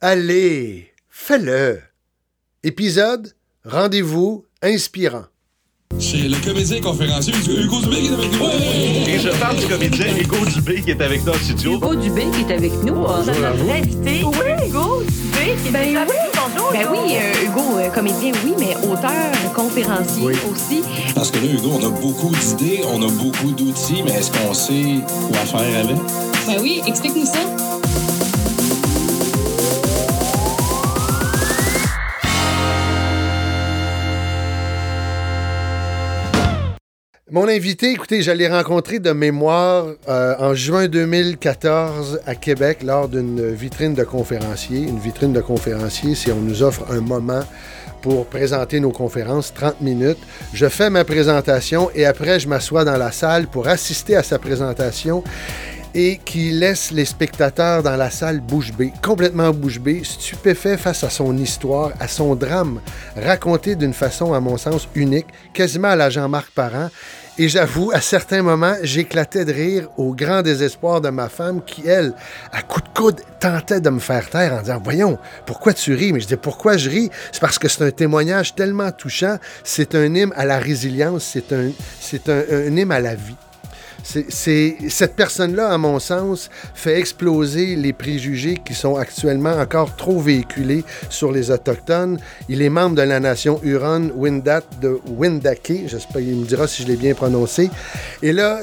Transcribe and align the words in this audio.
Allez, 0.00 0.92
fais-le. 1.10 1.80
Épisode 2.62 3.34
Rendez-vous 3.64 4.44
inspirant. 4.62 5.24
C'est 5.98 6.18
le 6.18 6.36
comédien 6.44 6.80
conférencier 6.80 7.34
Hugo 7.34 7.80
Dubé 7.80 7.96
qui 7.96 8.06
est 8.06 8.12
avec 8.12 8.32
nous. 8.32 9.08
Et 9.08 9.18
je 9.18 9.40
parle 9.40 9.56
du 9.56 9.66
comédien 9.66 10.06
Hugo 10.16 10.36
Dubé 10.54 10.82
qui 10.82 10.92
est 10.92 11.00
avec 11.00 11.24
nous 11.26 11.32
en 11.32 11.34
studio. 11.34 11.74
Hugo 11.78 11.96
Dubé 11.96 12.26
qui 12.30 12.42
est 12.42 12.54
avec 12.54 12.72
nous. 12.84 12.94
On 12.94 13.08
a 13.08 13.24
notre 13.24 13.70
invité. 13.70 14.22
Oui, 14.22 14.68
Hugo 14.68 15.02
Dubé 15.02 15.56
qui 15.62 15.68
est 15.68 15.72
ben 15.72 15.96
avec 15.96 16.16
nous. 16.32 16.72
Ben 16.72 16.86
oui, 16.92 17.16
euh, 17.16 17.46
Hugo, 17.46 17.78
euh, 17.78 17.88
comédien, 17.90 18.30
oui, 18.44 18.54
mais 18.56 18.76
auteur, 18.86 19.52
conférencier 19.52 20.28
aussi. 20.48 20.82
Parce 21.12 21.32
que 21.32 21.38
là, 21.38 21.52
Hugo, 21.52 21.70
on 21.72 21.86
a 21.86 21.90
beaucoup 21.90 22.30
d'idées, 22.36 22.82
on 22.86 23.02
a 23.02 23.10
beaucoup 23.10 23.50
d'outils, 23.50 24.04
mais 24.04 24.12
est-ce 24.12 24.30
qu'on 24.30 24.54
sait 24.54 25.00
quoi 25.28 25.38
faire 25.38 25.84
avec? 25.84 25.96
Ben 26.46 26.58
oui, 26.60 26.82
explique-nous 26.86 27.26
ça. 27.26 27.77
Mon 37.30 37.46
invité, 37.46 37.90
écoutez, 37.90 38.22
j'allais 38.22 38.48
rencontrer 38.48 39.00
de 39.00 39.12
mémoire 39.12 39.84
euh, 40.08 40.34
en 40.38 40.54
juin 40.54 40.88
2014 40.88 42.20
à 42.24 42.34
Québec 42.34 42.78
lors 42.82 43.06
d'une 43.06 43.52
vitrine 43.52 43.92
de 43.92 44.02
conférenciers. 44.02 44.80
Une 44.80 44.98
vitrine 44.98 45.34
de 45.34 45.42
conférenciers, 45.42 46.14
c'est 46.14 46.32
on 46.32 46.40
nous 46.40 46.62
offre 46.62 46.90
un 46.90 47.02
moment 47.02 47.42
pour 48.00 48.24
présenter 48.24 48.80
nos 48.80 48.92
conférences, 48.92 49.52
30 49.52 49.82
minutes. 49.82 50.16
Je 50.54 50.70
fais 50.70 50.88
ma 50.88 51.04
présentation 51.04 51.90
et 51.94 52.06
après, 52.06 52.40
je 52.40 52.48
m'assois 52.48 52.86
dans 52.86 52.96
la 52.96 53.12
salle 53.12 53.46
pour 53.46 53.68
assister 53.68 54.16
à 54.16 54.22
sa 54.22 54.38
présentation 54.38 55.22
et 55.94 56.20
qui 56.24 56.50
laisse 56.50 56.90
les 56.90 57.04
spectateurs 57.04 57.82
dans 57.82 57.96
la 57.96 58.10
salle 58.10 58.40
bouche 58.40 58.72
bée, 58.72 58.92
complètement 59.02 59.50
bouche 59.50 59.80
bée, 59.80 60.02
stupéfait 60.04 60.76
face 60.76 61.04
à 61.04 61.10
son 61.10 61.36
histoire, 61.36 61.92
à 62.00 62.08
son 62.08 62.34
drame, 62.34 62.80
raconté 63.16 63.74
d'une 63.74 63.94
façon, 63.94 64.32
à 64.32 64.40
mon 64.40 64.56
sens, 64.56 64.88
unique, 64.94 65.26
quasiment 65.52 65.88
à 65.88 65.96
la 65.96 66.10
Jean-Marc 66.10 66.50
Parent. 66.50 66.90
Et 67.40 67.48
j'avoue, 67.48 67.92
à 67.92 68.00
certains 68.00 68.42
moments, 68.42 68.74
j'éclatais 68.82 69.44
de 69.44 69.52
rire 69.52 69.88
au 69.96 70.12
grand 70.12 70.42
désespoir 70.42 71.00
de 71.00 71.08
ma 71.08 71.28
femme 71.28 71.62
qui, 71.64 71.86
elle, 71.86 72.12
à 72.52 72.62
coup 72.62 72.80
de 72.80 72.88
coude, 72.88 73.20
tentait 73.38 73.80
de 73.80 73.90
me 73.90 74.00
faire 74.00 74.28
taire 74.28 74.54
en 74.54 74.60
disant 74.60 74.80
Voyons, 74.82 75.18
pourquoi 75.46 75.72
tu 75.72 75.94
ris? 75.94 76.12
Mais 76.12 76.18
je 76.18 76.26
dis 76.26 76.36
Pourquoi 76.36 76.76
je 76.76 76.90
ris? 76.90 77.10
C'est 77.30 77.40
parce 77.40 77.60
que 77.60 77.68
c'est 77.68 77.84
un 77.84 77.92
témoignage 77.92 78.56
tellement 78.56 78.90
touchant. 78.90 79.38
C'est 79.62 79.94
un 79.94 80.12
hymne 80.12 80.32
à 80.34 80.44
la 80.44 80.58
résilience, 80.58 81.22
c'est 81.22 81.52
un, 81.52 81.70
un 82.50 82.76
hymne 82.76 82.90
à 82.90 82.98
la 82.98 83.14
vie. 83.14 83.36
C'est, 84.10 84.76
cette 84.88 85.16
personne-là, 85.16 85.68
à 85.68 85.76
mon 85.76 85.98
sens, 85.98 86.48
fait 86.74 86.98
exploser 86.98 87.76
les 87.76 87.92
préjugés 87.92 88.58
qui 88.64 88.72
sont 88.72 88.96
actuellement 88.96 89.52
encore 89.52 89.96
trop 89.96 90.18
véhiculés 90.18 90.82
sur 91.10 91.30
les 91.30 91.50
Autochtones. 91.50 92.18
Il 92.48 92.62
est 92.62 92.70
membre 92.70 92.96
de 92.96 93.02
la 93.02 93.20
nation 93.20 93.60
Huron-Wendat 93.62 94.62
de 94.80 94.98
Wendake. 95.14 95.88
J'espère 95.88 96.22
qu'il 96.22 96.36
me 96.36 96.46
dira 96.46 96.66
si 96.66 96.84
je 96.84 96.88
l'ai 96.88 96.96
bien 96.96 97.12
prononcé. 97.12 97.68
Et 98.22 98.32
là, 98.32 98.60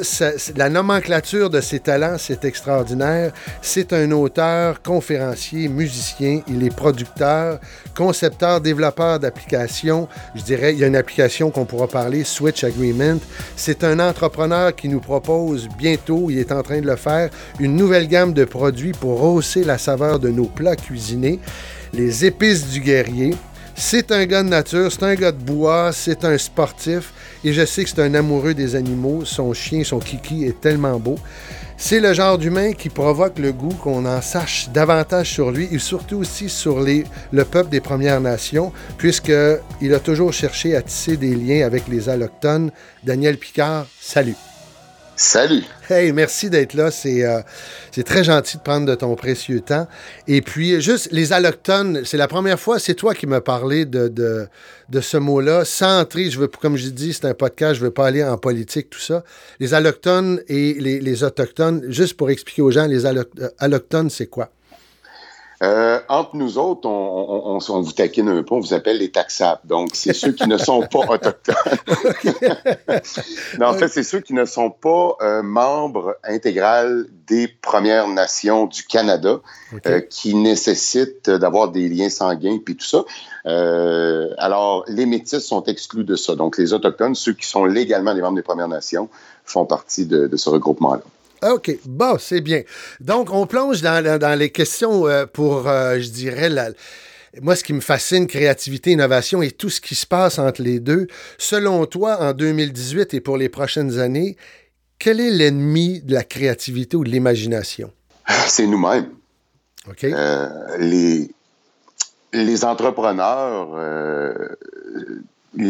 la 0.56 0.70
nomenclature 0.70 1.52
de 1.52 1.62
ses 1.62 1.80
talents, 1.80 2.16
c'est 2.18 2.44
extraordinaire. 2.44 3.32
C'est 3.62 3.94
un 3.94 4.12
auteur, 4.14 4.82
conférencier, 4.82 5.68
musicien. 5.68 6.42
Il 6.48 6.66
est 6.66 6.76
producteur, 6.76 7.60
concepteur, 7.96 8.62
développeur 8.62 9.20
d'applications. 9.20 10.08
Je 10.34 10.42
dirais, 10.42 10.74
il 10.74 10.80
y 10.80 10.84
a 10.84 10.88
une 10.88 10.96
application 10.96 11.52
qu'on 11.52 11.66
pourra 11.66 11.88
parler, 11.88 12.24
Switch 12.24 12.64
Agreement. 12.64 13.20
C'est 13.56 13.84
un 13.84 14.00
entrepreneur 14.00 14.76
qui 14.76 14.90
nous 14.90 15.02
propose 15.02 15.35
bientôt, 15.78 16.30
il 16.30 16.40
est 16.40 16.52
en 16.52 16.62
train 16.62 16.82
de 16.82 16.88
le 16.88 16.96
faire, 16.96 17.30
une 17.60 17.76
nouvelle 17.76 18.08
gamme 18.08 18.34
de 18.34 18.46
produits 18.46 18.92
pour 18.92 19.24
hausser 19.24 19.64
la 19.64 19.78
saveur 19.78 20.20
de 20.20 20.30
nos 20.30 20.46
plats 20.46 20.76
cuisinés, 20.76 21.40
les 21.94 22.26
épices 22.26 22.68
du 22.70 22.80
guerrier. 22.80 23.34
C'est 23.78 24.12
un 24.14 24.26
gars 24.26 24.42
de 24.42 24.50
nature, 24.50 24.90
c'est 24.90 25.04
un 25.04 25.16
gars 25.16 25.34
de 25.34 25.44
bois, 25.44 25.92
c'est 25.92 26.24
un 26.24 26.38
sportif 26.38 27.12
et 27.44 27.52
je 27.52 27.66
sais 27.66 27.84
que 27.84 27.90
c'est 27.90 28.02
un 28.02 28.14
amoureux 28.14 28.54
des 28.54 28.76
animaux. 28.76 29.26
Son 29.26 29.54
chien, 29.54 29.84
son 29.84 30.00
kiki 30.00 30.46
est 30.46 30.62
tellement 30.62 30.98
beau. 30.98 31.16
C'est 31.78 32.00
le 32.00 32.14
genre 32.14 32.38
d'humain 32.38 32.72
qui 32.72 32.88
provoque 32.88 33.38
le 33.38 33.52
goût 33.52 33.74
qu'on 33.74 34.06
en 34.06 34.22
sache 34.22 34.70
davantage 34.74 35.30
sur 35.30 35.52
lui 35.52 35.68
et 35.72 35.80
surtout 35.80 36.18
aussi 36.18 36.48
sur 36.48 36.80
les, 36.80 37.04
le 37.34 37.44
peuple 37.44 37.70
des 37.70 37.82
Premières 37.82 38.22
Nations, 38.22 38.72
puisqu'il 38.98 39.94
a 39.94 40.00
toujours 40.00 40.32
cherché 40.32 40.74
à 40.74 40.82
tisser 40.82 41.18
des 41.18 41.36
liens 41.36 41.66
avec 41.66 41.90
les 41.90 42.08
Allochtones. 42.08 42.72
Daniel 43.04 43.38
Picard, 43.38 43.88
salut. 44.00 44.55
Salut. 45.18 45.64
Hey, 45.90 46.12
merci 46.12 46.50
d'être 46.50 46.74
là. 46.74 46.92
C'est 46.92 47.24
euh, 47.24 47.40
c'est 47.92 48.04
très 48.04 48.26
gentil 48.26 48.58
de 48.58 48.62
prendre 48.62 48.86
de 48.86 48.96
ton 48.96 49.16
précieux 49.16 49.62
temps. 49.62 49.88
Et 50.28 50.42
puis, 50.42 50.82
juste 50.82 51.08
les 51.12 51.32
allochtones, 51.32 52.04
c'est 52.04 52.18
la 52.18 52.28
première 52.28 52.60
fois, 52.60 52.80
c'est 52.80 52.96
toi 52.96 53.14
qui 53.14 53.26
m'as 53.26 53.40
parlé 53.40 53.86
de, 53.86 54.50
ce 55.00 55.18
mot-là. 55.18 55.64
Entrer, 55.82 56.30
je 56.30 56.40
veux, 56.40 56.48
comme 56.48 56.76
je 56.76 56.90
dis, 56.90 57.14
c'est 57.14 57.26
un 57.26 57.34
podcast, 57.34 57.76
je 57.76 57.80
ne 57.80 57.86
veux 57.86 57.94
pas 57.94 58.08
aller 58.08 58.24
en 58.24 58.38
politique, 58.38 58.90
tout 58.90 59.00
ça. 59.00 59.24
Les 59.62 59.74
allochtones 59.74 60.42
et 60.50 60.74
les, 60.74 61.00
les 61.00 61.24
autochtones, 61.24 61.86
juste 61.88 62.18
pour 62.18 62.30
expliquer 62.30 62.62
aux 62.62 62.72
gens, 62.72 62.86
les 62.86 63.06
allochtones, 63.06 64.10
c'est 64.10 64.28
quoi? 64.28 64.52
Euh, 65.64 66.00
entre 66.10 66.36
nous 66.36 66.58
autres, 66.58 66.88
on, 66.88 67.56
on, 67.56 67.60
on, 67.70 67.82
vous 67.82 67.92
taquine 67.94 68.28
un 68.28 68.44
peu, 68.44 68.56
on 68.56 68.60
vous 68.60 68.74
appelle 68.74 68.98
les 68.98 69.12
taxables. 69.12 69.62
Donc, 69.64 69.90
c'est 69.94 70.14
ceux 70.14 70.34
qui 70.34 70.48
ne 70.48 70.58
sont 70.58 70.82
pas 70.82 71.00
autochtones. 71.10 71.56
non, 73.60 73.68
en 73.68 73.74
fait, 73.74 73.88
c'est 73.88 74.04
ceux 74.04 74.20
qui 74.20 74.34
ne 74.34 74.46
sont 74.46 74.70
pas 74.70 75.16
euh, 75.22 75.44
membres 75.44 76.16
intégral 76.24 77.06
des 77.28 77.48
Premières 77.48 78.08
Nations 78.08 78.66
du 78.66 78.84
Canada, 78.84 79.40
okay. 79.74 79.90
euh, 79.90 80.02
qui 80.02 80.36
nécessitent 80.36 81.30
d'avoir 81.30 81.70
des 81.72 81.88
liens 81.88 82.10
sanguins 82.10 82.60
puis 82.64 82.76
tout 82.76 82.86
ça. 82.86 83.06
Euh, 83.46 84.34
alors, 84.38 84.84
les 84.88 85.06
métis 85.06 85.40
sont 85.40 85.64
exclus 85.64 86.04
de 86.04 86.16
ça. 86.16 86.36
Donc, 86.36 86.58
les 86.58 86.74
autochtones, 86.74 87.16
ceux 87.16 87.34
qui 87.34 87.48
sont 87.48 87.64
légalement 87.66 88.14
des 88.14 88.22
membres 88.22 88.36
des 88.36 88.44
Premières 88.44 88.68
Nations, 88.68 89.10
font 89.46 89.66
partie 89.66 90.06
de, 90.06 90.28
de 90.28 90.38
ce 90.38 90.50
regroupement-là. 90.50 91.04
OK, 91.44 91.78
bon, 91.86 92.18
c'est 92.20 92.42
bien. 92.42 92.62
Donc, 93.00 93.32
on 93.32 93.46
plonge 93.46 93.82
dans, 93.82 94.20
dans 94.20 94.38
les 94.38 94.50
questions 94.50 95.08
euh, 95.08 95.26
pour, 95.26 95.68
euh, 95.68 96.00
je 96.00 96.10
dirais, 96.10 96.50
la, 96.50 96.70
moi, 97.42 97.56
ce 97.56 97.64
qui 97.64 97.74
me 97.74 97.82
fascine, 97.82 98.28
créativité, 98.28 98.92
innovation 98.92 99.42
et 99.42 99.52
tout 99.52 99.70
ce 99.70 99.82
qui 99.82 99.96
se 99.96 100.06
passe 100.06 100.40
entre 100.40 100.62
les 100.62 100.80
deux. 100.80 101.08
Selon 101.38 101.86
toi, 101.86 102.18
en 102.22 102.34
2018 102.34 103.14
et 103.14 103.22
pour 103.22 103.38
les 103.38 103.50
prochaines 103.50 104.00
années, 104.00 104.38
quel 105.00 105.20
est 105.20 105.32
l'ennemi 105.32 106.02
de 106.02 106.14
la 106.14 106.24
créativité 106.24 106.96
ou 106.96 107.04
de 107.04 107.10
l'imagination? 107.10 107.92
C'est 108.48 108.68
nous-mêmes. 108.68 109.10
OK. 109.90 110.06
Euh, 110.06 110.48
les, 110.80 111.30
les 112.34 112.66
entrepreneurs, 112.66 113.70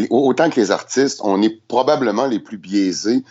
autant 0.10 0.50
que 0.50 0.60
les 0.60 0.72
artistes, 0.72 1.20
on 1.24 1.42
est 1.42 1.62
probablement 1.68 2.28
les 2.28 2.40
plus 2.40 2.58
biaisés 2.58 3.24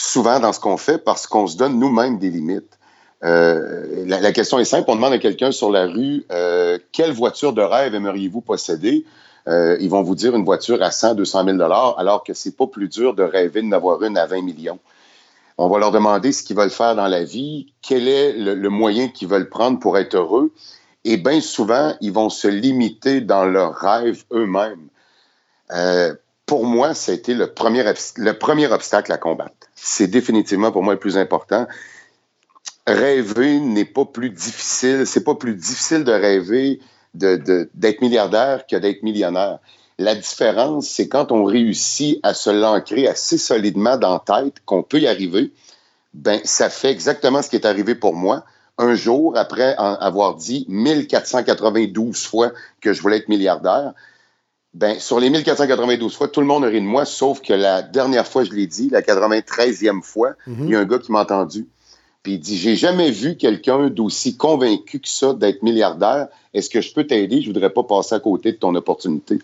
souvent 0.00 0.40
dans 0.40 0.52
ce 0.52 0.60
qu'on 0.60 0.78
fait 0.78 0.98
parce 0.98 1.26
qu'on 1.26 1.46
se 1.46 1.56
donne 1.56 1.78
nous-mêmes 1.78 2.18
des 2.18 2.30
limites. 2.30 2.78
Euh, 3.22 4.04
la, 4.06 4.32
question 4.32 4.58
est 4.58 4.64
simple. 4.64 4.90
On 4.90 4.96
demande 4.96 5.12
à 5.12 5.18
quelqu'un 5.18 5.52
sur 5.52 5.70
la 5.70 5.86
rue 5.86 6.24
euh, 6.32 6.78
quelle 6.90 7.12
voiture 7.12 7.52
de 7.52 7.60
rêve 7.60 7.94
aimeriez-vous 7.94 8.40
posséder? 8.40 9.04
Euh, 9.46 9.76
Ils 9.78 9.90
vont 9.90 10.02
vous 10.02 10.14
dire 10.14 10.34
une 10.34 10.44
voiture 10.44 10.82
à 10.82 10.90
100, 10.90 11.16
200 11.16 11.44
000 11.44 11.56
dollars, 11.58 11.98
alors 11.98 12.24
que 12.24 12.32
c'est 12.32 12.56
pas 12.56 12.66
plus 12.66 12.88
dur 12.88 13.14
de 13.14 13.22
rêver 13.22 13.60
d'en 13.60 13.72
avoir 13.72 14.02
une 14.02 14.16
à 14.16 14.24
20 14.24 14.40
millions. 14.42 14.78
On 15.58 15.68
va 15.68 15.78
leur 15.78 15.90
demander 15.90 16.32
ce 16.32 16.42
qu'ils 16.42 16.56
veulent 16.56 16.70
faire 16.70 16.96
dans 16.96 17.08
la 17.08 17.22
vie, 17.22 17.70
quel 17.82 18.08
est 18.08 18.32
le, 18.32 18.54
le 18.54 18.68
moyen 18.70 19.08
qu'ils 19.08 19.28
veulent 19.28 19.50
prendre 19.50 19.78
pour 19.78 19.98
être 19.98 20.14
heureux. 20.14 20.50
Et 21.04 21.18
bien 21.18 21.42
souvent, 21.42 21.94
ils 22.00 22.12
vont 22.12 22.30
se 22.30 22.48
limiter 22.48 23.20
dans 23.20 23.44
leurs 23.44 23.74
rêves 23.74 24.24
eux-mêmes. 24.32 24.88
Pour 26.46 26.64
moi, 26.64 26.94
ça 26.94 27.12
a 27.12 27.14
été 27.14 27.34
le 27.34 27.52
premier, 27.52 27.84
le 28.16 28.32
premier 28.32 28.66
obstacle 28.72 29.12
à 29.12 29.18
combattre. 29.18 29.59
C'est 29.82 30.08
définitivement 30.08 30.72
pour 30.72 30.82
moi 30.82 30.92
le 30.94 30.98
plus 30.98 31.16
important. 31.16 31.66
Rêver 32.86 33.58
n'est 33.60 33.84
pas 33.84 34.04
plus 34.04 34.30
difficile. 34.30 35.06
C'est 35.06 35.24
pas 35.24 35.34
plus 35.34 35.54
difficile 35.54 36.04
de 36.04 36.12
rêver 36.12 36.80
d'être 37.14 38.00
milliardaire 38.00 38.66
que 38.66 38.76
d'être 38.76 39.02
millionnaire. 39.02 39.58
La 39.98 40.14
différence, 40.14 40.86
c'est 40.86 41.08
quand 41.08 41.32
on 41.32 41.44
réussit 41.44 42.20
à 42.22 42.34
se 42.34 42.50
l'ancrer 42.50 43.06
assez 43.06 43.36
solidement 43.36 43.96
dans 43.96 44.22
la 44.26 44.42
tête 44.42 44.56
qu'on 44.64 44.82
peut 44.82 45.00
y 45.00 45.06
arriver, 45.06 45.52
ben 46.14 46.40
ça 46.44 46.70
fait 46.70 46.90
exactement 46.90 47.42
ce 47.42 47.50
qui 47.50 47.56
est 47.56 47.66
arrivé 47.66 47.94
pour 47.94 48.14
moi. 48.14 48.44
Un 48.78 48.94
jour, 48.94 49.36
après 49.36 49.74
avoir 49.76 50.36
dit 50.36 50.64
1492 50.68 52.24
fois 52.24 52.52
que 52.80 52.92
je 52.92 53.02
voulais 53.02 53.18
être 53.18 53.28
milliardaire, 53.28 53.92
ben, 54.72 54.98
sur 55.00 55.18
les 55.18 55.30
1492 55.30 56.14
fois, 56.14 56.28
tout 56.28 56.40
le 56.40 56.46
monde 56.46 56.64
a 56.64 56.68
ri 56.68 56.80
de 56.80 56.86
moi, 56.86 57.04
sauf 57.04 57.40
que 57.40 57.52
la 57.52 57.82
dernière 57.82 58.26
fois, 58.26 58.44
je 58.44 58.52
l'ai 58.52 58.66
dit, 58.66 58.88
la 58.90 59.02
93e 59.02 60.02
fois, 60.02 60.30
mm 60.46 60.52
-hmm. 60.52 60.64
il 60.64 60.70
y 60.70 60.76
a 60.76 60.80
un 60.80 60.84
gars 60.84 60.98
qui 60.98 61.10
m'a 61.10 61.22
entendu. 61.22 61.66
Puis 62.22 62.34
il 62.34 62.38
dit 62.38 62.56
J'ai 62.56 62.76
jamais 62.76 63.10
vu 63.10 63.36
quelqu'un 63.36 63.88
d'aussi 63.88 64.36
convaincu 64.36 65.00
que 65.00 65.08
ça 65.08 65.32
d'être 65.32 65.62
milliardaire. 65.62 66.28
Est-ce 66.52 66.68
que 66.68 66.80
je 66.80 66.92
peux 66.92 67.06
t'aider? 67.06 67.40
Je 67.40 67.46
voudrais 67.46 67.70
pas 67.70 67.82
passer 67.82 68.14
à 68.14 68.20
côté 68.20 68.52
de 68.52 68.58
ton 68.58 68.74
opportunité. 68.74 69.38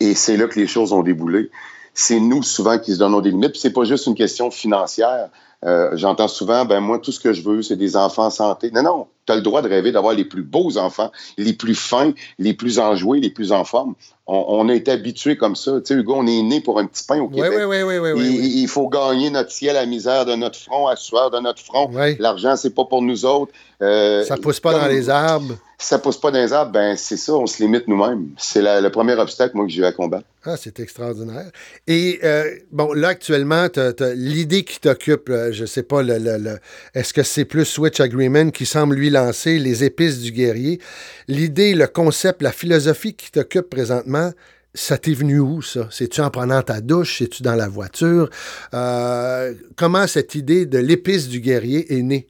Et 0.00 0.14
c'est 0.14 0.36
là 0.36 0.46
que 0.48 0.58
les 0.58 0.66
choses 0.66 0.92
ont 0.92 1.02
déboulé. 1.02 1.50
C'est 1.94 2.18
nous, 2.18 2.42
souvent, 2.42 2.78
qui 2.78 2.92
se 2.94 2.98
donnons 2.98 3.20
des 3.20 3.30
limites. 3.30 3.52
Puis 3.52 3.60
c'est 3.60 3.72
pas 3.72 3.84
juste 3.84 4.06
une 4.06 4.14
question 4.14 4.50
financière. 4.50 5.28
Euh, 5.64 5.90
j'entends 5.94 6.28
souvent, 6.28 6.64
ben 6.64 6.80
moi, 6.80 6.98
tout 6.98 7.12
ce 7.12 7.20
que 7.20 7.32
je 7.32 7.42
veux, 7.42 7.62
c'est 7.62 7.76
des 7.76 7.96
enfants 7.96 8.26
en 8.26 8.30
santé. 8.30 8.70
Non, 8.72 8.82
non, 8.82 9.06
tu 9.26 9.32
as 9.32 9.36
le 9.36 9.42
droit 9.42 9.62
de 9.62 9.68
rêver 9.68 9.92
d'avoir 9.92 10.14
les 10.14 10.24
plus 10.24 10.42
beaux 10.42 10.78
enfants, 10.78 11.12
les 11.38 11.52
plus 11.52 11.74
fins, 11.74 12.12
les 12.38 12.54
plus 12.54 12.78
enjoués, 12.78 13.20
les 13.20 13.30
plus 13.30 13.52
en 13.52 13.64
forme. 13.64 13.94
On, 14.26 14.68
a 14.68 14.74
été 14.74 14.92
habitués 14.92 15.36
comme 15.36 15.56
ça. 15.56 15.72
Tu 15.80 15.88
sais, 15.88 15.94
Hugo, 15.94 16.14
on 16.16 16.26
est 16.26 16.42
né 16.42 16.60
pour 16.60 16.78
un 16.78 16.86
petit 16.86 17.02
pain 17.04 17.20
au 17.20 17.28
Québec. 17.28 17.50
Oui, 17.54 17.64
oui, 17.64 17.82
oui, 17.82 17.98
oui, 17.98 18.12
oui, 18.12 18.52
Il, 18.54 18.68
faut 18.68 18.88
gagner 18.88 19.30
notre 19.30 19.50
ciel 19.50 19.76
à 19.76 19.84
misère 19.84 20.24
de 20.24 20.36
notre 20.36 20.58
front, 20.58 20.86
à 20.86 20.94
sueur 20.94 21.30
de 21.32 21.40
notre 21.40 21.60
front. 21.60 21.90
L'argent, 22.20 22.54
c'est 22.56 22.74
pas 22.74 22.84
pour 22.84 23.02
nous 23.02 23.24
autres. 23.24 23.52
Euh, 23.82 24.22
ça 24.24 24.36
pousse 24.36 24.60
pas 24.60 24.78
dans 24.78 24.86
les 24.86 25.10
arbres. 25.10 25.56
Ça 25.76 25.98
pousse 25.98 26.16
pas 26.16 26.30
dans 26.30 26.38
les 26.38 26.52
arbres, 26.52 26.70
ben 26.70 26.96
c'est 26.96 27.16
ça, 27.16 27.34
on 27.34 27.46
se 27.48 27.60
limite 27.60 27.88
nous-mêmes. 27.88 28.28
C'est 28.38 28.62
le 28.62 28.88
premier 28.90 29.14
obstacle, 29.14 29.56
moi, 29.56 29.66
que 29.66 29.72
j'ai 29.72 29.80
eu 29.82 29.84
à 29.84 29.90
combattre. 29.90 30.24
Ah, 30.44 30.56
c'est 30.56 30.78
extraordinaire. 30.78 31.50
Et 31.88 32.20
euh, 32.22 32.44
bon, 32.70 32.92
là, 32.92 33.08
actuellement, 33.08 33.66
l'idée 34.14 34.62
qui 34.62 34.78
t'occupe, 34.78 35.32
je 35.50 35.64
sais 35.64 35.82
pas, 35.82 36.02
le, 36.04 36.58
est-ce 36.94 37.12
que 37.12 37.24
c'est 37.24 37.44
plus 37.44 37.64
Switch 37.64 37.98
Agreement 37.98 38.50
qui 38.50 38.64
semble 38.64 38.94
lui 38.94 39.10
lancer 39.12 39.58
les 39.58 39.84
épices 39.84 40.20
du 40.20 40.32
guerrier? 40.32 40.80
L'idée, 41.28 41.74
le 41.74 41.86
concept, 41.86 42.42
la 42.42 42.52
philosophie 42.52 43.14
qui 43.14 43.30
t'occupe 43.30 43.68
présentement, 43.70 44.32
ça 44.74 44.98
t'est 44.98 45.12
venu 45.12 45.38
où, 45.38 45.62
ça? 45.62 45.88
C'est-tu 45.90 46.20
en 46.20 46.30
prenant 46.30 46.62
ta 46.62 46.80
douche? 46.80 47.18
C'est-tu 47.18 47.42
dans 47.42 47.54
la 47.54 47.68
voiture? 47.68 48.30
Euh, 48.74 49.54
comment 49.76 50.06
cette 50.06 50.34
idée 50.34 50.66
de 50.66 50.78
l'épice 50.78 51.28
du 51.28 51.40
guerrier 51.40 51.94
est 51.96 52.02
née? 52.02 52.26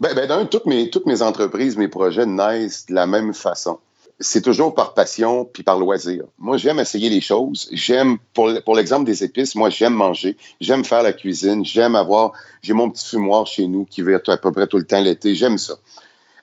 Ben, 0.00 0.14
ben 0.14 0.46
toutes 0.46 0.66
mes, 0.66 0.90
toutes 0.90 1.06
mes 1.06 1.22
entreprises, 1.22 1.76
mes 1.76 1.88
projets 1.88 2.26
naissent 2.26 2.86
de 2.86 2.94
la 2.94 3.06
même 3.06 3.32
façon. 3.32 3.78
C'est 4.20 4.42
toujours 4.42 4.74
par 4.74 4.94
passion 4.94 5.44
puis 5.44 5.62
par 5.62 5.78
loisir. 5.78 6.24
Moi, 6.38 6.56
j'aime 6.56 6.78
essayer 6.78 7.10
les 7.10 7.20
choses. 7.20 7.68
J'aime, 7.72 8.18
pour, 8.32 8.74
l'exemple 8.74 9.04
des 9.04 9.24
épices, 9.24 9.54
moi, 9.54 9.70
j'aime 9.70 9.94
manger. 9.94 10.36
J'aime 10.60 10.84
faire 10.84 11.02
la 11.02 11.12
cuisine. 11.12 11.64
J'aime 11.64 11.96
avoir, 11.96 12.32
j'ai 12.62 12.74
mon 12.74 12.90
petit 12.90 13.06
fumoir 13.06 13.46
chez 13.46 13.66
nous 13.66 13.84
qui 13.84 14.02
va 14.02 14.12
à 14.26 14.36
peu 14.36 14.52
près 14.52 14.66
tout 14.66 14.78
le 14.78 14.86
temps 14.86 15.00
l'été. 15.00 15.34
J'aime 15.34 15.58
ça. 15.58 15.74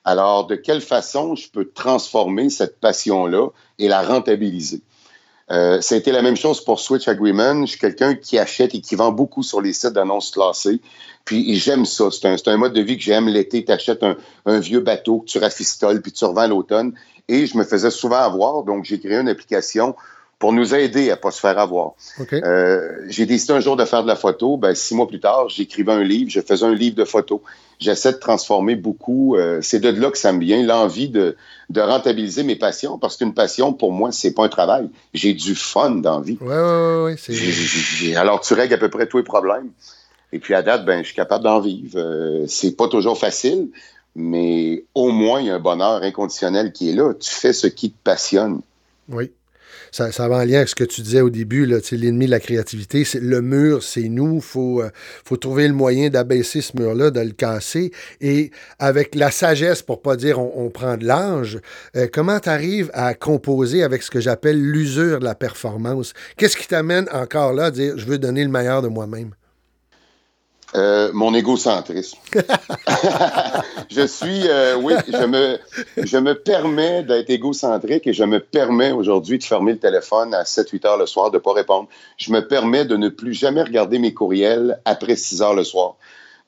Alors, 0.04 0.48
de 0.48 0.56
quelle 0.56 0.82
façon 0.82 1.36
je 1.36 1.50
peux 1.50 1.66
transformer 1.66 2.50
cette 2.50 2.80
passion-là 2.80 3.50
et 3.80 3.88
la 3.88 4.02
rentabiliser? 4.02 4.82
Euh, 5.51 5.81
ça 5.81 5.95
a 5.95 5.98
été 5.98 6.12
la 6.12 6.21
même 6.21 6.38
chose 6.38 6.63
pour 6.63 6.80
Switch 6.80 7.07
Agreement. 7.07 7.65
Je 7.65 7.71
suis 7.71 7.80
quelqu'un 7.80 8.15
qui 8.15 8.39
achète 8.39 8.74
et 8.74 8.81
qui 8.81 8.95
vend 8.95 9.12
beaucoup 9.12 9.44
sur 9.44 9.62
les 9.62 9.74
sites 9.74 9.94
d'annonces 9.94 10.31
classées. 10.31 10.80
Puis 11.25 11.56
j'aime 11.56 11.86
ça. 11.86 12.09
C'est 12.12 12.27
un, 12.27 12.53
un, 12.53 12.57
mode 12.57 12.74
de 12.74 12.81
vie 12.81 12.98
que 12.98 13.03
j'aime. 13.03 13.27
L'été, 13.27 13.63
tu 13.65 13.71
achètes 13.71 14.03
un, 14.03 14.15
un, 14.45 14.59
vieux 14.59 14.80
bateau 14.80 15.19
que 15.19 15.25
tu 15.25 15.39
rafistoles 15.39 16.01
puis 16.01 16.12
tu 16.12 16.25
revends 16.25 16.48
l'automne. 16.48 16.94
Et 17.27 17.45
je 17.45 17.57
me 17.57 17.63
faisais 17.63 17.92
souvent 17.92 18.18
avoir. 18.18 18.63
Donc, 18.63 18.86
j'ai 18.86 19.00
créé 19.00 19.18
une 19.18 19.30
application 19.30 19.95
pour 20.42 20.53
nous 20.53 20.74
aider 20.74 21.12
à 21.12 21.18
pas 21.18 21.30
se 21.30 21.39
faire 21.39 21.59
avoir. 21.59 21.92
Euh, 22.33 23.03
j'ai 23.07 23.27
décidé 23.27 23.53
un 23.53 23.59
jour 23.59 23.75
de 23.75 23.86
faire 23.86 24.01
de 24.01 24.07
la 24.07 24.15
photo. 24.15 24.57
Ben, 24.57 24.74
six 24.74 24.95
mois 24.95 25.07
plus 25.07 25.19
tard, 25.19 25.48
j'écrivais 25.50 25.92
un 25.92 26.03
livre, 26.03 26.31
je 26.31 26.42
faisais 26.42 26.65
un 26.65 26.74
livre 26.74 26.95
de 26.95 27.06
photos. 27.06 27.39
J'essaie 27.77 28.12
de 28.12 28.18
transformer 28.18 28.75
beaucoup. 28.75 29.36
Euh, 29.36 29.59
c'est 29.62 29.80
de 29.80 29.89
là 29.89 30.09
que 30.09 30.18
ça 30.18 30.33
me 30.33 30.39
vient, 30.39 30.63
l'envie 30.63 31.09
de, 31.09 31.38
de 31.72 31.82
rentabiliser 31.82 32.44
mes 32.44 32.56
passions, 32.56 32.98
parce 32.98 33.18
qu'une 33.18 33.34
passion, 33.34 33.74
pour 33.74 33.92
moi, 33.92 34.12
c'est 34.12 34.34
pas 34.34 34.46
un 34.46 34.50
travail. 34.50 34.90
J'ai 35.14 35.34
du 35.34 35.56
fun 35.56 35.92
dans 35.92 36.22
vie. 36.22 36.38
Oui, 36.42 36.56
oui, 36.56 37.16
oui. 37.30 38.16
Alors, 38.16 38.42
tu 38.42 38.54
règles 38.54 38.74
à 38.74 38.78
peu 38.78 38.90
près 38.90 39.08
tous 39.08 39.18
les 39.18 39.24
problèmes. 39.24 39.70
Et 40.34 40.40
puis, 40.40 40.54
à 40.54 40.62
date, 40.62 40.86
ben, 40.86 41.02
je 41.02 41.08
suis 41.08 41.16
capable 41.16 41.44
d'en 41.44 41.60
vivre. 41.60 41.98
Euh, 41.98 42.46
c'est 42.48 42.76
pas 42.76 42.88
toujours 42.88 43.18
facile, 43.18 43.70
mais 44.16 44.84
au 44.96 45.12
moins, 45.12 45.42
il 45.42 45.48
y 45.48 45.50
a 45.50 45.56
un 45.56 45.60
bonheur 45.60 46.04
inconditionnel 46.04 46.72
qui 46.72 46.90
est 46.90 46.94
là. 46.94 47.14
Tu 47.14 47.30
fais 47.30 47.54
ce 47.54 47.68
qui 47.68 47.92
te 47.92 47.98
passionne. 48.04 48.62
Oui 49.10 49.32
ça, 49.92 50.28
va 50.30 50.38
en 50.38 50.46
lien 50.46 50.58
avec 50.58 50.70
ce 50.70 50.76
que 50.76 50.84
tu 50.84 51.02
disais 51.02 51.22
au 51.22 51.30
début, 51.30 51.66
l'ennemi 51.66 52.26
de 52.26 52.32
la 52.32 52.40
créativité. 52.40 53.04
C'est, 53.04 53.20
le 53.20 53.42
mur, 53.42 53.84
c'est 53.84 54.08
nous. 54.08 54.36
Il 54.36 54.42
faut, 54.42 54.82
euh, 54.82 54.90
faut 55.26 55.38
trouver 55.38 55.68
le 55.68 55.74
moyen 55.74 56.10
d'abaisser 56.10 56.62
ce 56.62 56.78
mur-là, 56.78 57.12
de 57.12 57.20
le 57.20 57.32
casser. 57.32 57.92
Et 58.22 58.52
avec 58.80 59.16
la 59.16 59.32
sagesse, 59.32 59.82
pour 59.82 60.02
pas 60.02 60.16
dire 60.16 60.40
on, 60.40 60.70
prend 60.70 60.96
de 60.96 61.06
l'âge, 61.06 61.60
euh, 61.98 62.08
comment 62.12 62.40
tu 62.40 62.50
arrives 62.50 62.90
à 62.94 63.14
composer 63.14 63.84
avec 63.84 64.04
ce 64.04 64.12
que 64.12 64.22
j'appelle 64.22 64.62
l'usure 64.62 65.20
de 65.20 65.26
la 65.26 65.36
performance? 65.36 66.14
Qu'est-ce 66.38 66.56
qui 66.56 66.68
t'amène 66.68 67.08
encore 67.12 67.54
là 67.54 67.66
à 67.66 67.72
dire 67.72 67.98
je 67.98 68.06
veux 68.06 68.18
donner 68.18 68.44
le 68.44 68.50
meilleur 68.50 68.82
de 68.82 68.88
moi-même? 68.88 69.32
Euh, 70.76 71.12
mon 71.14 71.34
égocentrisme. 71.34 72.18
je 73.90 74.08
suis, 74.08 74.48
euh, 74.48 74.78
oui, 74.78 74.94
je 75.06 75.26
me, 75.26 75.60
je 75.98 76.18
me 76.18 76.34
permets 76.34 77.04
d'être 77.04 77.30
égocentrique 77.30 78.08
et 78.08 78.14
je 78.14 78.24
me 78.24 78.40
permets 78.40 78.92
aujourd'hui 78.92 79.38
de 79.38 79.44
fermer 79.44 79.74
le 79.74 79.80
téléphone 79.80 80.34
à 80.34 80.44
7-8 80.44 80.88
heures 80.88 80.98
le 80.98 81.06
soir, 81.06 81.30
de 81.30 81.38
ne 81.38 81.42
pas 81.42 81.52
répondre. 81.52 81.90
Je 82.18 82.32
me 82.32 82.48
permets 82.48 82.86
de 82.86 82.96
ne 82.96 83.10
plus 83.10 83.34
jamais 83.34 83.64
regarder 83.64 84.00
mes 84.00 84.14
courriels 84.14 84.80
après 84.86 85.18
6 85.18 85.42
heures 85.42 85.56
le 85.56 85.66
soir. 85.66 85.96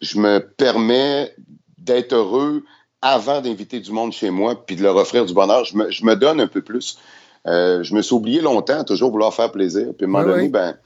Je 0.01 0.17
me 0.17 0.39
permets 0.39 1.35
d'être 1.77 2.13
heureux 2.13 2.63
avant 3.01 3.41
d'inviter 3.41 3.81
du 3.81 3.91
monde 3.91 4.13
chez 4.13 4.29
moi 4.29 4.55
puis 4.65 4.77
de 4.77 4.83
leur 4.83 4.95
offrir 4.95 5.25
du 5.25 5.33
bonheur. 5.33 5.65
Je 5.65 5.75
me, 5.75 5.91
je 5.91 6.05
me 6.05 6.15
donne 6.15 6.39
un 6.39 6.47
peu 6.47 6.61
plus. 6.61 6.97
Euh, 7.45 7.83
je 7.83 7.93
me 7.93 8.01
suis 8.01 8.15
oublié 8.15 8.39
longtemps 8.39 8.79
à 8.79 8.83
toujours 8.85 9.11
vouloir 9.11 9.33
faire 9.33 9.51
plaisir. 9.51 9.87
Puis 9.97 10.05
à 10.05 10.07
un 10.07 10.11
moment 10.11 10.25
donné, 10.25 10.47
ben 10.47 10.77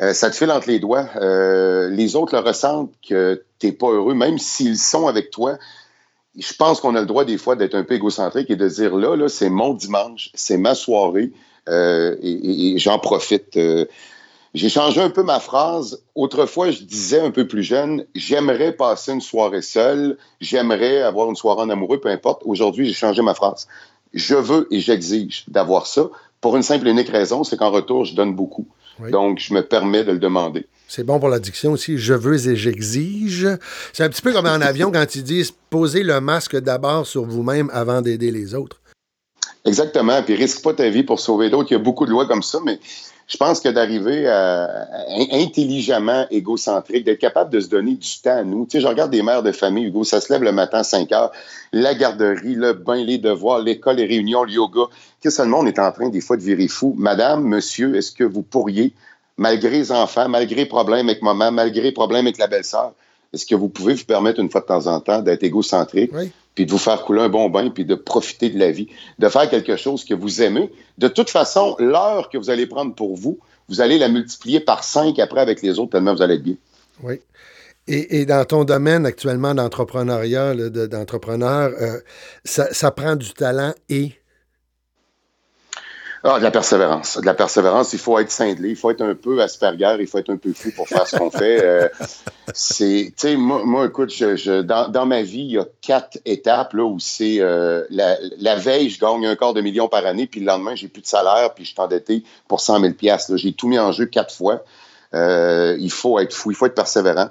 euh, 0.00 0.12
ça 0.12 0.30
te 0.30 0.36
file 0.36 0.50
entre 0.50 0.68
les 0.68 0.78
doigts. 0.78 1.08
Euh, 1.16 1.88
les 1.88 2.16
autres 2.16 2.34
le 2.34 2.40
ressentent 2.40 2.92
que 3.06 3.42
tu 3.58 3.66
n'es 3.66 3.72
pas 3.72 3.88
heureux, 3.88 4.14
même 4.14 4.38
s'ils 4.38 4.78
sont 4.78 5.06
avec 5.06 5.30
toi. 5.30 5.58
Je 6.36 6.52
pense 6.54 6.80
qu'on 6.80 6.94
a 6.94 7.00
le 7.00 7.06
droit 7.06 7.24
des 7.24 7.38
fois 7.38 7.56
d'être 7.56 7.74
un 7.74 7.82
peu 7.82 7.94
égocentrique 7.94 8.50
et 8.50 8.56
de 8.56 8.68
dire 8.68 8.94
là, 8.94 9.16
là 9.16 9.28
c'est 9.28 9.50
mon 9.50 9.74
dimanche, 9.74 10.30
c'est 10.34 10.56
ma 10.56 10.74
soirée 10.74 11.32
euh, 11.68 12.16
et, 12.22 12.78
j'en 12.78 12.98
profite. 12.98 13.58
J'ai 14.54 14.68
changé 14.68 15.00
un 15.00 15.10
peu 15.10 15.24
ma 15.24 15.40
phrase. 15.40 16.02
Autrefois, 16.14 16.70
je 16.70 16.82
disais 16.82 17.20
un 17.20 17.30
peu 17.30 17.46
plus 17.46 17.62
jeune, 17.62 18.04
j'aimerais 18.14 18.72
passer 18.72 19.12
une 19.12 19.20
soirée 19.20 19.62
seule, 19.62 20.16
j'aimerais 20.40 21.02
avoir 21.02 21.28
une 21.28 21.36
soirée 21.36 21.62
en 21.62 21.70
amoureux, 21.70 22.00
peu 22.00 22.08
importe. 22.08 22.42
Aujourd'hui, 22.44 22.86
j'ai 22.86 22.94
changé 22.94 23.20
ma 23.20 23.34
phrase. 23.34 23.66
Je 24.14 24.36
veux 24.36 24.68
et 24.70 24.80
j'exige 24.80 25.44
d'avoir 25.48 25.86
ça 25.86 26.08
pour 26.40 26.56
une 26.56 26.62
simple 26.62 26.86
et 26.86 26.90
unique 26.90 27.08
raison, 27.08 27.44
c'est 27.44 27.56
qu'en 27.56 27.70
retour, 27.70 28.04
je 28.04 28.14
donne 28.14 28.34
beaucoup. 28.34 28.66
Donc, 29.10 29.38
je 29.38 29.54
me 29.54 29.62
permets 29.62 30.04
de 30.04 30.12
le 30.12 30.18
demander. 30.18 30.66
C'est 30.88 31.04
bon 31.04 31.20
pour 31.20 31.28
l'addiction 31.28 31.72
aussi. 31.72 31.98
Je 31.98 32.14
veux 32.14 32.48
et 32.48 32.56
j'exige. 32.56 33.46
C'est 33.92 34.04
un 34.04 34.08
petit 34.08 34.22
peu 34.22 34.32
comme 34.32 34.46
en 34.46 34.60
avion 34.60 34.90
quand 34.90 35.14
ils 35.14 35.22
disent 35.22 35.52
posez 35.68 36.02
le 36.02 36.20
masque 36.20 36.56
d'abord 36.56 37.06
sur 37.06 37.24
vous-même 37.24 37.70
avant 37.74 38.00
d'aider 38.00 38.30
les 38.30 38.54
autres. 38.54 38.80
Exactement. 39.66 40.22
Puis 40.22 40.34
risque 40.34 40.62
pas 40.62 40.72
ta 40.72 40.88
vie 40.88 41.02
pour 41.02 41.20
sauver 41.20 41.50
d'autres. 41.50 41.70
Il 41.70 41.74
y 41.74 41.76
a 41.76 41.82
beaucoup 41.82 42.06
de 42.06 42.10
lois 42.10 42.26
comme 42.26 42.42
ça, 42.42 42.58
mais 42.64 42.78
je 43.28 43.36
pense 43.36 43.60
que 43.60 43.68
d'arriver 43.68 44.26
intelligemment 45.30 46.26
égocentrique, 46.30 47.04
d'être 47.04 47.18
capable 47.18 47.52
de 47.52 47.60
se 47.60 47.68
donner 47.68 47.94
du 47.94 48.08
temps 48.22 48.38
à 48.38 48.42
nous. 48.42 48.64
Tu 48.64 48.72
sais, 48.72 48.80
je 48.80 48.86
regarde 48.86 49.10
des 49.10 49.22
mères 49.22 49.42
de 49.42 49.52
famille, 49.52 49.84
Hugo, 49.84 50.02
ça 50.02 50.20
se 50.20 50.32
lève 50.32 50.42
le 50.42 50.50
matin 50.50 50.78
à 50.78 50.84
5 50.84 51.12
heures, 51.12 51.30
la 51.72 51.94
garderie, 51.94 52.54
le 52.54 52.72
bain, 52.72 53.04
les 53.04 53.18
devoirs, 53.18 53.60
l'école, 53.60 53.96
les 53.96 54.06
réunions, 54.06 54.44
le 54.44 54.52
yoga. 54.52 54.84
Qu'est-ce 55.20 55.36
que 55.38 55.42
le 55.42 55.48
monde 55.48 55.68
est 55.68 55.78
en 55.78 55.92
train 55.92 56.08
des 56.08 56.22
fois 56.22 56.38
de 56.38 56.42
virer 56.42 56.68
fou? 56.68 56.94
Madame, 56.96 57.44
monsieur, 57.44 57.94
est-ce 57.96 58.12
que 58.12 58.24
vous 58.24 58.42
pourriez, 58.42 58.94
malgré 59.36 59.70
les 59.70 59.92
enfants, 59.92 60.28
malgré 60.28 60.56
les 60.56 60.66
problèmes 60.66 61.06
avec 61.08 61.20
maman, 61.20 61.52
malgré 61.52 61.82
les 61.82 61.92
problèmes 61.92 62.26
avec 62.26 62.38
la 62.38 62.46
belle-sœur, 62.46 62.94
est-ce 63.34 63.44
que 63.44 63.54
vous 63.54 63.68
pouvez 63.68 63.92
vous 63.92 64.04
permettre 64.04 64.40
une 64.40 64.50
fois 64.50 64.62
de 64.62 64.66
temps 64.66 64.86
en 64.86 65.00
temps 65.00 65.20
d'être 65.20 65.44
égocentrique, 65.44 66.12
puis 66.58 66.66
de 66.66 66.72
vous 66.72 66.78
faire 66.78 67.02
couler 67.02 67.20
un 67.20 67.28
bon 67.28 67.48
bain, 67.48 67.70
puis 67.70 67.84
de 67.84 67.94
profiter 67.94 68.50
de 68.50 68.58
la 68.58 68.72
vie, 68.72 68.88
de 69.20 69.28
faire 69.28 69.48
quelque 69.48 69.76
chose 69.76 70.04
que 70.04 70.12
vous 70.12 70.42
aimez? 70.42 70.72
De 70.98 71.06
toute 71.06 71.30
façon, 71.30 71.76
l'heure 71.78 72.30
que 72.30 72.36
vous 72.36 72.50
allez 72.50 72.66
prendre 72.66 72.96
pour 72.96 73.14
vous, 73.14 73.38
vous 73.68 73.80
allez 73.80 73.96
la 73.96 74.08
multiplier 74.08 74.58
par 74.58 74.82
cinq 74.82 75.20
après 75.20 75.40
avec 75.40 75.62
les 75.62 75.78
autres, 75.78 75.92
tellement 75.92 76.16
vous 76.16 76.22
allez 76.22 76.34
être 76.34 76.42
bien. 76.42 76.56
Oui. 77.04 77.20
Et, 77.86 78.26
dans 78.26 78.44
ton 78.44 78.64
domaine 78.64 79.06
actuellement 79.06 79.54
d'entrepreneuriat, 79.54 80.56
d'entrepreneur, 80.88 81.70
euh, 81.80 82.00
ça 82.44 82.90
prend 82.90 83.14
du 83.14 83.32
talent 83.34 83.72
et 83.88 84.14
ah, 86.24 86.38
de 86.38 86.42
la 86.42 86.50
persévérance. 86.50 87.18
De 87.18 87.26
la 87.26 87.34
persévérance, 87.34 87.92
il 87.92 87.98
faut 87.98 88.18
être 88.18 88.30
cinglé, 88.30 88.70
il 88.70 88.76
faut 88.76 88.90
être 88.90 89.02
un 89.02 89.14
peu 89.14 89.40
Asperger, 89.40 89.96
il 90.00 90.06
faut 90.06 90.18
être 90.18 90.30
un 90.30 90.36
peu 90.36 90.52
fou 90.52 90.70
pour 90.74 90.88
faire 90.88 91.06
ce 91.06 91.16
qu'on 91.16 91.30
fait. 91.30 91.58
Euh, 91.68 91.88
c'est, 92.54 93.12
tu 93.16 93.28
sais, 93.28 93.36
moi, 93.36 93.62
moi, 93.64 93.86
écoute, 93.86 94.10
je, 94.10 94.62
dans, 94.62 94.88
dans, 94.88 95.06
ma 95.06 95.22
vie, 95.22 95.40
il 95.40 95.50
y 95.52 95.58
a 95.58 95.66
quatre 95.82 96.18
étapes 96.24 96.72
là, 96.72 96.84
où 96.84 96.98
c'est 96.98 97.40
euh, 97.40 97.84
la, 97.90 98.16
la, 98.38 98.54
veille, 98.54 98.90
je 98.90 99.00
gagne 99.00 99.26
un 99.26 99.36
quart 99.36 99.54
de 99.54 99.60
million 99.60 99.88
par 99.88 100.06
année, 100.06 100.26
puis 100.26 100.40
le 100.40 100.46
lendemain, 100.46 100.74
j'ai 100.74 100.88
plus 100.88 101.02
de 101.02 101.06
salaire, 101.06 101.52
puis 101.54 101.64
je 101.64 101.70
suis 101.70 101.80
endetté 101.80 102.22
pour 102.46 102.60
100 102.60 102.80
000 102.80 102.94
J'ai 103.34 103.52
tout 103.52 103.68
mis 103.68 103.78
en 103.78 103.92
jeu 103.92 104.06
quatre 104.06 104.34
fois. 104.34 104.64
Euh, 105.14 105.76
il 105.78 105.90
faut 105.90 106.18
être 106.18 106.32
fou, 106.32 106.50
il 106.50 106.54
faut 106.54 106.66
être 106.66 106.74
persévérant. 106.74 107.28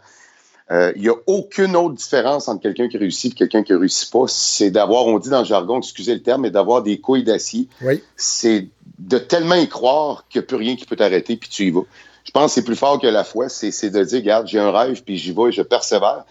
Il 0.69 1.01
n'y 1.01 1.09
a 1.09 1.15
aucune 1.25 1.75
autre 1.75 1.95
différence 1.95 2.47
entre 2.47 2.61
quelqu'un 2.61 2.89
qui 2.89 2.97
réussit 2.97 3.33
et 3.33 3.35
quelqu'un 3.35 3.63
qui 3.63 3.71
ne 3.71 3.77
réussit 3.77 4.11
pas. 4.11 4.25
C'est 4.27 4.69
d'avoir, 4.69 5.05
on 5.07 5.17
dit 5.19 5.29
dans 5.29 5.39
le 5.39 5.45
jargon, 5.45 5.79
excusez 5.79 6.13
le 6.13 6.21
terme, 6.21 6.41
mais 6.41 6.51
d'avoir 6.51 6.83
des 6.83 6.99
couilles 6.99 7.23
d'acier. 7.23 7.67
Oui. 7.81 8.03
C'est 8.17 8.67
de 8.99 9.17
tellement 9.17 9.55
y 9.55 9.67
croire 9.67 10.25
qu'il 10.29 10.39
n'y 10.39 10.45
a 10.45 10.47
plus 10.47 10.57
rien 10.57 10.75
qui 10.75 10.85
peut 10.85 10.95
t'arrêter, 10.95 11.37
puis 11.37 11.49
tu 11.49 11.67
y 11.67 11.71
vas. 11.71 11.83
Je 12.23 12.31
pense 12.31 12.51
que 12.51 12.55
c'est 12.55 12.65
plus 12.65 12.75
fort 12.75 12.99
que 12.99 13.07
la 13.07 13.23
foi, 13.23 13.47
c'est 13.49 13.89
de 13.89 14.03
dire, 14.03 14.19
regarde, 14.19 14.47
j'ai 14.47 14.59
un 14.59 14.71
rêve, 14.71 15.01
puis 15.03 15.17
j'y 15.17 15.31
vais 15.31 15.49
et 15.49 15.51
je 15.51 15.61
persévère. 15.61 16.25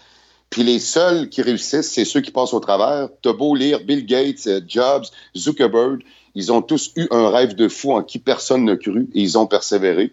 Puis 0.49 0.63
les 0.63 0.79
seuls 0.79 1.29
qui 1.29 1.41
réussissent, 1.41 1.91
c'est 1.91 2.05
ceux 2.05 2.21
qui 2.21 2.31
passent 2.31 2.53
au 2.53 2.59
travers. 2.59 3.09
T'as 3.21 3.33
beau 3.33 3.55
lire 3.55 3.83
Bill 3.83 4.05
Gates, 4.05 4.47
euh, 4.47 4.61
Jobs, 4.67 5.05
Zuckerberg, 5.35 6.01
ils 6.35 6.51
ont 6.51 6.61
tous 6.61 6.91
eu 6.95 7.07
un 7.09 7.29
rêve 7.29 7.55
de 7.55 7.67
fou 7.67 7.93
en 7.93 8.03
qui 8.03 8.19
personne 8.19 8.63
n'a 8.65 8.77
cru 8.77 9.07
et 9.13 9.21
ils 9.21 9.37
ont 9.37 9.47
persévéré. 9.47 10.11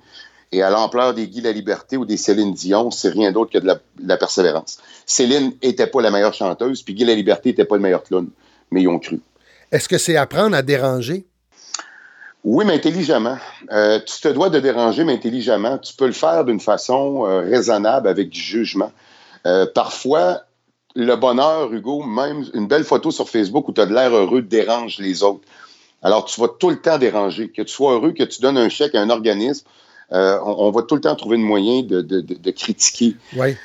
Et 0.52 0.62
à 0.62 0.70
l'ampleur 0.70 1.12
des 1.12 1.28
Guy 1.28 1.42
La 1.42 1.52
Liberté 1.52 1.96
ou 1.96 2.04
des 2.04 2.16
Céline 2.16 2.54
Dion, 2.54 2.90
c'est 2.90 3.10
rien 3.10 3.30
d'autre 3.30 3.52
que 3.52 3.58
de 3.58 3.70
la, 4.06 4.16
persévérance. 4.16 4.78
Céline 5.04 5.52
était 5.60 5.86
pas 5.86 6.00
la 6.00 6.10
meilleure 6.10 6.32
chanteuse, 6.32 6.82
puis 6.82 6.94
Guy 6.94 7.04
La 7.04 7.14
Liberté 7.14 7.50
était 7.50 7.64
pas 7.64 7.76
le 7.76 7.82
meilleur 7.82 8.02
clown, 8.02 8.28
mais 8.70 8.80
ils 8.80 8.88
ont 8.88 8.98
cru. 8.98 9.20
Est-ce 9.70 9.88
que 9.88 9.98
c'est 9.98 10.16
apprendre 10.16 10.56
à 10.56 10.62
déranger? 10.62 11.26
Oui, 12.44 12.66
mais 12.66 12.74
intelligemment. 12.74 13.38
Euh, 13.72 13.98
tu 14.00 14.20
te 14.20 14.28
dois 14.28 14.50
de 14.50 14.60
déranger, 14.60 15.02
mais 15.04 15.14
intelligemment. 15.14 15.78
Tu 15.78 15.94
peux 15.94 16.06
le 16.06 16.12
faire 16.12 16.44
d'une 16.44 16.60
façon 16.60 17.24
euh, 17.26 17.40
raisonnable, 17.40 18.06
avec 18.06 18.28
du 18.28 18.38
jugement. 18.38 18.92
Euh, 19.46 19.66
parfois, 19.74 20.42
le 20.94 21.16
bonheur, 21.16 21.72
Hugo, 21.72 22.02
même 22.02 22.44
une 22.52 22.66
belle 22.66 22.84
photo 22.84 23.10
sur 23.10 23.30
Facebook 23.30 23.66
où 23.68 23.72
tu 23.72 23.80
as 23.80 23.86
de 23.86 23.94
l'air 23.94 24.14
heureux 24.14 24.42
dérange 24.42 24.98
les 24.98 25.22
autres. 25.22 25.48
Alors, 26.02 26.26
tu 26.26 26.38
vas 26.38 26.48
tout 26.48 26.68
le 26.68 26.78
temps 26.78 26.98
déranger. 26.98 27.48
Que 27.48 27.62
tu 27.62 27.72
sois 27.72 27.94
heureux, 27.94 28.12
que 28.12 28.24
tu 28.24 28.42
donnes 28.42 28.58
un 28.58 28.68
chèque 28.68 28.94
à 28.94 29.00
un 29.00 29.08
organisme, 29.08 29.66
on, 30.10 30.70
va 30.70 30.82
tout 30.82 30.96
le 30.96 31.00
temps 31.00 31.16
trouver 31.16 31.38
un 31.38 31.40
moyen 31.40 31.82
de, 31.82 32.50
critiquer. 32.50 33.16
Oui. 33.36 33.56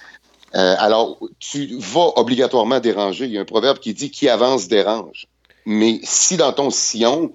Alors, 0.53 1.19
tu 1.37 1.77
vas 1.77 2.17
obligatoirement 2.17 2.79
déranger. 2.79 3.25
Il 3.25 3.31
y 3.31 3.37
a 3.37 3.41
un 3.41 3.45
proverbe 3.45 3.79
qui 3.79 3.93
dit 3.93 4.09
qui 4.09 4.29
avance 4.29 4.69
dérange. 4.69 5.27
Mais 5.65 5.99
si 6.03 6.37
dans 6.37 6.53
ton 6.53 6.69
sillon, 6.69 7.31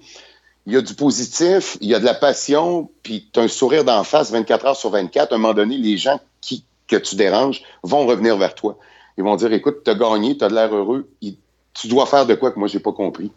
il 0.67 0.73
y 0.73 0.77
a 0.77 0.81
du 0.81 0.95
positif, 0.95 1.77
il 1.81 1.89
y 1.89 1.95
a 1.95 1.99
de 1.99 2.05
la 2.05 2.13
passion, 2.13 2.89
puis 3.03 3.29
tu 3.31 3.39
un 3.39 3.47
sourire 3.47 3.83
d'en 3.83 4.03
face 4.03 4.31
24 4.31 4.65
heures 4.65 4.75
sur 4.75 4.89
24, 4.89 5.31
à 5.31 5.35
un 5.35 5.37
moment 5.37 5.53
donné, 5.53 5.77
les 5.77 5.97
gens 5.97 6.19
qui, 6.41 6.63
que 6.87 6.95
tu 6.95 7.15
déranges 7.15 7.61
vont 7.83 8.05
revenir 8.05 8.37
vers 8.37 8.55
toi. 8.55 8.77
Ils 9.17 9.23
vont 9.23 9.35
dire 9.35 9.53
écoute, 9.53 9.83
tu 9.83 9.91
as 9.91 9.95
gagné, 9.95 10.37
tu 10.37 10.43
as 10.43 10.49
de 10.49 10.55
l'air 10.55 10.73
heureux, 10.73 11.09
tu 11.21 11.87
dois 11.87 12.05
faire 12.05 12.25
de 12.25 12.35
quoi 12.35 12.51
que 12.51 12.59
moi, 12.59 12.67
j'ai 12.67 12.79
pas 12.79 12.91
compris. 12.91 13.31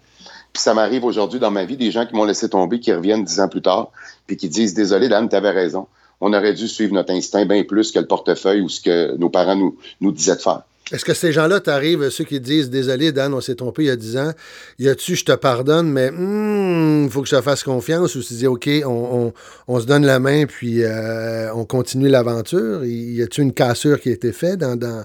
Puis 0.53 0.63
ça 0.63 0.73
m'arrive 0.73 1.05
aujourd'hui 1.05 1.39
dans 1.39 1.51
ma 1.51 1.65
vie, 1.65 1.77
des 1.77 1.91
gens 1.91 2.07
qui 2.07 2.15
m'ont 2.15 2.25
laissé 2.25 2.49
tomber, 2.49 2.81
qui 2.81 2.93
reviennent 2.93 3.25
dix 3.25 3.41
ans 3.41 3.49
plus 3.49 3.63
tard, 3.63 3.91
puis 4.27 4.37
qui 4.37 4.49
disent 4.49 4.75
Désolé, 4.75 5.09
Dan, 5.09 5.29
tu 5.29 5.37
raison. 5.37 5.87
On 6.21 6.33
aurait 6.33 6.55
dû 6.55 6.67
suivre 6.67 6.95
notre 6.95 7.13
instinct 7.13 7.45
bien 7.45 7.63
plus 7.63 7.93
que 7.93 7.99
le 8.01 8.07
portefeuille 8.07 8.61
ou 8.61 8.69
ce 8.69 8.81
que 8.81 9.17
nos 9.17 9.29
parents 9.29 9.55
nous, 9.55 9.77
nous 10.01 10.11
disaient 10.11 10.35
de 10.35 10.41
faire. 10.41 10.63
Est-ce 10.91 11.05
que 11.05 11.13
ces 11.13 11.33
gens-là 11.33 11.61
t'arrivent, 11.61 12.09
ceux 12.09 12.25
qui 12.25 12.41
disent 12.41 12.71
Désolé, 12.71 13.13
Dan, 13.13 13.35
on 13.35 13.43
s'est 13.43 13.57
trompé 13.57 13.83
il 13.83 13.87
y 13.87 13.91
a 13.91 13.97
dix 13.97 14.17
ans, 14.17 14.33
y 14.79 14.89
a-tu, 14.89 15.17
je 15.17 15.25
te 15.25 15.33
pardonne, 15.33 15.91
mais 15.91 16.07
il 16.07 16.15
hmm, 16.15 17.11
faut 17.11 17.21
que 17.21 17.29
je 17.29 17.37
te 17.37 17.43
fasse 17.43 17.63
confiance, 17.63 18.15
ou 18.15 18.23
tu 18.23 18.33
dis 18.33 18.47
OK, 18.47 18.69
on, 18.87 19.33
se 19.81 19.87
donne 19.87 20.07
la 20.07 20.19
main, 20.19 20.47
puis 20.47 20.83
euh, 20.85 21.53
on 21.55 21.67
continue 21.67 22.09
l'aventure? 22.09 22.85
Y 22.87 23.23
a-tu 23.23 23.43
une 23.43 23.53
cassure 23.53 24.01
qui 24.01 24.09
a 24.09 24.13
été 24.13 24.33
faite 24.33 24.61
dans, 24.61 25.05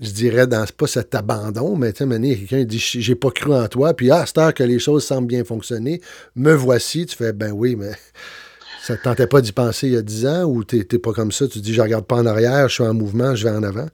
je 0.00 0.10
dirais, 0.10 0.48
dans 0.48 0.64
pas 0.76 0.88
cet 0.88 1.14
abandon, 1.14 1.76
mais 1.76 1.92
tu 1.92 2.04
sais, 2.04 2.36
quelqu'un 2.36 2.64
dit 2.64 2.78
J'ai 2.78 3.14
pas 3.14 3.30
cru 3.30 3.54
en 3.54 3.68
toi, 3.68 3.94
puis 3.94 4.10
ah, 4.10 4.22
à 4.22 4.26
cette 4.26 4.38
heure 4.38 4.54
que 4.54 4.64
les 4.64 4.80
choses 4.80 5.04
semblent 5.04 5.28
bien 5.28 5.44
fonctionner, 5.44 6.00
me 6.34 6.52
voici, 6.52 7.06
tu 7.06 7.16
fais 7.16 7.32
Ben 7.32 7.52
oui, 7.52 7.76
mais 7.76 7.92
ça 8.82 8.96
te 8.96 9.04
tentait 9.04 9.28
pas 9.28 9.40
d'y 9.40 9.52
penser 9.52 9.86
il 9.86 9.92
y 9.92 9.96
a 9.96 10.02
10 10.02 10.26
ans 10.26 10.44
ou 10.44 10.64
tu 10.64 10.76
n'es 10.76 10.98
pas 10.98 11.12
comme 11.12 11.30
ça, 11.30 11.46
tu 11.46 11.60
dis 11.60 11.72
Je 11.72 11.80
regarde 11.80 12.04
pas 12.04 12.16
en 12.16 12.26
arrière, 12.26 12.68
je 12.68 12.74
suis 12.74 12.82
en 12.82 12.94
mouvement, 12.94 13.36
je 13.36 13.44
vais 13.44 13.54
en 13.54 13.62
avant? 13.62 13.86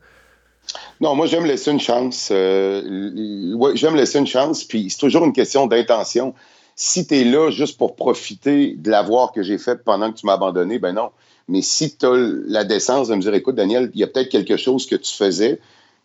Non, 1.01 1.15
moi, 1.15 1.27
j'aime 1.27 1.45
laisser 1.45 1.71
une 1.71 1.81
chance. 1.81 2.29
Euh, 2.31 3.73
j'aime 3.75 3.97
laisser 3.97 4.19
une 4.19 4.27
chance, 4.27 4.65
puis 4.65 4.91
c'est 4.91 4.99
toujours 4.99 5.25
une 5.25 5.33
question 5.33 5.67
d'intention. 5.67 6.35
Si 6.77 7.07
tu 7.07 7.21
es 7.21 7.25
là 7.25 7.51
juste 7.51 7.79
pour 7.79 7.97
profiter 7.97 8.75
de 8.77 8.91
l'avoir 8.91 9.33
que 9.33 9.43
j'ai 9.43 9.59
fait 9.59 9.83
pendant 9.85 10.13
que 10.13 10.19
tu 10.19 10.27
m'as 10.27 10.35
abandonné, 10.35 10.79
ben 10.79 10.93
non. 10.93 11.11
Mais 11.49 11.63
si 11.63 11.97
tu 11.97 12.07
as 12.07 12.15
la 12.47 12.65
décence 12.65 13.09
de 13.09 13.15
me 13.15 13.21
dire, 13.21 13.35
écoute, 13.35 13.57
Daniel, 13.57 13.91
il 13.95 14.01
y 14.01 14.05
a 14.05 14.07
peut-être 14.07 14.29
quelque 14.29 14.57
chose 14.57 14.87
que 14.87 14.97
tu 14.97 15.15
faisais, 15.15 15.61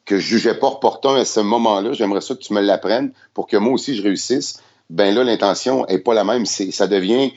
que 0.05 0.17
je 0.17 0.27
jugeais 0.27 0.55
pas 0.55 0.67
opportun 0.67 1.15
à 1.15 1.25
ce 1.25 1.39
moment-là, 1.39 1.93
j'aimerais 1.93 2.21
ça 2.21 2.35
que 2.35 2.41
tu 2.41 2.53
me 2.53 2.61
l'apprennes 2.61 3.11
pour 3.33 3.47
que 3.47 3.57
moi 3.57 3.73
aussi 3.73 3.95
je 3.95 4.03
réussisse, 4.03 4.61
ben 4.89 5.13
là, 5.15 5.23
l'intention 5.23 5.85
est 5.87 5.99
pas 5.99 6.13
la 6.13 6.23
même. 6.23 6.45
ça 6.45 6.87
devient 6.87 7.31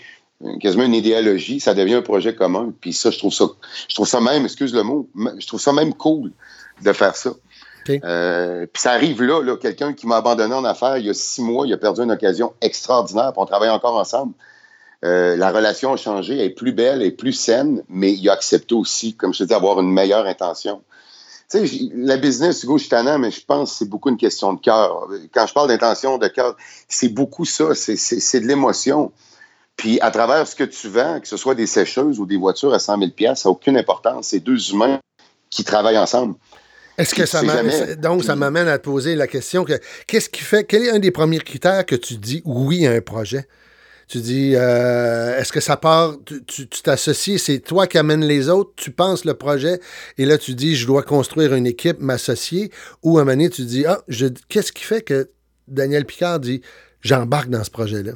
quasiment 0.60 0.84
une 0.84 0.94
idéologie, 0.94 1.60
ça 1.60 1.74
devient 1.74 1.94
un 1.94 2.02
projet 2.02 2.34
commun. 2.34 2.72
Puis 2.80 2.92
ça, 2.92 3.10
je 3.10 3.18
trouve 3.18 3.32
ça, 3.32 3.46
je 3.88 3.94
trouve 3.94 4.06
ça 4.06 4.20
même, 4.20 4.44
excuse 4.44 4.74
le 4.74 4.82
mot, 4.82 5.08
je 5.38 5.46
trouve 5.46 5.60
ça 5.60 5.72
même 5.72 5.94
cool 5.94 6.32
de 6.82 6.92
faire 6.92 7.16
ça. 7.16 7.30
Euh, 8.04 8.66
puis 8.70 8.82
ça 8.82 8.92
arrive 8.92 9.22
là, 9.22 9.42
là 9.42 9.56
quelqu'un 9.56 9.94
qui 9.94 10.06
m'a 10.06 10.16
abandonné 10.16 10.54
en 10.54 10.64
affaires 10.64 10.98
il 10.98 11.06
y 11.06 11.10
a 11.10 11.14
six 11.14 11.40
mois, 11.40 11.66
il 11.66 11.72
a 11.72 11.78
perdu 11.78 12.02
une 12.02 12.12
occasion 12.12 12.52
extraordinaire, 12.60 13.32
puis 13.32 13.40
on 13.40 13.46
travaille 13.46 13.70
encore 13.70 13.96
ensemble. 13.96 14.34
Euh, 15.04 15.36
la 15.36 15.52
relation 15.52 15.92
a 15.92 15.96
changé, 15.96 16.34
elle 16.34 16.40
est 16.40 16.50
plus 16.50 16.72
belle, 16.72 17.00
elle 17.00 17.08
est 17.08 17.12
plus 17.12 17.32
saine, 17.32 17.82
mais 17.88 18.12
il 18.12 18.28
a 18.28 18.32
accepté 18.32 18.74
aussi, 18.74 19.14
comme 19.14 19.32
je 19.32 19.38
te 19.40 19.44
dis, 19.44 19.54
avoir 19.54 19.80
une 19.80 19.92
meilleure 19.92 20.26
intention. 20.26 20.82
Tu 21.50 21.66
sais, 21.66 21.78
la 21.94 22.16
business, 22.18 22.62
Hugo, 22.62 22.76
je 22.76 22.82
suis 22.82 22.90
tannant, 22.90 23.18
mais 23.18 23.30
je 23.30 23.42
pense 23.42 23.70
que 23.70 23.78
c'est 23.78 23.88
beaucoup 23.88 24.10
une 24.10 24.18
question 24.18 24.52
de 24.52 24.60
cœur. 24.60 25.08
Quand 25.32 25.46
je 25.46 25.54
parle 25.54 25.68
d'intention, 25.68 26.18
de 26.18 26.28
cœur, 26.28 26.56
c'est 26.88 27.08
beaucoup 27.08 27.44
ça, 27.44 27.74
c'est 27.74 28.40
de 28.40 28.46
l'émotion. 28.46 29.12
Puis 29.76 30.00
à 30.00 30.10
travers 30.10 30.46
ce 30.46 30.56
que 30.56 30.64
tu 30.64 30.88
vends, 30.88 31.20
que 31.20 31.28
ce 31.28 31.36
soit 31.36 31.54
des 31.54 31.68
sécheuses 31.68 32.18
ou 32.18 32.26
des 32.26 32.36
voitures 32.36 32.74
à 32.74 32.80
100 32.80 32.98
000 32.98 33.34
ça 33.34 33.48
n'a 33.48 33.52
aucune 33.52 33.78
importance. 33.78 34.26
C'est 34.28 34.40
deux 34.40 34.72
humains 34.72 34.98
qui 35.50 35.64
travaillent 35.64 35.98
ensemble. 35.98 36.34
Est-ce 36.98 37.14
que 37.14 37.26
ça 37.26 37.42
m'amène, 37.42 37.94
donc 37.94 38.24
ça 38.24 38.34
m'amène 38.34 38.68
à 38.68 38.78
te 38.78 38.84
poser 38.84 39.14
la 39.14 39.28
question 39.28 39.64
que 39.64 39.74
qu'est-ce 40.06 40.28
qui 40.28 40.42
fait, 40.42 40.64
quel 40.64 40.82
est 40.82 40.90
un 40.90 40.98
des 40.98 41.12
premiers 41.12 41.38
critères 41.38 41.86
que 41.86 41.94
tu 41.94 42.16
dis 42.16 42.42
oui 42.44 42.86
à 42.86 42.92
un 42.92 43.00
projet? 43.00 43.46
Tu 44.08 44.18
dis, 44.18 44.54
euh, 44.56 45.38
est-ce 45.38 45.52
que 45.52 45.60
ça 45.60 45.76
part, 45.76 46.16
tu 46.46 46.66
t'associes, 46.66 47.38
c'est 47.38 47.58
toi 47.58 47.86
qui 47.86 47.98
amènes 47.98 48.24
les 48.24 48.48
autres, 48.48 48.72
tu 48.74 48.90
penses 48.90 49.26
le 49.26 49.34
projet, 49.34 49.80
et 50.16 50.24
là 50.24 50.38
tu 50.38 50.54
dis, 50.54 50.76
je 50.76 50.86
dois 50.86 51.02
construire 51.02 51.54
une 51.54 51.66
équipe, 51.66 52.00
m'associer, 52.00 52.72
ou 53.02 53.18
à 53.18 53.20
un 53.20 53.24
moment 53.24 53.36
donné, 53.36 53.50
tu 53.50 53.62
dis, 53.64 53.84
ah, 53.84 54.00
qu'est-ce 54.48 54.72
qui 54.72 54.82
fait 54.82 55.02
que 55.02 55.30
Daniel 55.68 56.06
Picard 56.06 56.40
dit, 56.40 56.62
j'embarque 57.02 57.50
dans 57.50 57.62
ce 57.62 57.70
projet-là? 57.70 58.12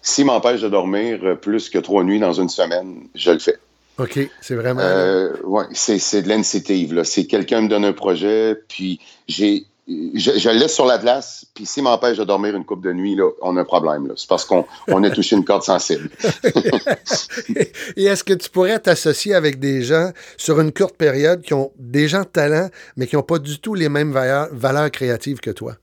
S'il 0.00 0.24
m'empêche 0.24 0.62
de 0.62 0.68
dormir 0.68 1.38
plus 1.40 1.68
que 1.68 1.78
trois 1.78 2.04
nuits 2.04 2.20
dans 2.20 2.32
une 2.32 2.48
semaine, 2.48 3.06
je 3.14 3.30
le 3.30 3.38
fais. 3.38 3.58
OK, 3.98 4.18
c'est 4.40 4.54
vraiment. 4.54 4.80
Euh, 4.82 5.32
oui, 5.44 5.64
c'est 5.72 6.22
de 6.22 6.28
l'initiative. 6.28 7.02
C'est 7.04 7.26
quelqu'un 7.26 7.62
me 7.62 7.68
donne 7.68 7.84
un 7.84 7.92
projet, 7.92 8.56
puis 8.68 9.00
j'ai 9.28 9.66
je, 9.86 10.48
le 10.48 10.58
laisse 10.58 10.74
sur 10.74 10.86
la 10.86 10.98
glace, 10.98 11.44
puis 11.54 11.66
s'il 11.66 11.82
m'empêche 11.82 12.16
de 12.16 12.24
dormir 12.24 12.56
une 12.56 12.64
coupe 12.64 12.82
de 12.82 12.92
nuit, 12.92 13.14
là, 13.14 13.30
on 13.42 13.56
a 13.56 13.60
un 13.60 13.64
problème. 13.64 14.12
C'est 14.16 14.28
parce 14.28 14.44
qu'on 14.44 14.64
on 14.88 15.02
a 15.04 15.10
touché 15.10 15.36
une 15.36 15.44
corde 15.44 15.62
sensible. 15.62 16.08
Et 17.96 18.04
est-ce 18.04 18.24
que 18.24 18.32
tu 18.32 18.48
pourrais 18.48 18.78
t'associer 18.78 19.34
avec 19.34 19.58
des 19.58 19.82
gens 19.82 20.10
sur 20.38 20.60
une 20.60 20.72
courte 20.72 20.96
période 20.96 21.42
qui 21.42 21.52
ont 21.52 21.70
des 21.78 22.08
gens 22.08 22.22
de 22.22 22.28
talent, 22.28 22.70
mais 22.96 23.06
qui 23.06 23.16
n'ont 23.16 23.22
pas 23.22 23.38
du 23.38 23.58
tout 23.58 23.74
les 23.74 23.88
mêmes 23.90 24.12
valeurs, 24.12 24.90
créatives 24.90 25.40
que 25.40 25.50
toi? 25.50 25.76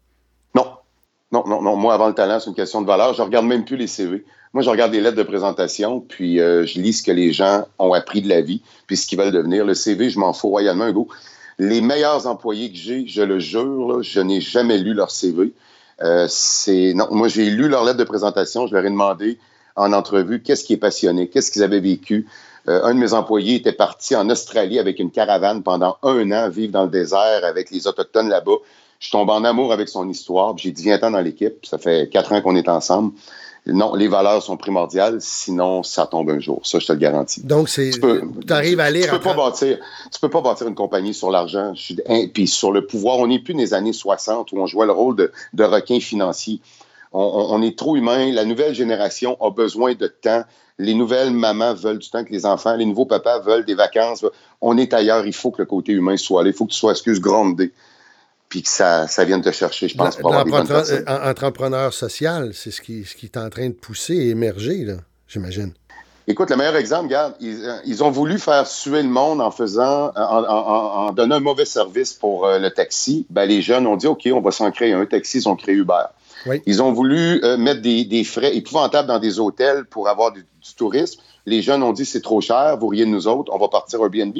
Non. 1.48 1.62
Non. 1.62 1.76
Moi, 1.76 1.94
avant 1.94 2.08
le 2.08 2.14
talent, 2.14 2.40
c'est 2.40 2.50
une 2.50 2.56
question 2.56 2.82
de 2.82 2.88
valeur. 2.88 3.14
Je 3.14 3.22
regarde 3.22 3.46
même 3.46 3.66
plus 3.66 3.78
les 3.78 3.88
CV. 3.88 4.24
Moi, 4.54 4.64
je 4.64 4.70
regarde 4.70 4.92
les 4.92 5.00
lettres 5.00 5.18
de 5.18 5.24
présentation, 5.24 6.02
puis 6.02 6.42
euh, 6.42 6.66
je 6.66 6.80
lis 6.80 6.94
ce 6.94 7.04
que 7.04 7.12
les 7.12 7.32
gens 7.32 7.66
ont 7.80 7.94
appris 7.94 8.22
de 8.22 8.28
la 8.28 8.42
vie, 8.42 8.62
puis 8.86 8.98
ce 8.98 9.08
qu'ils 9.08 9.18
veulent 9.18 9.32
devenir. 9.32 9.66
Le 9.66 9.74
CV, 9.74 10.10
je 10.10 10.20
m'en 10.20 10.34
fous 10.34 10.50
royalement, 10.50 10.88
Hugo. 10.88 11.08
Les 11.58 11.80
meilleurs 11.80 12.28
employés 12.28 12.72
que 12.72 12.78
j'ai, 12.78 13.08
je 13.08 13.22
le 13.22 13.40
jure, 13.40 14.02
je 14.02 14.20
n'ai 14.20 14.42
jamais 14.42 14.78
lu 14.78 14.94
leur 14.94 15.12
CV. 15.12 15.54
Euh, 16.04 16.28
non, 16.96 17.08
moi 17.12 17.28
j'ai 17.28 17.50
lu 17.50 17.68
leur 17.68 17.84
lettre 17.84 17.98
de 17.98 18.04
présentation, 18.04 18.66
je 18.66 18.74
leur 18.74 18.84
ai 18.84 18.90
demandé 18.90 19.38
en 19.76 19.94
entrevue 19.94 20.42
qu'est-ce 20.42 20.64
qui 20.64 20.74
est 20.74 20.78
passionné, 20.78 21.28
qu'est-ce 21.28 21.52
qu'ils 21.52 21.64
avaient 21.64 21.80
vécu. 21.80 22.28
Euh, 22.68 22.84
un 22.84 22.94
de 22.94 23.00
mes 23.00 23.14
employés 23.14 23.56
était 23.56 23.72
parti 23.72 24.16
en 24.16 24.30
Australie 24.30 24.80
avec 24.80 25.00
une 25.00 25.12
caravane 25.12 25.64
pendant 25.64 25.98
un 26.04 26.32
an, 26.32 26.50
vivre 26.50 26.72
dans 26.72 26.84
le 26.84 26.90
désert 26.90 27.44
avec 27.44 27.72
les 27.72 27.88
autochtones 27.88 28.30
là-bas. 28.30 28.58
Je 29.02 29.12
tombe 29.12 29.30
en 29.30 29.44
amour 29.44 29.74
avec 29.74 29.90
son 29.90 30.08
histoire. 30.08 30.58
J'ai 30.58 30.72
dit 30.72 30.84
viens-t'en 30.84 31.12
dans 31.12 31.20
l'équipe. 31.20 31.66
Ça 31.66 31.78
fait 31.78 32.10
quatre 32.10 32.32
ans 32.32 32.42
qu'on 32.42 32.56
est 32.56 32.70
ensemble 32.70 33.12
non, 33.68 33.94
les 33.94 34.08
valeurs 34.08 34.42
sont 34.42 34.58
primordiales, 34.58 35.18
sinon 35.20 35.84
ça 35.84 36.08
tombe 36.08 36.32
un 36.32 36.40
jour. 36.40 36.62
Ça, 36.64 36.80
je 36.80 36.88
te 36.88 36.94
le 36.94 36.98
garantis. 36.98 37.44
Donc, 37.44 37.70
c'est. 37.70 37.92
Tu 37.92 38.54
arrives 38.54 38.80
à 38.80 38.90
lire. 38.90 39.06
Tu 39.06 39.12
peux, 39.12 39.20
pas 39.20 39.36
bâtir, 39.36 39.78
tu 40.12 40.20
peux 40.20 40.30
pas 40.30 40.42
bâtir 40.42 40.68
une 40.68 40.74
compagnie 40.74 41.14
sur 41.14 41.30
l'argent, 41.30 41.74
puis 42.34 42.48
sur 42.48 42.72
le 42.72 42.88
pouvoir. 42.88 43.20
On 43.20 43.28
n'est 43.28 43.40
plus 43.40 43.54
des 43.54 43.76
années 43.76 43.94
60 43.94 44.52
où 44.52 44.58
on 44.58 44.66
jouait 44.66 44.88
le 44.88 44.92
rôle 44.92 45.16
de, 45.16 45.32
de 45.54 45.64
requin 45.64 46.00
financier. 46.00 46.60
On, 47.14 47.62
est 47.62 47.78
trop 47.78 47.98
humain. 47.98 48.32
La 48.32 48.46
nouvelle 48.46 48.74
génération 48.74 49.38
a 49.42 49.52
besoin 49.52 49.94
de 49.96 50.08
temps. 50.08 50.44
Les 50.80 50.94
nouvelles 50.94 51.32
mamans 51.32 51.74
veulent 51.74 52.00
du 52.00 52.10
temps 52.10 52.24
que 52.24 52.32
les 52.32 52.46
enfants. 52.46 52.76
Les 52.78 52.86
nouveaux 52.86 53.06
papas 53.06 53.40
veulent 53.40 53.66
des 53.66 53.76
vacances. 53.76 54.26
On 54.62 54.78
est 54.78 54.94
ailleurs. 54.94 55.28
Il 55.28 55.34
faut 55.34 55.52
que 55.52 55.62
le 55.62 55.66
côté 55.66 55.92
humain 55.92 56.16
soit 56.16 56.42
là. 56.44 56.50
Il 56.50 56.56
faut 56.56 56.66
que 56.66 56.72
tu 56.72 56.78
sois, 56.78 56.92
excuse, 56.92 57.20
grondé 57.20 57.74
puis 58.52 58.64
que 58.64 58.70
ça, 58.70 59.08
ça 59.08 59.24
vienne 59.24 59.42
te 59.42 59.52
chercher, 59.52 59.88
je 59.88 59.96
pense, 59.96 60.18
pour 60.18 60.36
avoir 60.36 60.64
des 60.66 61.04
Entrepreneur 61.08 61.94
social, 61.94 62.52
c'est 62.54 62.70
ce 62.70 62.82
qui, 62.82 63.06
ce 63.06 63.16
qui 63.16 63.28
est 63.28 63.38
en 63.38 63.50
train 63.50 63.70
de 63.70 63.74
pousser 63.74 64.14
et 64.14 64.30
émerger, 64.32 64.84
là, 64.84 64.96
j'imagine. 65.26 65.72
Écoute, 66.28 66.50
le 66.50 66.58
meilleur 66.58 66.76
exemple, 66.76 67.06
regarde, 67.06 67.34
ils, 67.40 67.64
euh, 67.64 67.78
ils, 67.86 68.04
ont 68.04 68.12
voulu 68.12 68.38
faire 68.40 68.68
suer 68.68 69.04
le 69.04 69.08
monde 69.10 69.40
en 69.40 69.52
faisant, 69.52 70.12
en, 70.18 70.44
en, 70.44 71.12
donnant 71.14 71.38
un 71.38 71.40
mauvais 71.40 71.64
service 71.64 72.14
pour 72.14 72.46
euh, 72.46 72.60
le 72.60 72.70
taxi. 72.72 73.26
Ben, 73.30 73.46
les 73.46 73.62
jeunes 73.62 73.88
ont 73.88 73.96
dit, 73.96 74.08
OK, 74.08 74.28
on 74.34 74.42
va 74.42 74.52
s'en 74.52 74.70
créer 74.70 74.92
un 74.92 75.06
taxi, 75.06 75.38
ils 75.38 75.48
ont 75.48 75.56
créé 75.56 75.74
Uber. 75.74 76.04
Ils 76.66 76.84
ont 76.84 76.92
voulu 76.92 77.42
euh, 77.44 77.56
mettre 77.56 77.82
des, 77.82 78.04
des, 78.04 78.26
frais 78.26 78.54
épouvantables 78.56 79.08
dans 79.08 79.20
des 79.20 79.40
hôtels 79.40 79.86
pour 79.86 80.10
avoir 80.10 80.34
du, 80.34 80.46
tourisme. 80.76 81.22
Les 81.46 81.62
jeunes 81.62 81.84
ont 81.84 81.94
dit, 81.94 82.06
c'est 82.06 82.22
trop 82.22 82.42
cher, 82.42 82.78
vous 82.78 82.88
riez 82.88 83.06
de 83.06 83.10
nous 83.10 83.28
autres, 83.28 83.52
on 83.54 83.58
va 83.58 83.70
partir 83.70 84.02
Airbnb. 84.02 84.38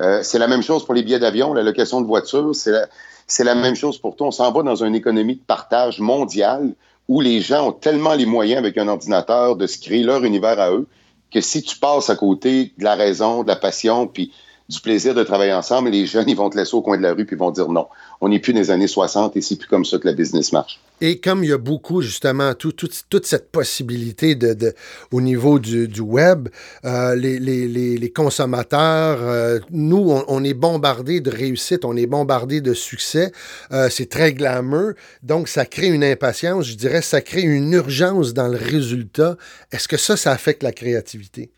Euh, 0.00 0.20
c'est 0.22 0.38
la 0.38 0.48
même 0.48 0.62
chose 0.62 0.84
pour 0.84 0.94
les 0.94 1.02
billets 1.02 1.18
d'avion, 1.18 1.54
la 1.54 1.62
location 1.62 2.00
de 2.00 2.06
voiture, 2.06 2.54
c'est 2.54 2.70
la, 2.70 2.88
c'est 3.28 3.44
la 3.44 3.54
même 3.54 3.76
chose 3.76 3.98
pour 3.98 4.16
toi. 4.16 4.28
On 4.28 4.32
s'en 4.32 4.50
va 4.50 4.62
dans 4.62 4.82
une 4.82 4.94
économie 4.94 5.36
de 5.36 5.42
partage 5.46 6.00
mondiale 6.00 6.72
où 7.08 7.20
les 7.20 7.40
gens 7.40 7.68
ont 7.68 7.72
tellement 7.72 8.14
les 8.14 8.26
moyens 8.26 8.58
avec 8.58 8.76
un 8.78 8.88
ordinateur 8.88 9.54
de 9.54 9.66
se 9.66 9.78
créer 9.78 10.02
leur 10.02 10.24
univers 10.24 10.58
à 10.58 10.72
eux 10.72 10.88
que 11.30 11.40
si 11.40 11.62
tu 11.62 11.76
passes 11.78 12.10
à 12.10 12.16
côté 12.16 12.72
de 12.78 12.84
la 12.84 12.94
raison, 12.94 13.42
de 13.42 13.48
la 13.48 13.56
passion, 13.56 14.06
puis 14.06 14.32
du 14.68 14.80
plaisir 14.80 15.14
de 15.14 15.22
travailler 15.22 15.54
ensemble, 15.54 15.88
les 15.88 16.04
jeunes, 16.04 16.28
ils 16.28 16.36
vont 16.36 16.50
te 16.50 16.56
laisser 16.56 16.74
au 16.74 16.82
coin 16.82 16.98
de 16.98 17.02
la 17.02 17.14
rue 17.14 17.24
puis 17.24 17.36
vont 17.36 17.50
dire 17.50 17.70
non. 17.70 17.86
On 18.20 18.28
n'est 18.28 18.38
plus 18.38 18.52
les 18.52 18.70
années 18.70 18.86
60 18.86 19.34
et 19.34 19.40
c'est 19.40 19.56
plus 19.56 19.66
comme 19.66 19.86
ça 19.86 19.98
que 19.98 20.06
la 20.06 20.12
business 20.12 20.52
marche. 20.52 20.78
Et 21.00 21.20
comme 21.20 21.42
il 21.42 21.50
y 21.50 21.52
a 21.52 21.58
beaucoup, 21.58 22.02
justement, 22.02 22.52
toute 22.54 23.24
cette 23.24 23.50
possibilité 23.50 24.34
de, 24.34 24.74
au 25.10 25.22
niveau 25.22 25.58
du, 25.58 26.00
web, 26.00 26.48
euh, 26.84 27.14
les, 27.14 28.12
consommateurs, 28.14 29.18
euh, 29.22 29.58
nous, 29.70 30.12
on, 30.28 30.44
est 30.44 30.54
bombardés 30.54 31.20
de 31.20 31.30
réussite, 31.30 31.86
on 31.86 31.96
est 31.96 32.06
bombardés 32.06 32.60
de 32.60 32.74
succès. 32.74 33.32
Euh, 33.72 33.88
c'est 33.90 34.10
très 34.10 34.34
glamour. 34.34 34.92
Donc, 35.22 35.48
ça 35.48 35.64
crée 35.64 35.86
une 35.86 36.04
impatience, 36.04 36.66
je 36.66 36.74
dirais, 36.74 37.00
ça 37.00 37.22
crée 37.22 37.42
une 37.42 37.72
urgence 37.72 38.34
dans 38.34 38.48
le 38.48 38.58
résultat. 38.58 39.36
Est-ce 39.72 39.88
que 39.88 39.96
ça, 39.96 40.16
ça 40.16 40.32
affecte 40.32 40.62
la 40.62 40.72
créativité? 40.72 41.50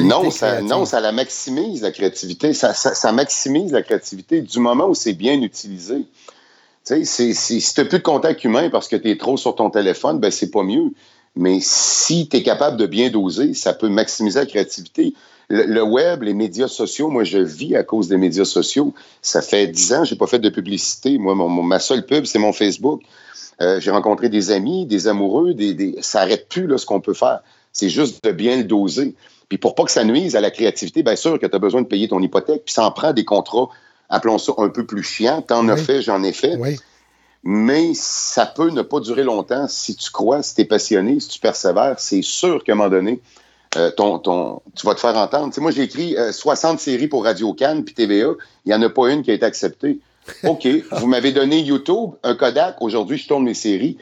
Non, 0.00 0.30
ça, 0.30 0.60
non, 0.62 0.84
ça 0.84 1.00
la 1.00 1.12
maximise, 1.12 1.82
la 1.82 1.90
créativité. 1.90 2.52
Ça, 2.54 2.74
ça, 2.74 3.12
maximise 3.12 3.72
la 3.72 3.82
créativité 3.82 4.40
du 4.40 4.58
moment 4.58 4.86
où 4.86 4.94
c'est 4.94 5.14
bien 5.14 5.40
utilisé. 5.40 6.06
Tu 6.86 7.04
sais, 7.04 7.32
si 7.32 7.60
tu 7.60 7.80
n'as 7.80 7.86
plus 7.86 7.98
de 7.98 8.02
contact 8.02 8.44
humain 8.44 8.68
parce 8.70 8.88
que 8.88 8.96
tu 8.96 9.10
es 9.10 9.16
trop 9.16 9.36
sur 9.36 9.54
ton 9.54 9.70
téléphone, 9.70 10.20
ben 10.20 10.30
c'est 10.30 10.50
pas 10.50 10.62
mieux. 10.62 10.90
Mais 11.36 11.58
si 11.60 12.28
tu 12.28 12.36
es 12.36 12.42
capable 12.42 12.76
de 12.76 12.86
bien 12.86 13.10
doser, 13.10 13.54
ça 13.54 13.72
peut 13.72 13.88
maximiser 13.88 14.40
la 14.40 14.46
créativité. 14.46 15.14
Le, 15.48 15.82
web, 15.82 16.22
les 16.22 16.34
médias 16.34 16.68
sociaux, 16.68 17.08
moi, 17.08 17.24
je 17.24 17.38
vis 17.38 17.76
à 17.76 17.82
cause 17.82 18.08
des 18.08 18.16
médias 18.16 18.44
sociaux. 18.44 18.94
Ça 19.20 19.42
fait 19.42 19.66
dix 19.66 19.92
ans 19.92 20.02
que 20.02 20.08
je 20.08 20.14
n'ai 20.14 20.18
pas 20.18 20.26
fait 20.26 20.38
de 20.38 20.48
publicité. 20.48 21.18
Moi, 21.18 21.34
ma 21.34 21.78
seule 21.78 22.06
pub, 22.06 22.24
c'est 22.24 22.38
mon 22.38 22.52
Facebook. 22.52 23.02
Euh, 23.60 23.78
j'ai 23.80 23.90
rencontré 23.90 24.28
des 24.28 24.50
amis, 24.50 24.86
des 24.86 25.06
amoureux, 25.06 25.54
des, 25.54 25.96
ça 26.00 26.20
n'arrête 26.20 26.48
plus 26.48 26.66
là, 26.66 26.78
ce 26.78 26.86
qu'on 26.86 27.00
peut 27.00 27.14
faire. 27.14 27.40
C'est 27.72 27.88
juste 27.88 28.24
de 28.24 28.30
bien 28.30 28.56
le 28.56 28.64
doser. 28.64 29.14
Puis 29.48 29.58
pour 29.58 29.74
pas 29.74 29.84
que 29.84 29.90
ça 29.90 30.04
nuise 30.04 30.36
à 30.36 30.40
la 30.40 30.50
créativité, 30.50 31.02
bien 31.02 31.16
sûr 31.16 31.38
que 31.38 31.46
tu 31.46 31.54
as 31.54 31.58
besoin 31.58 31.82
de 31.82 31.86
payer 31.86 32.08
ton 32.08 32.20
hypothèque, 32.20 32.64
puis 32.64 32.74
ça 32.74 32.84
en 32.84 32.90
prend 32.90 33.12
des 33.12 33.24
contrats, 33.24 33.68
appelons 34.08 34.38
ça 34.38 34.52
un 34.58 34.68
peu 34.68 34.84
plus 34.86 35.02
chiant. 35.02 35.42
T'en 35.42 35.68
as 35.68 35.76
fait, 35.76 36.02
j'en 36.02 36.22
ai 36.22 36.32
fait. 36.32 36.58
Mais 37.46 37.92
ça 37.94 38.46
peut 38.46 38.70
ne 38.70 38.80
pas 38.80 39.00
durer 39.00 39.22
longtemps 39.22 39.68
si 39.68 39.94
tu 39.96 40.10
crois, 40.10 40.42
si 40.42 40.54
tu 40.54 40.62
es 40.62 40.64
passionné, 40.64 41.20
si 41.20 41.28
tu 41.28 41.40
persévères. 41.40 41.96
C'est 41.98 42.22
sûr 42.22 42.64
qu'à 42.64 42.72
un 42.72 42.76
moment 42.76 42.88
donné, 42.88 43.20
euh, 43.76 43.90
ton, 43.90 44.18
ton, 44.18 44.62
tu 44.74 44.86
vas 44.86 44.94
te 44.94 45.00
faire 45.00 45.16
entendre. 45.16 45.52
moi, 45.60 45.70
j'ai 45.70 45.82
écrit 45.82 46.16
60 46.30 46.74
euh, 46.74 46.78
séries 46.78 47.08
pour 47.08 47.24
Radio 47.24 47.52
Cannes 47.52 47.84
puis 47.84 47.94
TVA. 47.94 48.30
Il 48.64 48.68
n'y 48.68 48.74
en 48.74 48.80
a 48.80 48.88
pas 48.88 49.10
une 49.10 49.22
qui 49.22 49.30
a 49.30 49.34
été 49.34 49.44
acceptée. 49.44 49.98
OK, 50.44 50.66
vous 50.92 51.06
m'avez 51.06 51.32
donné 51.32 51.60
YouTube, 51.60 52.12
un 52.22 52.34
Kodak. 52.34 52.76
Aujourd'hui, 52.80 53.18
je 53.18 53.28
tourne 53.28 53.44
mes 53.44 53.54
séries, 53.54 53.98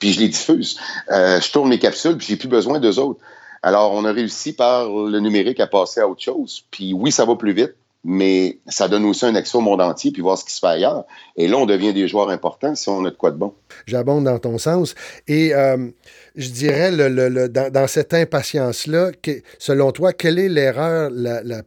puis 0.00 0.12
je 0.12 0.20
les 0.20 0.28
diffuse. 0.28 0.76
Euh, 1.12 1.40
je 1.40 1.52
tourne 1.52 1.68
mes 1.68 1.78
capsules, 1.78 2.16
puis 2.16 2.26
j'ai 2.28 2.36
plus 2.36 2.48
besoin 2.48 2.80
d'eux 2.80 2.98
autres. 2.98 3.20
Alors, 3.62 3.92
on 3.92 4.04
a 4.04 4.12
réussi 4.12 4.52
par 4.52 4.88
le 4.88 5.20
numérique 5.20 5.60
à 5.60 5.66
passer 5.66 6.00
à 6.00 6.08
autre 6.08 6.22
chose. 6.22 6.64
Puis 6.70 6.94
oui, 6.94 7.12
ça 7.12 7.24
va 7.26 7.36
plus 7.36 7.52
vite, 7.52 7.74
mais 8.04 8.58
ça 8.66 8.88
donne 8.88 9.04
aussi 9.04 9.26
un 9.26 9.34
accès 9.34 9.56
au 9.56 9.60
monde 9.60 9.82
entier 9.82 10.10
puis 10.10 10.22
voir 10.22 10.38
ce 10.38 10.44
qui 10.44 10.52
se 10.52 10.60
fait 10.60 10.66
ailleurs. 10.66 11.04
Et 11.36 11.46
là, 11.46 11.58
on 11.58 11.66
devient 11.66 11.92
des 11.92 12.08
joueurs 12.08 12.30
importants 12.30 12.74
si 12.74 12.88
on 12.88 13.04
a 13.04 13.10
de 13.10 13.16
quoi 13.16 13.30
de 13.30 13.36
bon. 13.36 13.52
J'abonde 13.86 14.24
dans 14.24 14.38
ton 14.38 14.56
sens. 14.56 14.94
Et 15.28 15.54
euh, 15.54 15.88
je 16.36 16.48
dirais, 16.48 16.90
le, 16.90 17.48
dans, 17.48 17.86
cette 17.86 18.14
impatience-là, 18.14 19.10
selon 19.58 19.92
toi, 19.92 20.14
quelle 20.14 20.38
est 20.38 20.48
l'erreur 20.48 21.10
la, 21.12 21.62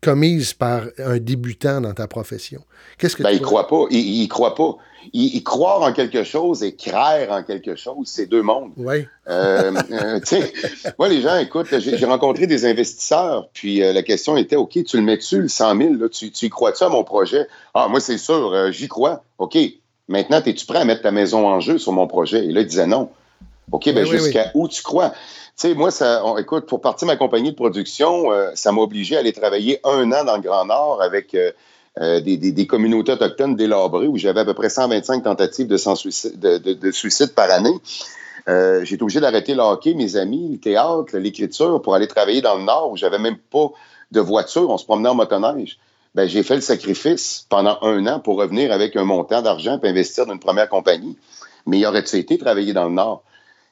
commise 0.00 0.52
par 0.52 0.82
un 0.98 1.18
débutant 1.18 1.80
dans 1.80 1.94
ta 1.94 2.06
profession? 2.06 2.62
Qu'est-ce 2.98 3.16
que 3.16 3.22
ben, 3.24 3.30
il 3.30 3.40
croit 3.40 3.66
pas. 3.66 3.84
Il, 3.90 4.22
il 4.22 4.28
croit 4.28 4.54
pas 4.54 4.76
y, 5.12 5.42
croire 5.42 5.82
en 5.82 5.92
quelque 5.92 6.24
chose 6.24 6.62
et 6.62 6.74
craire 6.74 7.30
en 7.30 7.42
quelque 7.42 7.76
chose, 7.76 8.08
c'est 8.08 8.26
deux 8.26 8.42
mondes. 8.42 8.72
Oui. 8.76 9.06
Euh, 9.28 9.72
euh 9.92 10.20
moi, 10.98 11.08
les 11.08 11.20
gens, 11.20 11.36
écoute, 11.38 11.66
j'ai 11.78 12.04
rencontré 12.06 12.46
des 12.46 12.64
investisseurs, 12.64 13.48
puis 13.52 13.82
euh, 13.82 13.92
la 13.92 14.02
question 14.02 14.36
était, 14.36 14.56
OK, 14.56 14.82
tu 14.84 14.96
le 14.96 15.02
mets-tu, 15.02 15.42
le 15.42 15.48
100 15.48 15.76
000, 15.76 15.94
là, 15.94 16.08
tu, 16.08 16.30
tu 16.30 16.46
y 16.46 16.50
crois-tu 16.50 16.84
à 16.84 16.88
mon 16.88 17.04
projet? 17.04 17.46
Ah, 17.74 17.88
moi, 17.88 18.00
c'est 18.00 18.18
sûr, 18.18 18.52
euh, 18.52 18.70
j'y 18.70 18.88
crois. 18.88 19.24
OK, 19.38 19.56
maintenant, 20.08 20.42
es-tu 20.44 20.66
prêt 20.66 20.78
à 20.78 20.84
mettre 20.84 21.02
ta 21.02 21.10
maison 21.10 21.46
en 21.46 21.60
jeu 21.60 21.78
sur 21.78 21.92
mon 21.92 22.06
projet? 22.06 22.44
Et 22.44 22.52
là, 22.52 22.60
il 22.60 22.66
disait 22.66 22.86
non. 22.86 23.10
OK, 23.70 23.92
ben 23.92 24.06
jusqu'à 24.06 24.50
où 24.54 24.66
tu 24.66 24.82
crois? 24.82 25.10
Tu 25.10 25.16
sais, 25.68 25.74
moi, 25.74 25.90
ça, 25.90 26.22
écoute, 26.38 26.66
pour 26.66 26.80
partir 26.80 27.06
ma 27.06 27.16
compagnie 27.16 27.50
de 27.50 27.56
production, 27.56 28.28
ça 28.54 28.72
m'a 28.72 28.80
obligé 28.80 29.16
à 29.16 29.18
aller 29.18 29.32
travailler 29.34 29.78
un 29.84 30.10
an 30.12 30.24
dans 30.24 30.36
le 30.36 30.42
Grand 30.42 30.64
Nord 30.64 31.02
avec 31.02 31.36
euh, 32.00 32.20
des, 32.20 32.66
communautés 32.66 33.12
autochtones 33.12 33.56
délabrées 33.56 34.06
où 34.06 34.16
j'avais 34.16 34.40
à 34.40 34.44
peu 34.44 34.54
près 34.54 34.68
125 34.68 35.24
tentatives 35.24 35.66
de, 35.66 35.76
suicide, 35.76 36.38
de, 36.38 37.26
par 37.26 37.50
année. 37.50 37.74
Euh, 38.48 38.84
été 38.84 39.02
obligé 39.02 39.20
d'arrêter 39.20 39.54
le 39.54 39.60
hockey, 39.60 39.94
mes 39.94 40.16
amis, 40.16 40.48
le 40.52 40.58
théâtre, 40.58 41.16
l'écriture 41.18 41.82
pour 41.82 41.94
aller 41.94 42.06
travailler 42.06 42.40
dans 42.40 42.56
le 42.56 42.64
Nord 42.64 42.92
où 42.92 42.96
j'avais 42.96 43.18
même 43.18 43.36
pas 43.36 43.70
de 44.12 44.20
voiture. 44.20 44.70
On 44.70 44.78
se 44.78 44.84
promenait 44.84 45.08
en 45.08 45.14
motoneige. 45.14 45.78
Ben, 46.14 46.26
j'ai 46.28 46.42
fait 46.42 46.54
le 46.54 46.60
sacrifice 46.62 47.46
pendant 47.48 47.78
un 47.82 48.06
an 48.06 48.20
pour 48.20 48.38
revenir 48.38 48.72
avec 48.72 48.96
un 48.96 49.04
montant 49.04 49.42
d'argent 49.42 49.78
et 49.82 49.88
investir 49.88 50.24
dans 50.24 50.32
une 50.32 50.40
première 50.40 50.68
compagnie. 50.68 51.16
Mais 51.66 51.78
il 51.78 51.86
aurait-tu 51.86 52.16
été 52.16 52.38
travailler 52.38 52.72
dans 52.72 52.84
le 52.84 52.94
Nord? 52.94 53.22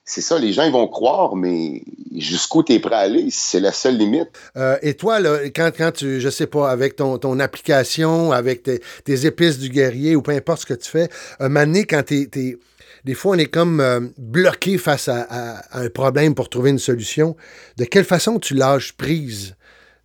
C'est 0.09 0.21
ça, 0.21 0.39
les 0.39 0.53
gens 0.53 0.63
ils 0.63 0.73
vont 0.73 0.87
croire, 0.87 1.35
mais 1.35 1.83
jusqu'où 2.15 2.63
tu 2.63 2.73
es 2.73 2.79
prêt 2.79 2.95
à 2.95 3.01
aller, 3.01 3.27
c'est 3.31 3.59
la 3.59 3.73
seule 3.73 3.99
limite. 3.99 4.29
Euh, 4.57 4.79
et 4.81 4.95
toi, 4.95 5.19
là, 5.19 5.41
quand, 5.55 5.73
quand 5.77 5.91
tu, 5.91 6.21
je 6.21 6.29
sais 6.29 6.47
pas, 6.47 6.71
avec 6.71 6.95
ton, 6.95 7.19
ton 7.19 7.41
application, 7.41 8.31
avec 8.31 8.63
tes, 8.63 9.27
épices 9.27 9.59
du 9.59 9.69
guerrier 9.69 10.15
ou 10.15 10.23
peu 10.23 10.31
importe 10.31 10.61
ce 10.61 10.67
que 10.67 10.75
tu 10.75 10.89
fais, 10.89 11.09
un 11.41 11.49
moment 11.49 11.83
quand 11.89 12.05
tu 12.07 12.31
es, 12.33 12.57
des 13.05 13.15
fois, 13.15 13.35
on 13.35 13.39
est 13.39 13.47
comme 13.47 13.81
euh, 13.81 14.01
bloqué 14.17 14.79
face 14.79 15.09
à, 15.09 15.63
un 15.73 15.89
problème 15.89 16.37
pour 16.37 16.49
trouver 16.49 16.71
une 16.71 16.79
solution. 16.79 17.37
De 17.77 17.85
quelle 17.85 18.05
façon 18.05 18.39
tu 18.39 18.55
lâches 18.55 18.93
prise 18.93 19.57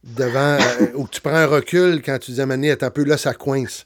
devant, 0.04 0.58
euh, 0.60 0.88
ou 0.96 1.08
tu 1.08 1.22
prends 1.22 1.36
un 1.36 1.46
recul 1.46 2.02
quand 2.04 2.18
tu 2.18 2.32
dis 2.32 2.42
à 2.42 2.46
un 2.46 2.50
un 2.50 2.90
peu 2.90 3.04
là, 3.04 3.18
ça 3.18 3.36
coince? 3.36 3.86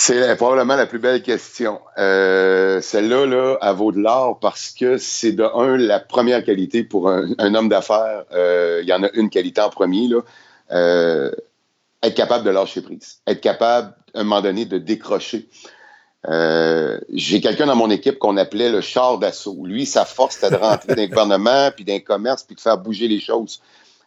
C'est 0.00 0.36
probablement 0.36 0.76
la 0.76 0.86
plus 0.86 1.00
belle 1.00 1.22
question. 1.22 1.80
Euh, 1.98 2.80
celle-là, 2.80 3.26
là, 3.26 3.58
elle 3.60 3.74
vaut 3.74 3.90
de 3.90 3.98
l'or 3.98 4.38
parce 4.38 4.70
que 4.70 4.96
c'est 4.96 5.32
de 5.32 5.42
un 5.42 5.76
la 5.76 5.98
première 5.98 6.44
qualité 6.44 6.84
pour 6.84 7.10
un, 7.10 7.54
homme 7.56 7.68
d'affaires. 7.68 8.22
Euh, 8.32 8.78
il 8.80 8.88
y 8.88 8.92
en 8.92 9.02
a 9.02 9.08
une 9.14 9.28
qualité 9.28 9.60
en 9.60 9.70
premier. 9.70 10.08
Euh, 10.70 11.32
être 12.00 12.14
capable 12.14 12.44
de 12.44 12.50
lâcher 12.50 12.80
prise, 12.80 13.22
être 13.26 13.40
capable, 13.40 13.92
à 14.14 14.20
un 14.20 14.22
moment 14.22 14.40
donné, 14.40 14.66
de 14.66 14.78
décrocher. 14.78 15.48
J'ai 16.28 17.40
quelqu'un 17.40 17.66
dans 17.66 17.74
mon 17.74 17.90
équipe 17.90 18.20
qu'on 18.20 18.36
appelait 18.36 18.70
le 18.70 18.80
char 18.80 19.18
d'assaut. 19.18 19.66
Lui, 19.66 19.84
sa 19.84 20.04
force, 20.04 20.36
c'était 20.36 20.50
de 20.50 20.60
rentrer 20.60 20.94
dans 20.94 21.02
un 21.02 21.06
gouvernement, 21.08 21.70
puis 21.74 21.84
d'un 21.84 21.98
commerce, 21.98 22.44
puis 22.44 22.54
de 22.54 22.60
faire 22.60 22.78
bouger 22.78 23.08
les 23.08 23.18
choses. 23.18 23.60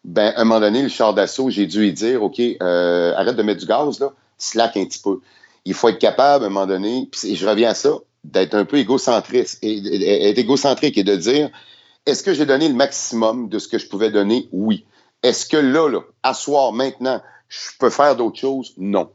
Ben, 0.06 0.32
à 0.38 0.41
un 0.41 0.43
moment 0.45 0.62
donné, 0.62 0.84
le 0.84 0.89
char 0.89 1.13
d'assaut, 1.13 1.49
j'ai 1.49 1.67
dû 1.67 1.82
lui 1.82 1.91
dire, 1.91 2.23
OK, 2.23 2.39
arrête 2.39 3.36
de 3.36 3.43
mettre 3.43 3.60
du 3.60 3.65
gaz, 3.65 3.99
là, 3.99 4.13
slack 4.38 4.77
un 4.77 4.86
petit 4.86 4.99
peu 4.99 5.19
il 5.65 5.74
faut 5.74 5.89
être 5.89 6.00
capable, 6.00 6.43
à 6.43 6.47
un 6.47 6.50
moment 6.50 6.67
donné, 6.67 7.08
puis 7.12 7.36
je 7.36 7.47
reviens 7.47 7.69
à 7.69 7.74
ça, 7.74 7.93
d'être 8.24 8.54
un 8.54 8.65
peu 8.65 8.78
égocentrique 8.78 9.58
et, 9.62 9.78
et 9.78 10.34
de 11.04 11.15
dire 11.15 11.50
est-ce 12.06 12.24
que 12.24 12.34
j'ai 12.34 12.45
donné 12.45 12.67
le 12.67 12.74
maximum 12.74 13.50
de 13.50 13.60
ce 13.60 13.67
que 13.67 13.78
je 13.78 13.88
pouvais 13.88 14.10
donner? 14.10 14.47
Oui. 14.52 14.86
Est-ce 15.24 15.45
que 15.45 15.58
là, 15.58 15.88
là, 15.88 16.02
à 16.24 16.34
maintenant, 16.71 17.21
je 17.47 17.60
peux 17.80 17.89
faire 17.89 18.15
d'autres 18.15 18.39
choses? 18.39 18.74
Non. 18.78 19.10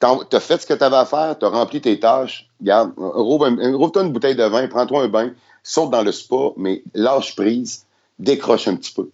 Tu 0.00 0.36
as 0.36 0.40
fait 0.40 0.60
ce 0.60 0.66
que 0.66 0.74
tu 0.74 0.84
avais 0.84 0.96
à 0.96 1.04
faire, 1.04 1.36
tu 1.38 1.44
as 1.44 1.48
rempli 1.48 1.80
tes 1.80 1.98
tâches. 1.98 2.48
Regarde, 2.60 2.92
rouvre-toi 2.96 4.02
une 4.02 4.12
bouteille 4.12 4.36
de 4.36 4.44
vin, 4.44 4.66
prends-toi 4.68 5.02
un 5.02 5.08
bain, 5.08 5.32
saute 5.62 5.90
dans 5.90 6.02
le 6.02 6.12
spa, 6.12 6.50
mais 6.56 6.82
lâche 6.94 7.34
prise, 7.36 7.86
décroche 8.18 8.68
un 8.68 8.76
petit 8.76 8.92
peu. 8.92 9.10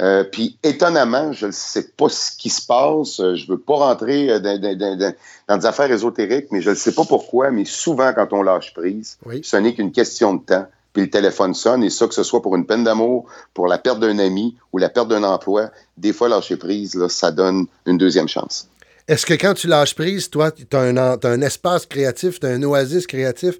Euh, 0.00 0.22
puis 0.24 0.56
étonnamment, 0.62 1.32
je 1.32 1.46
ne 1.46 1.52
sais 1.52 1.88
pas 1.96 2.08
ce 2.08 2.36
qui 2.36 2.50
se 2.50 2.64
passe. 2.64 3.18
Euh, 3.20 3.34
je 3.34 3.46
ne 3.46 3.52
veux 3.52 3.58
pas 3.58 3.76
rentrer 3.76 4.30
euh, 4.30 4.38
dans, 4.38 5.58
des 5.58 5.66
affaires 5.66 5.90
ésotériques, 5.90 6.46
mais 6.52 6.60
je 6.60 6.70
ne 6.70 6.74
sais 6.74 6.92
pas 6.92 7.04
pourquoi. 7.04 7.50
Mais 7.50 7.64
souvent, 7.64 8.12
quand 8.12 8.32
on 8.32 8.42
lâche 8.42 8.74
prise, 8.74 9.18
ce 9.42 9.56
n'est 9.56 9.74
qu'une 9.74 9.92
question 9.92 10.34
de 10.34 10.42
temps. 10.42 10.66
Puis 10.92 11.02
le 11.02 11.10
téléphone 11.10 11.52
sonne, 11.52 11.84
et 11.84 11.90
ça, 11.90 12.06
que 12.06 12.14
ce 12.14 12.22
soit 12.22 12.40
pour 12.40 12.56
une 12.56 12.64
peine 12.64 12.82
d'amour, 12.82 13.26
pour 13.54 13.66
la 13.66 13.78
perte 13.78 14.00
d'un 14.00 14.18
ami 14.18 14.56
ou 14.72 14.78
la 14.78 14.88
perte 14.88 15.08
d'un 15.08 15.22
emploi, 15.22 15.70
des 15.96 16.12
fois, 16.12 16.28
lâcher 16.28 16.56
prise, 16.56 16.94
là, 16.94 17.08
ça 17.08 17.30
donne 17.30 17.66
une 17.86 17.98
deuxième 17.98 18.28
chance. 18.28 18.68
Est-ce 19.08 19.24
que 19.24 19.32
quand 19.32 19.54
tu 19.54 19.68
lâches 19.68 19.94
prise, 19.94 20.28
toi, 20.28 20.50
tu 20.50 20.66
as, 20.76 20.80
un 20.80 21.40
espace 21.40 21.86
créatif, 21.86 22.40
tu 22.40 22.46
as 22.46 22.50
un 22.50 22.62
oasis 22.62 23.06
créatif? 23.06 23.54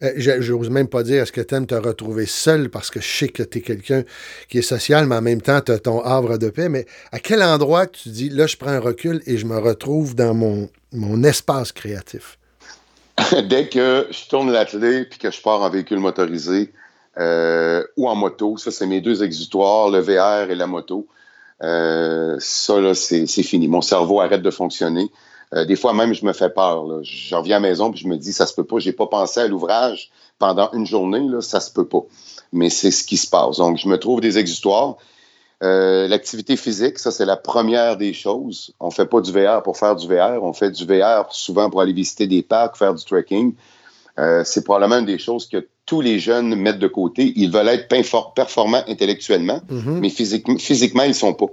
Euh, 0.00 0.12
je 0.16 0.52
n'ose 0.52 0.70
même 0.70 0.86
pas 0.86 1.02
dire 1.02 1.22
est-ce 1.22 1.32
que 1.32 1.40
tu 1.40 1.56
aimes 1.56 1.66
te 1.66 1.74
retrouver 1.74 2.24
seul 2.24 2.70
parce 2.70 2.88
que 2.88 3.00
je 3.00 3.08
sais 3.08 3.28
que 3.28 3.42
tu 3.42 3.58
es 3.58 3.60
quelqu'un 3.62 4.04
qui 4.48 4.58
est 4.58 4.62
social, 4.62 5.06
mais 5.06 5.16
en 5.16 5.22
même 5.22 5.42
temps, 5.42 5.60
tu 5.60 5.72
as 5.72 5.80
ton 5.80 6.00
havre 6.02 6.38
de 6.38 6.50
paix. 6.50 6.68
Mais 6.68 6.86
à 7.10 7.18
quel 7.18 7.42
endroit 7.42 7.88
tu 7.88 8.10
dis 8.10 8.28
là, 8.28 8.46
je 8.46 8.56
prends 8.56 8.70
un 8.70 8.78
recul 8.78 9.20
et 9.26 9.38
je 9.38 9.46
me 9.46 9.58
retrouve 9.58 10.14
dans 10.14 10.34
mon, 10.34 10.70
mon 10.92 11.24
espace 11.24 11.72
créatif? 11.72 12.38
Dès 13.48 13.68
que 13.68 14.06
je 14.08 14.28
tourne 14.28 14.52
l'atelier 14.52 15.04
puis 15.04 15.18
que 15.18 15.32
je 15.32 15.42
pars 15.42 15.62
en 15.62 15.68
véhicule 15.68 15.98
motorisé 15.98 16.70
euh, 17.18 17.82
ou 17.96 18.08
en 18.08 18.14
moto, 18.14 18.56
ça, 18.56 18.70
c'est 18.70 18.86
mes 18.86 19.00
deux 19.00 19.24
exutoires, 19.24 19.90
le 19.90 19.98
VR 19.98 20.48
et 20.48 20.54
la 20.54 20.68
moto. 20.68 21.08
Euh, 21.62 22.36
ça, 22.38 22.80
là, 22.80 22.94
c'est 22.94 23.26
fini. 23.42 23.68
Mon 23.68 23.82
cerveau 23.82 24.20
arrête 24.20 24.42
de 24.42 24.50
fonctionner. 24.50 25.10
Euh, 25.54 25.64
des 25.64 25.76
fois 25.76 25.92
même, 25.92 26.14
je 26.14 26.24
me 26.24 26.32
fais 26.32 26.50
peur. 26.50 26.84
Là. 26.84 27.00
Je 27.02 27.34
reviens 27.34 27.56
à 27.56 27.60
la 27.60 27.68
maison 27.68 27.90
puis 27.90 28.00
je 28.00 28.08
me 28.08 28.16
dis, 28.16 28.32
ça 28.32 28.46
se 28.46 28.54
peut 28.54 28.64
pas. 28.64 28.78
J'ai 28.78 28.92
pas 28.92 29.06
pensé 29.06 29.40
à 29.40 29.48
l'ouvrage 29.48 30.10
pendant 30.38 30.70
une 30.72 30.86
journée. 30.86 31.26
Là, 31.28 31.40
ça 31.40 31.60
se 31.60 31.70
peut 31.70 31.86
pas. 31.86 32.02
Mais 32.52 32.70
c'est 32.70 32.90
ce 32.90 33.04
qui 33.04 33.16
se 33.16 33.28
passe. 33.28 33.58
Donc, 33.58 33.76
je 33.76 33.88
me 33.88 33.98
trouve 33.98 34.20
des 34.20 34.38
exutoires. 34.38 34.96
Euh, 35.62 36.08
l'activité 36.08 36.56
physique, 36.56 36.98
ça, 36.98 37.12
c'est 37.12 37.24
la 37.24 37.36
première 37.36 37.96
des 37.96 38.12
choses. 38.12 38.74
On 38.80 38.90
fait 38.90 39.06
pas 39.06 39.20
du 39.20 39.30
VR 39.30 39.62
pour 39.62 39.76
faire 39.76 39.94
du 39.94 40.08
VR. 40.08 40.42
On 40.42 40.52
fait 40.52 40.70
du 40.70 40.84
VR 40.84 41.32
souvent 41.32 41.70
pour 41.70 41.80
aller 41.80 41.92
visiter 41.92 42.26
des 42.26 42.42
parcs, 42.42 42.76
faire 42.76 42.94
du 42.94 43.04
trekking. 43.04 43.54
Euh, 44.18 44.42
c'est 44.44 44.64
probablement 44.64 44.98
une 44.98 45.06
des 45.06 45.18
choses 45.18 45.46
que 45.46 45.66
tous 45.86 46.00
les 46.00 46.18
jeunes 46.18 46.54
mettent 46.54 46.78
de 46.78 46.88
côté. 46.88 47.32
Ils 47.36 47.50
veulent 47.50 47.68
être 47.68 47.88
performants 47.88 48.82
intellectuellement, 48.88 49.60
mm-hmm. 49.70 50.00
mais 50.00 50.08
physiquement, 50.08 50.58
physiquement, 50.58 51.02
ils 51.02 51.14
sont 51.14 51.34
pas. 51.34 51.46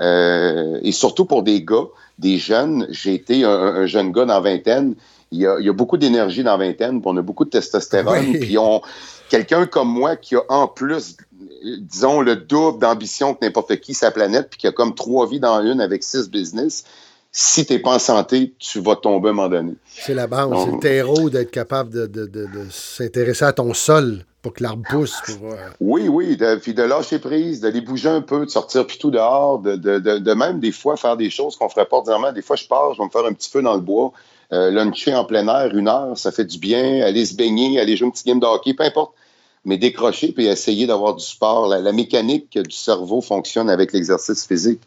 Euh, 0.00 0.80
et 0.82 0.92
surtout 0.92 1.24
pour 1.24 1.42
des 1.42 1.62
gars, 1.62 1.86
des 2.18 2.38
jeunes. 2.38 2.86
J'ai 2.90 3.14
été 3.14 3.44
un, 3.44 3.86
jeune 3.86 4.12
gars 4.12 4.24
dans 4.24 4.40
vingtaine. 4.40 4.94
Il 5.30 5.40
y 5.40 5.46
a, 5.46 5.72
beaucoup 5.72 5.96
d'énergie 5.96 6.44
dans 6.44 6.56
vingtaine, 6.56 7.00
puis 7.00 7.10
on 7.12 7.16
a 7.16 7.22
beaucoup 7.22 7.44
de 7.44 7.50
testostérone. 7.50 8.38
Puis 8.40 8.56
on, 8.58 8.82
quelqu'un 9.28 9.66
comme 9.66 9.88
moi 9.88 10.16
qui 10.16 10.36
a 10.36 10.42
en 10.48 10.68
plus, 10.68 11.16
disons, 11.80 12.20
le 12.20 12.36
double 12.36 12.78
d'ambition 12.78 13.34
que 13.34 13.44
n'importe 13.44 13.76
qui 13.80 13.94
sa 13.94 14.10
planète, 14.10 14.48
puis 14.50 14.60
qui 14.60 14.66
a 14.66 14.72
comme 14.72 14.94
trois 14.94 15.26
vies 15.26 15.40
dans 15.40 15.60
une 15.62 15.80
avec 15.80 16.04
six 16.04 16.30
business, 16.30 16.84
si 17.36 17.66
tu 17.66 17.72
n'es 17.72 17.78
pas 17.80 17.96
en 17.96 17.98
santé, 17.98 18.54
tu 18.60 18.78
vas 18.78 18.94
tomber 18.94 19.28
à 19.28 19.30
un 19.32 19.34
moment 19.34 19.48
donné. 19.48 19.72
C'est 19.88 20.14
la 20.14 20.28
base, 20.28 20.50
c'est 20.64 20.70
le 20.70 20.78
terreau 20.78 21.28
d'être 21.30 21.50
capable 21.50 21.90
de, 21.90 22.48
s'intéresser 22.70 23.44
à 23.44 23.52
ton 23.52 23.74
sol 23.74 24.24
pour 24.40 24.52
que 24.52 24.62
l'arbre 24.62 24.84
pousse. 24.88 25.16
Euh, 25.42 25.56
oui, 25.80 26.06
oui, 26.06 26.38
puis 26.62 26.74
de 26.74 26.82
lâcher 26.84 27.18
prise, 27.18 27.60
d'aller 27.60 27.80
bouger 27.80 28.08
un 28.08 28.20
peu, 28.20 28.44
de 28.46 28.50
sortir 28.50 28.86
puis 28.86 28.98
tout 28.98 29.10
dehors, 29.10 29.58
de, 29.58 30.34
même 30.34 30.60
des 30.60 30.70
fois 30.70 30.96
faire 30.96 31.16
des 31.16 31.28
choses 31.28 31.56
qu'on 31.56 31.68
ferait 31.68 31.86
pas 31.86 31.96
ordinairement. 31.96 32.30
Des 32.30 32.42
fois, 32.42 32.54
je 32.54 32.66
pars, 32.66 32.94
je 32.94 32.98
vais 32.98 33.04
me 33.04 33.10
faire 33.10 33.24
un 33.24 33.32
petit 33.32 33.50
feu 33.50 33.62
dans 33.62 33.74
le 33.74 33.80
bois, 33.80 34.12
euh, 34.52 34.70
luncher 34.70 35.12
en 35.16 35.24
plein 35.24 35.48
air, 35.48 35.74
une 35.74 35.88
heure, 35.88 36.16
ça 36.16 36.30
fait 36.30 36.44
du 36.44 36.58
bien, 36.58 37.04
aller 37.04 37.26
se 37.26 37.34
baigner, 37.34 37.80
aller 37.80 37.96
jouer 37.96 38.06
un 38.06 38.10
petit 38.12 38.24
game 38.24 38.38
de 38.38 38.46
hockey, 38.46 38.74
peu 38.74 38.84
importe 38.84 39.12
mais 39.64 39.78
décrocher 39.78 40.32
puis 40.32 40.46
essayer 40.46 40.86
d'avoir 40.86 41.14
du 41.14 41.24
sport. 41.24 41.68
La, 41.68 41.92
mécanique 41.92 42.58
du 42.58 42.76
cerveau 42.76 43.20
fonctionne 43.20 43.70
avec 43.70 43.92
l'exercice 43.92 44.46
physique. 44.46 44.80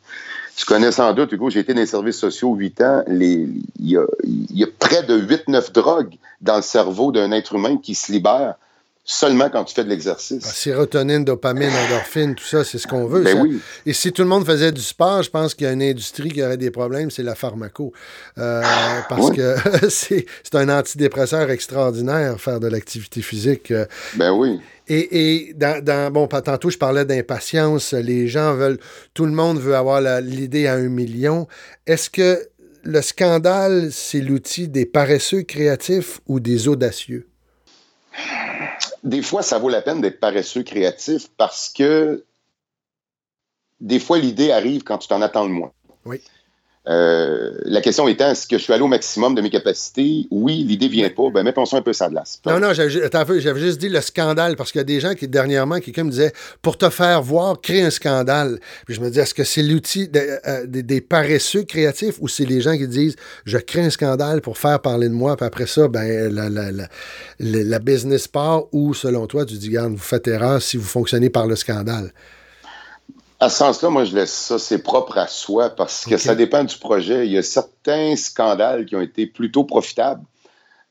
Tu 0.57 0.65
connais 0.65 0.91
sans 0.91 1.13
doute, 1.13 1.31
Hugo, 1.31 1.51
j'ai 1.51 1.59
été 1.59 1.75
dans 1.75 1.81
les 1.81 1.85
services 1.85 2.17
sociaux 2.17 2.55
huit 2.55 2.81
ans. 2.81 3.03
Il 3.07 3.61
y, 3.79 3.95
y 4.53 4.63
a, 4.63 4.67
près 4.79 5.03
de 5.03 5.15
8-9 5.21 5.71
drogues 5.71 6.15
dans 6.41 6.55
le 6.55 6.63
cerveau 6.63 7.11
d'un 7.11 7.31
être 7.31 7.53
humain 7.53 7.77
qui 7.77 7.93
se 7.93 8.11
libèrent 8.11 8.55
seulement 9.05 9.51
quand 9.51 9.63
tu 9.65 9.75
fais 9.75 9.83
de 9.83 9.89
l'exercice. 9.89 10.43
Ah, 10.43 10.51
sérotonine, 10.51 11.23
dopamine, 11.23 11.69
endorphine, 11.69 12.33
tout 12.33 12.43
ça, 12.43 12.63
c'est 12.63 12.79
ce 12.79 12.87
qu'on 12.87 13.05
veut. 13.05 13.21
Ben 13.21 13.39
oui. 13.39 13.61
Et 13.85 13.93
si 13.93 14.11
tout 14.11 14.23
le 14.23 14.27
monde 14.27 14.47
faisait 14.47 14.71
du 14.71 14.81
sport, 14.81 15.21
je 15.21 15.29
pense 15.29 15.53
qu'il 15.53 15.67
y 15.67 15.69
a 15.69 15.73
une 15.73 15.83
industrie 15.83 16.29
qui 16.29 16.41
aurait 16.41 16.57
des 16.57 16.71
problèmes, 16.71 17.11
c'est 17.11 17.23
la 17.23 17.35
pharmaco. 17.35 17.93
Euh, 18.39 18.63
parce 19.07 19.29
que 19.29 19.55
c'est 19.89 20.25
un 20.55 20.69
antidépresseur 20.69 21.51
extraordinaire, 21.51 22.41
faire 22.41 22.59
de 22.59 22.67
l'activité 22.67 23.21
physique. 23.21 23.71
Ben 24.15 24.31
oui. 24.31 24.59
Et, 24.89 25.53
dans, 25.55 26.11
bon, 26.11 26.27
tantôt, 26.27 26.69
je 26.69 26.77
parlais 26.77 27.05
d'impatience. 27.05 27.93
Les 27.93 28.27
gens 28.27 28.53
veulent, 28.55 28.79
tout 29.13 29.25
le 29.25 29.31
monde 29.31 29.59
veut 29.59 29.75
avoir 29.75 30.01
l'idée 30.21 30.67
à 30.67 30.73
un 30.73 30.89
million. 30.89 31.47
Est-ce 31.85 32.09
que 32.09 32.47
le 32.83 33.01
scandale, 33.01 33.89
c'est 33.91 34.21
l'outil 34.21 34.67
des 34.67 34.85
paresseux 34.85 35.43
créatifs 35.43 36.21
ou 36.27 36.39
des 36.39 36.67
audacieux? 36.67 37.27
des 39.03 39.21
fois, 39.21 39.41
ça 39.41 39.57
vaut 39.57 39.69
la 39.69 39.81
peine 39.81 40.01
d'être 40.01 40.19
paresseux 40.19 40.63
créatif 40.63 41.29
parce 41.37 41.69
que 41.69 42.25
des 43.79 43.99
fois, 43.99 44.17
l'idée 44.17 44.51
arrive 44.51 44.83
quand 44.83 44.97
tu 44.97 45.07
t'en 45.07 45.21
attends 45.21 45.45
le 45.45 45.53
moins. 45.53 45.71
Oui. 46.05 46.21
Euh, 46.89 47.51
la 47.65 47.81
question 47.81 48.07
étant, 48.07 48.31
est-ce 48.31 48.47
que 48.47 48.57
je 48.57 48.63
suis 48.63 48.71
allé 48.71 48.81
au 48.81 48.87
maximum 48.87 49.35
de 49.35 49.41
mes 49.41 49.49
capacités? 49.49 50.25
Oui, 50.31 50.63
l'idée 50.65 50.87
vient 50.87 51.09
pas. 51.09 51.29
Ben, 51.33 51.43
mettons 51.43 51.65
ça 51.65 51.77
un 51.77 51.81
peu 51.81 51.91
ça 51.91 52.07
de 52.07 52.13
glace. 52.13 52.39
Non, 52.45 52.59
non, 52.59 52.73
j'avais 52.73 53.59
juste 53.59 53.79
dit 53.79 53.89
le 53.89 53.99
scandale 53.99 54.55
parce 54.55 54.71
qu'il 54.71 54.79
y 54.79 54.81
a 54.81 54.85
des 54.85 55.01
gens 55.01 55.13
qui, 55.13 55.27
dernièrement, 55.27 55.79
quelqu'un 55.79 56.05
me 56.05 56.11
disait, 56.11 56.31
pour 56.61 56.77
te 56.77 56.89
faire 56.89 57.21
voir, 57.21 57.59
crée 57.59 57.81
un 57.81 57.89
scandale. 57.89 58.59
Puis 58.85 58.95
je 58.95 59.01
me 59.01 59.09
dis, 59.09 59.19
est-ce 59.19 59.33
que 59.33 59.43
c'est 59.43 59.63
l'outil 59.63 60.09
euh, 60.15 60.65
des 60.65 61.01
paresseux 61.01 61.63
créatifs 61.63 62.15
ou 62.21 62.29
c'est 62.29 62.45
les 62.45 62.61
gens 62.61 62.77
qui 62.77 62.87
disent, 62.87 63.17
je 63.45 63.57
crée 63.57 63.81
un 63.81 63.89
scandale 63.89 64.39
pour 64.41 64.57
faire 64.57 64.79
parler 64.79 65.09
de 65.09 65.13
moi, 65.13 65.35
puis 65.35 65.45
après 65.45 65.67
ça, 65.67 65.89
ben, 65.89 66.33
la, 66.33 66.49
la, 67.39 67.79
business 67.79 68.27
part 68.27 68.63
ou, 68.71 68.93
selon 68.93 69.27
toi, 69.27 69.45
tu 69.45 69.55
dis, 69.55 69.67
regarde, 69.67 69.91
vous 69.91 69.97
faites 69.97 70.27
erreur 70.27 70.61
si 70.61 70.77
vous 70.77 70.87
fonctionnez 70.87 71.29
par 71.29 71.47
le 71.47 71.55
scandale? 71.55 72.11
À 73.39 73.49
ce 73.49 73.57
sens-là, 73.57 73.89
moi, 73.89 74.03
je 74.03 74.15
laisse 74.15 74.33
ça, 74.33 74.57
c'est 74.57 74.81
propre 74.81 75.17
à 75.19 75.27
soi 75.27 75.69
parce 75.69 76.05
que 76.05 76.17
ça 76.17 76.33
dépend 76.33 76.63
du 76.63 76.75
projet. 76.77 77.27
Il 77.27 77.33
y 77.33 77.37
a 77.37 77.43
certains 77.43 78.15
scandales 78.15 78.85
qui 78.85 78.95
ont 78.95 79.01
été 79.01 79.27
plutôt 79.27 79.63
profitables. 79.63 80.23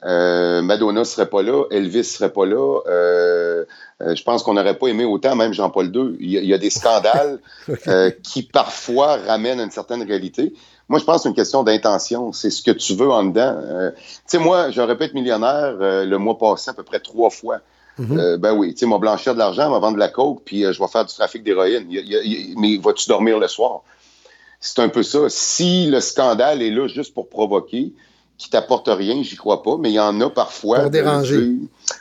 Euh, 0.05 0.63
Madonna 0.63 1.05
serait 1.05 1.29
pas 1.29 1.43
là, 1.43 1.65
Elvis 1.73 2.05
serait 2.05 2.33
pas 2.33 2.47
là. 2.47 2.81
Euh, 2.87 3.65
euh, 4.03 4.15
je 4.15 4.23
pense 4.23 4.45
qu'on 4.45 4.55
n'aurait 4.55 4.79
pas 4.79 4.87
aimé 4.89 5.05
autant, 5.05 5.35
même 5.35 5.53
Jean-Paul 5.53 5.87
II. 5.87 6.17
Il 6.21 6.31
y, 6.31 6.55
a, 6.55 6.59
des 6.59 6.71
scandales 6.71 7.41
qui 8.23 8.45
parfois 8.45 9.17
ramènent 9.17 9.61
une 9.61 9.71
certaine 9.71 10.03
réalité. 10.03 10.53
Moi, 10.89 11.01
je 11.01 11.05
pense 11.05 11.17
que 11.17 11.23
c'est 11.23 11.29
une 11.31 11.35
question 11.35 11.65
d'intention. 11.65 12.33
C'est 12.33 12.51
ce 12.51 12.63
que 12.63 12.71
tu 12.71 12.95
veux 12.95 13.11
en 13.11 13.25
dedans. 13.25 13.59
tu 13.93 14.03
sais, 14.27 14.39
moi, 14.39 14.71
j'aurais 14.71 14.97
pu 14.97 15.05
être 15.05 15.15
millionnaire 15.15 15.75
le 15.81 16.17
mois 16.19 16.39
passé 16.39 16.71
à 16.71 16.75
peu 16.75 16.85
près 16.85 17.01
trois 17.01 17.31
fois. 17.31 17.59
Mhm. 17.99 18.19
Euh, 18.19 18.37
ben 18.37 18.53
oui, 18.53 18.75
tu 18.75 18.81
sais, 18.81 18.87
moi, 18.87 18.99
blanchir 18.99 19.35
de 19.35 19.39
l'argent, 19.39 19.71
va 19.71 19.79
vendre 19.79 19.95
de 19.95 20.01
la 20.01 20.09
coke, 20.09 20.43
puis 20.45 20.65
euh, 20.65 20.73
je 20.73 20.81
vais 20.81 20.89
faire 20.89 21.05
du 21.05 21.15
trafic 21.15 21.43
d'héroïne. 21.43 21.87
Mais 22.57 22.77
vas-tu 22.79 23.09
dormir 23.09 23.39
le 23.39 23.49
soir? 23.49 23.83
C'est 24.61 24.81
un 24.81 24.89
peu 24.89 25.03
ça. 25.03 25.21
Si 25.29 25.87
le 25.87 26.01
scandale 26.01 26.63
est 26.63 26.71
là 26.71 26.89
juste 26.89 27.15
pour 27.15 27.29
provoquer, 27.29 27.93
qui 28.39 28.51
t'apporte 28.51 28.89
rien, 28.89 29.23
j'y 29.23 29.37
crois 29.37 29.63
pas, 29.63 29.79
mais 29.79 29.91
il 29.91 29.95
y 29.95 30.01
en 30.01 30.21
a 30.21 30.29
parfois. 30.29 30.81
Pour 30.81 30.91
déranger. 30.91 31.53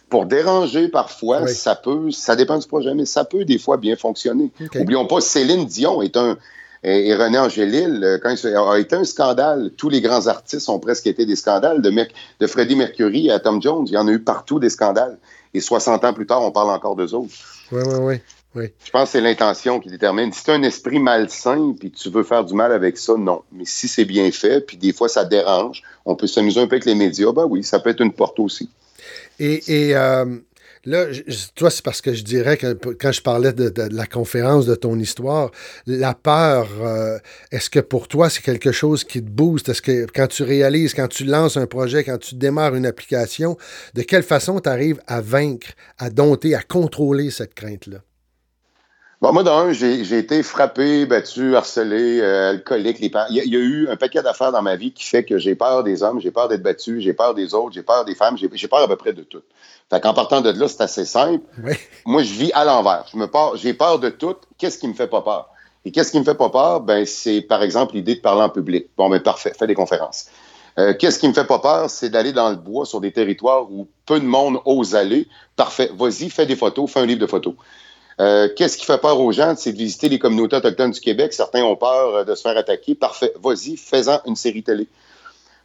pour 0.09 0.25
déranger, 0.25 0.89
parfois, 0.89 1.47
ça 1.47 1.75
peut, 1.75 2.11
ça 2.11 2.35
dépend 2.35 2.57
du 2.57 2.67
projet, 2.67 2.93
mais 2.93 3.05
ça 3.05 3.23
peut 3.23 3.45
des 3.45 3.57
fois 3.57 3.77
bien 3.77 3.95
fonctionner. 3.95 4.51
Oublions 4.75 5.05
pas, 5.05 5.21
Céline 5.21 5.65
Dion 5.65 6.01
est 6.01 6.17
un, 6.17 6.37
et, 6.87 7.15
René 7.15 7.39
Angélil, 7.39 8.03
euh, 8.03 8.19
quand 8.21 8.35
il 8.43 8.55
a 8.55 8.77
été 8.77 8.95
un 8.95 9.03
scandale, 9.03 9.71
tous 9.75 9.89
les 9.89 10.01
grands 10.01 10.27
artistes 10.27 10.69
ont 10.69 10.79
presque 10.79 11.07
été 11.07 11.25
des 11.25 11.35
scandales, 11.35 11.81
de, 11.81 11.91
de 11.91 12.47
Freddie 12.47 12.75
Mercury 12.75 13.31
à 13.31 13.39
Tom 13.39 13.59
Jones, 13.59 13.85
il 13.87 13.93
y 13.93 13.97
en 13.97 14.07
a 14.07 14.11
eu 14.11 14.19
partout 14.19 14.59
des 14.59 14.69
scandales. 14.69 15.17
Et 15.55 15.61
60 15.61 16.03
ans 16.03 16.13
plus 16.13 16.25
tard, 16.25 16.43
on 16.43 16.51
parle 16.51 16.69
encore 16.69 16.97
d'eux 16.97 17.13
autres. 17.13 17.33
Oui, 17.71 17.81
oui, 17.85 18.19
oui. 18.55 18.65
Je 18.83 18.91
pense 18.91 19.05
que 19.05 19.09
c'est 19.13 19.21
l'intention 19.21 19.79
qui 19.79 19.89
détermine. 19.89 20.33
Si 20.33 20.43
tu 20.43 20.51
as 20.51 20.55
un 20.55 20.63
esprit 20.63 20.99
malsain 20.99 21.73
puis 21.79 21.91
tu 21.91 22.09
veux 22.09 22.23
faire 22.23 22.43
du 22.43 22.53
mal 22.53 22.73
avec 22.73 22.97
ça, 22.97 23.15
non. 23.15 23.41
Mais 23.53 23.63
si 23.65 23.87
c'est 23.87 24.03
bien 24.03 24.29
fait, 24.31 24.59
puis 24.59 24.75
des 24.75 24.91
fois 24.91 25.07
ça 25.07 25.23
dérange, 25.23 25.81
on 26.05 26.15
peut 26.15 26.27
s'amuser 26.27 26.59
un 26.59 26.67
peu 26.67 26.75
avec 26.75 26.85
les 26.85 26.95
médias, 26.95 27.31
ben 27.31 27.45
oui, 27.45 27.63
ça 27.63 27.79
peut 27.79 27.89
être 27.89 28.01
une 28.01 28.11
porte 28.11 28.37
aussi. 28.39 28.69
Et, 29.39 29.61
et 29.67 29.95
euh, 29.95 30.25
Là, 30.85 31.05
toi, 31.55 31.71
c'est 31.71 31.83
parce 31.83 32.01
que 32.01 32.13
je 32.13 32.23
dirais 32.23 32.57
que 32.57 32.73
quand 32.73 33.11
je 33.11 33.21
parlais 33.21 33.53
de, 33.53 33.71
la 33.91 34.05
conférence, 34.05 34.67
de 34.67 34.75
ton 34.75 34.99
histoire, 34.99 35.49
la 35.87 36.13
peur, 36.13 36.67
euh, 36.81 37.17
est-ce 37.51 37.71
que 37.71 37.79
pour 37.79 38.07
toi, 38.07 38.29
c'est 38.29 38.43
quelque 38.43 38.71
chose 38.71 39.03
qui 39.03 39.23
te 39.23 39.29
booste? 39.29 39.69
Est-ce 39.69 39.81
que 39.81 40.05
quand 40.13 40.27
tu 40.27 40.43
réalises, 40.43 40.93
quand 40.93 41.07
tu 41.07 41.23
lances 41.23 41.57
un 41.57 41.65
projet, 41.65 42.03
quand 42.03 42.19
tu 42.19 42.35
démarres 42.35 42.75
une 42.75 42.85
application, 42.85 43.57
de 43.95 44.03
quelle 44.03 44.23
façon 44.23 44.59
tu 44.59 44.69
arrives 44.69 45.01
à 45.07 45.21
vaincre, 45.21 45.69
à 45.97 46.11
dompter, 46.11 46.53
à 46.53 46.61
contrôler 46.61 47.31
cette 47.31 47.55
crainte-là? 47.55 47.97
Bon, 49.21 49.33
moi, 49.33 49.43
d'un, 49.43 49.71
j'ai 49.71 50.19
été 50.19 50.43
frappé, 50.43 51.07
battu, 51.07 51.55
harcelé, 51.55 52.19
euh, 52.19 52.51
alcoolique. 52.51 52.97
Il 52.99 53.09
y, 53.31 53.55
a, 53.55 53.59
eu 53.59 53.87
un 53.89 53.95
paquet 53.95 54.21
d'affaires 54.21 54.51
dans 54.51 54.61
ma 54.61 54.75
vie 54.75 54.91
qui 54.91 55.05
fait 55.05 55.23
que 55.23 55.39
j'ai 55.39 55.55
peur 55.55 55.83
des 55.83 56.03
hommes, 56.03 56.19
j'ai 56.19 56.31
peur 56.31 56.47
d'être 56.47 56.61
battu, 56.61 57.01
j'ai 57.01 57.13
peur 57.13 57.33
des 57.33 57.55
autres, 57.55 57.73
j'ai 57.73 57.81
peur 57.81 58.05
des 58.05 58.13
femmes, 58.13 58.37
j'ai 58.37 58.67
peur 58.67 58.83
à 58.83 58.87
peu 58.87 58.97
près 58.97 59.13
de 59.13 59.23
tout. 59.23 59.41
Fait 59.89 60.01
qu'en 60.01 60.13
partant 60.13 60.41
de 60.41 60.49
là, 60.49 60.67
c'est 60.67 60.81
assez 60.81 61.05
simple. 61.05 61.43
Moi, 62.05 62.23
je 62.23 62.33
vis 62.33 62.51
à 62.53 62.65
l'envers. 62.65 63.05
Je 63.11 63.17
me 63.17 63.27
j'ai 63.55 63.73
peur 63.73 63.99
de 63.99 64.09
tout. 64.09 64.35
Qu'est-ce 64.57 64.79
qui 64.79 64.87
me 64.87 64.93
fait 64.93 65.07
pas 65.07 65.21
peur? 65.21 65.49
Et 65.85 65.91
qu'est-ce 65.91 66.11
qui 66.11 66.19
me 66.19 66.23
fait 66.23 66.35
pas 66.35 66.49
peur? 66.49 66.81
Ben, 66.81 67.05
c'est, 67.05 67.41
par 67.41 67.61
exemple, 67.61 67.93
l'idée 67.93 68.15
de 68.15 68.21
parler 68.21 68.41
en 68.41 68.49
public. 68.49 68.87
Bon, 68.97 69.09
ben, 69.09 69.19
parfait. 69.19 69.53
Fais 69.57 69.67
des 69.67 69.75
conférences. 69.75 70.25
Euh, 70.79 70.93
qu'est-ce 70.93 71.19
qui 71.19 71.27
me 71.27 71.33
fait 71.33 71.45
pas 71.45 71.59
peur? 71.59 71.89
C'est 71.89 72.09
d'aller 72.09 72.33
dans 72.33 72.49
le 72.49 72.55
bois 72.55 72.85
sur 72.85 72.99
des 72.99 73.11
territoires 73.11 73.71
où 73.71 73.87
peu 74.05 74.19
de 74.19 74.25
monde 74.25 74.57
ose 74.65 74.95
aller. 74.95 75.27
Parfait. 75.55 75.91
Vas-y, 75.95 76.29
fais 76.29 76.47
des 76.47 76.55
photos, 76.55 76.91
fais 76.91 77.01
un 77.01 77.05
livre 77.05 77.21
de 77.21 77.27
photos. 77.27 77.53
Euh, 78.19 78.49
qu'est-ce 78.55 78.77
qui 78.77 78.85
fait 78.85 78.97
peur 78.97 79.19
aux 79.19 79.31
gens? 79.31 79.53
C'est 79.55 79.71
de 79.71 79.77
visiter 79.77 80.09
les 80.09 80.19
communautés 80.19 80.55
autochtones 80.55 80.91
du 80.91 80.99
Québec. 80.99 81.31
Certains 81.33 81.63
ont 81.63 81.75
peur 81.75 82.15
euh, 82.15 82.23
de 82.23 82.33
se 82.33 82.41
faire 82.41 82.57
attaquer. 82.57 82.95
Parfait. 82.95 83.33
Vas-y, 83.41 83.77
fais-en 83.77 84.19
une 84.25 84.35
série 84.35 84.63
télé. 84.63 84.87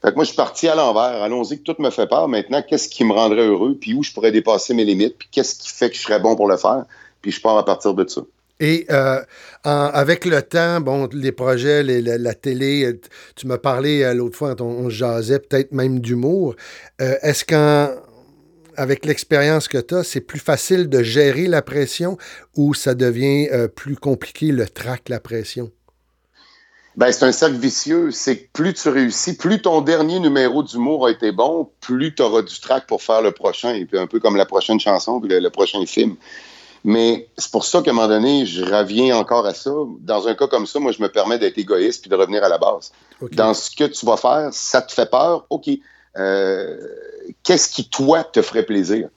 Fait 0.02 0.10
que 0.10 0.14
moi, 0.14 0.24
je 0.24 0.28
suis 0.28 0.36
parti 0.36 0.66
à 0.66 0.74
l'envers. 0.74 1.22
Allons-y, 1.22 1.58
que 1.58 1.72
tout 1.72 1.76
me 1.80 1.90
fait 1.90 2.06
peur. 2.06 2.26
Maintenant, 2.28 2.62
qu'est-ce 2.66 2.88
qui 2.88 3.04
me 3.04 3.12
rendrait 3.12 3.46
heureux? 3.46 3.76
Puis 3.78 3.94
où 3.94 4.02
je 4.02 4.12
pourrais 4.12 4.32
dépasser 4.32 4.72
mes 4.72 4.84
limites? 4.84 5.16
Puis 5.18 5.28
qu'est-ce 5.30 5.56
qui 5.56 5.68
fait 5.68 5.90
que 5.90 5.96
je 5.96 6.00
serais 6.00 6.20
bon 6.20 6.36
pour 6.36 6.48
le 6.48 6.56
faire? 6.56 6.84
Puis 7.20 7.32
je 7.32 7.40
pars 7.40 7.58
à 7.58 7.64
partir 7.64 7.92
de 7.92 8.08
ça. 8.08 8.22
Et 8.60 8.86
euh, 8.90 9.22
avec 9.64 10.26
le 10.26 10.42
temps, 10.42 10.80
bon, 10.80 11.08
les 11.12 11.32
projets, 11.32 11.82
la, 11.82 12.34
télé, 12.34 12.84
euh, 12.84 13.00
tu 13.34 13.46
m'as 13.46 13.56
parlé 13.56 14.02
euh, 14.02 14.12
l'autre 14.12 14.36
fois 14.36 14.54
on, 14.60 14.90
jasait, 14.90 15.38
peut-être 15.38 15.72
même 15.72 16.00
d'humour. 16.00 16.54
Est-ce 16.98 17.46
qu'avec 17.46 19.06
l'expérience 19.06 19.66
que 19.66 19.78
tu 19.78 19.94
as, 19.94 20.04
c'est 20.04 20.20
plus 20.20 20.38
facile 20.38 20.90
de 20.90 21.02
gérer 21.02 21.46
la 21.46 21.62
pression 21.62 22.18
ou 22.54 22.74
ça 22.74 22.94
devient 22.94 23.48
plus 23.74 23.96
compliqué 23.96 24.52
le 24.52 24.68
trac, 24.68 25.08
la 25.08 25.20
pression? 25.20 25.70
Ben, 26.96 27.12
c'est 27.12 27.24
un 27.24 27.32
cercle 27.32 27.56
vicieux. 27.56 28.10
C'est 28.10 28.38
que 28.38 28.48
plus 28.52 28.74
tu 28.74 28.88
réussis, 28.88 29.36
plus 29.36 29.62
ton 29.62 29.80
dernier 29.80 30.18
numéro 30.18 30.62
d'humour 30.62 31.06
a 31.06 31.10
été 31.10 31.32
bon, 31.32 31.70
plus 31.80 32.14
tu 32.14 32.22
auras 32.22 32.42
du 32.42 32.58
track 32.60 32.86
pour 32.86 33.02
faire 33.02 33.22
le 33.22 33.32
prochain. 33.32 33.74
Et 33.74 33.84
puis 33.84 33.98
un 33.98 34.06
peu 34.06 34.20
comme 34.20 34.36
la 34.36 34.46
prochaine 34.46 34.80
chanson, 34.80 35.20
puis 35.20 35.30
le, 35.30 35.50
prochain 35.50 35.84
film. 35.86 36.16
Mais 36.82 37.28
c'est 37.36 37.50
pour 37.50 37.64
ça 37.64 37.82
qu'à 37.82 37.90
un 37.90 37.94
moment 37.94 38.08
donné, 38.08 38.46
je 38.46 38.64
reviens 38.64 39.16
encore 39.16 39.46
à 39.46 39.54
ça. 39.54 39.70
Dans 40.00 40.28
un 40.28 40.34
cas 40.34 40.46
comme 40.46 40.66
ça, 40.66 40.80
moi, 40.80 40.92
je 40.92 41.02
me 41.02 41.08
permets 41.08 41.38
d'être 41.38 41.58
égoïste 41.58 42.02
puis 42.02 42.10
de 42.10 42.16
revenir 42.16 42.42
à 42.42 42.48
la 42.48 42.58
base. 42.58 42.92
Dans 43.32 43.54
ce 43.54 43.70
que 43.70 43.84
tu 43.84 44.06
vas 44.06 44.16
faire, 44.16 44.48
ça 44.52 44.82
te 44.82 44.92
fait 44.92 45.10
peur, 45.10 45.46
OK. 45.50 45.68
Euh, 46.16 46.76
qu'est-ce 47.42 47.68
qui, 47.68 47.88
toi, 47.88 48.24
te 48.24 48.42
ferait 48.42 48.64
plaisir? 48.64 49.08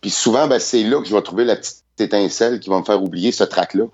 Puis 0.00 0.10
souvent, 0.10 0.46
ben, 0.46 0.58
c'est 0.58 0.82
là 0.82 1.00
que 1.00 1.08
je 1.08 1.16
vais 1.16 1.22
trouver 1.22 1.44
la 1.44 1.56
petite 1.56 1.82
étincelle 1.98 2.60
qui 2.60 2.68
va 2.68 2.78
me 2.78 2.84
faire 2.84 3.02
oublier 3.02 3.32
ce 3.32 3.44
track-là. 3.44 3.86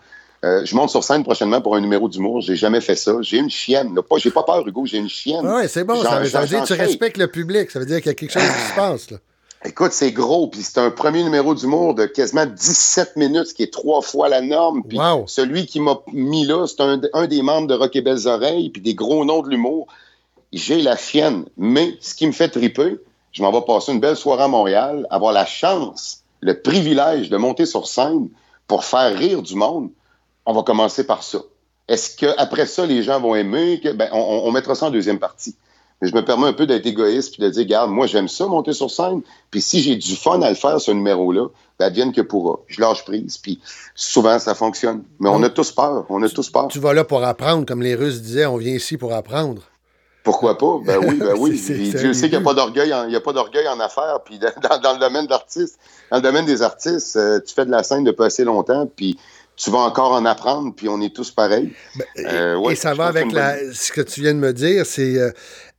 Euh, 0.45 0.65
je 0.65 0.75
monte 0.75 0.91
sur 0.91 1.05
scène 1.05 1.23
prochainement 1.23 1.61
pour 1.61 1.77
un 1.77 1.81
numéro 1.81 2.09
d'humour. 2.09 2.41
J'ai 2.41 2.57
jamais 2.57 2.81
fait 2.81 2.97
ça. 2.97 3.13
J'ai 3.21 3.39
une 3.39 3.51
chienne. 3.51 3.95
Pas, 3.95 4.17
j'ai 4.19 4.33
pas 4.33 4.43
peur, 4.43 4.67
Hugo. 4.67 4.87
J'ai 4.87 4.99
une 4.99 5.09
chienne. 5.09 5.47
Oui, 5.47 5.69
c'est 5.69 5.85
bon. 5.85 6.03
ça, 6.03 6.19
veut, 6.19 6.29
dire 6.29 6.63
que 6.63 6.67
tu 6.67 6.73
respectes 6.73 7.17
le 7.17 7.29
public. 7.29 7.71
Ça 7.71 7.79
veut 7.79 7.87
dire 7.87 7.99
qu'il 7.99 8.07
y 8.07 8.11
a 8.11 8.15
quelque 8.15 8.33
chose 8.33 8.43
qui 8.43 8.71
se 8.71 8.75
passe. 8.75 9.11
Là. 9.11 9.19
Écoute, 9.65 9.93
c'est 9.93 10.11
gros, 10.11 10.49
puis 10.49 10.61
c'est 10.63 10.79
un 10.79 10.91
premier 10.91 11.23
numéro 11.23 11.55
d'humour 11.55 11.95
de 11.95 12.07
quasiment 12.07 12.47
17 12.47 13.15
minutes, 13.15 13.47
ce 13.47 13.55
qui 13.55 13.63
est 13.63 13.73
trois 13.73 14.03
fois 14.03 14.29
la 14.29 14.41
norme. 14.41 14.83
Puis 14.83 14.99
celui 15.27 15.67
qui 15.67 15.79
m'a 15.79 16.01
mis 16.13 16.45
là, 16.45 16.67
c'est 16.67 16.81
un, 16.81 17.27
des 17.29 17.43
membres 17.43 17.69
de 17.69 17.75
Rock 17.75 17.95
et 17.95 18.03
Belles 18.03 18.27
Oreilles, 18.27 18.71
puis 18.71 18.83
des 18.83 18.95
gros 18.95 19.25
noms 19.25 19.43
de 19.43 19.51
l'humour. 19.51 19.87
J'ai 20.53 20.83
la 20.83 20.97
chienne. 20.97 21.45
Mais 21.57 21.95
ce 22.01 22.17
qui 22.17 22.27
me 22.27 22.33
fait 22.33 22.49
triper, 22.49 22.99
je 23.31 23.43
m'en 23.43 23.53
vais 23.53 23.65
passer 23.65 23.93
une 23.93 24.01
belle 24.01 24.17
soirée 24.17 24.43
à 24.43 24.49
Montréal, 24.49 25.07
avoir 25.11 25.33
la 25.33 25.47
chance, 25.47 26.25
le 26.41 26.61
privilège 26.61 27.31
de 27.31 27.37
monter 27.37 27.65
sur 27.65 27.87
scène 27.87 28.31
pour 28.67 28.85
faire 28.85 29.17
rire 29.17 29.43
du 29.43 29.55
monde. 29.55 29.91
On 30.47 30.53
va 30.53 30.63
commencer 30.63 31.05
par 31.07 31.23
ça. 31.23 31.39
Est-ce 31.89 32.17
qu'après 32.17 32.67
ça, 32.67 32.87
les 32.87 33.03
gens 33.03 33.21
vont 33.21 33.35
aimer? 33.35 33.81
Que, 33.83 33.93
ben, 33.93 34.09
on 34.13 34.51
mettra 34.53 34.75
ça 34.75 34.87
en 34.87 34.91
deuxième 34.91 35.19
partie. 35.19 35.57
Mais 36.03 36.09
je 36.09 36.17
me 36.17 36.25
permets 36.25 36.49
un 36.49 36.53
peu 36.53 36.67
d'être 36.67 36.85
égoïste 36.85 37.35
puis 37.35 37.45
de 37.45 37.49
dire, 37.49 37.63
regarde, 37.63 37.91
moi, 37.91 38.09
j'aime 38.09 38.27
ça, 38.27 38.47
monter 38.47 38.73
sur 38.73 38.91
scène. 38.91 39.23
Puis 39.53 39.63
si 39.63 39.81
j'ai 39.81 39.95
du 39.95 40.17
fun 40.17 40.43
à 40.43 40.51
le 40.51 40.57
faire, 40.57 40.81
ce 40.81 40.91
numéro-là, 40.91 41.47
ben, 41.79 41.87
advienne 41.87 42.13
que 42.13 42.21
pourra. 42.21 42.59
Je 42.67 42.81
lâche 42.81 43.05
prise. 43.05 43.39
Puis 43.39 43.61
souvent, 43.95 44.41
ça 44.41 44.57
fonctionne. 44.57 45.05
Mais 45.21 45.29
on 45.29 45.41
a 45.45 45.49
tous 45.49 45.71
peur. 45.71 46.05
On 46.09 46.21
a 46.25 46.29
tous 46.29 46.51
peur. 46.51 46.67
Tu 46.69 46.81
vas 46.81 46.93
là 46.93 47.05
pour 47.05 47.23
apprendre, 47.23 47.65
comme 47.65 47.83
les 47.83 47.95
Russes 47.95 48.21
disaient, 48.21 48.47
on 48.47 48.57
vient 48.57 48.75
ici 48.75 48.97
pour 48.97 49.15
apprendre. 49.15 49.63
Pourquoi 50.25 50.59
pas? 50.59 50.81
Ben 50.85 50.99
oui, 50.99 51.19
ben 51.19 51.35
oui. 51.39 51.51
Dieu 51.67 52.13
sait 52.15 52.29
qu'il 52.29 52.39
n'y 52.39 52.45
a 52.45 52.45
pas 52.45 52.55
d'orgueil 52.55 52.93
en, 52.93 53.13
a 53.13 53.21
pas 53.21 53.33
d'orgueil 53.33 53.69
en 53.69 53.79
affaires. 53.79 54.19
Puis 54.25 54.39
dans, 54.83 54.93
le 54.95 54.99
domaine 54.99 55.29
d'artiste, 55.29 55.79
dans 56.11 56.17
le 56.17 56.23
domaine 56.23 56.47
des 56.47 56.63
artistes, 56.63 57.15
euh, 57.15 57.39
tu 57.47 57.55
fais 57.55 57.65
de 57.65 57.71
la 57.71 57.85
scène 57.85 58.03
depuis 58.03 58.25
assez 58.25 58.45
longtemps. 58.45 58.89
Puis 58.97 59.17
tu 59.57 59.71
vas 59.71 59.79
encore 59.79 60.13
en 60.13 60.25
apprendre, 60.25 60.75
puis 60.75 60.89
on 60.89 61.01
est 61.01 61.15
tous 61.15 61.31
pareils. 61.31 61.73
Ben, 61.97 62.05
euh, 62.27 62.71
et 62.71 62.75
ça 62.75 62.95
va 62.95 63.07
avec 63.07 63.31
ce 63.31 63.93
que 63.93 64.01
tu 64.01 64.23
viens 64.23 64.35
de 64.35 64.39
me 64.39 64.53
dire, 64.53 64.87
c'est 64.87 65.19
euh, 65.19 65.31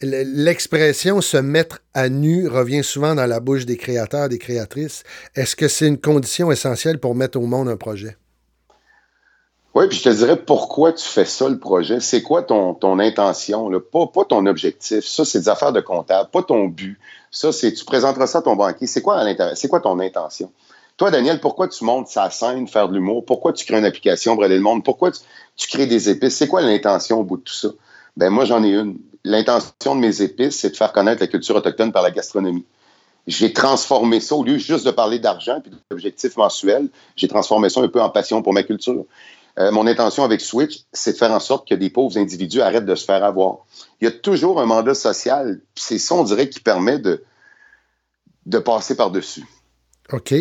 l'expression 0.02 1.22
se 1.22 1.38
mettre 1.38 1.80
à 1.94 2.10
nu 2.10 2.48
revient 2.48 2.84
souvent 2.84 3.16
dans 3.16 3.26
la 3.26 3.40
bouche 3.40 3.66
des 3.66 3.78
créateurs, 3.78 4.30
des 4.30 4.38
créatrices. 4.40 5.04
Est-ce 5.36 5.56
que 5.56 5.68
c'est 5.68 5.88
une 5.88 6.00
condition 6.00 6.52
essentielle 6.52 7.00
pour 7.00 7.16
mettre 7.16 7.40
au 7.40 7.46
monde 7.46 7.68
un 7.68 7.78
projet? 7.78 8.18
Oui, 9.76 9.88
puis 9.88 9.98
je 9.98 10.04
te 10.04 10.10
dirais 10.10 10.38
pourquoi 10.38 10.94
tu 10.94 11.06
fais 11.06 11.26
ça, 11.26 11.50
le 11.50 11.58
projet? 11.58 12.00
C'est 12.00 12.22
quoi 12.22 12.44
ton, 12.44 12.76
ton 12.76 13.00
intention? 13.00 13.70
Là? 13.70 13.80
Pas, 13.80 14.06
pas 14.06 14.24
ton 14.24 14.46
objectif. 14.46 15.04
Ça, 15.04 15.26
c'est 15.26 15.40
des 15.40 15.50
affaires 15.50 15.74
de 15.74 15.82
comptable, 15.82 16.30
pas 16.30 16.44
ton 16.44 16.68
but. 16.68 17.00
Ça, 17.32 17.52
c'est 17.52 17.74
tu 17.74 17.84
présenteras 17.84 18.28
ça 18.28 18.40
à 18.40 18.42
ton 18.44 18.56
banquier. 18.56 18.86
C'est 18.86 19.02
quoi, 19.02 19.26
c'est 19.56 19.68
quoi 19.68 19.80
ton 19.80 20.00
intention? 20.00 20.52
Toi, 20.98 21.10
Daniel, 21.10 21.40
pourquoi 21.40 21.68
tu 21.68 21.84
montes 21.86 22.08
sa 22.08 22.30
scène, 22.30 22.68
faire 22.68 22.88
de 22.88 22.94
l'humour? 22.94 23.26
Pourquoi 23.26 23.52
tu 23.52 23.66
crées 23.66 23.80
une 23.80 23.86
application, 23.86 24.36
brûler 24.36 24.58
le 24.58 24.62
monde? 24.62 24.84
Pourquoi 24.84 25.12
tu, 25.12 25.68
crées 25.68 25.88
des 25.88 26.10
épices? 26.10 26.36
C'est 26.36 26.48
quoi 26.48 26.62
l'intention 26.62 27.20
au 27.20 27.24
bout 27.24 27.38
de 27.38 27.42
tout 27.42 27.54
ça? 27.54 27.70
Ben 28.16 28.30
moi, 28.30 28.46
j'en 28.46 28.64
ai 28.64 28.70
une. 28.70 29.00
L'intention 29.24 29.96
de 29.96 30.02
mes 30.02 30.22
épices, 30.22 30.60
c'est 30.60 30.70
de 30.70 30.76
faire 30.76 30.94
connaître 30.94 31.22
la 31.22 31.28
culture 31.28 31.56
autochtone 31.56 31.92
par 31.92 32.04
la 32.04 32.12
gastronomie. 32.12 32.66
J'ai 33.26 33.54
transformé 33.54 34.20
ça, 34.20 34.36
au 34.36 34.44
lieu 34.44 34.58
juste 34.58 34.86
de 34.86 34.92
parler 34.92 35.18
d'argent 35.18 35.62
et 35.66 35.70
d'objectifs 35.90 36.38
mensuels, 36.38 36.90
j'ai 37.16 37.28
transformé 37.28 37.70
ça 37.70 37.80
un 37.82 37.88
peu 37.88 38.02
en 38.02 38.10
passion 38.10 38.44
pour 38.44 38.54
ma 38.54 38.64
culture. 38.64 39.06
Euh, 39.58 39.72
mon 39.72 39.88
intention 39.88 40.24
avec 40.24 40.42
Switch, 40.42 40.82
c'est 40.92 41.14
de 41.14 41.18
faire 41.18 41.32
en 41.32 41.40
sorte 41.40 41.68
que 41.68 41.74
des 41.74 41.90
pauvres 41.90 42.18
individus 42.18 42.62
arrêtent 42.62 42.86
de 42.86 42.96
se 42.96 43.06
faire 43.06 43.24
avoir. 43.24 43.60
Il 44.02 44.06
y 44.06 44.08
a 44.08 44.12
toujours 44.12 44.60
un 44.60 44.66
mandat 44.66 44.94
social, 44.94 45.62
c'est 45.74 46.00
ça, 46.00 46.16
on 46.16 46.24
dirait, 46.24 46.50
qui 46.50 46.60
permet 46.60 47.00
de 47.00 48.60
passer 48.60 48.96
par-dessus. 48.96 49.46
OK. 50.12 50.34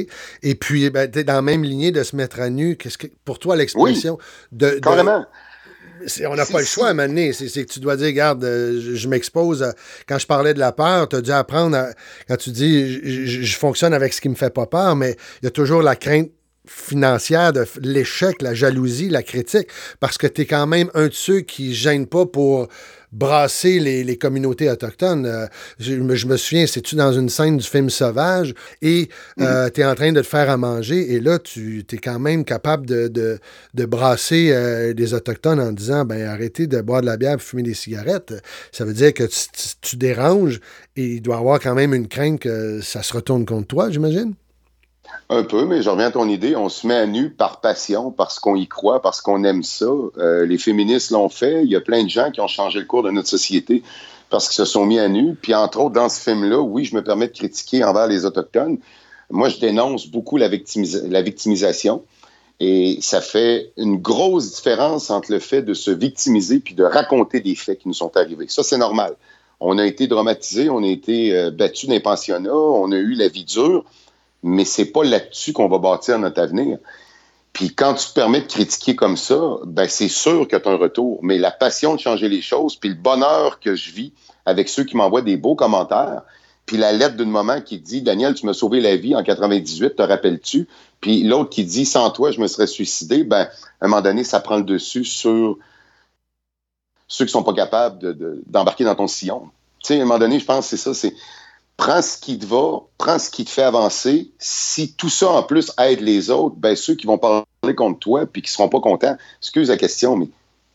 Et 0.42 0.54
puis, 0.54 0.90
ben, 0.90 1.10
tu 1.10 1.20
es 1.20 1.24
dans 1.24 1.34
la 1.34 1.42
même 1.42 1.62
lignée 1.62 1.92
de 1.92 2.02
se 2.02 2.16
mettre 2.16 2.40
à 2.40 2.50
nu. 2.50 2.76
Qu'est-ce 2.76 2.98
que, 2.98 3.06
pour 3.24 3.38
toi, 3.38 3.56
l'expression 3.56 4.18
de, 4.50 4.70
Carrément. 4.82 5.24
on 6.26 6.34
n'a 6.34 6.46
pas 6.46 6.58
le 6.58 6.64
choix 6.64 6.88
à 6.88 6.94
mener. 6.94 7.32
C'est, 7.32 7.48
que 7.48 7.72
tu 7.72 7.80
dois 7.80 7.96
dire, 7.96 8.06
regarde, 8.06 8.44
euh, 8.44 8.80
je, 8.94 9.08
m'expose. 9.08 9.72
quand 10.08 10.18
je 10.18 10.26
parlais 10.26 10.54
de 10.54 10.58
la 10.58 10.72
peur, 10.72 11.08
tu 11.08 11.16
as 11.16 11.20
dû 11.20 11.30
apprendre 11.30 11.78
quand 12.28 12.36
tu 12.36 12.50
dis, 12.50 13.00
je, 13.04 13.56
fonctionne 13.56 13.94
avec 13.94 14.12
ce 14.12 14.20
qui 14.20 14.28
me 14.28 14.34
fait 14.34 14.52
pas 14.52 14.66
peur, 14.66 14.96
mais 14.96 15.16
il 15.42 15.44
y 15.44 15.48
a 15.48 15.52
toujours 15.52 15.82
la 15.82 15.96
crainte 15.96 16.30
financière 16.66 17.52
de 17.52 17.66
l'échec, 17.80 18.40
la 18.40 18.54
jalousie, 18.54 19.08
la 19.08 19.22
critique, 19.22 19.68
parce 20.00 20.16
que 20.16 20.26
tu 20.26 20.42
es 20.42 20.46
quand 20.46 20.66
même 20.66 20.90
un 20.94 21.08
de 21.08 21.12
ceux 21.12 21.40
qui 21.40 21.74
gênent 21.74 22.06
pas 22.06 22.26
pour 22.26 22.68
brasser 23.12 23.78
les, 23.78 24.16
communautés 24.16 24.70
autochtones. 24.70 25.26
Euh, 25.26 25.46
je, 25.78 25.94
me 25.94 26.36
souviens, 26.36 26.66
c'est-tu 26.66 26.96
dans 26.96 27.12
une 27.12 27.28
scène 27.28 27.58
du 27.58 27.66
film 27.66 27.90
Sauvage 27.90 28.54
et 28.80 29.08
euh, 29.40 29.68
tu 29.70 29.80
es 29.80 29.84
en 29.84 29.94
train 29.94 30.12
de 30.12 30.20
te 30.20 30.26
faire 30.26 30.48
à 30.50 30.56
manger 30.56 31.12
et 31.12 31.20
là, 31.20 31.38
tu 31.38 31.84
es 31.90 31.96
quand 31.98 32.18
même 32.18 32.44
capable 32.44 32.86
de, 32.86 33.08
de, 33.08 33.84
brasser 33.84 34.50
euh, 34.52 34.94
des 34.94 35.12
Autochtones 35.14 35.60
en 35.60 35.72
disant 35.72 36.04
ben 36.04 36.26
arrêtez 36.26 36.66
de 36.66 36.80
boire 36.80 37.00
de 37.00 37.06
la 37.06 37.16
bière 37.16 37.34
et 37.34 37.38
fumer 37.38 37.62
des 37.62 37.74
cigarettes. 37.74 38.34
Ça 38.70 38.84
veut 38.84 38.94
dire 38.94 39.12
que 39.12 39.24
tu, 39.24 39.38
tu 39.80 39.96
déranges 39.96 40.60
et 40.96 41.14
il 41.14 41.22
doit 41.22 41.36
y 41.36 41.38
avoir 41.38 41.60
quand 41.60 41.74
même 41.74 41.94
une 41.94 42.08
crainte 42.08 42.40
que 42.40 42.80
ça 42.80 43.02
se 43.02 43.12
retourne 43.12 43.44
contre 43.44 43.66
toi, 43.66 43.90
j'imagine? 43.90 44.34
Un 45.28 45.44
peu, 45.44 45.64
mais 45.64 45.82
je 45.82 45.88
reviens 45.88 46.08
à 46.08 46.10
ton 46.10 46.28
idée. 46.28 46.56
On 46.56 46.68
se 46.68 46.86
met 46.86 46.94
à 46.94 47.06
nu 47.06 47.30
par 47.30 47.60
passion, 47.60 48.10
parce 48.10 48.38
qu'on 48.38 48.54
y 48.54 48.66
croit, 48.66 49.00
parce 49.00 49.20
qu'on 49.20 49.44
aime 49.44 49.62
ça. 49.62 49.86
Euh, 50.18 50.44
les 50.44 50.58
féministes 50.58 51.10
l'ont 51.10 51.28
fait. 51.28 51.64
Il 51.64 51.70
y 51.70 51.76
a 51.76 51.80
plein 51.80 52.04
de 52.04 52.10
gens 52.10 52.30
qui 52.30 52.40
ont 52.40 52.48
changé 52.48 52.80
le 52.80 52.84
cours 52.84 53.02
de 53.02 53.10
notre 53.10 53.28
société 53.28 53.82
parce 54.28 54.48
qu'ils 54.48 54.56
se 54.56 54.64
sont 54.64 54.86
mis 54.86 54.98
à 54.98 55.08
nu. 55.08 55.34
Puis, 55.34 55.54
entre 55.54 55.80
autres, 55.80 55.94
dans 55.94 56.08
ce 56.08 56.20
film-là, 56.20 56.60
oui, 56.60 56.84
je 56.84 56.94
me 56.94 57.02
permets 57.02 57.28
de 57.28 57.32
critiquer 57.32 57.84
envers 57.84 58.06
les 58.06 58.24
Autochtones. 58.24 58.78
Moi, 59.30 59.48
je 59.48 59.58
dénonce 59.58 60.06
beaucoup 60.06 60.36
la, 60.36 60.48
victimisation. 60.48 62.02
Et 62.60 62.98
ça 63.00 63.20
fait 63.20 63.72
une 63.76 63.96
grosse 63.96 64.56
différence 64.56 65.10
entre 65.10 65.32
le 65.32 65.38
fait 65.38 65.62
de 65.62 65.74
se 65.74 65.90
victimiser 65.90 66.60
puis 66.60 66.74
de 66.74 66.84
raconter 66.84 67.40
des 67.40 67.54
faits 67.54 67.80
qui 67.80 67.88
nous 67.88 67.94
sont 67.94 68.16
arrivés. 68.16 68.46
Ça, 68.48 68.62
c'est 68.62 68.78
normal. 68.78 69.16
On 69.60 69.78
a 69.78 69.86
été 69.86 70.06
dramatisés, 70.06 70.68
on 70.70 70.82
a 70.82 70.86
été 70.86 71.34
euh, 71.34 71.50
battus 71.50 71.88
dans 71.88 71.94
les 71.94 72.50
on 72.50 72.92
a 72.92 72.96
eu 72.96 73.14
la 73.14 73.28
vie 73.28 73.44
dure 73.44 73.84
mais 74.42 74.64
c'est 74.64 74.86
pas 74.86 75.04
là-dessus 75.04 75.52
qu'on 75.52 75.68
va 75.68 75.78
bâtir 75.78 76.18
notre 76.18 76.40
avenir. 76.40 76.78
Puis 77.52 77.74
quand 77.74 77.94
tu 77.94 78.08
te 78.08 78.14
permets 78.14 78.40
de 78.40 78.46
critiquer 78.46 78.96
comme 78.96 79.16
ça, 79.16 79.40
ben 79.64 79.86
c'est 79.88 80.08
sûr 80.08 80.48
que 80.48 80.56
tu 80.56 80.68
as 80.68 80.72
un 80.72 80.76
retour. 80.76 81.18
Mais 81.22 81.38
la 81.38 81.50
passion 81.50 81.94
de 81.94 82.00
changer 82.00 82.28
les 82.28 82.40
choses, 82.40 82.76
puis 82.76 82.88
le 82.88 82.94
bonheur 82.94 83.60
que 83.60 83.74
je 83.74 83.92
vis 83.92 84.12
avec 84.46 84.68
ceux 84.68 84.84
qui 84.84 84.96
m'envoient 84.96 85.22
des 85.22 85.36
beaux 85.36 85.54
commentaires, 85.54 86.22
puis 86.66 86.76
la 86.76 86.92
lettre 86.92 87.16
d'une 87.16 87.30
maman 87.30 87.60
qui 87.60 87.78
dit 87.78 88.02
Daniel, 88.02 88.34
tu 88.34 88.46
m'as 88.46 88.54
sauvé 88.54 88.80
la 88.80 88.96
vie 88.96 89.14
en 89.14 89.22
98, 89.22 89.96
te 89.96 90.02
rappelles-tu? 90.02 90.68
Puis 91.00 91.24
l'autre 91.24 91.50
qui 91.50 91.64
dit 91.64 91.84
Sans 91.84 92.10
toi, 92.10 92.30
je 92.30 92.40
me 92.40 92.46
serais 92.46 92.66
suicidé. 92.66 93.24
Ben, 93.24 93.48
à 93.80 93.84
un 93.84 93.88
moment 93.88 94.00
donné, 94.00 94.24
ça 94.24 94.40
prend 94.40 94.56
le 94.56 94.64
dessus 94.64 95.04
sur 95.04 95.58
ceux 97.08 97.26
qui 97.26 97.32
sont 97.32 97.42
pas 97.42 97.52
capables 97.52 98.16
d'embarquer 98.46 98.84
dans 98.84 98.94
ton 98.94 99.08
sillon. 99.08 99.50
Tu 99.80 99.88
sais, 99.88 99.98
à 99.98 100.02
un 100.02 100.06
moment 100.06 100.18
donné, 100.18 100.38
je 100.38 100.44
pense 100.46 100.70
que 100.70 100.76
c'est 100.76 100.94
ça. 100.94 101.08
Prends 101.76 102.02
ce 102.02 102.16
qui 102.16 102.38
te 102.38 102.46
va, 102.46 102.80
prends 102.98 103.18
ce 103.18 103.30
qui 103.30 103.44
te 103.44 103.50
fait 103.50 103.62
avancer. 103.62 104.30
Si 104.38 104.94
tout 104.94 105.08
ça, 105.08 105.30
en 105.30 105.42
plus, 105.42 105.72
aide 105.78 106.00
les 106.00 106.30
autres, 106.30 106.56
ben 106.56 106.76
ceux 106.76 106.94
qui 106.94 107.06
vont 107.06 107.18
parler 107.18 107.44
contre 107.76 107.98
toi 107.98 108.26
puis 108.26 108.42
qui 108.42 108.50
seront 108.50 108.68
pas 108.68 108.80
contents, 108.80 109.16
excuse 109.40 109.68
la 109.68 109.76
question, 109.76 110.16
mais 110.16 110.28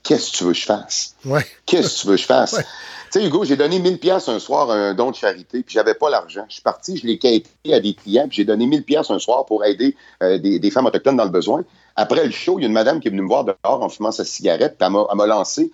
qu'est-ce 0.04 0.32
que 0.32 0.38
tu 0.38 0.44
veux 0.44 0.54
que 0.54 0.60
je 0.60 0.66
fasse? 0.66 1.16
Ouais. 1.26 1.46
Qu'est-ce 1.66 1.96
que 1.96 2.02
tu 2.02 2.08
veux 2.08 2.16
que 2.16 2.22
je 2.22 2.28
fasse? 2.28 2.56
Tu 3.10 3.20
sais, 3.20 3.26
Hugo, 3.26 3.46
j'ai 3.46 3.56
donné 3.56 3.80
1000 3.80 4.00
pièces 4.00 4.28
un 4.28 4.38
soir 4.38 4.70
à 4.70 4.74
un 4.74 4.94
don 4.94 5.12
de 5.12 5.16
charité, 5.16 5.64
puis 5.64 5.74
j'avais 5.74 5.94
pas 5.94 6.10
l'argent. 6.10 6.44
Je 6.50 6.56
suis 6.56 6.62
parti, 6.62 6.98
je 6.98 7.08
l'ai 7.08 7.18
quitté 7.18 7.74
à 7.74 7.80
des 7.80 7.94
clients, 7.94 8.28
puis 8.28 8.38
j'ai 8.38 8.44
donné 8.44 8.66
1000 8.66 8.84
pièces 8.84 9.10
un 9.10 9.20
soir 9.20 9.46
pour 9.46 9.64
aider 9.64 9.96
euh, 10.22 10.38
des, 10.38 10.72
femmes 10.72 10.88
autochtones 10.88 11.16
dans 11.16 11.24
le 11.24 11.30
besoin. 11.30 11.64
Après 11.96 12.26
le 12.26 12.32
show, 12.32 12.60
il 12.60 12.64
y 12.64 12.66
a 12.66 12.68
une 12.68 12.74
madame 12.74 13.00
qui 13.00 13.08
est 13.08 13.12
venue 13.12 13.22
me 13.22 13.28
voir 13.28 13.46
dehors 13.46 13.82
en 13.82 13.88
fumant 13.88 14.12
sa 14.12 14.26
cigarette, 14.26 14.78
puis 14.78 14.86
elle 14.86 15.18
m'a 15.18 15.26
lancé. 15.26 15.72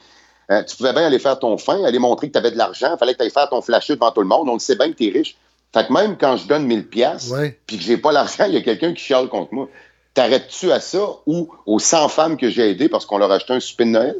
Euh, 0.51 0.63
tu 0.63 0.75
pouvais 0.75 0.93
bien 0.93 1.05
aller 1.05 1.19
faire 1.19 1.39
ton 1.39 1.57
fin, 1.57 1.83
aller 1.83 1.99
montrer 1.99 2.27
que 2.27 2.33
tu 2.33 2.37
avais 2.37 2.51
de 2.51 2.57
l'argent. 2.57 2.93
Il 2.93 2.97
fallait 2.97 3.13
que 3.13 3.19
tu 3.19 3.23
ailles 3.23 3.31
faire 3.31 3.49
ton 3.49 3.61
flasher 3.61 3.95
devant 3.95 4.11
tout 4.11 4.21
le 4.21 4.27
monde. 4.27 4.49
On 4.49 4.53
le 4.53 4.59
sait 4.59 4.75
bien 4.75 4.91
que 4.91 4.97
tu 4.97 5.07
es 5.07 5.11
riche. 5.11 5.37
Fait 5.73 5.87
que 5.87 5.93
même 5.93 6.17
quand 6.17 6.37
je 6.37 6.47
donne 6.47 6.65
1000 6.65 6.87
pièces 6.87 7.33
puis 7.65 7.77
que 7.77 7.83
j'ai 7.83 7.97
pas 7.97 8.11
l'argent, 8.11 8.45
il 8.45 8.53
y 8.53 8.57
a 8.57 8.61
quelqu'un 8.61 8.93
qui 8.93 9.01
chiale 9.01 9.27
contre 9.27 9.53
moi. 9.53 9.69
T'arrêtes-tu 10.13 10.71
à 10.71 10.79
ça 10.79 11.03
ou 11.25 11.49
aux 11.65 11.79
100 11.79 12.09
femmes 12.09 12.37
que 12.37 12.49
j'ai 12.49 12.69
aidées 12.69 12.89
parce 12.89 13.05
qu'on 13.05 13.17
leur 13.17 13.31
a 13.31 13.35
acheté 13.35 13.53
un 13.53 13.59
souper 13.59 13.85
de 13.85 13.89
Noël? 13.89 14.15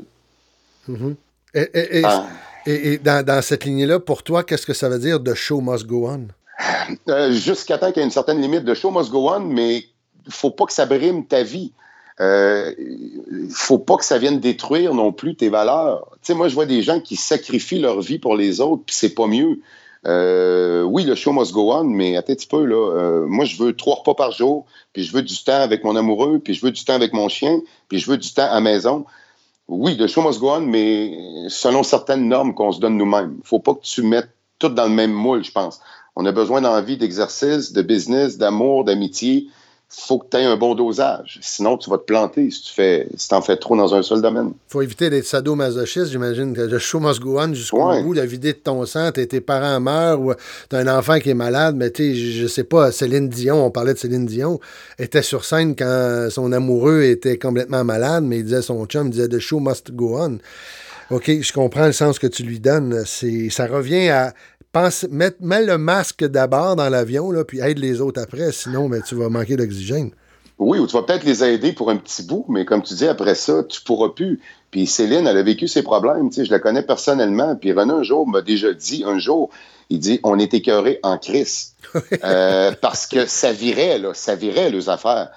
Mm-hmm. 0.89 1.15
Ah. 2.03 2.25
Et, 2.65 2.97
dans, 2.97 3.41
cette 3.43 3.65
lignée-là, 3.65 3.99
pour 3.99 4.23
toi, 4.23 4.43
qu'est-ce 4.43 4.65
que 4.65 4.73
ça 4.73 4.89
veut 4.89 4.97
dire 4.97 5.19
de 5.19 5.33
show 5.33 5.61
must 5.61 5.85
go 5.85 6.07
on? 6.09 6.27
Euh, 7.07 7.31
jusqu'à 7.31 7.77
temps 7.77 7.91
qu'il 7.91 7.97
y 7.97 8.01
ait 8.01 8.05
une 8.05 8.11
certaine 8.11 8.41
limite 8.41 8.63
de 8.63 8.73
show 8.73 8.89
must 8.89 9.11
go 9.11 9.29
on, 9.29 9.41
mais 9.41 9.85
il 10.25 10.31
faut 10.31 10.51
pas 10.51 10.65
que 10.65 10.73
ça 10.73 10.85
brime 10.85 11.25
ta 11.25 11.43
vie. 11.43 11.73
Il 12.19 12.23
euh, 12.23 12.73
faut 13.49 13.79
pas 13.79 13.97
que 13.97 14.05
ça 14.05 14.19
vienne 14.19 14.39
détruire 14.39 14.93
non 14.93 15.11
plus 15.11 15.35
tes 15.35 15.49
valeurs. 15.49 16.09
Tu 16.21 16.27
sais, 16.27 16.33
moi, 16.35 16.47
je 16.47 16.53
vois 16.53 16.67
des 16.67 16.83
gens 16.83 16.99
qui 16.99 17.15
sacrifient 17.15 17.79
leur 17.79 18.01
vie 18.01 18.19
pour 18.19 18.35
les 18.35 18.61
autres, 18.61 18.83
puis 18.85 18.95
c'est 18.95 19.15
pas 19.15 19.25
mieux. 19.25 19.61
Euh, 20.05 20.83
oui, 20.83 21.05
le 21.05 21.15
show 21.15 21.31
must 21.31 21.53
go 21.53 21.71
on, 21.73 21.85
mais 21.85 22.15
attends 22.15 22.33
un 22.33 22.35
petit 22.35 22.47
peu, 22.47 22.65
là. 22.65 22.75
Euh, 22.75 23.25
moi, 23.25 23.45
je 23.45 23.57
veux 23.57 23.75
trois 23.75 23.95
repas 23.95 24.13
par 24.13 24.31
jour, 24.31 24.65
puis 24.91 25.03
je 25.03 25.11
veux 25.11 25.23
du 25.23 25.43
temps 25.43 25.61
avec 25.61 25.83
mon 25.83 25.95
amoureux, 25.95 26.39
puis 26.39 26.53
je 26.53 26.63
veux 26.63 26.71
du 26.71 26.83
temps 26.83 26.93
avec 26.93 27.13
mon 27.13 27.29
chien, 27.29 27.61
puis 27.87 27.99
je 27.99 28.09
veux 28.09 28.17
du 28.17 28.31
temps 28.31 28.49
à 28.49 28.59
maison. 28.59 29.05
Oui, 29.67 29.95
le 29.95 30.05
show 30.07 30.21
must 30.21 30.39
go 30.39 30.51
on, 30.51 30.59
mais 30.59 31.17
selon 31.47 31.83
certaines 31.83 32.27
normes 32.27 32.53
qu'on 32.53 32.73
se 32.73 32.79
donne 32.79 32.97
nous-mêmes. 32.97 33.39
Faut 33.43 33.59
pas 33.59 33.73
que 33.73 33.81
tu 33.81 34.03
mettes 34.03 34.29
tout 34.59 34.69
dans 34.69 34.83
le 34.83 34.89
même 34.89 35.13
moule, 35.13 35.43
je 35.43 35.51
pense. 35.51 35.79
On 36.15 36.25
a 36.25 36.31
besoin 36.31 36.61
d'envie, 36.61 36.97
d'exercice, 36.97 37.71
de 37.71 37.81
business, 37.81 38.37
d'amour, 38.37 38.83
d'amitié 38.83 39.47
faut 39.95 40.17
que 40.17 40.25
tu 40.31 40.37
aies 40.37 40.45
un 40.45 40.57
bon 40.57 40.73
dosage. 40.75 41.39
Sinon, 41.41 41.77
tu 41.77 41.89
vas 41.89 41.97
te 41.97 42.03
planter 42.03 42.49
si 42.49 42.63
tu 42.63 42.73
fais, 42.73 43.07
si 43.15 43.33
en 43.33 43.41
fais 43.41 43.57
trop 43.57 43.77
dans 43.77 43.93
un 43.93 44.01
seul 44.01 44.21
domaine. 44.21 44.53
faut 44.67 44.81
éviter 44.81 45.09
d'être 45.09 45.25
sadomasochiste, 45.25 46.11
j'imagine. 46.11 46.53
que 46.53 46.61
Le 46.61 46.79
show 46.79 46.99
must 46.99 47.19
go 47.19 47.39
on 47.39 47.53
jusqu'au 47.53 48.01
bout, 48.01 48.13
la 48.13 48.25
vider 48.25 48.53
de 48.53 48.57
ton 48.57 48.85
sang, 48.85 49.11
tes 49.11 49.41
parents 49.41 49.79
meurent 49.79 50.19
ou 50.19 50.33
tu 50.69 50.75
as 50.75 50.79
un 50.79 50.87
enfant 50.87 51.19
qui 51.19 51.29
est 51.29 51.35
malade, 51.35 51.75
mais 51.75 51.91
tu 51.91 52.13
sais, 52.13 52.15
je 52.15 52.47
sais 52.47 52.63
pas, 52.63 52.91
Céline 52.91 53.29
Dion, 53.29 53.65
on 53.65 53.71
parlait 53.71 53.93
de 53.93 53.99
Céline 53.99 54.25
Dion, 54.25 54.59
était 54.97 55.21
sur 55.21 55.45
scène 55.45 55.75
quand 55.75 56.27
son 56.29 56.51
amoureux 56.51 57.03
était 57.03 57.37
complètement 57.37 57.83
malade, 57.83 58.23
mais 58.23 58.39
il 58.39 58.43
disait 58.45 58.61
son 58.61 58.85
chum, 58.85 59.07
il 59.07 59.11
disait 59.11 59.27
The 59.27 59.39
show 59.39 59.59
must 59.59 59.91
go 59.91 60.17
on. 60.19 60.39
OK, 61.11 61.41
je 61.41 61.53
comprends 61.53 61.85
le 61.85 61.91
sens 61.91 62.19
que 62.19 62.27
tu 62.27 62.43
lui 62.43 62.59
donnes. 62.59 63.03
C'est, 63.05 63.49
ça 63.49 63.67
revient 63.67 64.09
à 64.09 64.33
pense, 64.73 65.05
mets, 65.09 65.31
le 65.39 65.77
masque 65.77 66.25
d'abord 66.25 66.75
dans 66.75 66.89
l'avion, 66.89 67.31
puis 67.47 67.61
aide 67.61 67.79
les 67.79 68.01
autres 68.01 68.21
après, 68.21 68.51
sinon 68.51 68.89
mais 68.89 69.01
tu 69.01 69.15
vas 69.15 69.29
manquer 69.29 69.55
d'oxygène. 69.55 70.11
Oui, 70.59 70.79
ou 70.79 70.87
tu 70.87 70.93
vas 70.93 71.03
peut-être 71.03 71.23
les 71.23 71.43
aider 71.43 71.73
pour 71.73 71.89
un 71.89 71.97
petit 71.97 72.23
bout, 72.23 72.45
mais 72.49 72.65
comme 72.65 72.83
tu 72.83 72.93
dis, 72.93 73.07
après 73.07 73.35
ça, 73.35 73.63
tu 73.63 73.81
pourras 73.81 74.09
plus. 74.09 74.39
Puis 74.71 74.87
Céline, 74.87 75.27
elle 75.27 75.37
a 75.37 75.43
vécu 75.43 75.67
ses 75.67 75.83
problèmes, 75.83 76.29
tu 76.29 76.35
sais, 76.35 76.45
je 76.45 76.51
la 76.51 76.59
connais 76.59 76.83
personnellement. 76.83 77.55
Puis 77.55 77.73
René, 77.73 77.91
un 77.93 78.03
jour, 78.03 78.27
m'a 78.27 78.41
déjà 78.41 78.73
dit, 78.73 79.03
un 79.05 79.17
jour, 79.17 79.49
il 79.89 79.99
dit, 79.99 80.19
on 80.23 80.39
est 80.39 80.53
écœuré 80.53 80.99
en 81.03 81.17
crise. 81.17 81.73
Euh, 82.23 82.71
parce 82.81 83.05
que 83.05 83.25
ça 83.27 83.51
virait, 83.51 83.99
là, 83.99 84.13
ça 84.13 84.35
virait, 84.35 84.71
les 84.71 84.89
affaires. 84.89 85.29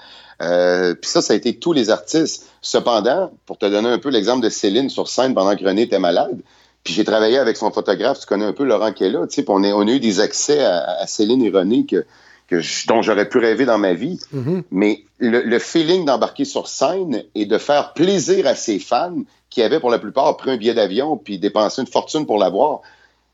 Euh, 0.43 0.95
puis 0.95 1.11
ça, 1.11 1.23
ça 1.23 1.33
a 1.33 1.37
été 1.37 1.57
tous 1.57 1.73
les 1.73 1.91
artistes. 1.91 2.51
Cependant, 2.61 3.33
pour 3.47 3.59
te 3.59 3.67
donner 3.67 3.89
un 3.89 3.99
peu 3.99 4.11
l'exemple 4.11 4.43
de 4.43 4.49
Céline 4.49 4.91
sur 4.91 5.09
scène 5.09 5.35
pendant 5.35 5.57
que 5.57 5.65
René 5.65 5.83
était 5.83 5.99
malade, 5.99 6.41
puis 6.85 6.95
j'ai 6.95 7.05
travaillé 7.05 7.39
avec 7.39 7.57
son 7.57 7.71
photographe, 7.71 8.21
tu 8.21 8.27
connais 8.27 8.45
un 8.45 8.53
peu 8.53 8.65
Laurent 8.65 8.93
Kella, 8.93 9.27
tu 9.27 9.43
sais, 9.43 9.45
on, 9.49 9.65
on, 9.65 9.89
a 9.89 9.91
eu 9.91 10.01
des 10.01 10.21
accès 10.21 10.65
à, 10.65 11.07
Céline 11.07 11.43
et 11.43 11.51
René 11.51 11.85
que, 11.85 12.05
que 12.49 12.61
dont 12.87 13.03
j'aurais 13.03 13.29
pu 13.29 13.39
rêver 13.39 13.65
dans 13.65 13.79
ma 13.79 13.93
vie. 13.93 14.21
Mm-hmm. 14.35 14.63
Mais 14.71 15.03
le, 15.19 15.59
feeling 15.59 16.05
d'embarquer 16.05 16.45
sur 16.45 16.69
scène 16.69 17.25
et 17.35 17.47
de 17.47 17.59
faire 17.59 17.93
plaisir 17.93 18.47
à 18.47 18.55
ses 18.55 18.79
fans 18.79 19.23
qui 19.51 19.63
avaient 19.63 19.81
pour 19.81 19.91
la 19.91 19.99
plupart 19.99 20.37
pris 20.37 20.51
un 20.51 20.57
billet 20.57 20.75
d'avion 20.75 21.17
puis 21.17 21.39
dépensé 21.39 21.81
une 21.81 21.89
fortune 21.89 22.27
pour 22.27 22.39
l'avoir, 22.39 22.83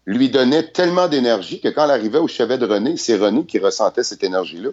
lui 0.06 0.30
donnait 0.30 0.64
tellement 0.64 1.06
d'énergie 1.08 1.60
que 1.60 1.68
quand 1.68 1.84
elle 1.84 1.92
arrivait 1.92 2.18
au 2.18 2.26
chevet 2.26 2.58
de 2.58 2.66
René, 2.66 2.96
c'est 2.96 3.16
René 3.16 3.44
qui 3.46 3.58
ressentait 3.58 4.02
cette 4.02 4.24
énergie-là. 4.24 4.70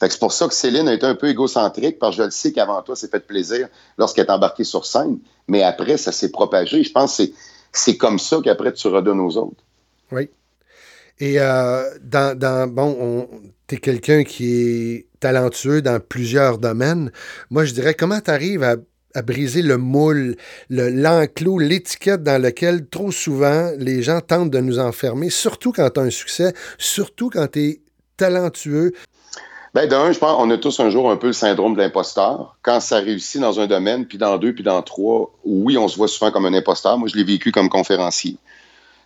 c'est 0.00 0.18
pour 0.20 0.32
ça 0.32 0.46
que 0.46 0.54
Céline 0.54 0.88
a 0.88 0.94
été 0.94 1.04
un 1.04 1.16
peu 1.16 1.28
égocentrique, 1.28 1.98
parce 1.98 2.16
que 2.16 2.22
je 2.22 2.26
le 2.26 2.30
sais 2.30 2.52
qu'avant 2.52 2.80
toi, 2.82 2.94
c'est 2.94 3.10
fait 3.10 3.26
plaisir 3.26 3.68
lorsqu'elle 3.96 4.26
est 4.26 4.30
embarquée 4.30 4.64
sur 4.64 4.86
scène. 4.86 5.18
Mais 5.48 5.62
après, 5.62 5.96
ça 5.96 6.12
s'est 6.12 6.30
propagé. 6.30 6.84
Je 6.84 6.92
pense 6.92 7.16
que 7.16 7.24
c'est 7.72 7.96
comme 7.96 8.18
ça 8.18 8.38
qu'après 8.42 8.72
tu 8.72 8.86
redonnes 8.88 9.20
aux 9.20 9.36
autres. 9.36 9.62
Oui. 10.12 10.30
Et 11.20 11.40
euh, 11.40 11.82
dans, 12.00 12.68
bon, 12.68 13.28
tu 13.66 13.74
es 13.74 13.78
quelqu'un 13.78 14.22
qui 14.22 14.52
est 14.52 15.06
talentueux 15.18 15.82
dans 15.82 15.98
plusieurs 15.98 16.58
domaines. 16.58 17.10
Moi, 17.50 17.64
je 17.64 17.74
dirais, 17.74 17.94
comment 17.94 18.20
tu 18.20 18.30
arrives 18.30 18.62
à, 18.62 18.76
briser 19.22 19.62
le 19.62 19.78
moule, 19.78 20.36
l'enclos, 20.70 21.58
l'étiquette 21.58 22.22
dans 22.22 22.40
lequel 22.40 22.86
trop 22.86 23.10
souvent 23.10 23.70
les 23.78 24.02
gens 24.02 24.20
tentent 24.20 24.50
de 24.50 24.60
nous 24.60 24.78
enfermer, 24.78 25.30
surtout 25.30 25.72
quand 25.72 25.90
tu 25.90 26.00
as 26.00 26.04
un 26.04 26.10
succès, 26.10 26.52
surtout 26.78 27.30
quand 27.30 27.48
tu 27.52 27.60
es 27.60 27.80
talentueux. 28.16 28.92
Ben, 29.74 29.86
d'un, 29.86 30.12
je 30.12 30.18
pense 30.18 30.36
qu'on 30.36 30.50
a 30.50 30.58
tous 30.58 30.80
un 30.80 30.90
jour 30.90 31.10
un 31.10 31.16
peu 31.16 31.28
le 31.28 31.32
syndrome 31.32 31.74
de 31.74 31.80
l'imposteur. 31.80 32.56
Quand 32.62 32.80
ça 32.80 32.98
réussit 32.98 33.40
dans 33.40 33.60
un 33.60 33.66
domaine, 33.66 34.06
puis 34.06 34.18
dans 34.18 34.38
deux, 34.38 34.54
puis 34.54 34.64
dans 34.64 34.82
trois, 34.82 35.30
oui, 35.44 35.76
on 35.76 35.88
se 35.88 35.96
voit 35.96 36.08
souvent 36.08 36.30
comme 36.30 36.46
un 36.46 36.54
imposteur. 36.54 36.98
Moi, 36.98 37.08
je 37.08 37.16
l'ai 37.16 37.24
vécu 37.24 37.52
comme 37.52 37.68
conférencier, 37.68 38.36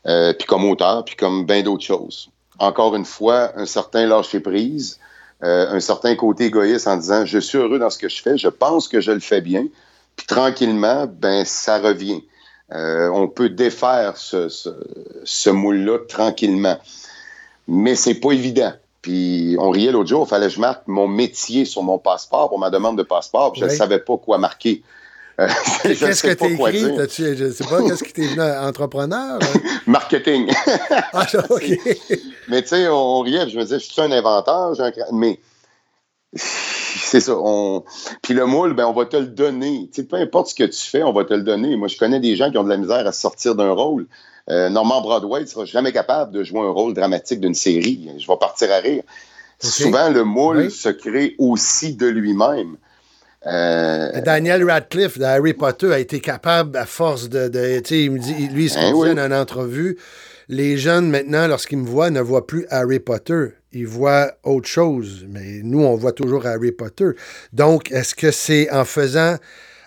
euh, 0.07 0.33
puis 0.33 0.47
comme 0.47 0.65
auteur, 0.65 1.05
puis 1.05 1.17
comme 1.17 1.45
bien 1.45 1.63
d'autres 1.63 1.85
choses. 1.85 2.31
Encore 2.59 2.95
une 2.95 3.05
fois, 3.05 3.53
un 3.57 3.67
certain 3.67 4.07
lâcher-prise, 4.07 4.99
euh, 5.43 5.67
un 5.71 5.81
certain 5.81 6.15
côté 6.15 6.45
égoïste 6.45 6.87
en 6.87 6.97
disant 6.97 7.27
je 7.27 7.39
suis 7.39 7.59
heureux 7.59 7.81
dans 7.81 7.91
ce 7.91 7.99
que 7.99 8.09
je 8.09 8.23
fais, 8.23 8.39
je 8.39 8.49
pense 8.49 8.87
que 8.87 9.01
je 9.01 9.11
le 9.11 9.21
fais 9.21 9.41
bien, 9.41 9.67
puis 10.17 10.27
tranquillement, 10.27 11.07
ben 11.07 11.45
ça 11.45 11.79
revient. 11.79 12.23
Euh, 12.73 13.09
on 13.09 13.29
peut 13.29 13.51
défaire 13.51 14.17
ce, 14.17 14.49
ce, 14.49 14.71
ce 15.25 15.51
moule-là 15.51 15.99
tranquillement. 16.09 16.79
Mais 17.69 17.95
c'est 17.95 18.15
pas 18.15 18.33
évident. 18.33 18.73
Puis 19.03 19.57
on 19.59 19.71
riait 19.71 19.91
l'autre 19.91 20.09
jour, 20.09 20.25
il 20.27 20.31
fallait 20.31 20.47
que 20.47 20.55
je 20.55 20.61
marque 20.61 20.87
mon 20.87 21.09
métier 21.09 21.65
sur 21.65 21.83
mon 21.83 21.99
passeport 21.99 22.49
pour 22.49 22.59
ma 22.61 22.71
demande 22.71 22.97
de 22.97 23.03
passeport, 23.03 23.53
puis 23.53 23.61
je 23.61 23.67
ne 23.67 23.71
savais 23.71 23.99
pas 23.99 24.17
quoi 24.17 24.39
marquer. 24.39 24.83
Euh, 25.41 25.49
qu'est-ce 25.83 26.23
que 26.23 26.35
tu 26.35 26.53
écrit? 26.53 26.81
Je 26.81 27.45
ne 27.45 27.51
sais 27.51 27.65
pas, 27.65 27.83
qu'est-ce 27.83 28.05
qui 28.05 28.13
t'est 28.13 28.27
venu 28.27 28.43
entrepreneur? 28.43 29.39
Hein? 29.41 29.61
Marketing. 29.87 30.53
ah, 31.15 31.27
OK. 31.51 31.79
Mais 32.49 32.61
tu 32.61 32.69
sais, 32.69 32.87
on, 32.89 33.21
riait, 33.21 33.49
je 33.49 33.57
me 33.57 33.63
disais, 33.63 33.79
je 33.79 33.91
suis 33.91 34.01
un 34.03 34.13
inventeur, 34.13 34.79
un... 34.79 34.93
mais 35.11 35.41
c'est 36.35 37.21
ça. 37.21 37.35
On... 37.37 37.85
Puis 38.23 38.35
le 38.35 38.47
moule, 38.47 38.75
ben, 38.75 38.87
on 38.87 38.93
va 38.93 39.07
te 39.07 39.17
le 39.17 39.27
donner. 39.27 39.91
peu 40.09 40.17
importe 40.17 40.49
ce 40.49 40.55
que 40.55 40.65
tu 40.65 40.81
fais, 40.81 41.03
on 41.03 41.13
va 41.13 41.25
te 41.25 41.35
le 41.35 41.43
donner. 41.43 41.77
Moi, 41.77 41.89
je 41.89 41.99
connais 41.99 42.21
des 42.21 42.37
gens 42.37 42.51
qui 42.51 42.59
ont 42.59 42.65
de 42.65 42.69
la 42.69 42.77
misère 42.77 43.07
à 43.07 43.13
sortir 43.13 43.55
d'un 43.55 43.73
rôle. 43.73 44.07
Euh, 44.51 44.69
Norman 44.71 45.01
Broadway 45.01 45.43
ne 45.43 45.47
sera 45.47 45.65
jamais 45.65 45.93
capable 45.93 46.33
de 46.33 46.43
jouer 46.43 46.61
un 46.61 46.71
rôle 46.71 46.95
dramatique 46.95 47.41
d'une 47.41 47.55
série. 47.55 48.11
Je 48.19 48.27
vais 48.27 48.39
partir 48.39 48.73
à 48.73 48.79
rire. 48.79 49.03
Souvent, 49.61 50.11
le 50.11 50.25
moule 50.25 50.71
se 50.71 50.89
crée 50.89 51.37
aussi 51.39 51.95
de 51.95 52.07
lui-même. 52.07 52.77
Euh, 53.47 54.21
Daniel 54.21 54.69
Radcliffe 54.69 55.19
de 55.19 55.25
Harry 55.25 55.55
Potter 55.55 55.93
a 55.93 55.99
été 55.99 56.21
capable, 56.21 56.77
à 56.77 56.87
force 56.87 57.29
de. 57.29 57.51
il 57.91 58.11
me 58.13 58.19
dit, 58.19 58.49
lui, 58.49 58.69
ce 58.69 58.75
qu'il 58.75 58.93
ben 58.93 59.15
dans 59.15 59.27
une 59.27 59.35
entrevue, 59.35 59.99
les 60.49 60.77
jeunes, 60.77 61.11
maintenant, 61.11 61.47
lorsqu'ils 61.47 61.79
me 61.79 61.87
voient, 61.87 62.11
ne 62.11 62.21
voient 62.21 62.47
plus 62.47 62.67
Harry 62.71 63.01
Potter. 63.01 63.49
Ils 63.73 63.87
voient 63.87 64.33
autre 64.43 64.69
chose. 64.69 65.27
Mais 65.29 65.61
nous, 65.63 65.83
on 65.83 65.97
voit 65.97 66.13
toujours 66.13 66.47
Harry 66.47 66.73
Potter. 66.73 67.11
Donc, 67.53 67.91
est-ce 67.91 68.15
que 68.15 68.31
c'est 68.31 68.71
en 68.71 68.85
faisant 68.85 69.37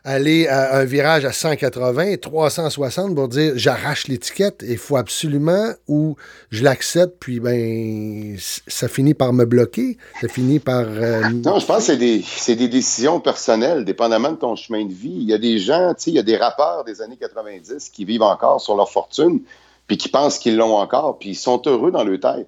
aller 0.05 0.47
à 0.47 0.77
un 0.77 0.85
virage 0.85 1.25
à 1.25 1.31
180, 1.31 2.17
360 2.17 3.15
pour 3.15 3.27
dire 3.27 3.53
j'arrache 3.55 4.07
l'étiquette, 4.07 4.63
il 4.65 4.77
faut 4.77 4.97
absolument 4.97 5.73
ou 5.87 6.15
je 6.51 6.63
l'accepte, 6.63 7.15
puis 7.19 7.39
ben 7.39 8.37
ça 8.39 8.87
finit 8.87 9.15
par 9.15 9.33
me 9.33 9.45
bloquer, 9.45 9.97
ça 10.21 10.27
finit 10.27 10.59
par... 10.59 10.85
Euh, 10.85 11.21
non, 11.43 11.59
je 11.59 11.65
pense 11.65 11.87
que 11.87 11.95
c'est 11.95 11.97
des, 11.97 12.23
des, 12.55 12.67
décisions 12.67 13.19
personnelles, 13.19 13.83
dépendamment 13.83 14.31
de 14.31 14.37
ton 14.37 14.55
chemin 14.55 14.85
de 14.85 14.93
vie. 14.93 15.09
Il 15.09 15.27
y 15.27 15.33
a 15.33 15.39
des 15.39 15.57
gens, 15.57 15.95
tu 15.95 16.03
sais, 16.03 16.11
il 16.11 16.15
y 16.15 16.19
a 16.19 16.23
des 16.23 16.37
rappeurs 16.37 16.83
des 16.83 17.01
années 17.01 17.17
90 17.17 17.89
qui 17.89 18.05
vivent 18.05 18.21
encore 18.21 18.61
sur 18.61 18.75
leur 18.75 18.91
fortune, 18.91 19.41
puis 19.87 19.97
qui 19.97 20.09
pensent 20.09 20.37
qu'ils 20.37 20.55
l'ont 20.55 20.75
encore, 20.75 21.17
puis 21.17 21.29
ils 21.29 21.35
sont 21.35 21.61
heureux 21.65 21.91
dans 21.91 22.03
leur 22.03 22.19
tête. 22.19 22.47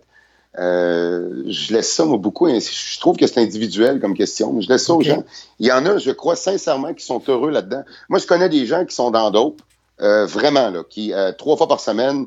Euh, 0.60 1.44
je 1.46 1.74
laisse 1.74 1.92
ça, 1.94 2.06
moi, 2.06 2.18
beaucoup. 2.18 2.48
Je 2.48 3.00
trouve 3.00 3.18
que 3.18 3.28
c'est 3.28 3.40
individuel 3.40 4.00
comme 4.00 4.16
question. 4.16 4.60
Je 4.60 4.68
laisse 4.68 4.86
ça 4.86 4.94
aux 4.94 5.02
gens. 5.02 5.24
Il 5.60 5.68
y 5.68 5.72
en 5.72 5.86
a, 5.86 5.98
je 5.98 6.12
crois 6.12 6.36
sincèrement, 6.36 6.94
qui 6.94 7.06
sont 7.06 7.22
heureux 7.28 7.52
là-dedans. 7.52 7.84
Moi, 8.10 8.20
je 8.20 8.26
connais 8.26 8.50
des 8.50 8.66
gens 8.66 8.86
qui 8.86 8.96
sont 8.96 9.12
dans 9.12 9.30
d'autres, 9.30 9.64
euh, 10.02 10.26
vraiment, 10.26 10.70
là, 10.70 10.84
qui, 10.88 11.14
euh, 11.14 11.32
trois 11.32 11.58
fois 11.58 11.68
par 11.68 11.80
semaine, 11.80 12.26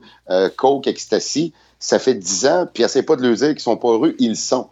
coke, 0.57 0.87
ecstasy, 0.87 1.53
ça 1.79 1.99
fait 1.99 2.15
dix 2.15 2.47
ans, 2.47 2.69
puis 2.73 2.83
essaie 2.83 3.03
pas 3.03 3.17
de 3.17 3.23
le 3.23 3.35
dire 3.35 3.49
qu'ils 3.49 3.61
sont 3.61 3.77
pas 3.77 3.89
heureux, 3.89 4.15
ils 4.19 4.31
le 4.31 4.35
sont. 4.35 4.69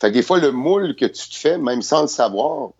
Fait 0.00 0.08
que 0.08 0.14
des 0.14 0.22
fois, 0.22 0.38
le 0.38 0.52
moule 0.52 0.94
que 0.96 1.06
tu 1.06 1.28
te 1.28 1.36
fais, 1.36 1.58
même 1.58 1.82
sans 1.82 2.02
le 2.02 2.08
savoir, 2.08 2.70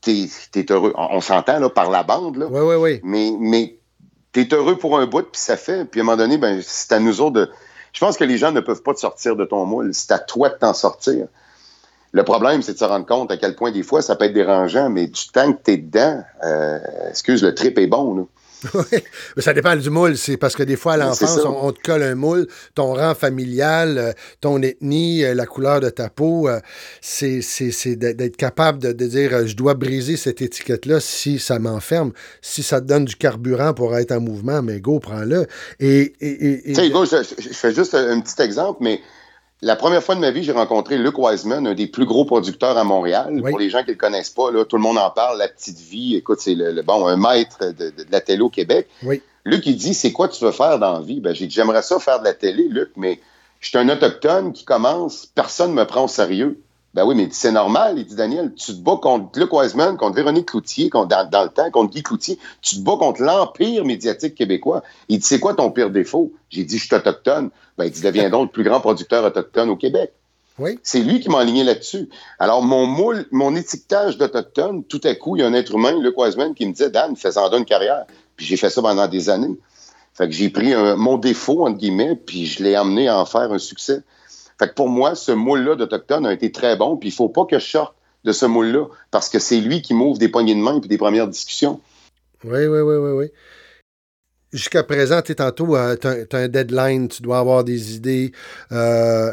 t'es 0.00 0.28
es 0.54 0.72
heureux. 0.72 0.92
On, 0.96 1.20
s'entend, 1.20 1.58
là, 1.58 1.68
par 1.68 1.90
la 1.90 2.02
bande, 2.02 2.36
là. 2.36 2.46
Oui, 2.50 2.60
oui, 2.60 2.74
oui. 2.76 3.00
Mais, 3.02 3.32
mais 3.38 3.78
t'es 4.32 4.48
heureux 4.54 4.76
pour 4.76 4.98
un 4.98 5.06
bout, 5.06 5.24
puis 5.30 5.40
ça 5.40 5.56
fait. 5.56 5.84
Puis 5.84 6.00
à 6.00 6.02
un 6.02 6.06
moment 6.06 6.16
donné, 6.16 6.38
ben, 6.38 6.60
c'est 6.62 6.92
à 6.92 7.00
nous 7.00 7.20
autres 7.20 7.40
de 7.40 7.50
je 7.98 8.04
pense 8.04 8.16
que 8.16 8.22
les 8.22 8.38
gens 8.38 8.52
ne 8.52 8.60
peuvent 8.60 8.84
pas 8.84 8.94
te 8.94 9.00
sortir 9.00 9.34
de 9.34 9.44
ton 9.44 9.64
moule. 9.64 9.92
C'est 9.92 10.12
à 10.12 10.20
toi 10.20 10.50
de 10.50 10.54
t'en 10.54 10.72
sortir. 10.72 11.26
Le 12.12 12.22
problème, 12.22 12.62
c'est 12.62 12.74
de 12.74 12.78
se 12.78 12.84
rendre 12.84 13.04
compte 13.04 13.32
à 13.32 13.36
quel 13.36 13.56
point 13.56 13.72
des 13.72 13.82
fois 13.82 14.02
ça 14.02 14.14
peut 14.14 14.26
être 14.26 14.32
dérangeant, 14.32 14.88
mais 14.88 15.08
du 15.08 15.26
temps 15.32 15.52
que 15.52 15.58
tu 15.64 15.72
es 15.72 15.76
dedans, 15.78 16.22
euh, 16.44 16.78
excuse, 17.10 17.42
le 17.42 17.56
trip 17.56 17.76
est 17.76 17.88
bon. 17.88 18.14
Là. 18.14 18.22
Oui, 18.74 18.98
mais 19.36 19.42
ça 19.42 19.52
dépend 19.52 19.76
du 19.76 19.90
moule. 19.90 20.16
C'est 20.16 20.36
parce 20.36 20.56
que 20.56 20.62
des 20.62 20.76
fois, 20.76 20.94
à 20.94 20.96
l'enfance, 20.96 21.38
on, 21.44 21.72
te 21.72 21.80
colle 21.80 22.02
un 22.02 22.14
moule, 22.14 22.46
ton 22.74 22.94
rang 22.94 23.14
familial, 23.14 23.98
euh, 23.98 24.12
ton 24.40 24.62
ethnie, 24.62 25.24
euh, 25.24 25.34
la 25.34 25.46
couleur 25.46 25.80
de 25.80 25.90
ta 25.90 26.08
peau. 26.08 26.48
Euh, 26.48 26.60
c'est 27.00 27.96
d'être 27.96 28.36
capable 28.36 28.78
de, 28.78 29.06
dire 29.06 29.46
je 29.46 29.56
dois 29.56 29.74
briser 29.74 30.16
cette 30.16 30.42
étiquette-là 30.42 31.00
si 31.00 31.38
ça 31.38 31.58
m'enferme. 31.58 32.12
Si 32.42 32.62
ça 32.62 32.80
te 32.80 32.86
donne 32.86 33.04
du 33.04 33.16
carburant 33.16 33.74
pour 33.74 33.96
être 33.96 34.12
en 34.12 34.20
mouvement, 34.20 34.62
mais 34.62 34.80
go, 34.80 34.98
prends-le. 34.98 35.46
Et, 35.80 36.14
et, 36.20 36.74
je, 36.74 37.52
fais 37.52 37.74
juste 37.74 37.94
un 37.94 38.20
petit 38.20 38.42
exemple, 38.42 38.78
mais 38.82 39.00
la 39.60 39.74
première 39.74 40.02
fois 40.02 40.14
de 40.14 40.20
ma 40.20 40.30
vie, 40.30 40.44
j'ai 40.44 40.52
rencontré 40.52 40.98
Luc 40.98 41.18
Wiseman, 41.18 41.66
un 41.66 41.74
des 41.74 41.88
plus 41.88 42.04
gros 42.04 42.24
producteurs 42.24 42.78
à 42.78 42.84
Montréal. 42.84 43.42
Pour 43.42 43.58
les 43.58 43.70
gens 43.70 43.80
qui 43.80 43.88
ne 43.88 43.92
le 43.92 43.98
connaissent 43.98 44.30
pas, 44.30 44.52
là, 44.52 44.64
tout 44.64 44.76
le 44.76 44.82
monde 44.82 44.98
en 44.98 45.10
parle, 45.10 45.38
La 45.38 45.48
Petite 45.48 45.80
Vie. 45.80 46.14
Écoute, 46.14 46.40
c'est 46.40 46.54
le, 46.54 46.80
bon, 46.82 47.06
un 47.06 47.16
maître 47.16 47.72
de, 47.72 47.92
la 48.10 48.20
télé 48.20 48.40
au 48.40 48.50
Québec. 48.50 48.88
Oui. 49.02 49.20
Luc, 49.44 49.66
il 49.66 49.76
dit 49.76 49.94
C'est 49.94 50.12
quoi 50.12 50.28
tu 50.28 50.44
veux 50.44 50.52
faire 50.52 50.78
dans 50.78 50.92
la 50.92 51.00
vie? 51.00 51.20
Ben, 51.20 51.34
J'ai 51.34 51.46
dit 51.46 51.54
J'aimerais 51.54 51.82
ça 51.82 51.98
faire 51.98 52.20
de 52.20 52.24
la 52.24 52.34
télé, 52.34 52.68
Luc, 52.68 52.90
mais 52.96 53.20
Je 53.60 53.68
suis 53.68 53.78
un 53.78 53.88
Autochtone 53.88 54.52
qui 54.52 54.64
commence, 54.64 55.26
personne 55.26 55.70
ne 55.70 55.76
me 55.76 55.86
prend 55.86 56.04
au 56.04 56.08
sérieux. 56.08 56.60
Ben 56.94 57.04
oui, 57.04 57.14
mais 57.14 57.28
c'est 57.30 57.52
normal, 57.52 57.98
il 57.98 58.06
dit 58.06 58.14
Daniel, 58.14 58.54
tu 58.54 58.72
te 58.72 58.80
bats 58.80 58.98
contre 59.00 59.38
Luc 59.38 59.52
Wiseman, 59.52 59.96
contre 59.96 60.16
Véronique 60.16 60.46
Cloutier, 60.46 60.88
contre, 60.88 61.08
dans, 61.28 61.42
le 61.44 61.50
temps, 61.50 61.70
contre 61.70 61.92
Guy 61.92 62.02
Cloutier, 62.02 62.38
tu 62.62 62.76
te 62.76 62.80
bats 62.80 62.96
contre 62.98 63.22
l'empire 63.22 63.84
médiatique 63.84 64.34
québécois. 64.34 64.82
Il 65.08 65.18
dit, 65.18 65.26
c'est 65.26 65.38
quoi 65.38 65.54
ton 65.54 65.70
pire 65.70 65.90
défaut? 65.90 66.32
J'ai 66.48 66.64
dit, 66.64 66.78
je 66.78 66.86
suis 66.86 66.94
autochtone. 66.94 67.50
Ben, 67.76 67.84
il 67.84 67.90
dit, 67.90 68.00
deviens 68.00 68.30
donc 68.30 68.48
le 68.48 68.52
plus 68.52 68.64
grand 68.64 68.80
producteur 68.80 69.22
autochtone 69.24 69.68
au 69.68 69.76
Québec. 69.76 70.12
Oui. 70.58 70.78
C'est 70.82 71.00
lui 71.00 71.20
qui 71.20 71.28
m'a 71.28 71.40
aligné 71.40 71.62
là-dessus. 71.62 72.08
Alors, 72.38 72.62
mon 72.62 72.86
moule, 72.86 73.26
mon 73.30 73.54
étiquetage 73.54 74.16
d'autochtone, 74.16 74.82
tout 74.82 75.00
à 75.04 75.14
coup, 75.14 75.36
il 75.36 75.40
y 75.40 75.42
a 75.42 75.46
un 75.46 75.54
être 75.54 75.74
humain, 75.74 76.00
Luc 76.00 76.18
Wiseman, 76.18 76.54
qui 76.54 76.66
me 76.66 76.72
disait, 76.72 76.90
Dan, 76.90 77.16
fais-en 77.16 77.52
une 77.52 77.64
carrière. 77.66 78.06
Puis 78.36 78.46
j'ai 78.46 78.56
fait 78.56 78.70
ça 78.70 78.80
pendant 78.80 79.06
des 79.06 79.28
années. 79.28 79.56
Fait 80.14 80.26
que 80.26 80.34
j'ai 80.34 80.48
pris 80.48 80.74
mon 80.96 81.16
défaut, 81.16 81.64
entre 81.64 81.78
guillemets, 81.78 82.16
puis 82.16 82.46
je 82.46 82.64
l'ai 82.64 82.74
amené 82.74 83.06
à 83.08 83.20
en 83.20 83.24
faire 83.24 83.52
un 83.52 83.58
succès. 83.58 84.00
Fait 84.58 84.68
que 84.68 84.74
pour 84.74 84.88
moi, 84.88 85.14
ce 85.14 85.32
moule-là 85.32 85.76
d'Autochtone 85.76 86.26
a 86.26 86.32
été 86.32 86.50
très 86.50 86.76
bon, 86.76 86.96
puis 86.96 87.10
il 87.10 87.12
faut 87.12 87.28
pas 87.28 87.44
que 87.44 87.58
je 87.58 87.64
sorte 87.64 87.94
de 88.24 88.32
ce 88.32 88.46
moule-là, 88.46 88.86
parce 89.10 89.28
que 89.28 89.38
c'est 89.38 89.60
lui 89.60 89.82
qui 89.82 89.94
m'ouvre 89.94 90.18
des 90.18 90.28
poignées 90.28 90.54
de 90.54 90.60
main 90.60 90.80
et 90.82 90.88
des 90.88 90.98
premières 90.98 91.28
discussions. 91.28 91.80
Oui, 92.44 92.66
oui, 92.66 92.80
oui, 92.80 92.96
oui, 92.96 93.10
oui. 93.12 93.26
Jusqu'à 94.52 94.82
présent, 94.82 95.20
tu 95.22 95.34
tantôt, 95.34 95.76
euh, 95.76 95.96
tu 95.96 96.06
as, 96.06 96.38
un 96.38 96.48
deadline, 96.48 97.08
tu 97.08 97.22
dois 97.22 97.38
avoir 97.38 97.64
des 97.64 97.94
idées. 97.94 98.32
Euh, 98.72 99.32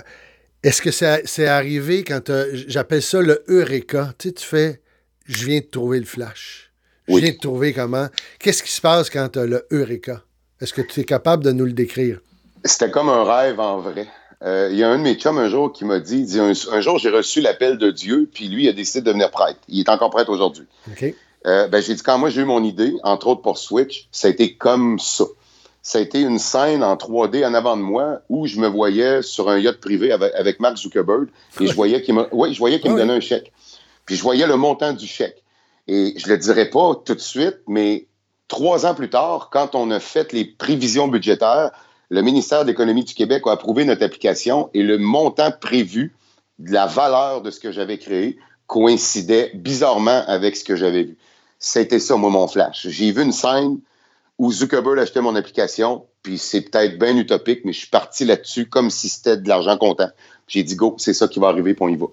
est-ce 0.61 0.81
que 0.81 0.91
c'est 0.91 1.47
arrivé 1.47 2.03
quand 2.03 2.31
j'appelle 2.53 3.01
ça 3.01 3.21
le 3.21 3.43
Eureka? 3.47 4.13
Tu 4.17 4.27
sais, 4.27 4.33
tu 4.33 4.45
fais, 4.45 4.81
je 5.25 5.45
viens 5.45 5.59
de 5.59 5.65
trouver 5.65 5.99
le 5.99 6.05
flash. 6.05 6.71
Je 7.07 7.15
viens 7.15 7.31
de 7.31 7.37
trouver 7.37 7.71
comment. 7.71 8.07
Qu'est-ce 8.39 8.63
qui 8.63 8.71
se 8.71 8.81
passe 8.81 9.09
quand 9.09 9.29
tu 9.29 9.39
as 9.39 9.45
le 9.45 9.65
Eureka? 9.71 10.23
Est-ce 10.59 10.73
que 10.73 10.81
tu 10.81 11.01
es 11.01 11.03
capable 11.03 11.43
de 11.43 11.51
nous 11.51 11.65
le 11.65 11.73
décrire? 11.73 12.19
C'était 12.63 12.89
comme 12.89 13.09
un 13.09 13.23
rêve 13.23 13.59
en 13.59 13.79
vrai. 13.79 14.07
Euh, 14.45 14.69
il 14.71 14.77
y 14.77 14.83
a 14.83 14.89
un 14.89 14.97
de 14.97 15.03
mes 15.03 15.15
chums 15.15 15.39
un 15.39 15.49
jour 15.49 15.71
qui 15.71 15.85
m'a 15.85 15.99
dit, 15.99 16.23
dit 16.23 16.39
un, 16.39 16.53
jour 16.53 16.99
j'ai 16.99 17.09
reçu 17.09 17.41
l'appel 17.41 17.77
de 17.77 17.89
Dieu, 17.89 18.29
puis 18.31 18.47
lui 18.47 18.65
il 18.65 18.69
a 18.69 18.73
décidé 18.73 19.01
de 19.01 19.05
devenir 19.07 19.31
prêtre. 19.31 19.59
Il 19.67 19.79
est 19.79 19.89
encore 19.89 20.11
prêtre 20.11 20.29
aujourd'hui. 20.29 20.65
Euh, 21.47 21.67
ben, 21.67 21.81
j'ai 21.81 21.95
dit 21.95 22.03
quand 22.03 22.17
moi 22.17 22.29
j'ai 22.29 22.41
eu 22.41 22.45
mon 22.45 22.63
idée, 22.63 22.93
entre 23.03 23.27
autres 23.27 23.41
pour 23.41 23.57
Switch, 23.57 24.07
ça 24.11 24.27
a 24.27 24.31
été 24.31 24.55
comme 24.55 24.99
ça. 24.99 25.25
Ça 25.81 25.99
a 25.99 26.01
été 26.01 26.21
une 26.21 26.39
scène 26.39 26.83
en 26.83 26.95
3D 26.95 27.45
en 27.45 27.53
avant 27.53 27.77
de 27.77 27.81
moi 27.81 28.21
où 28.29 28.47
je 28.47 28.59
me 28.59 28.67
voyais 28.67 29.21
sur 29.21 29.49
un 29.49 29.59
yacht 29.59 29.79
privé 29.79 30.11
avec, 30.11 30.59
Mark 30.59 30.77
Zuckerberg 30.77 31.27
et 31.61 31.67
je 31.67 31.73
voyais 31.75 32.01
qu'il 32.01 32.15
me, 32.15 32.27
je 32.51 32.57
voyais 32.57 32.79
qu'il 32.79 32.91
me 32.91 32.97
donnait 32.97 33.13
un 33.13 33.19
chèque. 33.19 33.51
Puis 34.05 34.15
je 34.15 34.23
voyais 34.23 34.47
le 34.47 34.57
montant 34.57 34.93
du 34.93 35.05
chèque. 35.05 35.43
Et 35.87 36.15
je 36.17 36.27
le 36.27 36.37
dirais 36.37 36.71
pas 36.71 36.95
tout 37.05 37.13
de 37.13 37.19
suite, 37.19 37.59
mais 37.67 38.07
trois 38.47 38.87
ans 38.87 38.95
plus 38.95 39.09
tard, 39.09 39.49
quand 39.51 39.75
on 39.75 39.91
a 39.91 39.99
fait 39.99 40.33
les 40.33 40.45
prévisions 40.45 41.07
budgétaires, 41.07 41.71
le 42.09 42.21
ministère 42.21 42.63
de 42.63 42.67
l'Économie 42.67 43.03
du 43.03 43.13
Québec 43.13 43.43
a 43.45 43.51
approuvé 43.51 43.85
notre 43.85 44.03
application 44.03 44.69
et 44.73 44.83
le 44.83 44.97
montant 44.97 45.51
prévu 45.51 46.15
de 46.59 46.71
la 46.71 46.85
valeur 46.85 47.41
de 47.41 47.51
ce 47.51 47.59
que 47.59 47.71
j'avais 47.71 47.97
créé 47.97 48.37
coïncidait 48.67 49.51
bizarrement 49.53 50.23
avec 50.27 50.55
ce 50.55 50.63
que 50.63 50.75
j'avais 50.75 51.03
vu. 51.03 51.17
C'était 51.59 51.99
ça, 51.99 52.15
moi, 52.15 52.29
mon 52.29 52.47
flash. 52.47 52.87
J'ai 52.87 53.11
vu 53.11 53.23
une 53.23 53.31
scène 53.31 53.79
où 54.37 54.51
Zuckerberg 54.51 54.99
achetait 54.99 55.21
mon 55.21 55.35
application, 55.35 56.05
puis 56.21 56.37
c'est 56.37 56.61
peut-être 56.61 56.99
bien 56.99 57.15
utopique, 57.15 57.61
mais 57.63 57.73
je 57.73 57.79
suis 57.79 57.89
parti 57.89 58.25
là-dessus 58.25 58.67
comme 58.67 58.89
si 58.89 59.09
c'était 59.09 59.37
de 59.37 59.47
l'argent 59.47 59.77
comptant. 59.77 60.09
J'ai 60.47 60.63
dit, 60.63 60.75
go, 60.75 60.95
c'est 60.97 61.13
ça 61.13 61.27
qui 61.27 61.39
va 61.39 61.47
arriver, 61.47 61.73
puis 61.73 61.83
on 61.83 61.89
y 61.89 61.95
va. 61.95 62.07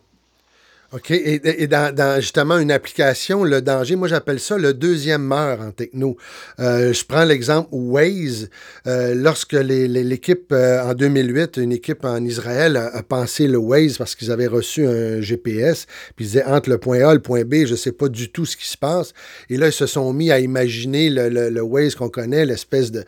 OK. 0.94 1.10
Et, 1.10 1.66
dans, 1.68 2.20
justement 2.20 2.58
une 2.58 2.70
application, 2.70 3.44
le 3.44 3.62
danger, 3.62 3.96
moi 3.96 4.08
j'appelle 4.08 4.38
ça 4.38 4.58
le 4.58 4.74
deuxième 4.74 5.22
meurtre 5.22 5.64
en 5.64 5.70
techno. 5.70 6.18
Euh, 6.60 6.92
je 6.92 7.02
prends 7.06 7.24
l'exemple 7.24 7.70
Waze. 7.72 8.50
Euh, 8.86 9.14
lorsque 9.14 9.54
l'équipe 9.54 10.52
euh, 10.52 10.82
en 10.82 10.92
2008, 10.92 11.56
une 11.56 11.72
équipe 11.72 12.04
en 12.04 12.22
Israël 12.22 12.76
a, 12.76 13.02
pensé 13.02 13.46
le 13.46 13.56
Waze 13.56 13.96
parce 13.96 14.14
qu'ils 14.14 14.30
avaient 14.30 14.46
reçu 14.46 14.86
un 14.86 15.22
GPS, 15.22 15.86
puis 16.14 16.26
ils 16.26 16.28
disaient 16.28 16.44
entre 16.44 16.68
le 16.68 16.76
point 16.76 17.00
A 17.06 17.12
et 17.12 17.14
le 17.14 17.22
point 17.22 17.44
B, 17.44 17.64
je 17.64 17.72
ne 17.72 17.76
sais 17.76 17.92
pas 17.92 18.08
du 18.08 18.30
tout 18.30 18.44
ce 18.44 18.58
qui 18.58 18.68
se 18.68 18.76
passe. 18.76 19.14
Et 19.48 19.56
là, 19.56 19.68
ils 19.68 19.72
se 19.72 19.86
sont 19.86 20.12
mis 20.12 20.30
à 20.30 20.40
imaginer 20.40 21.08
le, 21.08 21.48
le, 21.48 21.62
Waze 21.62 21.94
qu'on 21.94 22.10
connaît, 22.10 22.44
l'espèce 22.44 22.90
de 22.90 23.04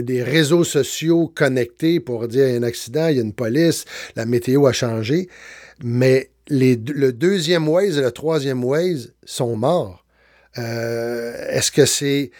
des 0.00 0.22
réseaux 0.22 0.64
sociaux 0.64 1.32
connectés 1.34 2.00
pour 2.00 2.28
dire 2.28 2.48
il 2.48 2.52
y 2.52 2.54
a 2.56 2.58
un 2.58 2.62
accident, 2.64 3.08
il 3.08 3.16
y 3.16 3.18
a 3.18 3.22
une 3.22 3.32
police, 3.32 3.86
la 4.14 4.26
météo 4.26 4.66
a 4.66 4.72
changé. 4.72 5.28
Mais 5.82 6.30
le 6.48 7.10
deuxième 7.10 7.68
Waze 7.68 7.98
et 7.98 8.02
le 8.02 8.12
troisième 8.12 8.64
Waze 8.64 9.14
sont 9.24 9.56
morts. 9.56 10.04
Euh, 10.58 11.48
est-ce 11.50 11.72
que 11.72 11.86
c'est. 11.86 12.30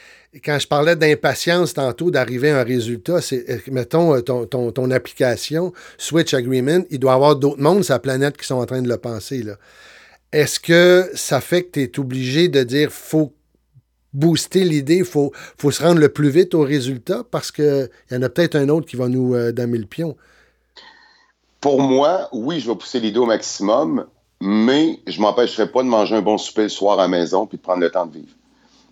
Quand 0.45 0.59
je 0.59 0.67
parlais 0.67 0.97
d'impatience 0.97 1.75
tantôt 1.75 2.11
d'arriver 2.11 2.51
à 2.51 2.61
un 2.61 2.65
résultat, 2.65 3.21
c'est, 3.21 3.49
euh, 3.49 3.59
mettons, 3.71 4.17
euh, 4.17 4.21
ton, 4.21 4.91
application, 4.91 5.73
Switch 5.97 6.35
Agreement, 6.35 6.85
il 6.91 6.99
doit 6.99 7.13
y 7.13 7.15
avoir 7.15 7.37
d'autres 7.37 7.61
mondes 7.61 7.85
sur 7.85 7.95
la 7.95 8.01
planète 8.01 8.37
qui 8.37 8.45
sont 8.47 8.57
en 8.57 8.67
train 8.67 8.83
de 8.83 8.89
le 8.89 8.97
penser. 8.97 9.45
Est-ce 10.33 10.59
que 10.59 11.09
ça 11.15 11.41
fait 11.41 11.63
que 11.63 11.71
tu 11.71 11.83
es 11.85 11.99
obligé 12.01 12.49
de 12.49 12.65
dire 12.65 12.91
faut 12.91 13.33
booster 14.13 14.65
l'idée, 14.65 14.99
il 14.99 15.05
faut, 15.05 15.33
faut 15.57 15.71
se 15.71 15.83
rendre 15.83 16.01
le 16.01 16.09
plus 16.09 16.31
vite 16.31 16.55
au 16.55 16.63
résultat 16.63 17.25
parce 17.31 17.53
qu'il 17.53 17.89
y 18.11 18.17
en 18.17 18.23
a 18.23 18.29
peut-être 18.29 18.57
un 18.57 18.69
autre 18.69 18.87
qui 18.87 18.97
va 18.97 19.09
nous 19.09 19.37
damer 19.53 19.79
le 19.79 19.87
pion? 19.87 20.17
Pour 21.65 21.81
moi, 21.81 22.29
oui, 22.33 22.61
je 22.61 22.71
vais 22.71 22.77
pousser 22.77 23.01
l'idée 23.01 23.19
au 23.19 23.25
maximum, 23.25 24.05
mais 24.39 25.01
je 25.07 25.19
m'empêcherai 25.19 25.73
pas 25.73 25.83
de 25.83 25.89
manger 25.89 26.15
un 26.15 26.21
bon 26.21 26.37
souper 26.37 26.65
le 26.65 26.69
soir 26.69 26.99
à 26.99 27.03
la 27.05 27.09
maison 27.09 27.47
puis 27.47 27.57
de 27.57 27.63
prendre 27.63 27.81
le 27.81 27.91
temps 27.91 28.05
de 28.05 28.19
vivre. 28.19 28.35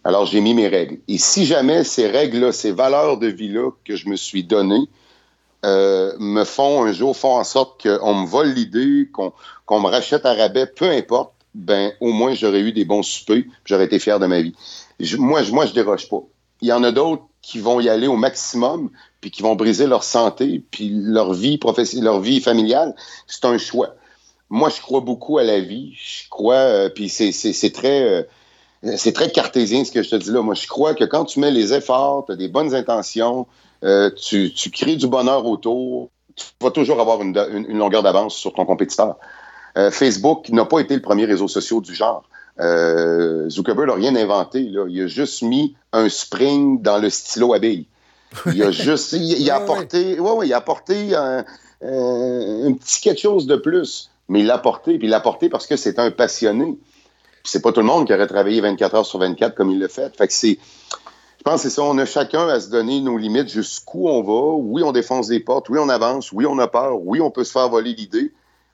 Alors, 0.04 0.24
j'ai 0.24 0.40
mis 0.40 0.54
mes 0.54 0.68
règles. 0.68 0.96
Et 1.06 1.18
si 1.18 1.44
jamais 1.44 1.84
ces 1.84 2.08
règles-là, 2.08 2.50
ces 2.50 2.72
valeurs 2.72 3.18
de 3.18 3.26
vie-là 3.26 3.72
que 3.84 3.94
je 3.94 4.08
me 4.08 4.16
suis 4.16 4.42
données, 4.42 4.88
euh, 5.66 6.14
me 6.18 6.44
font 6.44 6.84
un 6.84 6.92
jour, 6.92 7.14
font 7.14 7.36
en 7.36 7.44
sorte 7.44 7.82
qu'on 7.82 8.14
me 8.14 8.26
vole 8.26 8.48
l'idée, 8.54 9.06
qu'on 9.12 9.80
me 9.80 9.88
rachète 9.88 10.24
à 10.24 10.32
rabais, 10.32 10.64
peu 10.64 10.88
importe, 10.88 11.34
ben 11.54 11.92
au 12.00 12.10
moins 12.10 12.32
j'aurais 12.32 12.60
eu 12.60 12.72
des 12.72 12.86
bons 12.86 13.02
soupers, 13.02 13.44
j'aurais 13.66 13.84
été 13.84 13.98
fier 13.98 14.18
de 14.18 14.24
ma 14.24 14.40
vie. 14.40 14.54
moi, 15.18 15.42
je, 15.42 15.52
moi, 15.52 15.66
je 15.66 15.74
déroge 15.74 16.08
pas. 16.08 16.22
Il 16.62 16.68
y 16.68 16.72
en 16.72 16.82
a 16.84 16.90
d'autres 16.90 17.24
qui 17.42 17.58
vont 17.58 17.80
y 17.80 17.88
aller 17.88 18.06
au 18.06 18.16
maximum, 18.16 18.90
puis 19.20 19.30
qui 19.30 19.42
vont 19.42 19.56
briser 19.56 19.86
leur 19.86 20.04
santé, 20.04 20.62
puis 20.70 20.90
leur 20.90 21.34
vie 21.34 21.58
professionnelle, 21.58 22.04
leur 22.04 22.20
vie 22.20 22.40
familiale, 22.40 22.94
c'est 23.26 23.44
un 23.44 23.58
choix. 23.58 23.96
Moi, 24.48 24.68
je 24.68 24.80
crois 24.80 25.00
beaucoup 25.00 25.38
à 25.38 25.44
la 25.44 25.60
vie. 25.60 25.94
Je 25.94 26.28
crois, 26.28 26.54
euh, 26.54 26.88
puis 26.88 27.08
c'est 27.08 27.72
très, 27.72 28.26
euh, 28.84 28.96
très 29.12 29.30
cartésien 29.30 29.84
ce 29.84 29.90
que 29.90 30.02
je 30.02 30.10
te 30.10 30.16
dis 30.16 30.30
là. 30.30 30.42
Moi, 30.42 30.54
je 30.54 30.66
crois 30.66 30.94
que 30.94 31.04
quand 31.04 31.24
tu 31.24 31.40
mets 31.40 31.50
les 31.50 31.72
efforts, 31.72 32.26
tu 32.26 32.32
as 32.32 32.36
des 32.36 32.48
bonnes 32.48 32.74
intentions, 32.74 33.46
euh, 33.82 34.10
tu, 34.10 34.52
tu, 34.52 34.70
crées 34.70 34.96
du 34.96 35.08
bonheur 35.08 35.46
autour, 35.46 36.10
tu 36.36 36.46
vas 36.60 36.70
toujours 36.70 37.00
avoir 37.00 37.22
une, 37.22 37.36
une, 37.68 37.78
longueur 37.78 38.02
d'avance 38.02 38.36
sur 38.36 38.52
ton 38.52 38.64
compétiteur. 38.64 39.16
Facebook 39.90 40.50
n'a 40.50 40.66
pas 40.66 40.80
été 40.80 40.94
le 40.94 41.00
premier 41.00 41.24
réseau 41.24 41.48
social 41.48 41.80
du 41.80 41.94
genre. 41.94 42.24
Zuckerberg 42.58 43.88
n'a 43.88 43.94
rien 43.94 44.16
inventé. 44.16 44.62
Là. 44.62 44.86
Il 44.88 45.02
a 45.02 45.06
juste 45.06 45.42
mis 45.42 45.74
un 45.92 46.08
spring 46.08 46.82
dans 46.82 46.98
le 46.98 47.10
stylo 47.10 47.54
à 47.54 47.58
billes. 47.58 47.86
Il 48.46 48.62
a 48.62 48.70
juste, 48.70 49.12
il, 49.12 49.50
a 49.50 49.56
apporté, 49.56 50.18
ouais, 50.18 50.30
ouais, 50.32 50.46
il 50.48 50.52
a 50.52 50.58
apporté 50.58 51.14
un, 51.14 51.44
petit 51.80 53.00
quelque 53.00 53.20
chose 53.20 53.46
de 53.46 53.56
plus. 53.56 54.10
Mais 54.28 54.40
il 54.40 54.46
l'a 54.46 54.54
apporté, 54.54 54.98
puis 54.98 55.08
il 55.08 55.10
l'a 55.10 55.18
apporté 55.18 55.48
parce 55.48 55.66
que 55.66 55.76
c'est 55.76 55.98
un 55.98 56.10
passionné. 56.10 56.78
c'est 57.44 57.60
pas 57.60 57.72
tout 57.72 57.80
le 57.80 57.86
monde 57.86 58.06
qui 58.06 58.14
aurait 58.14 58.26
travaillé 58.26 58.60
24 58.60 58.94
heures 58.94 59.06
sur 59.06 59.18
24 59.18 59.54
comme 59.54 59.70
il 59.70 59.78
l'a 59.78 59.88
fait. 59.88 60.16
Fait 60.16 60.26
que 60.26 60.32
c'est, 60.32 60.58
je 61.38 61.42
pense 61.44 61.62
que 61.62 61.68
c'est 61.68 61.74
ça, 61.74 61.82
on 61.82 61.98
a 61.98 62.06
chacun 62.06 62.48
à 62.48 62.60
se 62.60 62.70
donner 62.70 63.00
nos 63.00 63.18
limites, 63.18 63.48
jusqu'où 63.48 64.08
on 64.08 64.22
va. 64.22 64.54
Oui, 64.54 64.82
on 64.84 64.92
défonce 64.92 65.26
des 65.26 65.40
portes, 65.40 65.68
oui, 65.68 65.78
on 65.80 65.88
avance, 65.88 66.30
oui, 66.32 66.46
on 66.46 66.58
a 66.60 66.68
peur, 66.68 67.04
oui, 67.04 67.20
on 67.20 67.30
peut 67.30 67.44
se 67.44 67.52
faire 67.52 67.68
voler 67.68 67.94
l'idée. 67.94 68.32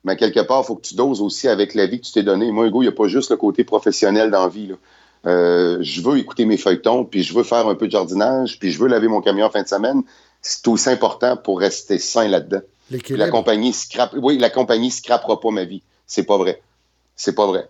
Mais 0.08 0.16
quelque 0.16 0.40
part, 0.40 0.62
il 0.62 0.66
faut 0.66 0.74
que 0.74 0.86
tu 0.86 0.94
doses 0.94 1.20
aussi 1.20 1.48
avec 1.48 1.74
la 1.74 1.84
vie 1.84 2.00
que 2.00 2.06
tu 2.06 2.12
t'es 2.12 2.22
donnée. 2.22 2.50
Moi, 2.50 2.66
Hugo, 2.66 2.80
il 2.80 2.86
n'y 2.86 2.88
a 2.88 2.92
pas 2.92 3.08
juste 3.08 3.30
le 3.30 3.36
côté 3.36 3.62
professionnel 3.62 4.30
dans 4.30 4.44
la 4.44 4.48
vie. 4.48 4.68
Là. 4.68 4.74
Euh, 5.26 5.78
je 5.82 6.00
veux 6.00 6.16
écouter 6.16 6.46
mes 6.46 6.56
feuilletons, 6.56 7.04
puis 7.04 7.22
je 7.22 7.34
veux 7.34 7.42
faire 7.42 7.68
un 7.68 7.74
peu 7.74 7.88
de 7.88 7.92
jardinage, 7.92 8.58
puis 8.58 8.72
je 8.72 8.78
veux 8.78 8.88
laver 8.88 9.06
mon 9.06 9.20
camion 9.20 9.44
en 9.44 9.50
fin 9.50 9.62
de 9.62 9.68
semaine. 9.68 10.02
C'est 10.40 10.66
aussi 10.68 10.88
important 10.88 11.36
pour 11.36 11.60
rester 11.60 11.98
sain 11.98 12.26
là-dedans. 12.26 12.62
La 13.10 13.28
compagnie 13.28 13.74
scrape, 13.74 14.14
oui, 14.16 14.38
la 14.38 14.48
compagnie 14.48 14.90
scrapera 14.90 15.38
pas 15.38 15.50
ma 15.50 15.64
vie. 15.64 15.82
C'est 16.06 16.22
pas 16.22 16.38
vrai. 16.38 16.62
C'est 17.14 17.34
pas 17.34 17.46
vrai. 17.46 17.68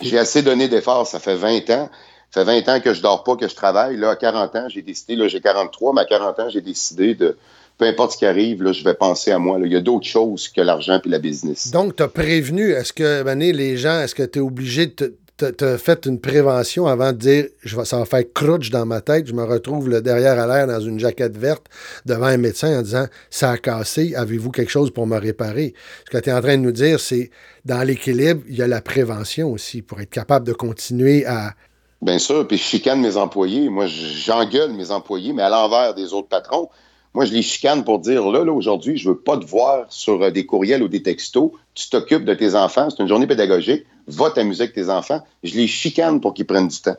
J'ai 0.00 0.18
assez 0.18 0.40
donné 0.40 0.68
d'efforts. 0.68 1.06
Ça 1.06 1.18
fait 1.18 1.34
20 1.34 1.68
ans. 1.68 1.90
Ça 2.30 2.46
fait 2.46 2.62
20 2.62 2.68
ans 2.76 2.80
que 2.80 2.94
je 2.94 3.02
dors 3.02 3.24
pas, 3.24 3.36
que 3.36 3.46
je 3.46 3.54
travaille. 3.54 3.98
Là, 3.98 4.10
à 4.10 4.16
40 4.16 4.56
ans, 4.56 4.68
j'ai 4.70 4.80
décidé, 4.80 5.16
là, 5.16 5.28
j'ai 5.28 5.42
43, 5.42 5.92
mais 5.92 6.00
à 6.00 6.06
40 6.06 6.40
ans, 6.40 6.48
j'ai 6.48 6.62
décidé 6.62 7.14
de, 7.14 7.36
peu 7.82 7.88
importe 7.88 8.12
ce 8.12 8.18
qui 8.18 8.26
arrive, 8.26 8.62
là, 8.62 8.70
je 8.70 8.84
vais 8.84 8.94
penser 8.94 9.32
à 9.32 9.40
moi. 9.40 9.58
Il 9.64 9.72
y 9.72 9.74
a 9.74 9.80
d'autres 9.80 10.06
choses 10.06 10.48
que 10.48 10.60
l'argent 10.60 11.00
et 11.04 11.08
la 11.08 11.18
business. 11.18 11.72
Donc, 11.72 11.96
tu 11.96 12.04
as 12.04 12.08
prévenu, 12.08 12.70
est-ce 12.70 12.92
que, 12.92 13.24
Mané, 13.24 13.52
les 13.52 13.76
gens, 13.76 14.00
est-ce 14.02 14.14
que 14.14 14.22
tu 14.22 14.38
es 14.38 14.42
obligé 14.42 14.86
de 14.86 15.16
te, 15.36 15.76
fait 15.76 16.06
une 16.06 16.20
prévention 16.20 16.86
avant 16.86 17.10
de 17.10 17.16
dire 17.16 17.46
je 17.64 17.76
vais, 17.76 17.84
ça 17.84 17.98
va 17.98 18.04
faire 18.04 18.22
crutch 18.32 18.70
dans 18.70 18.86
ma 18.86 19.00
tête, 19.00 19.26
je 19.26 19.32
me 19.32 19.42
retrouve 19.42 19.88
le 19.88 20.00
derrière 20.00 20.38
à 20.38 20.46
l'air 20.46 20.68
dans 20.68 20.78
une 20.78 21.00
jaquette 21.00 21.36
verte 21.36 21.64
devant 22.06 22.26
un 22.26 22.36
médecin 22.36 22.78
en 22.78 22.82
disant 22.82 23.06
ça 23.30 23.50
a 23.50 23.56
cassé, 23.56 24.14
avez-vous 24.14 24.52
quelque 24.52 24.70
chose 24.70 24.92
pour 24.92 25.08
me 25.08 25.18
réparer? 25.18 25.74
Ce 26.04 26.16
que 26.16 26.22
tu 26.22 26.30
es 26.30 26.32
en 26.32 26.40
train 26.40 26.58
de 26.58 26.62
nous 26.62 26.70
dire, 26.70 27.00
c'est 27.00 27.30
dans 27.64 27.82
l'équilibre, 27.82 28.42
il 28.48 28.54
y 28.54 28.62
a 28.62 28.68
la 28.68 28.80
prévention 28.80 29.50
aussi 29.50 29.82
pour 29.82 30.00
être 30.00 30.10
capable 30.10 30.46
de 30.46 30.52
continuer 30.52 31.26
à. 31.26 31.54
Bien 32.00 32.20
sûr, 32.20 32.46
puis 32.46 32.58
je 32.58 32.62
chicane 32.62 33.00
mes 33.00 33.16
employés. 33.16 33.68
Moi, 33.68 33.86
j'engueule 33.86 34.70
mes 34.72 34.92
employés, 34.92 35.32
mais 35.32 35.42
à 35.42 35.50
l'envers 35.50 35.94
des 35.94 36.12
autres 36.12 36.28
patrons. 36.28 36.68
Moi, 37.14 37.26
je 37.26 37.32
les 37.32 37.42
chicane 37.42 37.84
pour 37.84 37.98
dire, 37.98 38.30
là, 38.30 38.44
là 38.44 38.52
aujourd'hui, 38.52 38.96
je 38.96 39.10
veux 39.10 39.18
pas 39.18 39.36
te 39.36 39.44
voir 39.44 39.84
sur 39.90 40.22
euh, 40.22 40.30
des 40.30 40.46
courriels 40.46 40.82
ou 40.82 40.88
des 40.88 41.02
textos. 41.02 41.50
Tu 41.74 41.90
t'occupes 41.90 42.24
de 42.24 42.34
tes 42.34 42.54
enfants. 42.54 42.88
C'est 42.88 43.02
une 43.02 43.08
journée 43.08 43.26
pédagogique. 43.26 43.84
Va 44.06 44.30
t'amuser 44.30 44.62
avec 44.62 44.74
tes 44.74 44.88
enfants. 44.88 45.22
Je 45.42 45.54
les 45.54 45.66
chicane 45.66 46.20
pour 46.20 46.32
qu'ils 46.32 46.46
prennent 46.46 46.68
du 46.68 46.80
temps. 46.80 46.96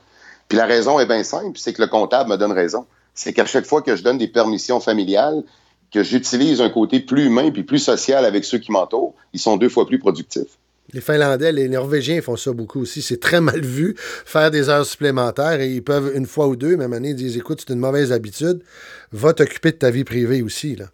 Puis 0.50 0.58
la 0.58 0.66
raison 0.66 1.00
est 1.00 1.08
bien 1.08 1.24
simple, 1.24 1.58
c'est 1.58 1.74
que 1.74 1.82
le 1.82 1.88
comptable 1.88 2.30
me 2.30 2.38
donne 2.38 2.52
raison. 2.52 2.86
C'est 3.16 3.34
qu'à 3.34 3.46
chaque 3.46 3.66
fois 3.66 3.82
que 3.82 3.96
je 3.96 4.04
donne 4.04 4.18
des 4.18 4.28
permissions 4.28 4.80
familiales, 4.80 5.44
que 5.92 6.04
j'utilise 6.04 6.62
un 6.62 6.70
côté 6.70 7.00
plus 7.00 7.26
humain 7.26 7.50
puis 7.52 7.64
plus 7.64 7.80
social 7.80 8.26
avec 8.26 8.46
ceux 8.46 8.58
qui 8.58 8.72
m'entourent, 8.72 9.14
ils 9.34 9.40
sont 9.40 9.58
deux 9.58 9.70
fois 9.70 9.88
plus 9.88 10.00
productifs. 10.00 10.58
Les 10.92 11.02
Finlandais, 11.02 11.52
les 11.52 11.70
Norvégiens 11.70 12.22
font 12.22 12.36
ça 12.36 12.52
beaucoup 12.52 12.82
aussi. 12.82 13.02
C'est 13.02 13.20
très 13.20 13.40
mal 13.40 13.62
vu, 13.62 13.96
faire 13.98 14.52
des 14.52 14.70
heures 14.70 14.86
supplémentaires 14.86 15.62
et 15.62 15.70
ils 15.72 15.84
peuvent 15.84 16.12
une 16.14 16.26
fois 16.26 16.48
ou 16.48 16.56
deux, 16.56 16.76
même 16.76 16.94
année, 16.94 17.10
ils 17.10 17.16
disent 17.16 17.38
écoute, 17.38 17.64
c'est 17.66 17.74
une 17.74 17.80
mauvaise 17.80 18.12
habitude, 18.12 18.62
va 19.12 19.34
t'occuper 19.34 19.72
de 19.72 19.78
ta 19.78 19.92
vie 19.92 20.04
privée 20.04 20.42
aussi. 20.42 20.76
Là. 20.76 20.86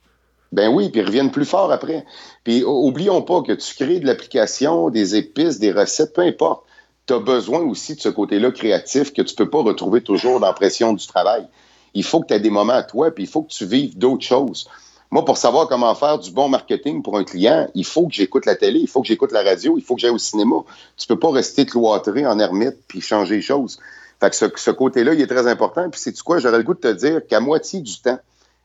Ben 0.52 0.70
oui, 0.70 0.90
puis 0.90 1.02
ils 1.02 1.06
reviennent 1.06 1.32
plus 1.32 1.46
fort 1.46 1.72
après. 1.72 2.06
Puis 2.44 2.64
oublions 2.64 3.22
pas 3.22 3.42
que 3.42 3.54
tu 3.54 3.76
crées 3.76 4.00
de 4.00 4.06
l'application, 4.06 4.90
des 4.90 5.16
épices, 5.16 5.60
des 5.60 5.72
recettes, 5.72 6.14
peu 6.14 6.22
importe. 6.22 6.66
Tu 7.06 7.14
as 7.14 7.20
besoin 7.20 7.62
aussi 7.62 7.96
de 7.96 8.02
ce 8.02 8.10
côté-là 8.10 8.52
créatif 8.52 9.14
que 9.14 9.22
tu 9.22 9.36
peux 9.36 9.50
pas 9.50 9.62
retrouver 9.62 10.02
toujours 10.02 10.40
dans 10.40 10.48
la 10.48 10.54
pression 10.54 10.94
du 10.94 11.06
travail. 11.06 11.48
Il 11.94 12.04
faut 12.04 12.22
que 12.22 12.28
tu 12.28 12.34
aies 12.36 12.40
des 12.40 12.50
moments 12.52 12.74
à 12.74 12.84
toi, 12.84 13.12
puis 13.12 13.24
il 13.24 13.30
faut 13.30 13.42
que 13.42 13.52
tu 13.52 13.66
vives 13.66 13.98
d'autres 13.98 14.26
choses. 14.26 14.68
Moi, 15.12 15.26
pour 15.26 15.38
savoir 15.38 15.68
comment 15.68 15.94
faire 15.96 16.20
du 16.20 16.32
bon 16.32 16.50
marketing 16.50 17.02
pour 17.02 17.18
un 17.18 17.24
client, 17.24 17.68
il 17.74 17.86
faut 17.86 18.08
que 18.08 18.14
j'écoute 18.14 18.46
la 18.46 18.56
télé, 18.56 18.80
il 18.80 18.88
faut 18.88 19.02
que 19.02 19.08
j'écoute 19.08 19.32
la 19.32 19.42
radio, 19.42 19.76
il 19.78 19.84
faut 19.84 19.96
que 19.96 20.02
j'aille 20.02 20.12
au 20.12 20.20
cinéma. 20.20 20.58
Tu 20.98 21.08
peux 21.08 21.18
pas 21.18 21.32
rester 21.32 21.66
cloîtré 21.66 22.28
en 22.28 22.38
ermite 22.40 22.76
puis 22.88 23.02
changer 23.02 23.38
les 23.38 23.42
choses. 23.42 23.80
Fait 24.20 24.30
que 24.30 24.36
ce, 24.36 24.72
côté-là, 24.72 25.14
il 25.14 25.22
est 25.22 25.28
très 25.28 25.48
important. 25.48 25.90
Puis 25.90 26.00
c'est 26.00 26.18
quoi, 26.22 26.38
j'aurais 26.38 26.58
le 26.58 26.64
goût 26.64 26.76
de 26.76 26.80
te 26.80 26.92
dire 26.94 27.22
qu'à 27.28 27.40
moitié 27.40 27.80
du 27.80 28.00
temps, 28.00 28.20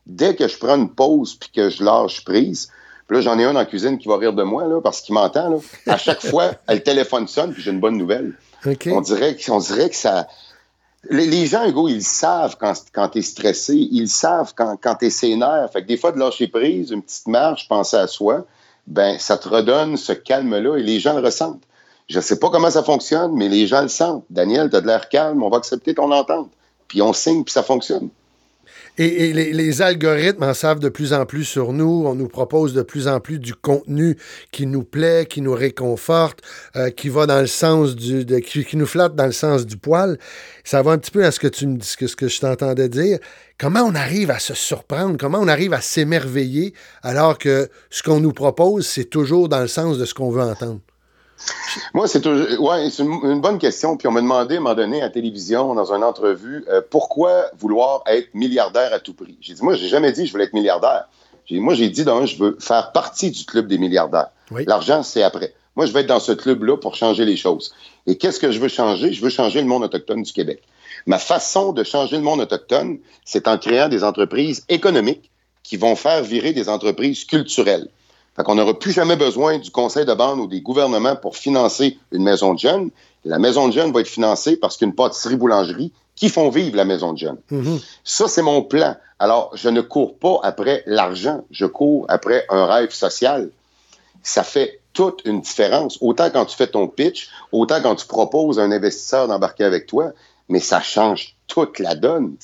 dès 0.05 0.35
que 0.35 0.47
je 0.47 0.57
prends 0.57 0.75
une 0.75 0.89
pause 0.89 1.35
puis 1.35 1.49
que 1.49 1.69
je 1.69 1.83
lâche 1.83 2.23
prise, 2.23 2.69
puis 3.07 3.17
là, 3.17 3.21
j'en 3.21 3.39
ai 3.39 3.45
un 3.45 3.55
en 3.55 3.65
cuisine 3.65 3.97
qui 3.97 4.07
va 4.07 4.17
rire 4.17 4.33
de 4.33 4.43
moi, 4.43 4.67
là, 4.67 4.81
parce 4.81 5.01
qu'il 5.01 5.13
m'entend. 5.15 5.49
Là. 5.49 5.57
À 5.87 5.97
chaque 5.97 6.21
fois, 6.27 6.51
le 6.67 6.79
téléphone 6.79 7.27
sonne, 7.27 7.53
puis 7.53 7.61
j'ai 7.63 7.71
une 7.71 7.79
bonne 7.79 7.97
nouvelle. 7.97 8.33
On, 8.87 9.01
dirait, 9.01 9.37
on 9.49 9.59
dirait 9.59 9.89
que 9.89 9.95
ça, 9.95 10.27
les, 11.09 11.45
gens, 11.45 11.67
Hugo, 11.67 11.87
ils 11.87 12.03
savent 12.03 12.57
quand, 12.59 12.73
quand 12.93 13.09
tu 13.09 13.19
es 13.19 13.21
stressé, 13.21 13.75
ils 13.75 14.07
savent 14.07 14.53
quand, 14.55 14.77
quand 14.81 14.95
tu 14.95 15.09
sénère. 15.09 15.69
Fait 15.71 15.81
que 15.81 15.87
des 15.87 15.97
fois, 15.97 16.11
de 16.11 16.19
lâcher 16.19 16.47
prise, 16.47 16.91
une 16.91 17.01
petite 17.01 17.27
marche, 17.27 17.67
penser 17.67 17.97
à 17.97 18.07
soi, 18.07 18.45
ben 18.87 19.17
ça 19.19 19.37
te 19.37 19.49
redonne 19.49 19.97
ce 19.97 20.13
calme-là 20.13 20.77
et 20.77 20.83
les 20.83 20.99
gens 20.99 21.15
le 21.15 21.25
ressentent. 21.25 21.63
Je 22.07 22.17
ne 22.17 22.21
sais 22.23 22.37
pas 22.37 22.49
comment 22.49 22.69
ça 22.69 22.83
fonctionne, 22.83 23.33
mais 23.33 23.49
les 23.49 23.65
gens 23.65 23.81
le 23.81 23.87
sentent. 23.87 24.25
Daniel, 24.29 24.69
tu 24.69 24.79
de 24.79 24.85
l'air 24.85 25.09
calme, 25.09 25.41
on 25.41 25.49
va 25.49 25.57
accepter 25.57 25.95
ton 25.95 26.11
entente. 26.11 26.51
Puis 26.87 27.01
on 27.01 27.13
signe, 27.13 27.43
puis 27.43 27.51
ça 27.51 27.63
fonctionne. 27.63 28.09
Et, 28.97 29.33
les, 29.33 29.81
algorithmes 29.81 30.43
en 30.43 30.53
savent 30.53 30.79
de 30.79 30.89
plus 30.89 31.11
en 31.11 31.25
plus 31.25 31.43
sur 31.43 31.73
nous. 31.73 32.03
On 32.05 32.15
nous 32.15 32.27
propose 32.27 32.73
de 32.73 32.81
plus 32.81 33.07
en 33.07 33.19
plus 33.19 33.39
du 33.39 33.53
contenu 33.53 34.17
qui 34.51 34.65
nous 34.65 34.83
plaît, 34.83 35.25
qui 35.29 35.41
nous 35.41 35.53
réconforte, 35.53 36.41
euh, 36.75 36.89
qui 36.89 37.09
va 37.09 37.25
dans 37.25 37.41
le 37.41 37.47
sens 37.47 37.95
du. 37.95 38.25
qui, 38.41 38.77
nous 38.77 38.85
flatte 38.85 39.15
dans 39.15 39.25
le 39.25 39.33
sens 39.33 39.65
du 39.65 39.77
poil. 39.77 40.17
Ça 40.63 40.81
va 40.81 40.91
un 40.91 40.97
petit 40.97 41.11
peu 41.11 41.25
à 41.25 41.31
ce 41.31 41.39
que 41.39 41.47
tu 41.47 41.67
me 41.67 41.77
dis, 41.77 41.87
ce 41.87 42.15
que 42.15 42.27
je 42.27 42.39
t'entendais 42.39 42.87
dire. 42.87 43.19
Comment 43.57 43.81
on 43.81 43.95
arrive 43.95 44.31
à 44.31 44.39
se 44.39 44.53
surprendre? 44.53 45.17
Comment 45.19 45.39
on 45.39 45.47
arrive 45.47 45.73
à 45.73 45.81
s'émerveiller 45.81 46.73
alors 47.03 47.37
que 47.37 47.69
ce 47.89 48.01
qu'on 48.01 48.19
nous 48.19 48.33
propose, 48.33 48.87
c'est 48.87 49.05
toujours 49.05 49.49
dans 49.49 49.61
le 49.61 49.67
sens 49.67 49.97
de 49.97 50.05
ce 50.05 50.13
qu'on 50.13 50.31
veut 50.31 50.41
entendre? 50.41 50.79
Moi, 51.93 52.07
c'est 52.07 52.25
ouais, 52.25 52.89
une, 52.99 53.41
bonne 53.41 53.59
question. 53.59 53.97
Puis 53.97 54.07
on 54.07 54.11
m'a 54.11 54.21
demandé 54.21 54.55
à 54.55 54.57
un 54.57 54.61
moment 54.61 54.75
donné 54.75 55.01
à 55.01 55.05
la 55.05 55.09
télévision, 55.09 55.73
dans 55.73 55.93
une 55.93 56.03
entrevue, 56.03 56.65
euh, 56.69 56.81
pourquoi 56.89 57.45
vouloir 57.57 58.03
être 58.07 58.33
milliardaire 58.33 58.93
à 58.93 58.99
tout 58.99 59.13
prix? 59.13 59.37
J'ai 59.41 59.53
dit, 59.53 59.63
moi, 59.63 59.75
j'ai 59.75 59.87
jamais 59.87 60.11
dit 60.11 60.21
que 60.21 60.27
je 60.27 60.31
voulais 60.31 60.45
être 60.45 60.53
milliardaire. 60.53 61.07
Moi, 61.51 61.75
j'ai 61.75 61.89
dit, 61.89 62.03
je 62.03 62.37
veux 62.37 62.57
faire 62.59 62.91
partie 62.91 63.31
du 63.31 63.45
club 63.45 63.67
des 63.67 63.77
milliardaires. 63.77 64.29
L'argent, 64.51 65.03
c'est 65.03 65.23
après. 65.23 65.53
Moi, 65.75 65.85
je 65.85 65.91
vais 65.91 66.01
être 66.01 66.07
dans 66.07 66.19
ce 66.19 66.31
club-là 66.31 66.77
pour 66.77 66.95
changer 66.95 67.25
les 67.25 67.35
choses. 67.35 67.73
Et 68.07 68.17
qu'est-ce 68.17 68.39
que 68.39 68.51
je 68.51 68.59
veux 68.59 68.69
changer? 68.69 69.11
Je 69.11 69.21
veux 69.21 69.29
changer 69.29 69.61
le 69.61 69.67
monde 69.67 69.83
autochtone 69.83 70.23
du 70.23 70.31
Québec. 70.31 70.63
Ma 71.05 71.19
façon 71.19 71.73
de 71.73 71.83
changer 71.83 72.15
le 72.15 72.23
monde 72.23 72.39
autochtone, 72.39 72.99
c'est 73.25 73.47
en 73.47 73.57
créant 73.57 73.89
des 73.89 74.03
entreprises 74.03 74.63
économiques 74.69 75.29
qui 75.63 75.77
vont 75.77 75.95
faire 75.95 76.23
virer 76.23 76.53
des 76.53 76.69
entreprises 76.69 77.25
culturelles. 77.25 77.89
Fait 78.35 78.43
qu'on 78.43 78.55
n'aura 78.55 78.77
plus 78.77 78.91
jamais 78.91 79.15
besoin 79.15 79.59
du 79.59 79.71
conseil 79.71 80.05
de 80.05 80.13
bande 80.13 80.39
ou 80.39 80.47
des 80.47 80.61
gouvernements 80.61 81.15
pour 81.15 81.37
financer 81.37 81.97
une 82.11 82.23
maison 82.23 82.53
de 82.53 82.59
jeunes. 82.59 82.89
La 83.23 83.39
maison 83.39 83.67
de 83.67 83.73
jeunes 83.73 83.91
va 83.91 84.01
être 84.01 84.07
financée 84.07 84.57
parce 84.57 84.77
qu'une 84.77 84.93
pâtisserie-boulangerie 84.93 85.91
qui 86.15 86.29
font 86.29 86.49
vivre 86.49 86.75
la 86.75 86.85
maison 86.85 87.13
de 87.13 87.17
jeunes. 87.17 87.37
Mm-hmm. 87.51 87.83
Ça, 88.03 88.27
c'est 88.27 88.41
mon 88.41 88.61
plan. 88.61 88.95
Alors, 89.19 89.51
je 89.55 89.69
ne 89.69 89.81
cours 89.81 90.17
pas 90.17 90.39
après 90.43 90.83
l'argent, 90.85 91.43
je 91.51 91.65
cours 91.65 92.05
après 92.09 92.45
un 92.49 92.65
rêve 92.65 92.91
social. 92.91 93.49
Ça 94.23 94.43
fait 94.43 94.79
toute 94.93 95.21
une 95.25 95.41
différence. 95.41 95.97
Autant 96.01 96.29
quand 96.29 96.45
tu 96.45 96.55
fais 96.55 96.67
ton 96.67 96.87
pitch, 96.87 97.29
autant 97.51 97.81
quand 97.81 97.95
tu 97.95 98.07
proposes 98.07 98.59
à 98.59 98.63
un 98.63 98.71
investisseur 98.71 99.27
d'embarquer 99.27 99.63
avec 99.63 99.87
toi, 99.87 100.11
mais 100.49 100.59
ça 100.59 100.81
change 100.81 101.35
toute 101.47 101.79
la 101.79 101.95
donne. 101.95 102.35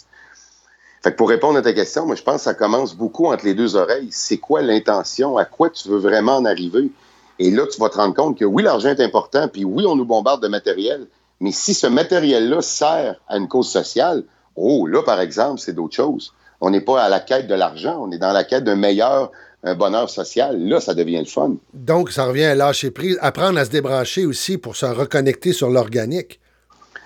Fait 1.03 1.11
que 1.11 1.17
pour 1.17 1.29
répondre 1.29 1.57
à 1.57 1.61
ta 1.61 1.73
question, 1.73 2.05
moi, 2.05 2.15
je 2.15 2.21
pense 2.21 2.37
que 2.37 2.41
ça 2.41 2.53
commence 2.53 2.95
beaucoup 2.95 3.25
entre 3.25 3.45
les 3.45 3.55
deux 3.55 3.75
oreilles. 3.75 4.09
C'est 4.11 4.37
quoi 4.37 4.61
l'intention? 4.61 5.37
À 5.37 5.45
quoi 5.45 5.69
tu 5.69 5.89
veux 5.89 5.97
vraiment 5.97 6.37
en 6.37 6.45
arriver? 6.45 6.91
Et 7.39 7.49
là, 7.49 7.65
tu 7.65 7.79
vas 7.79 7.89
te 7.89 7.97
rendre 7.97 8.13
compte 8.13 8.37
que 8.37 8.45
oui, 8.45 8.61
l'argent 8.61 8.89
est 8.89 8.99
important, 8.99 9.47
puis 9.47 9.65
oui, 9.65 9.83
on 9.87 9.95
nous 9.95 10.05
bombarde 10.05 10.43
de 10.43 10.47
matériel, 10.47 11.07
mais 11.39 11.51
si 11.51 11.73
ce 11.73 11.87
matériel-là 11.87 12.61
sert 12.61 13.15
à 13.27 13.37
une 13.37 13.47
cause 13.47 13.67
sociale, 13.67 14.23
oh, 14.55 14.85
là, 14.85 15.01
par 15.01 15.19
exemple, 15.19 15.59
c'est 15.59 15.73
d'autres 15.73 15.95
choses. 15.95 16.33
On 16.59 16.69
n'est 16.69 16.81
pas 16.81 17.01
à 17.01 17.09
la 17.09 17.19
quête 17.19 17.47
de 17.47 17.55
l'argent, 17.55 17.97
on 17.99 18.11
est 18.11 18.19
dans 18.19 18.31
la 18.31 18.43
quête 18.43 18.63
d'un 18.63 18.75
meilleur 18.75 19.31
un 19.63 19.75
bonheur 19.75 20.09
social. 20.09 20.59
Là, 20.67 20.79
ça 20.79 20.93
devient 20.93 21.19
le 21.19 21.25
fun. 21.25 21.55
Donc, 21.73 22.11
ça 22.11 22.25
revient 22.25 22.45
à 22.45 22.55
lâcher 22.55 22.91
prise, 22.91 23.17
apprendre 23.21 23.59
à 23.59 23.65
se 23.65 23.69
débrancher 23.69 24.25
aussi 24.25 24.57
pour 24.57 24.75
se 24.75 24.85
reconnecter 24.85 25.53
sur 25.53 25.69
l'organique. 25.69 26.39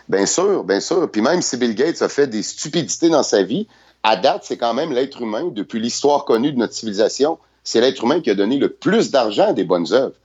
Bien 0.08 0.26
sûr, 0.26 0.64
bien 0.64 0.80
sûr. 0.80 1.10
Puis 1.10 1.22
même 1.22 1.42
si 1.42 1.58
Bill 1.58 1.76
Gates 1.76 2.02
a 2.02 2.10
fait 2.10 2.28
des 2.28 2.44
stupidités 2.44 3.10
dans 3.10 3.24
sa 3.24 3.44
vie, 3.44 3.68
à 4.06 4.16
date, 4.16 4.44
c'est 4.44 4.58
quand 4.58 4.74
même 4.76 4.92
l'être 4.92 5.22
humain, 5.22 5.50
depuis 5.52 5.80
l'histoire 5.80 6.26
connue 6.26 6.52
de 6.52 6.58
notre 6.58 6.74
civilisation, 6.74 7.40
c'est 7.64 7.82
l'être 7.82 8.04
humain 8.04 8.22
qui 8.22 8.30
a 8.30 8.36
donné 8.36 8.58
le 8.58 8.70
plus 8.70 9.10
d'argent 9.10 9.48
à 9.48 9.54
des 9.54 9.64
bonnes 9.64 9.92
œuvres. 9.92 10.16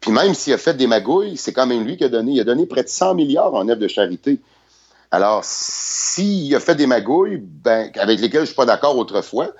Puis 0.00 0.10
même 0.10 0.34
s'il 0.34 0.52
a 0.52 0.58
fait 0.58 0.74
des 0.74 0.88
magouilles, 0.88 1.36
c'est 1.36 1.52
quand 1.52 1.66
même 1.66 1.84
lui 1.84 1.96
qui 1.96 2.04
a 2.04 2.08
donné. 2.08 2.32
Il 2.32 2.40
a 2.40 2.44
donné 2.44 2.66
près 2.66 2.82
de 2.82 2.88
100 2.88 3.14
milliards 3.14 3.54
en 3.54 3.68
œuvres 3.68 3.80
de 3.80 3.88
charité. 3.88 4.40
Alors, 5.12 5.42
s'il 5.44 6.54
a 6.56 6.60
fait 6.60 6.74
des 6.74 6.88
magouilles, 6.88 7.38
ben, 7.40 7.90
avec 7.94 8.18
lesquelles 8.18 8.40
je 8.40 8.40
ne 8.40 8.46
suis 8.46 8.56
pas 8.56 8.66
d'accord 8.66 8.98
autrefois, 8.98 9.52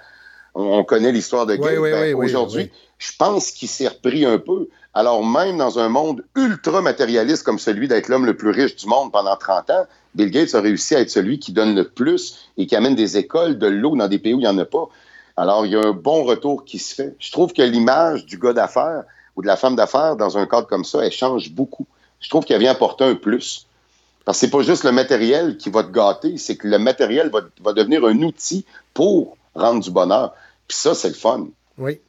on, 0.56 0.82
connaît 0.82 1.12
l'histoire 1.12 1.46
de 1.46 1.54
Gates. 1.54 1.80
Ben, 1.80 2.14
aujourd'hui, 2.16 2.72
je 2.98 3.12
pense 3.16 3.52
qu'il 3.52 3.68
s'est 3.68 3.88
repris 3.88 4.26
un 4.26 4.38
peu. 4.38 4.68
Alors 4.92 5.24
même 5.24 5.58
dans 5.58 5.78
un 5.78 5.88
monde 5.88 6.24
ultra 6.36 6.80
matérialiste 6.80 7.44
comme 7.44 7.58
celui 7.58 7.88
d'être 7.88 8.08
l'homme 8.08 8.26
le 8.26 8.36
plus 8.36 8.50
riche 8.50 8.76
du 8.76 8.86
monde 8.86 9.12
pendant 9.12 9.36
30 9.36 9.70
ans, 9.70 9.86
Bill 10.14 10.30
Gates 10.30 10.54
a 10.54 10.60
réussi 10.60 10.94
à 10.94 11.00
être 11.00 11.10
celui 11.10 11.38
qui 11.38 11.52
donne 11.52 11.74
le 11.74 11.88
plus 11.88 12.50
et 12.56 12.66
qui 12.66 12.76
amène 12.76 12.94
des 12.94 13.16
écoles, 13.16 13.58
de 13.58 13.66
l'eau 13.66 13.96
dans 13.96 14.08
des 14.08 14.18
pays 14.18 14.34
où 14.34 14.38
il 14.38 14.42
n'y 14.42 14.48
en 14.48 14.58
a 14.58 14.64
pas. 14.64 14.88
Alors 15.36 15.66
il 15.66 15.72
y 15.72 15.76
a 15.76 15.80
un 15.80 15.92
bon 15.92 16.24
retour 16.24 16.64
qui 16.64 16.78
se 16.78 16.94
fait. 16.94 17.16
Je 17.18 17.32
trouve 17.32 17.52
que 17.52 17.62
l'image 17.62 18.24
du 18.26 18.38
gars 18.38 18.52
d'affaires 18.52 19.04
ou 19.36 19.42
de 19.42 19.46
la 19.46 19.56
femme 19.56 19.74
d'affaires 19.74 20.16
dans 20.16 20.38
un 20.38 20.46
cadre 20.46 20.68
comme 20.68 20.84
ça, 20.84 21.04
elle 21.04 21.12
change 21.12 21.50
beaucoup. 21.50 21.86
Je 22.20 22.28
trouve 22.28 22.44
qu'elle 22.44 22.60
vient 22.60 22.70
apporter 22.70 23.04
un 23.04 23.14
plus. 23.14 23.66
Parce 24.24 24.38
que 24.38 24.46
c'est 24.46 24.50
pas 24.50 24.62
juste 24.62 24.84
le 24.84 24.92
matériel 24.92 25.58
qui 25.58 25.68
va 25.68 25.82
te 25.82 25.90
gâter, 25.90 26.38
c'est 26.38 26.56
que 26.56 26.66
le 26.66 26.78
matériel 26.78 27.30
va, 27.30 27.40
va 27.60 27.72
devenir 27.72 28.04
un 28.04 28.22
outil 28.22 28.64
pour 28.94 29.36
rendre 29.54 29.82
du 29.82 29.90
bonheur. 29.90 30.34
Puis 30.66 30.78
ça, 30.78 30.94
c'est 30.94 31.08
le 31.08 31.14
fun. 31.14 31.48
Oui. 31.76 32.00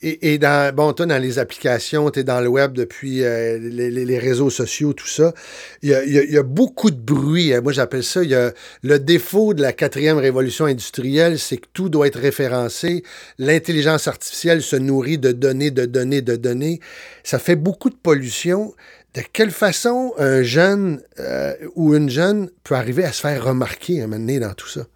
Et, 0.00 0.38
dans, 0.38 0.72
bon, 0.72 0.92
toi, 0.92 1.06
dans 1.06 1.20
les 1.20 1.40
applications, 1.40 2.08
tu 2.12 2.20
es 2.20 2.22
dans 2.22 2.40
le 2.40 2.46
web 2.46 2.72
depuis 2.72 3.24
euh, 3.24 3.58
les, 3.58 4.18
réseaux 4.20 4.48
sociaux, 4.48 4.92
tout 4.92 5.08
ça. 5.08 5.34
Il 5.82 5.90
y 5.90 6.38
a, 6.38 6.42
beaucoup 6.44 6.92
de 6.92 7.00
bruit. 7.00 7.52
Hein. 7.52 7.62
Moi, 7.62 7.72
j'appelle 7.72 8.04
ça. 8.04 8.22
Y 8.22 8.36
a, 8.36 8.52
le 8.84 9.00
défaut 9.00 9.54
de 9.54 9.62
la 9.62 9.72
quatrième 9.72 10.18
révolution 10.18 10.66
industrielle, 10.66 11.40
c'est 11.40 11.56
que 11.56 11.66
tout 11.72 11.88
doit 11.88 12.06
être 12.06 12.20
référencé. 12.20 13.02
L'intelligence 13.38 14.06
artificielle 14.06 14.62
se 14.62 14.76
nourrit 14.76 15.18
de 15.18 15.32
données, 15.32 15.72
de 15.72 15.84
données, 15.84 16.22
de 16.22 16.36
données. 16.36 16.78
Ça 17.24 17.40
fait 17.40 17.56
beaucoup 17.56 17.90
de 17.90 17.96
pollution. 17.96 18.74
De 19.14 19.22
quelle 19.32 19.50
façon 19.50 20.12
un 20.16 20.44
jeune 20.44 21.02
euh, 21.18 21.54
ou 21.74 21.96
une 21.96 22.08
jeune 22.08 22.50
peut 22.62 22.76
arriver 22.76 23.02
à 23.02 23.10
se 23.10 23.22
faire 23.22 23.44
remarquer 23.44 24.00
à 24.00 24.04
un 24.04 24.06
moment 24.06 24.20
donné 24.20 24.38
dans 24.38 24.54
tout 24.54 24.68
ça? 24.68 24.86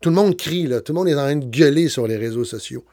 Tout 0.00 0.10
le 0.10 0.14
monde 0.14 0.36
crie, 0.36 0.68
là. 0.68 0.80
Tout 0.82 0.92
le 0.92 0.98
monde 0.98 1.08
est 1.08 1.14
en 1.14 1.24
train 1.24 1.34
de 1.34 1.46
gueuler 1.46 1.88
sur 1.88 2.06
les 2.06 2.16
réseaux 2.16 2.44
sociaux 2.44 2.84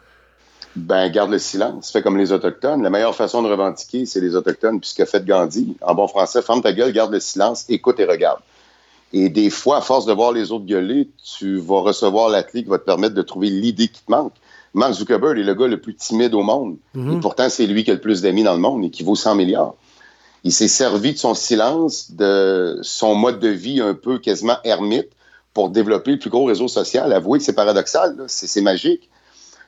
ben 0.76 1.10
garde 1.10 1.32
le 1.32 1.40
silence. 1.40 1.92
Fais 1.92 2.02
comme 2.02 2.18
les 2.18 2.32
Autochtones. 2.32 2.82
La 2.82 2.90
meilleure 2.90 3.16
façon 3.16 3.42
de 3.42 3.48
revendiquer, 3.48 4.06
c'est 4.06 4.20
les 4.20 4.36
Autochtones, 4.36 4.80
puisque 4.80 5.06
fait 5.06 5.26
Gandhi. 5.26 5.76
En 5.82 5.94
bon 5.94 6.08
français, 6.08 6.42
ferme 6.42 6.62
ta 6.62 6.74
gueule, 6.74 6.92
garde 6.92 7.12
le 7.12 7.20
silence, 7.20 7.66
écoute 7.70 8.00
et 8.00 8.06
regarde. 8.06 8.40
Et 9.14 9.30
des 9.30 9.52
fois, 9.52 9.78
à 9.78 9.82
force 9.82 10.06
de 10.06 10.14
voir 10.14 10.32
les 10.32 10.52
autres 10.52 10.66
gueuler, 10.66 11.08
tu 11.24 11.58
vas 11.58 11.82
recevoir 11.82 12.30
la 12.30 12.42
clé 12.42 12.64
qui 12.64 12.70
va 12.70 12.80
te 12.80 12.86
permettre 12.86 13.14
de 13.14 13.22
trouver 13.22 13.50
l'idée 13.50 13.88
qui 13.88 14.04
te 14.04 14.12
manque. 14.12 14.34
Mark 14.74 14.94
Zuckerberg 14.94 15.38
est 15.38 15.44
le 15.44 15.54
gars 15.54 15.68
le 15.68 15.80
plus 15.80 15.94
timide 15.94 16.34
au 16.34 16.42
monde. 16.42 16.78
Mhm. 16.96 17.18
Et 17.18 17.20
pourtant, 17.20 17.48
c'est 17.50 17.68
lui 17.68 17.84
qui 17.84 17.92
a 17.92 17.94
le 17.94 18.02
plus 18.02 18.24
d'amis 18.24 18.44
dans 18.44 18.54
le 18.54 18.60
monde 18.60 18.84
et 18.84 18.90
qui 18.90 19.04
vaut 19.04 19.16
100 19.16 19.36
milliards. 19.36 19.76
Il 20.44 20.52
s'est 20.52 20.68
servi 20.68 21.14
de 21.14 21.18
son 21.20 21.36
silence, 21.36 22.12
de 22.12 22.80
son 22.82 23.14
mode 23.14 23.40
de 23.40 23.48
vie 23.48 23.80
un 23.80 23.94
peu 23.94 24.18
quasiment 24.18 24.58
ermite 24.64 25.10
pour 25.54 25.70
développer 25.70 26.12
le 26.12 26.20
plus 26.20 26.32
gros 26.32 26.46
réseau 26.46 26.68
social. 26.68 27.14
Avouez 27.14 27.38
que 27.38 27.46
c'est 27.46 27.54
paradoxal, 27.54 28.16
c'est 28.28 28.62
magique. 28.62 29.10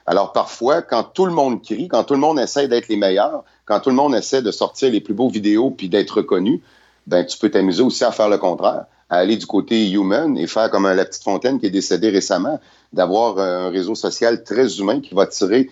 Alors 0.05 0.33
parfois, 0.33 0.81
quand 0.81 1.03
tout 1.03 1.25
le 1.25 1.31
monde 1.31 1.63
crie, 1.63 1.87
quand 1.87 2.03
tout 2.03 2.13
le 2.13 2.19
monde 2.19 2.39
essaie 2.39 2.67
d'être 2.67 2.87
les 2.87 2.97
meilleurs, 2.97 3.43
quand 3.65 3.79
tout 3.79 3.89
le 3.89 3.95
monde 3.95 4.15
essaie 4.15 4.41
de 4.41 4.51
sortir 4.51 4.91
les 4.91 5.01
plus 5.01 5.13
beaux 5.13 5.29
vidéos 5.29 5.71
puis 5.71 5.89
d'être 5.89 6.17
reconnu, 6.17 6.61
ben 7.07 7.25
tu 7.25 7.37
peux 7.37 7.49
t'amuser 7.49 7.81
aussi 7.81 8.03
à 8.03 8.11
faire 8.11 8.29
le 8.29 8.37
contraire, 8.37 8.85
à 9.09 9.17
aller 9.17 9.37
du 9.37 9.45
côté 9.45 9.89
human 9.89 10.37
et 10.37 10.47
faire 10.47 10.69
comme 10.69 10.87
la 10.87 11.05
petite 11.05 11.23
fontaine 11.23 11.59
qui 11.59 11.65
est 11.65 11.71
décédée 11.71 12.09
récemment, 12.09 12.59
d'avoir 12.93 13.39
un 13.39 13.69
réseau 13.69 13.95
social 13.95 14.43
très 14.43 14.79
humain 14.79 15.01
qui 15.01 15.15
va 15.15 15.25
tirer 15.27 15.69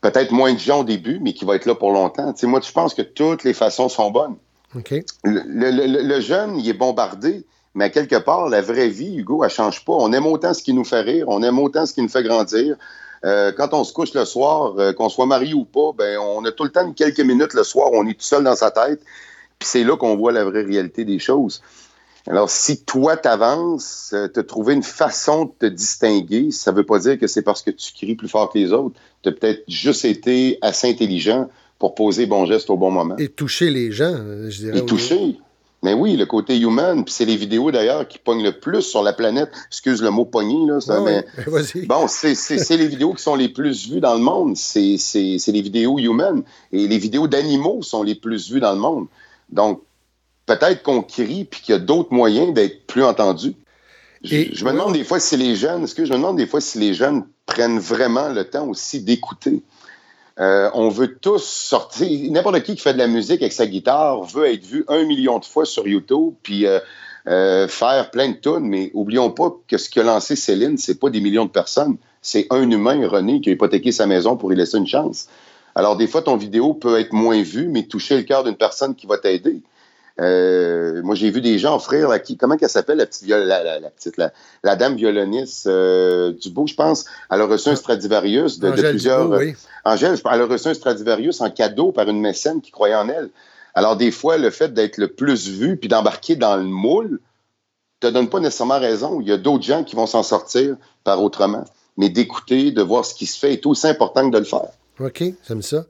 peut-être 0.00 0.32
moins 0.32 0.52
de 0.52 0.58
gens 0.58 0.80
au 0.80 0.84
début, 0.84 1.18
mais 1.20 1.32
qui 1.32 1.44
va 1.44 1.56
être 1.56 1.66
là 1.66 1.74
pour 1.74 1.92
longtemps. 1.92 2.32
Tu 2.32 2.40
sais, 2.40 2.46
moi, 2.46 2.60
je 2.62 2.72
pense 2.72 2.94
que 2.94 3.02
toutes 3.02 3.44
les 3.44 3.54
façons 3.54 3.88
sont 3.88 4.10
bonnes. 4.10 4.36
Le, 5.24 6.20
jeune, 6.20 6.58
il 6.58 6.68
est 6.68 6.74
bombardé, 6.74 7.44
mais 7.74 7.84
à 7.84 7.90
quelque 7.90 8.16
part, 8.16 8.48
la 8.48 8.60
vraie 8.60 8.88
vie, 8.88 9.16
Hugo, 9.16 9.42
elle 9.44 9.50
change 9.50 9.84
pas. 9.84 9.94
On 9.94 10.12
aime 10.12 10.26
autant 10.26 10.54
ce 10.54 10.62
qui 10.62 10.72
nous 10.72 10.84
fait 10.84 11.00
rire, 11.00 11.26
on 11.28 11.42
aime 11.42 11.58
autant 11.58 11.86
ce 11.86 11.94
qui 11.94 12.02
nous 12.02 12.08
fait 12.08 12.22
grandir. 12.22 12.76
Euh, 13.24 13.52
quand 13.52 13.74
on 13.74 13.84
se 13.84 13.92
couche 13.92 14.14
le 14.14 14.24
soir, 14.24 14.74
euh, 14.78 14.92
qu'on 14.92 15.08
soit 15.08 15.26
marié 15.26 15.54
ou 15.54 15.64
pas, 15.64 15.92
ben, 15.96 16.18
on 16.18 16.44
a 16.44 16.52
tout 16.52 16.64
le 16.64 16.70
temps 16.70 16.90
quelques 16.92 17.20
minutes 17.20 17.54
le 17.54 17.64
soir, 17.64 17.90
on 17.92 18.06
est 18.06 18.14
tout 18.14 18.24
seul 18.24 18.44
dans 18.44 18.54
sa 18.54 18.70
tête, 18.70 19.00
puis 19.58 19.68
c'est 19.68 19.84
là 19.84 19.96
qu'on 19.96 20.16
voit 20.16 20.32
la 20.32 20.44
vraie 20.44 20.62
réalité 20.62 21.04
des 21.04 21.18
choses. 21.18 21.62
Alors, 22.26 22.50
si 22.50 22.84
toi, 22.84 23.16
t'avances, 23.16 24.10
euh, 24.12 24.28
te 24.28 24.40
trouver 24.40 24.74
une 24.74 24.82
façon 24.82 25.46
de 25.46 25.52
te 25.58 25.66
distinguer, 25.66 26.50
ça 26.50 26.72
veut 26.72 26.84
pas 26.84 26.98
dire 26.98 27.18
que 27.18 27.26
c'est 27.26 27.42
parce 27.42 27.62
que 27.62 27.70
tu 27.70 27.92
cries 27.92 28.16
plus 28.16 28.28
fort 28.28 28.52
que 28.52 28.58
les 28.58 28.72
autres. 28.72 29.00
Tu 29.22 29.30
as 29.30 29.32
peut-être 29.32 29.64
juste 29.66 30.04
été 30.04 30.58
assez 30.60 30.90
intelligent 30.90 31.48
pour 31.78 31.94
poser 31.94 32.26
bon 32.26 32.44
geste 32.44 32.70
au 32.70 32.76
bon 32.76 32.90
moment. 32.90 33.16
Et 33.16 33.28
toucher 33.28 33.70
les 33.70 33.92
gens, 33.92 34.14
je 34.48 34.58
dirais. 34.58 34.78
Et 34.78 34.84
toucher. 34.84 35.38
Mais 35.82 35.94
oui, 35.94 36.16
le 36.16 36.26
côté 36.26 36.58
human, 36.58 37.04
puis 37.04 37.14
c'est 37.14 37.24
les 37.24 37.36
vidéos 37.36 37.70
d'ailleurs 37.70 38.08
qui 38.08 38.18
pognent 38.18 38.42
le 38.42 38.58
plus 38.58 38.82
sur 38.82 39.02
la 39.02 39.12
planète. 39.12 39.50
Excuse 39.68 40.02
le 40.02 40.10
mot 40.10 40.24
pogner, 40.24 40.66
là. 40.66 40.80
Ça, 40.80 41.00
mais... 41.00 41.24
Bon, 41.86 42.08
c'est 42.08 42.76
les 42.76 42.88
vidéos 42.88 43.14
qui 43.14 43.22
sont 43.22 43.36
les 43.36 43.48
plus 43.48 43.88
vues 43.88 44.00
dans 44.00 44.14
le 44.14 44.20
monde. 44.20 44.56
C'est 44.56 44.98
les 45.14 45.62
vidéos 45.62 45.98
human. 45.98 46.42
Et 46.72 46.88
les 46.88 46.98
vidéos 46.98 47.28
d'animaux 47.28 47.82
sont 47.82 48.02
les 48.02 48.16
plus 48.16 48.50
vues 48.50 48.60
dans 48.60 48.72
le 48.72 48.80
monde. 48.80 49.06
Donc, 49.50 49.82
peut-être 50.46 50.82
qu'on 50.82 51.02
crie, 51.02 51.44
puis 51.44 51.60
qu'il 51.60 51.72
y 51.74 51.76
a 51.76 51.80
d'autres 51.80 52.12
moyens 52.12 52.52
d'être 52.52 52.86
plus 52.86 53.04
entendus. 53.04 53.54
Je, 54.24 54.64
me 54.64 54.72
demande 54.72 54.94
des 54.94 55.04
fois 55.04 55.20
si 55.20 55.36
les 55.36 55.54
jeunes, 55.54 55.86
que 55.86 56.04
je 56.04 56.10
me 56.10 56.16
demande 56.16 56.36
des 56.36 56.46
fois 56.46 56.60
si 56.60 56.78
les 56.78 56.92
jeunes 56.92 57.24
prennent 57.46 57.78
vraiment 57.78 58.30
le 58.30 58.44
temps 58.44 58.66
aussi 58.66 59.00
d'écouter. 59.00 59.62
Euh, 60.40 60.70
on 60.74 60.88
veut 60.88 61.16
tous 61.16 61.44
sortir. 61.44 62.08
N'importe 62.30 62.62
qui 62.62 62.74
qui 62.74 62.80
fait 62.80 62.92
de 62.92 62.98
la 62.98 63.08
musique 63.08 63.42
avec 63.42 63.52
sa 63.52 63.66
guitare 63.66 64.22
veut 64.22 64.46
être 64.46 64.64
vu 64.64 64.84
un 64.88 65.04
million 65.04 65.38
de 65.38 65.44
fois 65.44 65.64
sur 65.64 65.86
YouTube, 65.88 66.34
puis 66.42 66.66
euh, 66.66 66.78
euh, 67.26 67.66
faire 67.66 68.10
plein 68.10 68.28
de 68.30 68.36
tunes. 68.36 68.66
Mais 68.66 68.90
oublions 68.94 69.30
pas 69.30 69.52
que 69.66 69.78
ce 69.78 69.90
qui 69.90 70.00
a 70.00 70.04
lancé 70.04 70.36
Céline, 70.36 70.78
c'est 70.78 71.00
pas 71.00 71.10
des 71.10 71.20
millions 71.20 71.46
de 71.46 71.50
personnes. 71.50 71.96
C'est 72.22 72.46
un 72.50 72.70
humain, 72.70 73.06
René, 73.08 73.40
qui 73.40 73.50
a 73.50 73.52
hypothéqué 73.52 73.92
sa 73.92 74.06
maison 74.06 74.36
pour 74.36 74.52
y 74.52 74.56
laisser 74.56 74.78
une 74.78 74.86
chance. 74.86 75.28
Alors, 75.74 75.96
des 75.96 76.06
fois, 76.06 76.22
ton 76.22 76.36
vidéo 76.36 76.74
peut 76.74 76.98
être 76.98 77.12
moins 77.12 77.40
vue, 77.42 77.68
mais 77.68 77.84
toucher 77.84 78.16
le 78.16 78.22
cœur 78.22 78.42
d'une 78.44 78.56
personne 78.56 78.94
qui 78.94 79.06
va 79.06 79.18
t'aider. 79.18 79.62
Euh, 80.20 81.00
moi, 81.02 81.14
j'ai 81.14 81.30
vu 81.30 81.40
des 81.40 81.58
gens 81.58 81.76
offrir, 81.76 82.08
la, 82.08 82.18
qui, 82.18 82.36
comment 82.36 82.56
qu'elle 82.56 82.68
s'appelle, 82.68 82.98
la 82.98 83.06
petite, 83.06 83.28
la, 83.28 83.90
petite, 83.90 84.16
la, 84.64 84.76
dame 84.76 84.96
violoniste 84.96 85.66
euh, 85.66 86.32
du 86.32 86.50
beau, 86.50 86.66
je 86.66 86.74
pense. 86.74 87.04
Elle 87.30 87.40
a 87.40 87.46
reçu 87.46 87.68
un 87.68 87.76
Stradivarius 87.76 88.58
de, 88.58 88.70
plusieurs. 88.70 89.32
Euh, 89.32 89.52
Angèle, 89.84 90.14
elle 90.30 90.40
a 90.40 90.46
reçu 90.46 90.68
un 90.68 90.74
Stradivarius 90.74 91.40
en 91.40 91.50
cadeau 91.50 91.92
par 91.92 92.08
une 92.08 92.20
mécène 92.20 92.60
qui 92.60 92.72
croyait 92.72 92.96
en 92.96 93.08
elle. 93.08 93.30
Alors, 93.74 93.96
des 93.96 94.10
fois, 94.10 94.38
le 94.38 94.50
fait 94.50 94.74
d'être 94.74 94.98
le 94.98 95.08
plus 95.08 95.48
vu 95.48 95.76
puis 95.76 95.88
d'embarquer 95.88 96.34
dans 96.34 96.56
le 96.56 96.64
moule 96.64 97.20
te 98.00 98.08
donne 98.08 98.28
pas 98.28 98.40
nécessairement 98.40 98.80
raison. 98.80 99.20
Il 99.20 99.28
y 99.28 99.32
a 99.32 99.36
d'autres 99.36 99.64
gens 99.64 99.84
qui 99.84 99.94
vont 99.94 100.06
s'en 100.06 100.22
sortir 100.22 100.76
par 101.04 101.22
autrement. 101.22 101.64
Mais 101.96 102.08
d'écouter, 102.08 102.70
de 102.70 102.82
voir 102.82 103.04
ce 103.04 103.14
qui 103.14 103.26
se 103.26 103.38
fait 103.38 103.52
est 103.52 103.66
aussi 103.66 103.86
important 103.86 104.28
que 104.28 104.34
de 104.34 104.38
le 104.38 104.44
faire. 104.44 104.68
OK, 105.00 105.22
j'aime 105.46 105.62
ça. 105.62 105.84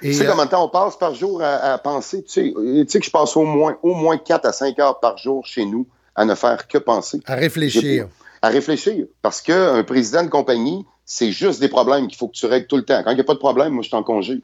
Tu 0.00 0.12
sais 0.12 0.26
combien 0.26 0.46
de 0.46 0.50
temps 0.50 0.64
on 0.64 0.68
passe 0.68 0.96
par 0.96 1.14
jour 1.14 1.42
à, 1.42 1.78
penser? 1.78 2.22
Tu 2.22 2.30
sais, 2.30 2.54
tu 2.54 2.86
sais, 2.88 2.98
que 3.00 3.04
je 3.04 3.10
passe 3.10 3.36
au 3.36 3.44
moins, 3.44 3.76
au 3.82 3.94
moins 3.94 4.18
4 4.18 4.46
à 4.46 4.52
5 4.52 4.78
heures 4.78 5.00
par 5.00 5.18
jour 5.18 5.44
chez 5.46 5.64
nous 5.64 5.86
à 6.14 6.24
ne 6.24 6.34
faire 6.34 6.66
que 6.66 6.78
penser. 6.78 7.20
À 7.26 7.34
réfléchir. 7.34 8.08
À 8.42 8.48
réfléchir. 8.48 9.06
Parce 9.22 9.40
qu'un 9.40 9.82
président 9.84 10.22
de 10.22 10.28
compagnie, 10.28 10.84
c'est 11.04 11.32
juste 11.32 11.60
des 11.60 11.68
problèmes 11.68 12.08
qu'il 12.08 12.18
faut 12.18 12.28
que 12.28 12.36
tu 12.36 12.46
règles 12.46 12.66
tout 12.66 12.76
le 12.76 12.84
temps. 12.84 13.02
Quand 13.02 13.10
il 13.10 13.14
n'y 13.14 13.20
a 13.20 13.24
pas 13.24 13.34
de 13.34 13.38
problème, 13.38 13.72
moi, 13.72 13.82
je 13.82 13.88
suis 13.88 13.96
en 13.96 14.02
congé. 14.02 14.40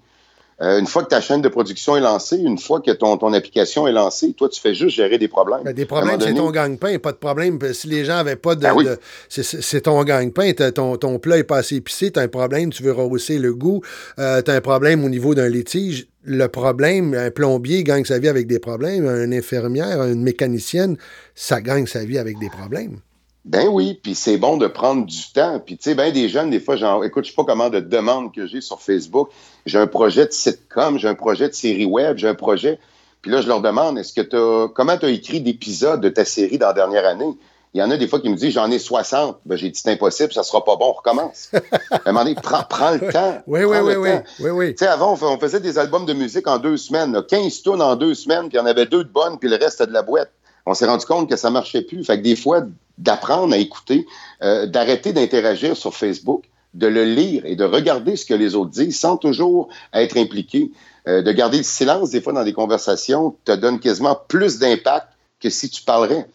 Euh, 0.61 0.79
une 0.79 0.87
fois 0.87 1.03
que 1.03 1.09
ta 1.09 1.21
chaîne 1.21 1.43
de 1.43 1.49
production 1.49 1.97
est 1.97 2.01
lancée, 2.01 2.37
une 2.37 2.59
fois 2.59 2.81
que 2.81 2.91
ton, 2.93 3.17
ton 3.17 3.33
application 3.33 3.89
est 3.89 3.93
lancée, 3.93 4.33
toi, 4.35 4.49
tu 4.49 4.61
fais 4.61 4.75
juste 4.75 4.97
gérer 4.97 5.19
des 5.19 5.29
problèmes. 5.29 5.63
Ben, 5.65 5.73
des 5.73 5.85
problèmes, 5.85 6.21
c'est 6.21 6.35
ton 6.35 6.51
gagne-pain, 6.51 6.99
pas 6.99 7.13
de 7.13 7.17
problème. 7.17 7.59
Si 7.73 7.89
les 7.89 8.05
gens 8.05 8.15
n'avaient 8.15 8.37
pas 8.37 8.55
de. 8.55 8.61
Ben 8.61 8.97
c'est 9.29 9.81
ton 9.83 10.03
gagne-pain, 10.05 10.53
ton, 10.73 10.97
ton 10.97 11.19
plat 11.19 11.39
est 11.39 11.45
pas 11.45 11.59
assez 11.59 11.77
épicé, 11.77 12.13
tu 12.13 12.21
as 12.21 12.23
un 12.23 12.29
problème, 12.29 12.71
tu 12.71 12.83
veux 12.83 12.93
rehausser 12.93 13.39
le 13.39 13.53
goût, 13.55 13.83
euh, 14.19 14.43
tu 14.43 14.51
as 14.51 14.55
un 14.55 14.61
problème 14.61 15.05
au 15.05 15.09
niveau 15.09 15.35
d'un 15.35 15.49
litige. 15.49 16.07
Le 16.27 16.47
problème, 16.47 17.15
un 17.15 17.31
plombier 17.31 17.85
gagne 17.85 18.05
sa 18.05 18.19
vie 18.19 18.29
avec 18.29 18.47
des 18.47 18.59
problèmes, 18.59 19.07
une 19.07 19.35
infirmière, 19.35 20.03
une 20.05 20.23
mécanicienne, 20.23 20.97
ça 21.35 21.61
gagne 21.61 21.87
sa 21.87 22.05
vie 22.05 22.19
avec 22.19 22.39
des 22.39 22.49
problèmes. 22.49 23.01
Ben 23.45 23.69
oui, 23.69 24.01
puis 24.03 24.15
c'est 24.15 24.39
bon 24.39 24.57
de 24.57 24.67
prendre 24.67 25.05
du 25.05 25.33
temps. 25.33 25.61
Puis 25.61 25.77
tu 25.77 25.85
sais, 25.85 25.95
ben 25.95 26.11
des 26.13 26.29
jeunes, 26.31 26.49
des 26.49 26.61
fois, 26.61 26.77
genre, 26.77 27.05
écoute, 27.05 27.25
je 27.25 27.31
sais 27.31 27.37
pas 27.37 27.45
comment 27.45 27.69
de 27.69 27.81
demandes 27.81 28.33
que 28.33 28.47
j'ai 28.47 28.63
sur 28.63 28.81
Facebook. 28.81 29.29
J'ai 29.67 29.79
un 29.79 29.87
projet 29.87 30.27
de 30.27 30.33
sitcom, 30.33 30.99
j'ai 30.99 31.09
un 31.09 31.15
projet 31.15 31.49
de 31.49 31.55
série 31.55 31.85
web, 31.85 32.17
j'ai 32.17 32.29
un 32.29 32.35
projet. 32.35 32.79
Puis 33.21 33.31
là, 33.31 33.43
je 33.43 33.49
leur 33.49 33.61
demande, 33.61 33.99
est-ce 33.99 34.15
que 34.15 34.23
tu 34.23 34.73
comment 34.73 34.97
tu 34.97 35.07
as 35.07 35.11
écrit 35.11 35.43
d'épisodes 35.43 36.01
de 36.01 36.09
ta 36.09 36.25
série 36.25 36.57
dans 36.57 36.69
la 36.69 36.73
dernière 36.73 37.07
année? 37.07 37.37
Il 37.75 37.81
y 37.81 37.83
en 37.83 37.91
a 37.91 37.97
des 37.97 38.07
fois 38.07 38.21
qui 38.21 38.31
me 38.31 38.37
disent, 38.37 38.55
j'en 38.55 38.71
ai 38.71 38.79
60. 38.79 39.41
Ben, 39.45 39.57
j'ai 39.57 39.69
dit, 39.69 39.81
c'est 39.83 39.91
impossible, 39.91 40.33
ça 40.33 40.43
sera 40.43 40.65
pas 40.65 40.77
bon, 40.77 40.87
on 40.91 40.93
recommence. 40.93 41.51
à 41.91 41.97
un 42.07 42.13
moment 42.13 42.25
donné, 42.25 42.37
prends, 42.37 42.93
le 42.93 43.13
temps. 43.13 43.43
Oui, 43.47 43.65
oui, 43.65 43.79
oui, 43.83 43.97
oui, 43.97 44.11
oui, 44.41 44.51
oui. 44.51 44.75
Tu 44.75 44.85
sais, 44.85 44.87
avant, 44.87 45.19
on 45.21 45.39
faisait 45.39 45.61
des 45.61 45.77
albums 45.77 46.07
de 46.07 46.13
musique 46.13 46.47
en 46.47 46.59
deux 46.59 46.77
semaines, 46.77 47.21
15 47.29 47.63
tonnes 47.63 47.83
en 47.83 47.97
deux 47.97 48.15
semaines, 48.15 48.49
puis 48.49 48.57
il 48.57 48.61
y 48.61 48.61
en 48.61 48.67
avait 48.67 48.87
deux 48.87 49.05
de 49.05 49.11
bonnes, 49.11 49.39
puis 49.39 49.51
le 49.51 49.57
reste, 49.57 49.79
c'était 49.79 49.89
de 49.89 49.93
la 49.93 50.03
boîte 50.03 50.31
on 50.67 50.75
s'est 50.75 50.87
rendu 50.87 51.05
compte 51.05 51.29
que 51.29 51.37
ça 51.37 51.51
marchait 51.51 51.83
plus. 51.83 52.05
Fait 52.05 52.19
que 52.19 52.23
des 52.23 52.37
fois, 52.37 52.63
d'apprendre 52.99 53.55
à 53.55 53.59
écouter, 53.59 54.07
euh, 54.43 54.67
d'arrêter 54.67 55.13
d'interagir 55.13 55.77
sur 55.77 55.95
Facebook, 55.95 56.45
de 56.75 56.87
le 56.87 57.05
lire 57.05 57.45
et 57.47 57.57
de 57.57 57.65
regarder 57.65 58.17
ce 58.17 58.25
que 58.25 58.35
les 58.35 58.55
autres 58.55 58.71
disent 58.71 58.99
sans 58.99 59.17
toujours 59.17 59.69
être 59.93 60.17
impliqué, 60.17 60.73
euh, 61.07 61.23
de 61.23 61.33
garder 61.33 61.59
le 61.59 61.65
silence 61.65 62.11
des 62.11 62.21
fois 62.21 62.33
dans 62.33 62.45
des 62.45 62.53
conversations 62.53 63.37
te 63.45 63.53
donne 63.53 63.79
quasiment 63.79 64.19
plus 64.29 64.59
d'impact 64.59 65.09
que 65.41 65.51
si 65.51 65.71
tu 65.71 65.83
parlerais. 65.83 66.27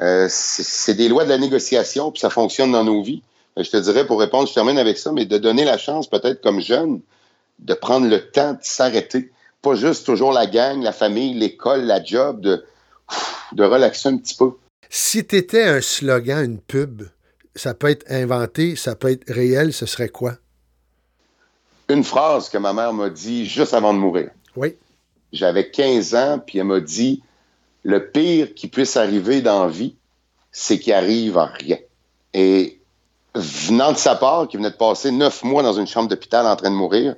Euh, 0.00 0.26
c'est 0.28 0.94
des 0.94 1.08
lois 1.08 1.24
de 1.24 1.28
la 1.28 1.38
négociation, 1.38 2.10
puis 2.10 2.20
ça 2.20 2.30
fonctionne 2.30 2.72
dans 2.72 2.84
nos 2.84 3.02
vies. 3.02 3.22
Je 3.56 3.70
te 3.70 3.76
dirais, 3.76 4.06
pour 4.06 4.18
répondre, 4.18 4.48
je 4.48 4.54
termine 4.54 4.78
avec 4.78 4.98
ça, 4.98 5.12
mais 5.12 5.26
de 5.26 5.36
donner 5.36 5.64
la 5.64 5.76
chance, 5.76 6.08
peut-être 6.08 6.40
comme 6.42 6.60
jeune, 6.60 7.00
de 7.58 7.74
prendre 7.74 8.08
le 8.08 8.30
temps 8.30 8.52
de 8.52 8.58
s'arrêter. 8.62 9.30
Pas 9.60 9.74
juste 9.74 10.06
toujours 10.06 10.32
la 10.32 10.46
gang, 10.46 10.82
la 10.82 10.92
famille, 10.92 11.34
l'école, 11.34 11.82
la 11.82 12.02
job, 12.02 12.40
de 12.40 12.64
de 13.52 13.64
relaxer 13.64 14.08
un 14.08 14.16
petit 14.16 14.34
peu. 14.34 14.52
Si 14.94 15.26
tu 15.26 15.36
étais 15.36 15.62
un 15.62 15.80
slogan, 15.80 16.44
une 16.44 16.60
pub, 16.60 17.04
ça 17.56 17.72
peut 17.72 17.88
être 17.88 18.04
inventé, 18.10 18.76
ça 18.76 18.94
peut 18.94 19.10
être 19.10 19.24
réel, 19.26 19.72
ce 19.72 19.86
serait 19.86 20.10
quoi? 20.10 20.34
Une 21.88 22.04
phrase 22.04 22.50
que 22.50 22.58
ma 22.58 22.74
mère 22.74 22.92
m'a 22.92 23.08
dit 23.08 23.46
juste 23.46 23.72
avant 23.72 23.94
de 23.94 23.98
mourir. 23.98 24.28
Oui. 24.54 24.76
J'avais 25.32 25.70
15 25.70 26.14
ans, 26.14 26.42
puis 26.46 26.58
elle 26.58 26.66
m'a 26.66 26.80
dit 26.80 27.22
Le 27.84 28.10
pire 28.10 28.52
qui 28.52 28.68
puisse 28.68 28.98
arriver 28.98 29.40
dans 29.40 29.64
la 29.64 29.70
vie, 29.70 29.96
c'est 30.50 30.78
qu'il 30.78 30.92
arrive 30.92 31.38
à 31.38 31.46
rien. 31.46 31.78
Et 32.34 32.78
venant 33.34 33.92
de 33.92 33.96
sa 33.96 34.14
part, 34.14 34.46
qui 34.46 34.58
venait 34.58 34.72
de 34.72 34.76
passer 34.76 35.10
neuf 35.10 35.42
mois 35.42 35.62
dans 35.62 35.72
une 35.72 35.86
chambre 35.86 36.10
d'hôpital 36.10 36.46
en 36.46 36.54
train 36.54 36.70
de 36.70 36.76
mourir, 36.76 37.16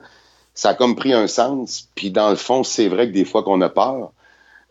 ça 0.55 0.69
a 0.69 0.75
comme 0.75 0.95
pris 0.95 1.13
un 1.13 1.27
sens. 1.27 1.89
Puis 1.97 2.13
dans 2.13 2.31
le 2.31 2.37
fond, 2.37 2.63
c'est 2.63 2.87
vrai 2.87 3.09
que 3.09 3.13
des 3.13 3.25
fois 3.25 3.43
qu'on 3.43 3.61
a 3.63 3.69
peur, 3.69 4.13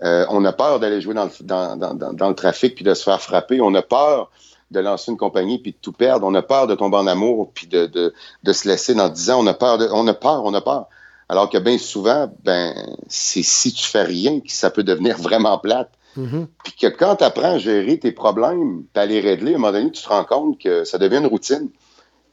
euh, 0.03 0.25
on 0.29 0.43
a 0.43 0.51
peur 0.51 0.79
d'aller 0.79 1.01
jouer 1.01 1.13
dans 1.13 1.29
le, 1.29 2.33
trafic 2.33 2.75
puis 2.75 2.83
de 2.83 2.93
se 2.93 3.03
faire 3.03 3.21
frapper. 3.21 3.61
On 3.61 3.73
a 3.73 3.81
peur 3.81 4.31
de 4.71 4.79
lancer 4.79 5.11
une 5.11 5.17
compagnie 5.17 5.59
puis 5.59 5.71
de 5.71 5.77
tout 5.81 5.93
perdre. 5.93 6.25
On 6.27 6.33
a 6.35 6.41
peur 6.41 6.67
de 6.67 6.75
tomber 6.75 6.97
en 6.97 7.07
amour 7.07 7.51
puis 7.53 7.67
de, 7.67 8.13
se 8.45 8.67
laisser 8.67 8.95
dans 8.95 9.09
10 9.09 9.31
ans. 9.31 9.39
On 9.41 9.47
a 9.47 9.53
peur, 9.53 9.79
on 9.93 10.07
a 10.07 10.13
peur, 10.13 10.43
on 10.43 10.53
a 10.53 10.61
peur. 10.61 10.87
Alors 11.29 11.49
que 11.49 11.57
bien 11.57 11.77
souvent, 11.77 12.31
ben, 12.43 12.73
c'est 13.07 13.43
si 13.43 13.73
tu 13.73 13.85
fais 13.85 14.03
rien 14.03 14.41
que 14.41 14.51
ça 14.51 14.69
peut 14.69 14.83
devenir 14.83 15.17
vraiment 15.17 15.57
plate. 15.57 15.89
Mm-hmm. 16.17 16.47
Puis 16.63 16.73
que 16.73 16.87
quand 16.87 17.15
tu 17.17 17.23
apprends 17.23 17.55
à 17.55 17.57
gérer 17.57 17.97
tes 17.97 18.11
problèmes, 18.11 18.83
à 18.93 19.05
les 19.05 19.21
régler, 19.21 19.53
à 19.53 19.55
un 19.55 19.59
moment 19.59 19.71
donné, 19.71 19.89
tu 19.91 20.03
te 20.03 20.09
rends 20.09 20.25
compte 20.25 20.59
que 20.59 20.83
ça 20.83 20.97
devient 20.97 21.17
une 21.17 21.27
routine. 21.27 21.69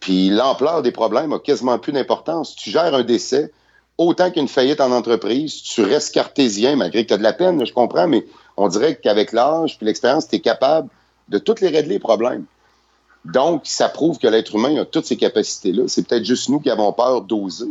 Puis 0.01 0.31
l'ampleur 0.31 0.83
des 0.83 0.93
problèmes 0.93 1.33
a 1.33 1.39
quasiment 1.39 1.79
plus 1.79 1.93
d'importance. 1.93 2.57
Tu 2.57 2.71
gères 2.71 2.95
un 2.95 3.05
décès, 3.05 3.53
autant 4.01 4.31
qu'une 4.31 4.49
faillite 4.49 4.81
en 4.81 4.91
entreprise, 4.93 5.63
tu 5.63 5.83
restes 5.83 6.15
cartésien, 6.15 6.75
malgré 6.75 7.03
que 7.03 7.09
tu 7.09 7.15
as 7.15 7.19
de 7.19 7.23
la 7.23 7.35
peine, 7.35 7.65
je 7.65 7.73
comprends, 7.73 8.09
mais 8.09 8.25
on 8.57 8.67
dirait 8.67 8.97
qu'avec 8.97 9.33
l'âge 9.33 9.79
et 9.81 9.85
l'expérience, 9.85 10.27
tu 10.27 10.37
es 10.37 10.41
capable 10.41 10.89
de 11.29 11.39
toutes 11.39 11.61
les 11.61 11.69
régler 11.69 11.95
les 11.95 11.99
problèmes. 11.99 12.45
Donc, 13.27 13.63
ça 13.65 13.91
prouve 13.91 14.19
que 14.19 14.27
l'être 14.27 14.55
humain 14.55 14.81
a 14.81 14.87
toutes 14.87 15.05
ces 15.05 15.19
capacités-là. 15.19 15.83
C'est 15.87 16.09
peut-être 16.09 16.25
juste 16.25 16.49
nous 16.49 16.61
qui 16.61 16.71
avons 16.71 16.91
peur 16.95 17.21
d'oser. 17.21 17.67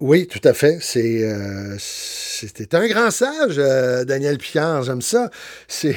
Oui, 0.00 0.26
tout 0.26 0.40
à 0.42 0.54
fait. 0.54 0.78
C'est 0.80 1.22
euh, 1.22 1.76
c'était 1.78 2.74
un 2.74 2.86
grand 2.88 3.10
sage, 3.10 3.58
euh, 3.58 4.04
Daniel 4.04 4.38
Picard. 4.38 4.82
J'aime 4.84 5.02
ça. 5.02 5.30
C'est 5.68 5.96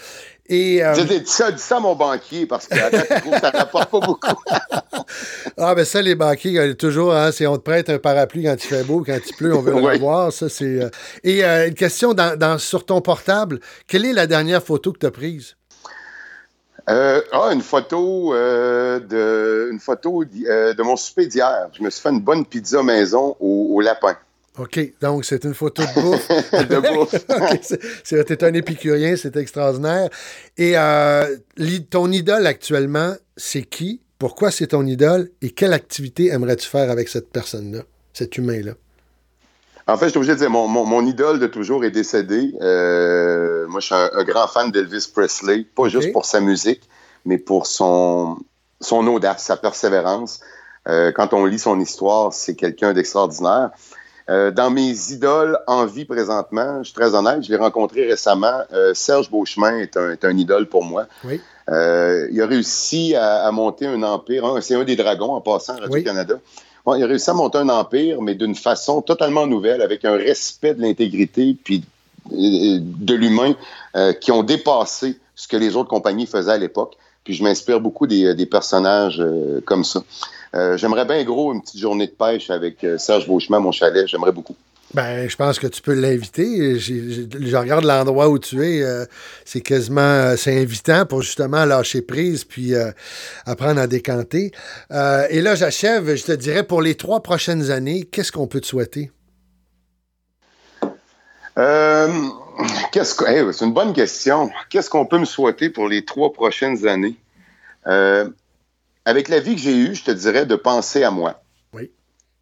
Et, 0.46 0.84
euh, 0.84 0.92
dis, 0.92 1.22
ça, 1.24 1.50
dis 1.50 1.62
ça 1.62 1.78
à 1.78 1.80
mon 1.80 1.94
banquier 1.94 2.44
parce 2.44 2.66
que 2.66 2.76
ça 2.76 2.90
ne 2.90 3.56
rapporte 3.56 3.90
pas 3.90 4.00
beaucoup. 4.00 4.42
ah, 5.56 5.74
ben 5.74 5.84
ça, 5.86 6.02
les 6.02 6.14
banquiers, 6.14 6.74
toujours, 6.74 7.14
hein, 7.14 7.32
c'est 7.32 7.46
on 7.46 7.56
te 7.56 7.62
prête 7.62 7.88
un 7.88 7.98
parapluie 7.98 8.44
quand 8.44 8.54
il 8.54 8.66
fait 8.66 8.84
beau, 8.84 9.02
quand 9.06 9.16
il 9.26 9.36
pleut, 9.36 9.56
on 9.56 9.62
veut 9.62 9.72
le 9.72 9.98
voir. 9.98 10.32
Ça, 10.32 10.50
c'est, 10.50 10.82
euh, 10.82 10.90
Et 11.22 11.44
euh, 11.44 11.68
une 11.68 11.74
question 11.74 12.12
dans, 12.12 12.58
sur 12.58 12.84
ton 12.84 13.00
portable, 13.00 13.60
quelle 13.86 14.04
est 14.04 14.12
la 14.12 14.26
dernière 14.26 14.62
photo 14.62 14.92
que 14.92 14.98
tu 14.98 15.06
as 15.06 15.10
prise? 15.10 15.56
ah, 16.86 17.50
une 17.50 17.62
photo, 17.62 18.34
de, 18.34 19.70
une 19.72 19.80
photo 19.80 20.24
de 20.24 20.82
mon 20.82 20.96
souper 20.96 21.26
d'hier. 21.26 21.68
Je 21.72 21.82
me 21.82 21.88
suis 21.88 22.02
fait 22.02 22.10
une 22.10 22.20
bonne 22.20 22.44
pizza 22.44 22.82
maison 22.82 23.34
au 23.40 23.80
lapin. 23.80 24.14
OK, 24.56 24.80
donc 25.00 25.24
c'est 25.24 25.44
une 25.44 25.54
photo 25.54 25.82
de 25.82 26.00
bouffe. 26.00 26.28
de 26.52 26.78
bouffe. 26.94 28.42
un 28.42 28.54
épicurien, 28.54 29.16
c'est 29.16 29.36
extraordinaire. 29.36 30.08
Et 30.56 30.78
euh, 30.78 31.36
ton 31.90 32.12
idole 32.12 32.46
actuellement, 32.46 33.14
c'est 33.36 33.62
qui? 33.62 34.00
Pourquoi 34.18 34.52
c'est 34.52 34.68
ton 34.68 34.86
idole? 34.86 35.30
Et 35.42 35.50
quelle 35.50 35.72
activité 35.72 36.28
aimerais-tu 36.28 36.68
faire 36.68 36.90
avec 36.90 37.08
cette 37.08 37.30
personne-là, 37.30 37.80
cet 38.12 38.38
humain-là? 38.38 38.72
En 39.86 39.96
fait, 39.96 40.06
je 40.06 40.10
suis 40.10 40.18
obligé 40.18 40.34
de 40.34 40.38
dire, 40.38 40.50
mon, 40.50 40.66
mon, 40.68 41.04
idole 41.04 41.40
de 41.40 41.46
toujours 41.46 41.84
est 41.84 41.90
décédé. 41.90 42.54
Euh, 42.62 43.66
moi, 43.66 43.80
je 43.80 43.86
suis 43.86 43.94
un, 43.94 44.24
grand 44.24 44.46
fan 44.46 44.70
d'Elvis 44.70 45.10
Presley, 45.12 45.66
pas 45.74 45.88
juste 45.88 46.12
pour 46.12 46.24
sa 46.24 46.40
musique, 46.40 46.88
mais 47.26 47.38
pour 47.38 47.66
son, 47.66 48.38
son 48.80 49.06
audace, 49.08 49.44
sa 49.44 49.56
persévérance. 49.56 50.40
Euh, 50.88 51.12
quand 51.12 51.34
on 51.34 51.44
lit 51.44 51.58
son 51.58 51.80
histoire, 51.80 52.32
c'est 52.32 52.54
quelqu'un 52.54 52.94
d'extraordinaire. 52.94 53.70
Euh, 54.30 54.50
dans 54.50 54.70
mes 54.70 55.12
idoles 55.12 55.58
en 55.66 55.84
vie 55.84 56.06
présentement, 56.06 56.78
je 56.78 56.84
suis 56.84 56.94
très 56.94 57.14
honnête, 57.14 57.42
je 57.44 57.50
l'ai 57.50 57.58
rencontré 57.58 58.06
récemment. 58.06 58.62
Euh, 58.72 58.94
Serge 58.94 59.30
Beauchemin 59.30 59.78
est 59.78 59.96
un, 59.98 60.12
est 60.12 60.24
un, 60.24 60.36
idole 60.36 60.66
pour 60.66 60.82
moi. 60.82 61.06
Oui. 61.24 61.40
Euh, 61.68 62.28
il 62.32 62.40
a 62.40 62.46
réussi 62.46 63.14
à, 63.14 63.44
à 63.44 63.50
monter 63.50 63.86
un 63.86 64.02
empire. 64.02 64.58
C'est 64.62 64.76
un 64.76 64.84
des 64.84 64.96
dragons 64.96 65.32
en 65.34 65.42
passant 65.42 65.78
Radio-Canada. 65.78 66.36
il 66.86 67.02
a 67.02 67.06
réussi 67.06 67.28
à 67.28 67.34
monter 67.34 67.58
un 67.58 67.68
empire, 67.68 68.22
mais 68.22 68.34
d'une 68.34 68.54
façon 68.54 69.02
totalement 69.02 69.46
nouvelle, 69.46 69.82
avec 69.82 70.06
un 70.06 70.16
respect 70.16 70.74
de 70.74 70.80
l'intégrité 70.80 71.56
puis 71.62 71.84
de 72.30 73.14
l'humain 73.14 73.54
qui 74.20 74.32
ont 74.32 74.42
dépassé 74.42 75.18
ce 75.34 75.46
que 75.46 75.58
les 75.58 75.76
autres 75.76 75.90
compagnies 75.90 76.26
faisaient 76.26 76.52
à 76.52 76.58
l'époque. 76.58 76.96
Puis 77.22 77.34
je 77.34 77.42
m'inspire 77.42 77.80
beaucoup 77.80 78.06
des, 78.06 78.34
des 78.34 78.46
personnages 78.46 79.22
comme 79.66 79.84
ça. 79.84 80.02
Euh, 80.54 80.76
j'aimerais 80.76 81.04
bien 81.04 81.22
gros 81.24 81.52
une 81.52 81.62
petite 81.62 81.80
journée 81.80 82.06
de 82.06 82.12
pêche 82.12 82.48
avec 82.50 82.84
euh, 82.84 82.96
Serge 82.96 83.26
Beauchemin, 83.26 83.58
mon 83.58 83.72
chalet. 83.72 84.06
J'aimerais 84.06 84.30
beaucoup. 84.32 84.54
Ben, 84.92 85.28
je 85.28 85.34
pense 85.34 85.58
que 85.58 85.66
tu 85.66 85.82
peux 85.82 85.94
l'inviter. 85.94 86.78
Je 86.78 87.56
regarde 87.56 87.84
l'endroit 87.84 88.28
où 88.28 88.38
tu 88.38 88.64
es. 88.64 88.80
Euh, 88.80 89.04
c'est 89.44 89.60
quasiment 89.60 90.36
c'est 90.36 90.60
invitant 90.60 91.04
pour 91.04 91.22
justement 91.22 91.64
lâcher 91.64 92.00
prise 92.00 92.44
puis 92.44 92.74
apprendre 93.44 93.80
à 93.80 93.88
décanter. 93.88 94.52
et 94.92 95.40
là, 95.40 95.56
j'achève. 95.56 96.14
Je 96.14 96.22
te 96.22 96.32
dirais 96.32 96.62
pour 96.62 96.80
les 96.80 96.94
trois 96.94 97.24
prochaines 97.24 97.72
années, 97.72 98.04
qu'est-ce 98.04 98.30
qu'on 98.30 98.46
peut 98.46 98.60
te 98.60 98.66
souhaiter? 98.66 99.10
qu'est-ce 102.92 103.14
que, 103.16 103.52
c'est 103.52 103.64
une 103.64 103.74
bonne 103.74 103.94
question. 103.94 104.50
Qu'est-ce 104.70 104.90
qu'on 104.90 105.06
peut 105.06 105.18
me 105.18 105.24
souhaiter 105.24 105.70
pour 105.70 105.88
les 105.88 106.04
trois 106.04 106.32
prochaines 106.32 106.86
années? 106.86 107.16
Avec 109.04 109.28
la 109.28 109.40
vie 109.40 109.54
que 109.54 109.60
j'ai 109.60 109.76
eue, 109.76 109.94
je 109.94 110.04
te 110.04 110.10
dirais 110.10 110.46
de 110.46 110.56
penser 110.56 111.02
à 111.02 111.10
moi. 111.10 111.42
Oui. 111.72 111.90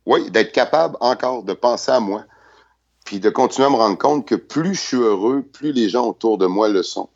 Oui, 0.06 0.30
d'être 0.30 0.52
capable 0.52 0.96
encore 1.00 1.42
de 1.42 1.52
penser 1.52 1.90
à 1.90 2.00
moi. 2.00 2.24
Puis 3.04 3.18
de 3.18 3.30
continuer 3.30 3.66
à 3.66 3.70
me 3.70 3.76
rendre 3.76 3.98
compte 3.98 4.26
que 4.26 4.34
plus 4.34 4.74
je 4.74 4.80
suis 4.80 4.96
heureux, 4.96 5.42
plus 5.42 5.72
les 5.72 5.88
gens 5.88 6.06
autour 6.06 6.38
de 6.38 6.46
moi 6.46 6.68
le 6.68 6.82
sont. 6.82 7.08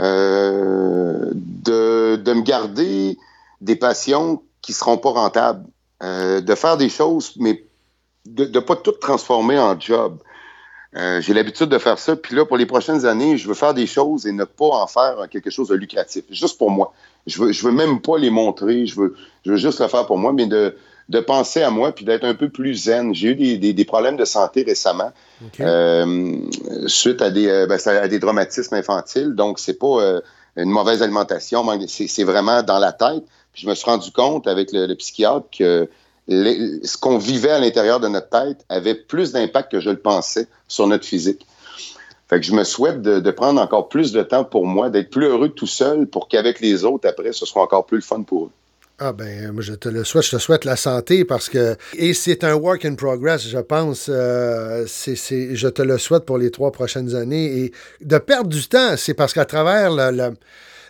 Euh, 0.00 1.30
de, 1.34 2.16
de, 2.16 2.32
me 2.32 2.42
garder 2.42 3.16
des 3.60 3.76
passions 3.76 4.42
qui 4.60 4.72
ne 4.72 4.76
seront 4.76 4.98
pas 4.98 5.10
rentables. 5.10 5.64
Euh, 6.02 6.40
de 6.40 6.54
faire 6.54 6.76
des 6.76 6.88
choses, 6.88 7.32
mais 7.36 7.64
de 8.26 8.44
ne 8.44 8.60
pas 8.60 8.76
tout 8.76 8.92
transformer 8.92 9.58
en 9.58 9.78
job. 9.78 10.18
Euh, 10.96 11.20
j'ai 11.20 11.34
l'habitude 11.34 11.68
de 11.68 11.78
faire 11.78 11.98
ça. 11.98 12.14
Puis 12.16 12.36
là, 12.36 12.44
pour 12.44 12.56
les 12.56 12.66
prochaines 12.66 13.04
années, 13.04 13.36
je 13.36 13.48
veux 13.48 13.54
faire 13.54 13.74
des 13.74 13.86
choses 13.86 14.26
et 14.26 14.32
ne 14.32 14.44
pas 14.44 14.66
en 14.66 14.86
faire 14.86 15.26
quelque 15.30 15.50
chose 15.50 15.68
de 15.68 15.74
lucratif, 15.74 16.24
juste 16.30 16.56
pour 16.58 16.70
moi. 16.70 16.92
Je 17.26 17.42
veux, 17.42 17.52
je 17.52 17.64
veux 17.64 17.72
même 17.72 18.00
pas 18.00 18.18
les 18.18 18.30
montrer. 18.30 18.86
Je 18.86 18.96
veux, 18.96 19.16
je 19.44 19.52
veux 19.52 19.56
juste 19.56 19.80
le 19.80 19.88
faire 19.88 20.06
pour 20.06 20.18
moi, 20.18 20.32
mais 20.32 20.46
de, 20.46 20.76
de 21.08 21.20
penser 21.20 21.62
à 21.62 21.70
moi 21.70 21.92
puis 21.92 22.04
d'être 22.04 22.24
un 22.24 22.34
peu 22.34 22.48
plus 22.48 22.74
zen. 22.84 23.14
J'ai 23.14 23.28
eu 23.28 23.34
des, 23.34 23.58
des, 23.58 23.72
des, 23.72 23.84
problèmes 23.84 24.16
de 24.16 24.24
santé 24.24 24.62
récemment 24.62 25.12
euh, 25.60 26.36
suite 26.86 27.20
à 27.22 27.30
des, 27.30 27.48
euh, 27.48 27.66
ben, 27.66 27.78
à 27.86 28.08
des 28.08 28.20
traumatismes 28.20 28.74
infantiles. 28.74 29.34
Donc, 29.34 29.58
c'est 29.58 29.78
pas 29.78 30.00
euh, 30.00 30.20
une 30.56 30.70
mauvaise 30.70 31.02
alimentation, 31.02 31.66
c'est 31.88 32.24
vraiment 32.24 32.62
dans 32.62 32.78
la 32.78 32.92
tête. 32.92 33.24
Puis 33.52 33.62
je 33.62 33.68
me 33.68 33.74
suis 33.74 33.84
rendu 33.84 34.10
compte 34.10 34.46
avec 34.46 34.72
le, 34.72 34.86
le 34.86 34.94
psychiatre 34.94 35.46
que 35.56 35.88
ce 36.28 36.96
qu'on 36.96 37.18
vivait 37.18 37.50
à 37.50 37.58
l'intérieur 37.58 38.00
de 38.00 38.08
notre 38.08 38.28
tête 38.28 38.64
avait 38.68 38.94
plus 38.94 39.32
d'impact 39.32 39.72
que 39.72 39.80
je 39.80 39.90
le 39.90 39.98
pensais 39.98 40.48
sur 40.68 40.86
notre 40.86 41.04
physique. 41.04 41.46
Fait 42.28 42.40
que 42.40 42.46
je 42.46 42.52
me 42.52 42.64
souhaite 42.64 43.02
de, 43.02 43.30
prendre 43.30 43.60
encore 43.60 43.88
plus 43.88 44.12
de 44.12 44.22
temps 44.22 44.44
pour 44.44 44.66
moi, 44.66 44.88
d'être 44.88 45.10
plus 45.10 45.26
heureux 45.26 45.50
tout 45.50 45.66
seul 45.66 46.06
pour 46.06 46.28
qu'avec 46.28 46.60
les 46.60 46.84
autres, 46.84 47.06
après, 47.08 47.32
ce 47.32 47.44
soit 47.44 47.62
encore 47.62 47.84
plus 47.84 47.98
le 47.98 48.02
fun 48.02 48.22
pour 48.22 48.46
eux. 48.46 48.50
Ah 49.00 49.12
ben, 49.12 49.52
je 49.58 49.74
te 49.74 49.88
le 49.88 50.04
souhaite, 50.04 50.24
je 50.24 50.30
te 50.30 50.38
souhaite 50.38 50.64
la 50.64 50.76
santé 50.76 51.24
parce 51.24 51.48
que 51.48 51.76
et 51.94 52.14
c'est 52.14 52.44
un 52.44 52.54
work 52.54 52.84
in 52.84 52.94
progress, 52.94 53.46
je 53.46 53.58
pense. 53.58 54.06
Euh, 54.08 54.84
c'est, 54.86 55.16
je 55.56 55.68
te 55.68 55.82
le 55.82 55.98
souhaite 55.98 56.24
pour 56.24 56.38
les 56.38 56.52
trois 56.52 56.70
prochaines 56.70 57.14
années 57.16 57.64
et 57.64 57.72
de 58.02 58.18
perdre 58.18 58.48
du 58.48 58.66
temps, 58.68 58.96
c'est 58.96 59.14
parce 59.14 59.34
qu'à 59.34 59.44
travers 59.44 59.90
le 59.90 60.34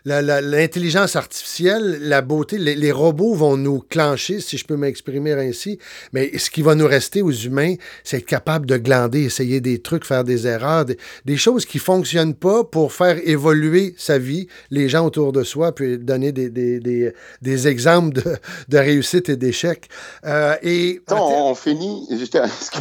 l'intelligence 0.04 1.16
artificielle, 1.16 1.98
la 2.00 2.20
beauté, 2.20 2.58
les, 2.58 2.92
robots 2.92 3.34
vont 3.34 3.56
nous 3.56 3.80
clencher, 3.80 4.40
si 4.40 4.58
je 4.58 4.64
peux 4.64 4.76
m'exprimer 4.76 5.32
ainsi, 5.32 5.78
mais 6.12 6.36
ce 6.38 6.50
qui 6.50 6.62
va 6.62 6.74
nous 6.74 6.86
rester 6.86 7.22
aux 7.22 7.32
humains, 7.32 7.74
c'est 8.02 8.18
être 8.18 8.26
capable 8.26 8.66
de 8.66 8.76
glander, 8.76 9.22
essayer 9.22 9.60
des 9.60 9.80
trucs, 9.80 10.04
faire 10.04 10.24
des 10.24 10.46
erreurs, 10.46 10.84
des, 10.84 11.36
choses 11.36 11.64
qui 11.64 11.78
fonctionnent 11.78 12.34
pas 12.34 12.64
pour 12.64 12.92
faire 12.92 13.18
évoluer 13.26 13.94
sa 13.96 14.18
vie, 14.18 14.46
les 14.70 14.88
gens 14.88 15.06
autour 15.06 15.32
de 15.32 15.42
soi, 15.42 15.74
puis 15.74 15.98
donner 15.98 16.32
des, 16.32 16.50
des, 16.50 17.12
des, 17.40 17.68
exemples 17.68 18.14
de, 18.14 18.36
de 18.68 18.78
réussite 18.78 19.28
et 19.30 19.36
d'échec. 19.36 19.88
Euh, 20.26 20.54
et 20.62 21.00
on, 21.10 21.54
finit. 21.54 22.06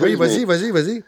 Oui, 0.02 0.16
vas-y, 0.16 0.46
vas-y, 0.46 0.72
vas-y 0.72 1.04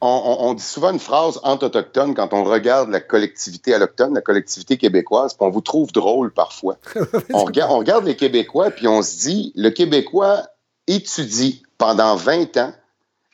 on, 0.00 0.54
dit 0.54 0.62
souvent 0.62 0.92
une 0.92 0.98
phrase 0.98 1.40
anti-autochtone 1.42 2.14
quand 2.14 2.32
on 2.32 2.44
regarde 2.44 2.90
la 2.90 3.00
collectivité 3.00 3.74
allochtone, 3.74 4.14
la 4.14 4.22
collectivité 4.22 4.78
québécoise, 4.78 5.34
puis 5.34 5.46
on 5.46 5.50
vous 5.50 5.60
trouve 5.60 5.92
drôle 5.92 6.32
parfois. 6.32 6.76
on, 7.34 7.44
regarde, 7.44 7.72
on 7.72 7.78
regarde 7.78 8.04
les 8.06 8.16
Québécois, 8.16 8.70
puis 8.70 8.88
on 8.88 9.02
se 9.02 9.18
dit, 9.18 9.52
le 9.56 9.70
Québécois 9.70 10.44
étudie 10.86 11.62
pendant 11.76 12.16
20 12.16 12.56
ans 12.56 12.72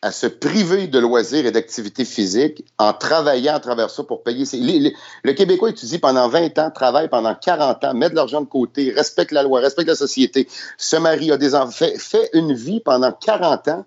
à 0.02 0.12
se 0.12 0.26
priver 0.26 0.88
de 0.88 0.98
loisirs 0.98 1.46
et 1.46 1.50
d'activités 1.50 2.04
physiques 2.04 2.64
en 2.78 2.92
travaillant 2.92 3.54
à 3.54 3.60
travers 3.60 3.90
ça 3.90 4.04
pour 4.04 4.22
payer 4.22 4.44
ses... 4.44 4.58
le 4.58 5.32
Québécois 5.32 5.70
étudie 5.70 5.98
pendant 5.98 6.28
20 6.28 6.58
ans, 6.58 6.70
travaille 6.70 7.08
pendant 7.08 7.34
40 7.34 7.84
ans, 7.84 7.94
met 7.94 8.10
de 8.10 8.14
l'argent 8.14 8.40
de 8.40 8.46
côté, 8.46 8.92
respecte 8.94 9.32
la 9.32 9.42
loi, 9.42 9.60
respecte 9.60 9.88
la 9.88 9.96
société, 9.96 10.48
se 10.76 10.96
marie, 10.96 11.32
a 11.32 11.36
des 11.36 11.54
enfants, 11.54 11.70
fait, 11.70 11.98
fait 11.98 12.28
une 12.34 12.52
vie 12.52 12.80
pendant 12.80 13.10
40 13.10 13.68
ans 13.68 13.84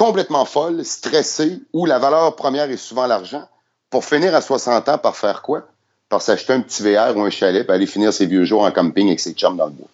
complètement 0.00 0.46
folle, 0.46 0.82
stressée, 0.82 1.60
où 1.74 1.84
la 1.84 1.98
valeur 1.98 2.34
première 2.34 2.70
est 2.70 2.78
souvent 2.78 3.06
l'argent, 3.06 3.46
pour 3.90 4.02
finir 4.02 4.34
à 4.34 4.40
60 4.40 4.88
ans 4.88 4.96
par 4.96 5.14
faire 5.14 5.42
quoi? 5.42 5.64
Par 6.08 6.22
s'acheter 6.22 6.54
un 6.54 6.62
petit 6.62 6.82
VR 6.82 7.14
ou 7.14 7.20
un 7.20 7.28
chalet, 7.28 7.66
pour 7.66 7.74
aller 7.74 7.84
finir 7.84 8.10
ses 8.10 8.24
vieux 8.24 8.44
jours 8.44 8.62
en 8.62 8.70
camping 8.70 9.08
avec 9.08 9.20
ses 9.20 9.34
chums 9.34 9.58
dans 9.58 9.66
le 9.66 9.72
bois. 9.72 9.88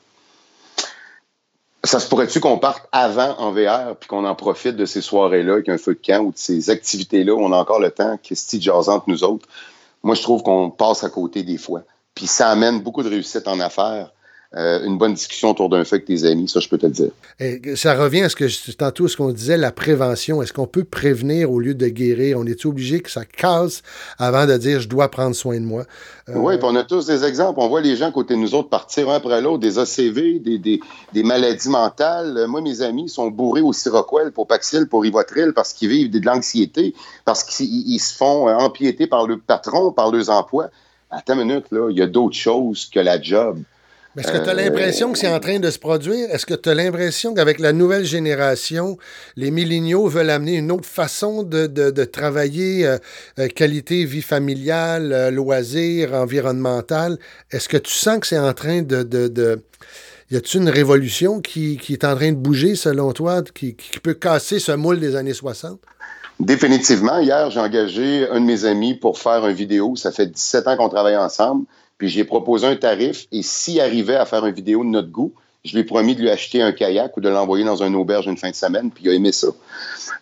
Ça 1.82 1.98
se 1.98 2.08
pourrait-tu 2.08 2.38
qu'on 2.38 2.56
parte 2.58 2.86
avant 2.92 3.36
en 3.38 3.50
VR, 3.50 3.96
puis 3.98 4.08
qu'on 4.08 4.24
en 4.24 4.36
profite 4.36 4.76
de 4.76 4.86
ces 4.86 5.00
soirées-là 5.00 5.54
avec 5.54 5.68
un 5.68 5.76
feu 5.76 5.94
de 5.94 6.06
camp 6.06 6.20
ou 6.20 6.30
de 6.30 6.38
ces 6.38 6.70
activités-là 6.70 7.34
où 7.34 7.40
on 7.40 7.52
a 7.52 7.56
encore 7.56 7.80
le 7.80 7.90
temps, 7.90 8.16
Christy 8.22 8.62
jasante 8.62 9.08
nous 9.08 9.24
autres? 9.24 9.48
Moi, 10.04 10.14
je 10.14 10.22
trouve 10.22 10.44
qu'on 10.44 10.70
passe 10.70 11.02
à 11.02 11.10
côté 11.10 11.42
des 11.42 11.58
fois. 11.58 11.80
Puis 12.14 12.28
ça 12.28 12.48
amène 12.50 12.78
beaucoup 12.78 13.02
de 13.02 13.08
réussite 13.08 13.48
en 13.48 13.58
affaires. 13.58 14.12
Euh, 14.54 14.84
une 14.86 14.96
bonne 14.96 15.12
discussion 15.12 15.50
autour 15.50 15.68
d'un 15.68 15.84
feu 15.84 15.96
avec 15.96 16.06
tes 16.06 16.24
amis, 16.24 16.48
ça 16.48 16.60
je 16.60 16.68
peux 16.68 16.78
te 16.78 16.86
le 16.86 16.92
dire. 16.92 17.10
Et 17.40 17.74
ça 17.74 17.94
revient 17.94 18.22
à 18.22 18.28
ce 18.28 18.36
que 18.36 18.46
je, 18.46 18.72
tantôt 18.72 19.08
ce 19.08 19.16
qu'on 19.16 19.32
disait, 19.32 19.56
la 19.56 19.72
prévention. 19.72 20.40
Est-ce 20.40 20.52
qu'on 20.52 20.68
peut 20.68 20.84
prévenir 20.84 21.50
au 21.50 21.58
lieu 21.58 21.74
de 21.74 21.88
guérir? 21.88 22.38
On 22.38 22.46
est 22.46 22.64
obligé 22.64 23.00
que 23.00 23.10
ça 23.10 23.24
casse 23.24 23.82
avant 24.18 24.46
de 24.46 24.56
dire 24.56 24.80
je 24.80 24.88
dois 24.88 25.10
prendre 25.10 25.34
soin 25.34 25.56
de 25.56 25.64
moi? 25.64 25.84
Euh, 26.28 26.34
oui, 26.36 26.58
puis 26.58 26.66
on 26.70 26.76
a 26.76 26.84
tous 26.84 27.06
des 27.06 27.24
exemples. 27.24 27.58
On 27.60 27.68
voit 27.68 27.80
les 27.80 27.96
gens 27.96 28.12
côté 28.12 28.34
de 28.34 28.38
nous 28.38 28.54
autres 28.54 28.68
partir 28.68 29.10
un 29.10 29.16
après 29.16 29.40
l'autre, 29.40 29.58
des 29.58 29.80
ACV, 29.80 30.38
des, 30.38 30.58
des, 30.58 30.80
des, 31.12 31.22
maladies 31.24 31.68
mentales. 31.68 32.46
Moi, 32.46 32.60
mes 32.60 32.82
amis 32.82 33.08
sont 33.08 33.28
bourrés 33.28 33.62
au 33.62 33.72
Siroquel, 33.72 34.30
pour 34.30 34.46
Paxil, 34.46 34.86
pour 34.86 35.02
Rivotril, 35.02 35.54
parce 35.54 35.72
qu'ils 35.72 35.88
vivent 35.88 36.10
de 36.10 36.24
l'anxiété, 36.24 36.94
parce 37.24 37.42
qu'ils 37.42 38.00
se 38.00 38.14
font 38.14 38.48
euh, 38.48 38.54
empiéter 38.54 39.08
par 39.08 39.26
le 39.26 39.38
patron, 39.38 39.90
par 39.90 40.12
leurs 40.12 40.30
emplois. 40.30 40.70
Attends 41.10 41.34
une 41.34 41.48
minute, 41.48 41.66
là, 41.72 41.90
il 41.90 41.98
y 41.98 42.02
a 42.02 42.06
d'autres 42.06 42.36
choses 42.36 42.86
que 42.86 43.00
la 43.00 43.20
job. 43.20 43.58
Est-ce 44.18 44.32
que 44.32 44.42
tu 44.42 44.48
as 44.48 44.54
l'impression 44.54 45.12
que 45.12 45.18
c'est 45.18 45.28
en 45.28 45.40
train 45.40 45.58
de 45.58 45.70
se 45.70 45.78
produire? 45.78 46.30
Est-ce 46.30 46.46
que 46.46 46.54
tu 46.54 46.68
as 46.68 46.74
l'impression 46.74 47.34
qu'avec 47.34 47.58
la 47.58 47.72
nouvelle 47.72 48.04
génération, 48.04 48.96
les 49.36 49.50
milléniaux 49.50 50.08
veulent 50.08 50.30
amener 50.30 50.54
une 50.56 50.72
autre 50.72 50.88
façon 50.88 51.42
de, 51.42 52.04
travailler, 52.04 52.96
qualité, 53.54 54.04
vie 54.04 54.22
familiale, 54.22 55.34
loisirs, 55.34 56.14
environnemental? 56.14 57.18
Est-ce 57.50 57.68
que 57.68 57.76
tu 57.76 57.92
sens 57.92 58.20
que 58.20 58.26
c'est 58.26 58.38
en 58.38 58.54
train 58.54 58.82
de, 58.82 59.02
de 59.02 59.62
y 60.30 60.36
a-t-il 60.36 60.62
une 60.62 60.68
révolution 60.68 61.40
qui, 61.40 61.78
est 61.88 62.04
en 62.04 62.16
train 62.16 62.32
de 62.32 62.36
bouger, 62.36 62.74
selon 62.74 63.12
toi, 63.12 63.42
qui, 63.42 63.76
peut 64.02 64.14
casser 64.14 64.58
ce 64.58 64.72
moule 64.72 64.98
des 64.98 65.14
années 65.14 65.34
60? 65.34 65.78
Définitivement. 66.40 67.18
Hier, 67.18 67.48
j'ai 67.50 67.60
engagé 67.60 68.28
un 68.28 68.40
de 68.40 68.44
mes 68.44 68.64
amis 68.64 68.94
pour 68.94 69.18
faire 69.18 69.46
une 69.46 69.54
vidéo. 69.54 69.94
Ça 69.94 70.10
fait 70.10 70.26
17 70.26 70.66
ans 70.66 70.76
qu'on 70.76 70.88
travaille 70.88 71.16
ensemble. 71.16 71.66
Puis 71.98 72.08
j'ai 72.08 72.24
proposé 72.24 72.66
un 72.66 72.76
tarif. 72.76 73.26
Et 73.32 73.42
s'il 73.42 73.80
arrivait 73.80 74.16
à 74.16 74.26
faire 74.26 74.44
une 74.46 74.54
vidéo 74.54 74.84
de 74.84 74.88
notre 74.88 75.10
goût, 75.10 75.32
je 75.64 75.72
lui 75.72 75.80
ai 75.80 75.84
promis 75.84 76.14
de 76.14 76.20
lui 76.20 76.30
acheter 76.30 76.62
un 76.62 76.72
kayak 76.72 77.16
ou 77.16 77.20
de 77.20 77.28
l'envoyer 77.28 77.64
dans 77.64 77.82
une 77.82 77.96
auberge 77.96 78.26
une 78.26 78.36
fin 78.36 78.50
de 78.50 78.54
semaine. 78.54 78.90
Puis 78.90 79.04
il 79.04 79.10
a 79.10 79.14
aimé 79.14 79.32
ça. 79.32 79.48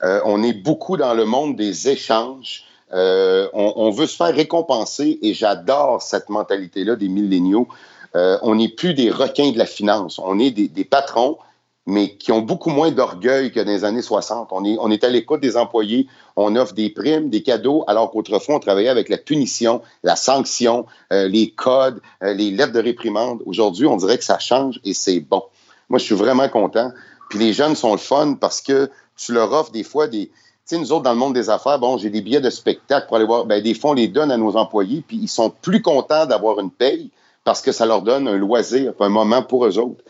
Euh, 0.02 0.20
on 0.24 0.42
est 0.42 0.54
beaucoup 0.54 0.96
dans 0.96 1.14
le 1.14 1.24
monde 1.24 1.56
des 1.56 1.88
échanges. 1.88 2.64
Euh, 2.92 3.48
on, 3.54 3.90
veut 3.90 4.06
se 4.06 4.16
faire 4.16 4.34
récompenser 4.34 5.18
et 5.20 5.34
j'adore 5.34 6.00
cette 6.00 6.28
mentalité-là 6.28 6.94
des 6.94 7.08
milléniaux. 7.08 7.66
Euh, 8.14 8.38
on 8.42 8.54
n'est 8.54 8.68
plus 8.68 8.94
des 8.94 9.10
requins 9.10 9.50
de 9.50 9.58
la 9.58 9.66
finance. 9.66 10.20
On 10.22 10.38
est 10.38 10.50
des, 10.50 10.84
patrons, 10.84 11.38
mais 11.86 12.16
qui 12.16 12.32
ont 12.32 12.40
beaucoup 12.40 12.70
moins 12.70 12.90
d'orgueil 12.90 13.52
que 13.52 13.60
dans 13.60 13.70
les 13.70 13.84
années 13.84 14.02
60. 14.02 14.48
On 14.52 14.64
est, 14.64 14.76
on 14.80 14.90
est 14.90 15.04
à 15.04 15.08
l'écoute 15.08 15.40
des 15.40 15.56
employés. 15.56 16.06
On 16.36 16.56
offre 16.56 16.72
des 16.72 16.88
primes, 16.88 17.28
des 17.28 17.42
cadeaux, 17.42 17.84
alors 17.86 18.10
qu'autrefois, 18.10 18.56
on 18.56 18.60
travaillait 18.60 18.88
avec 18.88 19.08
la 19.08 19.18
punition, 19.18 19.82
la 20.02 20.16
sanction, 20.16 20.86
euh, 21.12 21.28
les 21.28 21.50
codes, 21.50 22.00
euh, 22.22 22.32
les 22.32 22.50
lettres 22.50 22.72
de 22.72 22.80
réprimande. 22.80 23.42
Aujourd'hui, 23.44 23.86
on 23.86 23.96
dirait 23.96 24.16
que 24.16 24.24
ça 24.24 24.38
change 24.38 24.80
et 24.84 24.94
c'est 24.94 25.20
bon. 25.20 25.42
Moi, 25.90 25.98
je 25.98 26.04
suis 26.04 26.14
vraiment 26.14 26.48
content. 26.48 26.90
Puis 27.28 27.38
les 27.38 27.52
jeunes 27.52 27.76
sont 27.76 27.92
le 27.92 27.98
fun 27.98 28.34
parce 28.40 28.62
que 28.62 28.90
tu 29.16 29.32
leur 29.32 29.52
offres 29.52 29.72
des 29.72 29.84
fois 29.84 30.06
des, 30.06 30.28
tu 30.28 30.32
sais, 30.64 30.78
nous 30.78 30.92
autres, 30.92 31.02
dans 31.02 31.12
le 31.12 31.18
monde 31.18 31.34
des 31.34 31.50
affaires, 31.50 31.78
bon, 31.78 31.98
j'ai 31.98 32.08
des 32.08 32.22
billets 32.22 32.40
de 32.40 32.48
spectacle 32.48 33.06
pour 33.06 33.16
aller 33.16 33.26
voir. 33.26 33.44
Ben, 33.44 33.62
des 33.62 33.74
fois, 33.74 33.90
on 33.90 33.94
les 33.94 34.08
donne 34.08 34.30
à 34.30 34.38
nos 34.38 34.56
employés, 34.56 35.04
puis 35.06 35.18
ils 35.20 35.28
sont 35.28 35.50
plus 35.50 35.82
contents 35.82 36.24
d'avoir 36.24 36.58
une 36.58 36.70
paye 36.70 37.10
parce 37.44 37.60
que 37.60 37.72
ça 37.72 37.84
leur 37.84 38.00
donne 38.00 38.26
un 38.26 38.38
loisir, 38.38 38.94
un 38.98 39.08
moment 39.10 39.42
pour 39.42 39.66
eux 39.66 39.78
autres. 39.78 40.02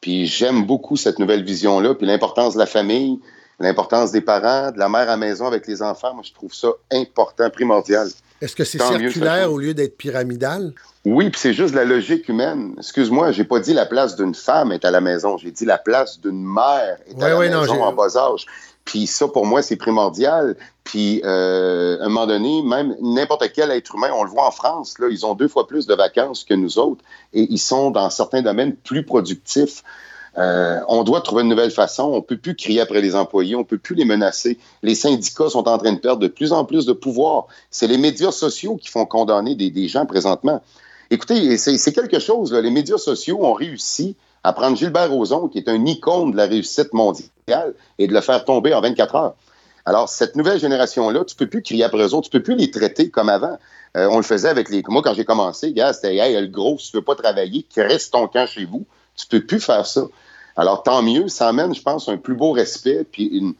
Puis 0.00 0.26
j'aime 0.26 0.64
beaucoup 0.64 0.96
cette 0.96 1.18
nouvelle 1.18 1.44
vision-là, 1.44 1.94
puis 1.94 2.06
l'importance 2.06 2.54
de 2.54 2.58
la 2.58 2.66
famille, 2.66 3.20
l'importance 3.58 4.12
des 4.12 4.22
parents, 4.22 4.70
de 4.70 4.78
la 4.78 4.88
mère 4.88 5.02
à 5.02 5.06
la 5.06 5.16
maison 5.16 5.46
avec 5.46 5.66
les 5.66 5.82
enfants. 5.82 6.14
Moi, 6.14 6.22
je 6.26 6.32
trouve 6.32 6.54
ça 6.54 6.68
important, 6.90 7.50
primordial. 7.50 8.08
Est-ce 8.40 8.56
que 8.56 8.64
c'est 8.64 8.80
circulaire 8.80 9.52
au 9.52 9.58
lieu 9.58 9.74
d'être 9.74 9.98
pyramidal? 9.98 10.72
Oui, 11.04 11.28
puis 11.28 11.38
c'est 11.38 11.52
juste 11.52 11.74
la 11.74 11.84
logique 11.84 12.28
humaine. 12.28 12.74
Excuse-moi, 12.78 13.32
j'ai 13.32 13.44
pas 13.44 13.60
dit 13.60 13.74
la 13.74 13.84
place 13.84 14.16
d'une 14.16 14.34
femme 14.34 14.72
est 14.72 14.84
à 14.84 14.90
la 14.90 15.02
maison, 15.02 15.36
j'ai 15.36 15.50
dit 15.50 15.66
la 15.66 15.78
place 15.78 16.20
d'une 16.20 16.42
mère 16.42 16.98
est 17.06 17.22
à 17.22 17.28
la 17.28 17.38
maison 17.38 17.82
en 17.82 17.92
bas 17.92 18.16
âge. 18.16 18.46
Puis 18.90 19.06
ça, 19.06 19.28
pour 19.28 19.46
moi, 19.46 19.62
c'est 19.62 19.76
primordial. 19.76 20.56
Puis, 20.82 21.22
euh, 21.24 22.00
à 22.00 22.06
un 22.06 22.08
moment 22.08 22.26
donné, 22.26 22.60
même 22.64 22.96
n'importe 23.00 23.52
quel 23.54 23.70
être 23.70 23.94
humain, 23.94 24.10
on 24.12 24.24
le 24.24 24.30
voit 24.30 24.44
en 24.44 24.50
France, 24.50 24.98
là, 24.98 25.06
ils 25.08 25.24
ont 25.24 25.34
deux 25.34 25.46
fois 25.46 25.68
plus 25.68 25.86
de 25.86 25.94
vacances 25.94 26.42
que 26.42 26.54
nous 26.54 26.76
autres 26.80 27.04
et 27.32 27.46
ils 27.48 27.60
sont, 27.60 27.92
dans 27.92 28.10
certains 28.10 28.42
domaines, 28.42 28.74
plus 28.74 29.04
productifs. 29.04 29.84
Euh, 30.38 30.80
on 30.88 31.04
doit 31.04 31.20
trouver 31.20 31.42
une 31.42 31.50
nouvelle 31.50 31.70
façon. 31.70 32.02
On 32.02 32.16
ne 32.16 32.20
peut 32.20 32.36
plus 32.36 32.56
crier 32.56 32.80
après 32.80 33.00
les 33.00 33.14
employés, 33.14 33.54
on 33.54 33.60
ne 33.60 33.64
peut 33.64 33.78
plus 33.78 33.94
les 33.94 34.04
menacer. 34.04 34.58
Les 34.82 34.96
syndicats 34.96 35.50
sont 35.50 35.68
en 35.68 35.78
train 35.78 35.92
de 35.92 36.00
perdre 36.00 36.20
de 36.20 36.28
plus 36.28 36.52
en 36.52 36.64
plus 36.64 36.84
de 36.84 36.92
pouvoir. 36.92 37.46
C'est 37.70 37.86
les 37.86 37.98
médias 37.98 38.32
sociaux 38.32 38.74
qui 38.74 38.88
font 38.88 39.06
condamner 39.06 39.54
des, 39.54 39.86
gens 39.86 40.04
présentement. 40.04 40.64
Écoutez, 41.12 41.56
c'est 41.58 41.92
quelque 41.92 42.18
chose. 42.18 42.52
Les 42.52 42.70
médias 42.70 42.98
sociaux 42.98 43.38
ont 43.44 43.52
réussi 43.52 44.16
à 44.44 44.52
prendre 44.52 44.76
Gilbert 44.76 45.10
Rozon, 45.10 45.48
qui 45.48 45.58
est 45.58 45.68
un 45.68 45.84
icône 45.84 46.32
de 46.32 46.36
la 46.36 46.46
réussite 46.46 46.92
mondiale, 46.92 47.74
et 47.98 48.06
de 48.06 48.12
le 48.12 48.20
faire 48.20 48.44
tomber 48.44 48.74
en 48.74 48.80
24 48.80 49.14
heures. 49.16 49.34
Alors, 49.86 50.08
cette 50.08 50.36
nouvelle 50.36 50.60
génération-là, 50.60 51.24
tu 51.24 51.34
peux 51.34 51.46
plus 51.46 51.62
crier 51.62 51.84
après 51.84 51.98
eux 51.98 52.14
autres, 52.14 52.28
tu 52.28 52.38
peux 52.38 52.42
plus 52.42 52.54
les 52.54 52.70
traiter 52.70 53.10
comme 53.10 53.28
avant. 53.28 53.58
Euh, 53.96 54.08
on 54.10 54.18
le 54.18 54.22
faisait 54.22 54.48
avec 54.48 54.68
les... 54.68 54.82
Moi, 54.88 55.02
quand 55.02 55.14
j'ai 55.14 55.24
commencé, 55.24 55.72
gars, 55.72 55.92
c'était 55.92 56.16
«Hey, 56.18 56.40
le 56.40 56.46
gros, 56.46 56.78
si 56.78 56.90
tu 56.90 56.98
veux 56.98 57.02
pas 57.02 57.14
travailler, 57.14 57.66
reste 57.76 58.12
ton 58.12 58.28
camp 58.28 58.46
chez 58.46 58.64
vous.» 58.64 58.86
Tu 59.16 59.26
peux 59.26 59.44
plus 59.44 59.60
faire 59.60 59.86
ça. 59.86 60.02
Alors, 60.56 60.82
tant 60.82 61.02
mieux, 61.02 61.28
ça 61.28 61.48
amène, 61.48 61.74
je 61.74 61.82
pense, 61.82 62.08
un 62.08 62.16
plus 62.16 62.34
beau 62.34 62.52
respect, 62.52 63.04
puis 63.10 63.54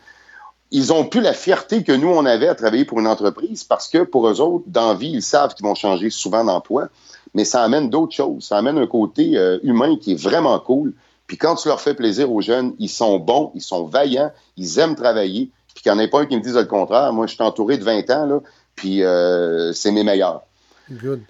ils 0.70 0.92
ont 0.92 1.04
plus 1.04 1.20
la 1.20 1.32
fierté 1.32 1.82
que 1.82 1.92
nous, 1.92 2.08
on 2.08 2.24
avait 2.24 2.48
à 2.48 2.54
travailler 2.54 2.84
pour 2.84 3.00
une 3.00 3.06
entreprise 3.06 3.64
parce 3.64 3.88
que 3.88 4.04
pour 4.04 4.28
eux 4.28 4.40
autres, 4.40 4.64
dans 4.68 4.94
vie, 4.94 5.10
ils 5.10 5.22
savent 5.22 5.54
qu'ils 5.54 5.66
vont 5.66 5.74
changer 5.74 6.10
souvent 6.10 6.44
d'emploi 6.44 6.88
mais 7.34 7.44
ça 7.44 7.62
amène 7.62 7.90
d'autres 7.90 8.14
choses. 8.14 8.44
Ça 8.44 8.58
amène 8.58 8.78
un 8.78 8.86
côté 8.86 9.36
euh, 9.36 9.58
humain 9.62 9.96
qui 10.00 10.12
est 10.12 10.22
vraiment 10.22 10.58
cool. 10.58 10.92
Puis 11.26 11.36
quand 11.36 11.54
tu 11.54 11.68
leur 11.68 11.80
fais 11.80 11.94
plaisir 11.94 12.32
aux 12.32 12.40
jeunes, 12.40 12.74
ils 12.78 12.88
sont 12.88 13.18
bons, 13.18 13.52
ils 13.54 13.62
sont 13.62 13.84
vaillants, 13.84 14.32
ils 14.56 14.78
aiment 14.78 14.96
travailler. 14.96 15.50
Puis 15.74 15.82
qu'il 15.82 15.92
n'y 15.92 15.98
en 15.98 16.00
ait 16.02 16.08
pas 16.08 16.20
un 16.20 16.26
qui 16.26 16.36
me 16.36 16.42
dise 16.42 16.56
le 16.56 16.64
contraire. 16.64 17.12
Moi, 17.12 17.26
je 17.26 17.34
suis 17.34 17.42
entouré 17.42 17.78
de 17.78 17.84
20 17.84 18.10
ans, 18.10 18.26
là, 18.26 18.40
puis 18.74 19.04
euh, 19.04 19.72
c'est 19.72 19.92
mes 19.92 20.02
meilleurs. 20.02 20.42
Good. 20.90 21.20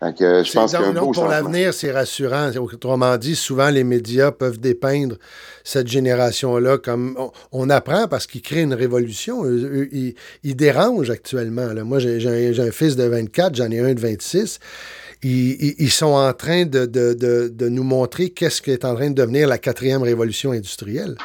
Donc, 0.00 0.22
euh, 0.22 0.42
je 0.42 0.52
pense 0.52 0.72
qu'un 0.72 0.92
beau 0.92 1.10
Pour 1.10 1.26
l'avenir, 1.26 1.74
c'est 1.74 1.92
rassurant. 1.92 2.50
Autrement 2.56 3.18
dit, 3.18 3.36
souvent, 3.36 3.68
les 3.68 3.84
médias 3.84 4.32
peuvent 4.32 4.58
dépeindre 4.58 5.16
cette 5.62 5.88
génération-là 5.88 6.78
comme... 6.78 7.18
On, 7.52 7.68
apprend 7.68 8.08
parce 8.08 8.26
qu'ils 8.26 8.40
créent 8.40 8.62
une 8.62 8.72
révolution. 8.72 9.44
ils, 9.44 10.56
dérangent 10.56 11.10
actuellement. 11.10 11.66
Moi, 11.84 11.98
j'ai 11.98 12.60
un 12.60 12.70
fils 12.70 12.96
de 12.96 13.04
24, 13.04 13.54
j'en 13.56 13.70
ai 13.70 13.80
un 13.80 13.92
de 13.92 14.00
26 14.00 14.58
ils, 15.22 15.90
sont 15.90 16.14
en 16.14 16.32
train 16.32 16.64
de, 16.64 17.68
nous 17.68 17.84
montrer 17.84 18.30
qu'est-ce 18.30 18.62
qui 18.62 18.70
est 18.70 18.84
en 18.84 18.94
train 18.94 19.10
de 19.10 19.14
devenir 19.14 19.48
la 19.48 19.58
quatrième 19.58 20.02
révolution 20.02 20.52
industrielle. 20.52 21.16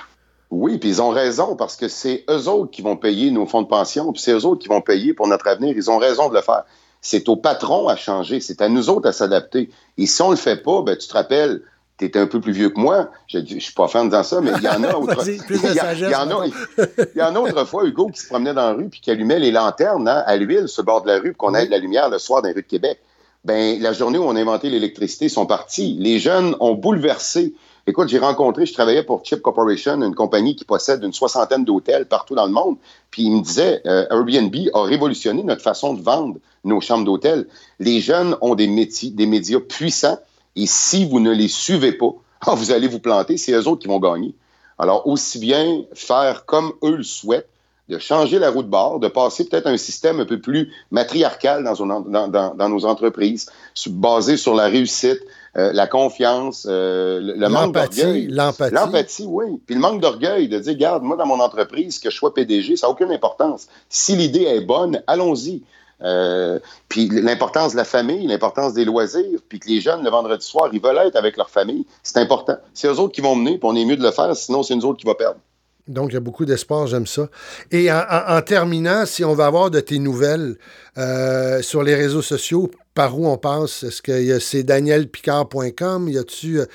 Oui, 0.52 0.78
puis 0.78 0.90
ils 0.90 1.02
ont 1.02 1.10
raison 1.10 1.56
parce 1.56 1.76
que 1.76 1.88
c'est 1.88 2.24
eux 2.30 2.48
autres 2.48 2.72
qui 2.72 2.82
vont 2.82 2.98
payer 2.98 3.32
nos 3.32 3.46
fonds 3.46 3.62
de 3.62 3.68
pension, 3.68 4.12
puis 4.12 4.22
c'est 4.22 4.32
eux 4.32 4.46
autres 4.46 4.62
qui 4.62 4.68
vont 4.68 4.82
payer 4.82 5.14
pour 5.14 5.28
notre 5.28 5.48
avenir. 5.48 5.76
Ils 5.76 5.90
ont 5.90 5.98
raison 5.98 6.30
de 6.30 6.36
le 6.36 6.42
faire. 6.42 6.64
C'est 7.02 7.28
au 7.30 7.36
patron 7.36 7.88
à 7.88 7.96
changer, 7.96 8.40
c'est 8.40 8.62
à 8.62 8.70
nous 8.70 8.90
autres 8.90 9.10
à 9.10 9.12
s'adapter. 9.12 9.70
Et 9.98 10.06
si 10.06 10.22
on 10.22 10.32
le 10.32 10.36
fait 10.36 10.62
pas, 10.62 10.82
ben, 10.82 10.96
tu 10.98 11.08
te 11.08 11.14
rappelles, 11.14 11.62
tu 11.98 12.06
étais 12.06 12.20
un 12.20 12.28
peu 12.28 12.40
plus 12.42 12.52
vieux 12.52 12.70
que 12.70 12.80
moi. 12.80 13.10
Je 13.28 13.40
ne 13.40 13.60
suis 13.60 13.74
pas 13.74 13.88
fan 13.88 14.10
de 14.10 14.24
ça, 14.24 14.42
mais 14.42 14.52
il 14.58 14.64
y 14.64 14.70
en 14.70 14.84
a 14.84 14.94
autre... 14.98 15.24
il, 15.28 16.10
y 16.10 16.16
en 16.16 16.32
a, 16.32 16.48
il 16.48 17.20
y 17.20 17.22
en 17.22 17.36
a 17.36 17.40
autrefois, 17.40 17.86
Hugo, 17.86 18.08
qui 18.10 18.20
se 18.20 18.28
promenait 18.28 18.54
dans 18.54 18.70
la 18.70 18.74
rue 18.74 18.90
puis 18.90 19.02
qui 19.02 19.12
allumait 19.12 19.40
les 19.40 19.52
lanternes 19.52 20.08
hein, 20.08 20.24
à 20.26 20.36
l'huile 20.36 20.68
sur 20.68 20.84
le 20.84 20.86
bord 20.86 21.02
de 21.02 21.08
la 21.08 21.20
rue 21.20 21.34
pour 21.34 21.48
qu'on 21.48 21.56
ait 21.56 21.66
de 21.66 21.72
la 21.72 21.80
lumière 21.80 22.10
le 22.10 22.20
soir 22.20 22.42
dans 22.42 22.48
les 22.48 22.54
rues 22.54 22.62
de 22.62 22.68
Québec 22.68 23.00
ben, 23.46 23.80
la 23.80 23.94
journée 23.94 24.18
où 24.18 24.24
on 24.24 24.36
a 24.36 24.42
inventé 24.42 24.70
l'électricité, 24.72 25.30
sont 25.30 25.46
partis. 25.46 25.96
Les 26.00 26.18
jeunes 26.18 26.56
ont 26.60 26.74
bouleversé. 26.74 27.54
Écoute, 27.86 28.10
j'ai 28.10 28.18
rencontré, 28.18 28.66
je 28.66 28.74
travaillais 28.74 29.04
pour 29.04 29.24
Chip 29.24 29.44
Corporation, 29.44 30.02
une 30.02 30.16
compagnie 30.16 30.56
qui 30.56 30.66
possède 30.66 31.04
une 31.04 31.14
soixantaine 31.14 31.64
d'hôtels 31.64 32.08
partout 32.08 32.34
dans 32.34 32.48
le 32.48 32.52
monde. 32.52 32.78
Puis 33.12 33.24
il 33.24 33.32
me 33.32 33.42
disait, 33.42 33.84
euh, 33.86 34.08
Airbnb 34.10 34.56
a 34.74 34.82
révolutionné 34.82 35.44
notre 35.44 35.62
façon 35.62 35.94
de 35.94 36.02
vendre 36.02 36.38
nos 36.64 36.82
chambres 36.82 37.06
d'hôtel. 37.06 37.48
Les 37.80 38.02
jeunes 38.02 38.36
ont 38.42 38.56
des, 38.56 38.68
métiers, 38.68 39.12
des 39.12 39.28
médias 39.28 39.60
puissants 39.60 40.18
et 40.56 40.66
si 40.66 41.06
vous 41.06 41.20
ne 41.20 41.32
les 41.32 41.48
suivez 41.48 41.92
pas, 41.92 42.16
vous 42.56 42.72
allez 42.72 42.88
vous 42.88 43.00
planter, 43.00 43.38
c'est 43.38 43.52
eux 43.52 43.68
autres 43.68 43.84
qui 43.84 43.88
vont 43.88 44.00
gagner. 44.00 44.34
Alors, 44.80 45.08
aussi 45.08 45.38
bien 45.38 45.84
faire 45.94 46.46
comme 46.46 46.74
eux 46.84 46.98
le 46.98 47.04
souhaitent, 47.04 47.48
de 47.90 48.00
changer 48.00 48.40
la 48.40 48.50
roue 48.50 48.64
de 48.64 48.68
bord, 48.68 49.00
de 49.00 49.08
passer 49.08 49.46
peut-être 49.46 49.68
à 49.68 49.70
un 49.70 49.78
système 49.78 50.20
un 50.20 50.26
peu 50.26 50.40
plus 50.40 50.72
matriarcal 50.92 51.64
dans, 51.64 52.70
nos 52.70 52.86
entreprises, 52.86 53.48
basé 53.88 54.38
sur 54.38 54.56
la 54.56 54.66
réussite, 54.66 55.22
euh, 55.58 55.72
la 55.72 55.88
confiance, 55.88 56.66
euh, 56.70 57.20
le, 57.22 57.48
manque 57.48 57.74
d'orgueil. 57.74 58.28
L'empathie. 58.28 58.74
L'empathie, 58.74 59.26
oui. 59.28 59.62
Puis 59.66 59.76
le 59.76 59.82
manque 59.82 60.02
d'orgueil, 60.02 60.50
de 60.50 60.60
dire, 60.60 60.76
garde, 60.76 61.04
moi, 61.04 61.16
dans 61.16 61.28
mon 61.28 61.40
entreprise, 61.40 62.00
que 62.00 62.10
je 62.10 62.16
sois 62.16 62.34
PDG, 62.34 62.76
ça 62.76 62.88
n'a 62.88 62.92
aucune 62.92 63.12
importance. 63.12 63.68
Si 63.88 64.16
l'idée 64.16 64.44
est 64.44 64.62
bonne, 64.62 65.02
allons-y. 65.08 65.62
Euh, 66.02 66.60
puis 66.90 67.08
l'importance 67.08 67.72
de 67.72 67.78
la 67.78 67.86
famille, 67.86 68.28
l'importance 68.28 68.74
des 68.74 68.84
loisirs, 68.84 69.40
puis 69.48 69.60
que 69.60 69.70
les 69.70 69.80
jeunes, 69.80 70.04
le 70.04 70.10
vendredi 70.10 70.46
soir, 70.46 70.70
ils 70.74 70.82
veulent 70.82 70.98
être 70.98 71.16
avec 71.16 71.38
leur 71.38 71.50
famille, 71.50 71.86
c'est 72.04 72.20
important. 72.20 72.58
C'est 72.74 72.88
eux 72.88 73.00
autres 73.00 73.14
qui 73.14 73.22
vont 73.22 73.36
mener, 73.36 73.58
puis 73.58 73.70
on 73.70 73.76
est 73.76 73.86
mieux 73.86 73.96
de 73.96 74.04
le 74.04 74.12
faire, 74.12 74.36
sinon 74.36 74.62
c'est 74.62 74.76
nous 74.76 74.86
autres 74.86 75.00
qui 75.00 75.06
va 75.06 75.16
perdre. 75.16 75.40
Donc, 75.88 76.12
il 76.12 76.14
y 76.16 76.18
a 76.18 76.22
beaucoup 76.22 76.46
d'espoir, 76.46 76.88
j'aime 76.88 77.06
ça. 77.06 77.30
Et 77.72 77.92
en, 77.92 78.42
terminant, 78.42 79.06
si 79.06 79.24
on 79.24 79.36
va 79.36 79.46
avoir 79.46 79.70
de 79.70 79.80
tes 79.80 80.00
nouvelles 80.00 80.56
euh, 80.98 81.62
sur 81.62 81.84
les 81.84 81.94
réseaux 81.94 82.24
sociaux, 82.24 82.72
par 82.96 83.20
où 83.20 83.28
on 83.28 83.38
passe? 83.38 83.84
Est-ce 83.84 84.02
que 84.02 84.40
c'est 84.40 84.64
danielpicard.com? 84.64 86.10
Y 86.10 86.18
a-tu. 86.18 86.60
Euh, 86.60 86.66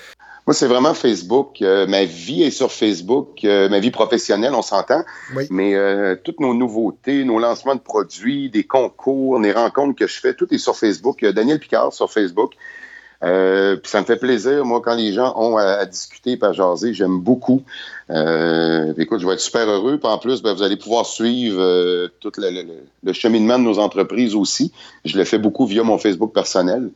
Moi, 0.47 0.55
c'est 0.55 0.69
vraiment 0.69 0.95
Facebook. 0.95 1.61
Euh, 1.61 1.89
ma 1.89 2.05
vie 2.05 2.45
est 2.45 2.53
sur 2.53 2.71
Facebook. 2.71 3.41
ma 3.43 3.81
vie 3.81 3.91
professionnelle, 3.91 4.55
on 4.55 4.63
s'entend. 4.63 5.03
Oui. 5.35 5.49
Mais 5.51 5.75
toutes 6.23 6.39
nos 6.39 6.55
nouveautés, 6.55 7.25
nos 7.25 7.41
lancements 7.41 7.75
de 7.75 7.81
produits, 7.81 8.49
des 8.49 8.65
concours, 8.65 9.41
les 9.41 9.53
rencontres 9.53 9.99
que 9.99 10.07
je 10.07 10.21
fais, 10.21 10.35
tout 10.35 10.53
est 10.55 10.59
sur 10.59 10.77
Facebook. 10.77 11.25
Daniel 11.25 11.59
Picard 11.59 11.93
sur 11.93 12.13
Facebook. 12.13 12.53
Euh, 13.23 13.77
puis 13.77 13.91
ça 13.91 14.01
me 14.01 14.07
fait 14.07 14.17
plaisir, 14.17 14.65
moi, 14.65 14.81
quand 14.83 14.95
les 14.95 15.13
gens 15.13 15.35
ont 15.37 15.57
à, 15.57 15.85
discuter 15.85 16.39
et 16.41 16.45
à 16.45 16.53
jaser, 16.53 16.95
j'aime 16.95 17.21
beaucoup. 17.21 17.63
Euh, 18.11 18.95
écoute, 18.97 19.21
je 19.21 19.27
vais 19.27 19.35
être 19.35 19.41
super 19.41 19.69
heureux. 19.69 19.99
Puis 19.99 20.09
en 20.09 20.19
plus, 20.19 20.43
ben, 20.43 20.55
vous 20.55 20.63
allez 20.63 20.77
pouvoir 20.77 21.05
suivre 21.07 21.61
euh, 21.61 22.09
tout 22.21 22.33
le, 22.39 23.13
cheminement 23.13 23.59
de 23.59 23.65
nos 23.65 23.79
entreprises 23.79 24.35
aussi. 24.35 24.73
Je 25.05 25.19
le 25.19 25.25
fais 25.25 25.39
beaucoup 25.39 25.67
via 25.67 25.83
mon 25.83 25.99
Facebook 25.99 26.33
personnel. 26.33 26.91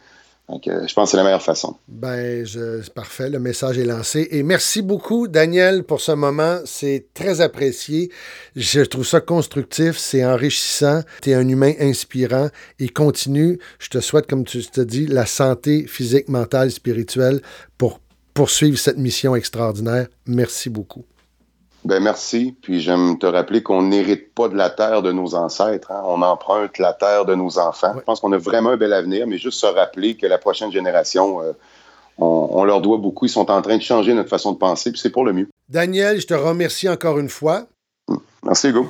Je 0.48 0.94
pense 0.94 1.06
que 1.06 1.10
c'est 1.12 1.16
la 1.16 1.24
meilleure 1.24 1.42
façon. 1.42 1.76
Ben, 1.88 2.44
c'est 2.46 2.92
parfait. 2.92 3.30
Le 3.30 3.38
message 3.38 3.78
est 3.78 3.84
lancé. 3.84 4.28
Et 4.30 4.42
merci 4.42 4.82
beaucoup, 4.82 5.26
Daniel, 5.26 5.84
pour 5.84 6.00
ce 6.00 6.12
moment. 6.12 6.58
C'est 6.64 7.06
très 7.14 7.40
apprécié. 7.40 8.10
Je 8.54 8.82
trouve 8.82 9.06
ça 9.06 9.20
constructif. 9.20 9.96
C'est 9.96 10.24
enrichissant. 10.24 11.00
Tu 11.22 11.30
es 11.30 11.34
un 11.34 11.48
humain 11.48 11.72
inspirant 11.80 12.48
et 12.78 12.88
continue. 12.88 13.58
Je 13.78 13.88
te 13.88 14.00
souhaite, 14.00 14.26
comme 14.26 14.44
tu 14.44 14.62
te 14.64 14.80
dis, 14.80 15.06
la 15.06 15.26
santé 15.26 15.86
physique, 15.86 16.28
mentale, 16.28 16.70
spirituelle 16.70 17.40
pour 17.78 18.00
poursuivre 18.34 18.78
cette 18.78 18.98
mission 18.98 19.34
extraordinaire. 19.34 20.08
Merci 20.26 20.68
beaucoup. 20.68 21.04
Ben 21.84 22.02
merci. 22.02 22.56
Puis 22.62 22.80
j'aime 22.80 23.18
te 23.18 23.26
rappeler 23.26 23.62
qu'on 23.62 23.82
n'hérite 23.82 24.34
pas 24.34 24.48
de 24.48 24.56
la 24.56 24.70
terre 24.70 25.02
de 25.02 25.12
nos 25.12 25.34
ancêtres. 25.34 25.92
Hein. 25.92 26.02
On 26.06 26.22
emprunte 26.22 26.78
la 26.78 26.94
terre 26.94 27.26
de 27.26 27.34
nos 27.34 27.58
enfants. 27.58 27.92
Je 27.96 28.00
pense 28.00 28.20
qu'on 28.20 28.32
a 28.32 28.38
vraiment 28.38 28.70
un 28.70 28.76
bel 28.76 28.92
avenir, 28.92 29.26
mais 29.26 29.38
juste 29.38 29.60
se 29.60 29.66
rappeler 29.66 30.16
que 30.16 30.26
la 30.26 30.38
prochaine 30.38 30.72
génération, 30.72 31.42
euh, 31.42 31.52
on, 32.18 32.64
leur 32.64 32.80
doit 32.80 32.98
beaucoup. 32.98 33.26
Ils 33.26 33.30
sont 33.30 33.50
en 33.50 33.60
train 33.60 33.76
de 33.76 33.82
changer 33.82 34.14
notre 34.14 34.30
façon 34.30 34.52
de 34.52 34.58
penser, 34.58 34.92
puis 34.92 35.00
c'est 35.00 35.10
pour 35.10 35.24
le 35.24 35.32
mieux. 35.32 35.48
Daniel, 35.68 36.20
je 36.20 36.26
te 36.26 36.34
remercie 36.34 36.88
encore 36.88 37.18
une 37.18 37.28
fois. 37.28 37.64
Merci, 38.42 38.68
Hugo. 38.68 38.88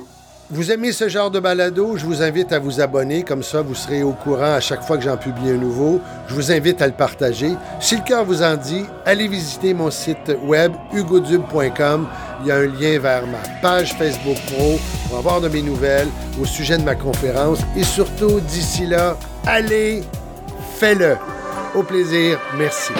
Vous 0.51 0.71
aimez 0.71 0.91
ce 0.91 1.09
genre 1.09 1.31
de 1.31 1.39
balado? 1.39 1.97
Je 1.97 2.05
vous 2.05 2.21
invite 2.21 2.53
à 2.53 2.59
vous 2.59 2.79
abonner, 2.79 3.23
comme 3.23 3.41
ça 3.41 3.63
vous 3.63 3.73
serez 3.73 4.03
au 4.03 4.11
courant 4.11 4.53
à 4.53 4.59
chaque 4.59 4.83
fois 4.83 4.95
que 4.95 5.03
j'en 5.03 5.17
publie 5.17 5.49
un 5.49 5.57
nouveau. 5.57 5.99
Je 6.27 6.35
vous 6.35 6.51
invite 6.51 6.83
à 6.83 6.87
le 6.87 6.93
partager. 6.93 7.55
Si 7.79 7.95
le 7.95 8.03
cœur 8.03 8.23
vous 8.25 8.43
en 8.43 8.55
dit, 8.55 8.85
allez 9.07 9.27
visiter 9.27 9.73
mon 9.73 9.89
site 9.89 10.37
web 10.43 10.71
hugodube.com. 10.93 12.07
Il 12.41 12.47
y 12.47 12.51
a 12.51 12.57
un 12.57 12.67
lien 12.67 12.99
vers 12.99 13.25
ma 13.25 13.39
page 13.59 13.95
Facebook 13.95 14.37
Pro 14.53 14.79
pour 15.07 15.17
avoir 15.17 15.41
de 15.41 15.47
mes 15.47 15.63
nouvelles 15.63 16.09
au 16.39 16.45
sujet 16.45 16.77
de 16.77 16.83
ma 16.83 16.93
conférence. 16.93 17.61
Et 17.75 17.83
surtout, 17.83 18.39
d'ici 18.39 18.85
là, 18.85 19.17
allez, 19.47 20.03
fais-le. 20.77 21.17
Au 21.73 21.81
plaisir, 21.81 22.39
merci. 22.55 22.93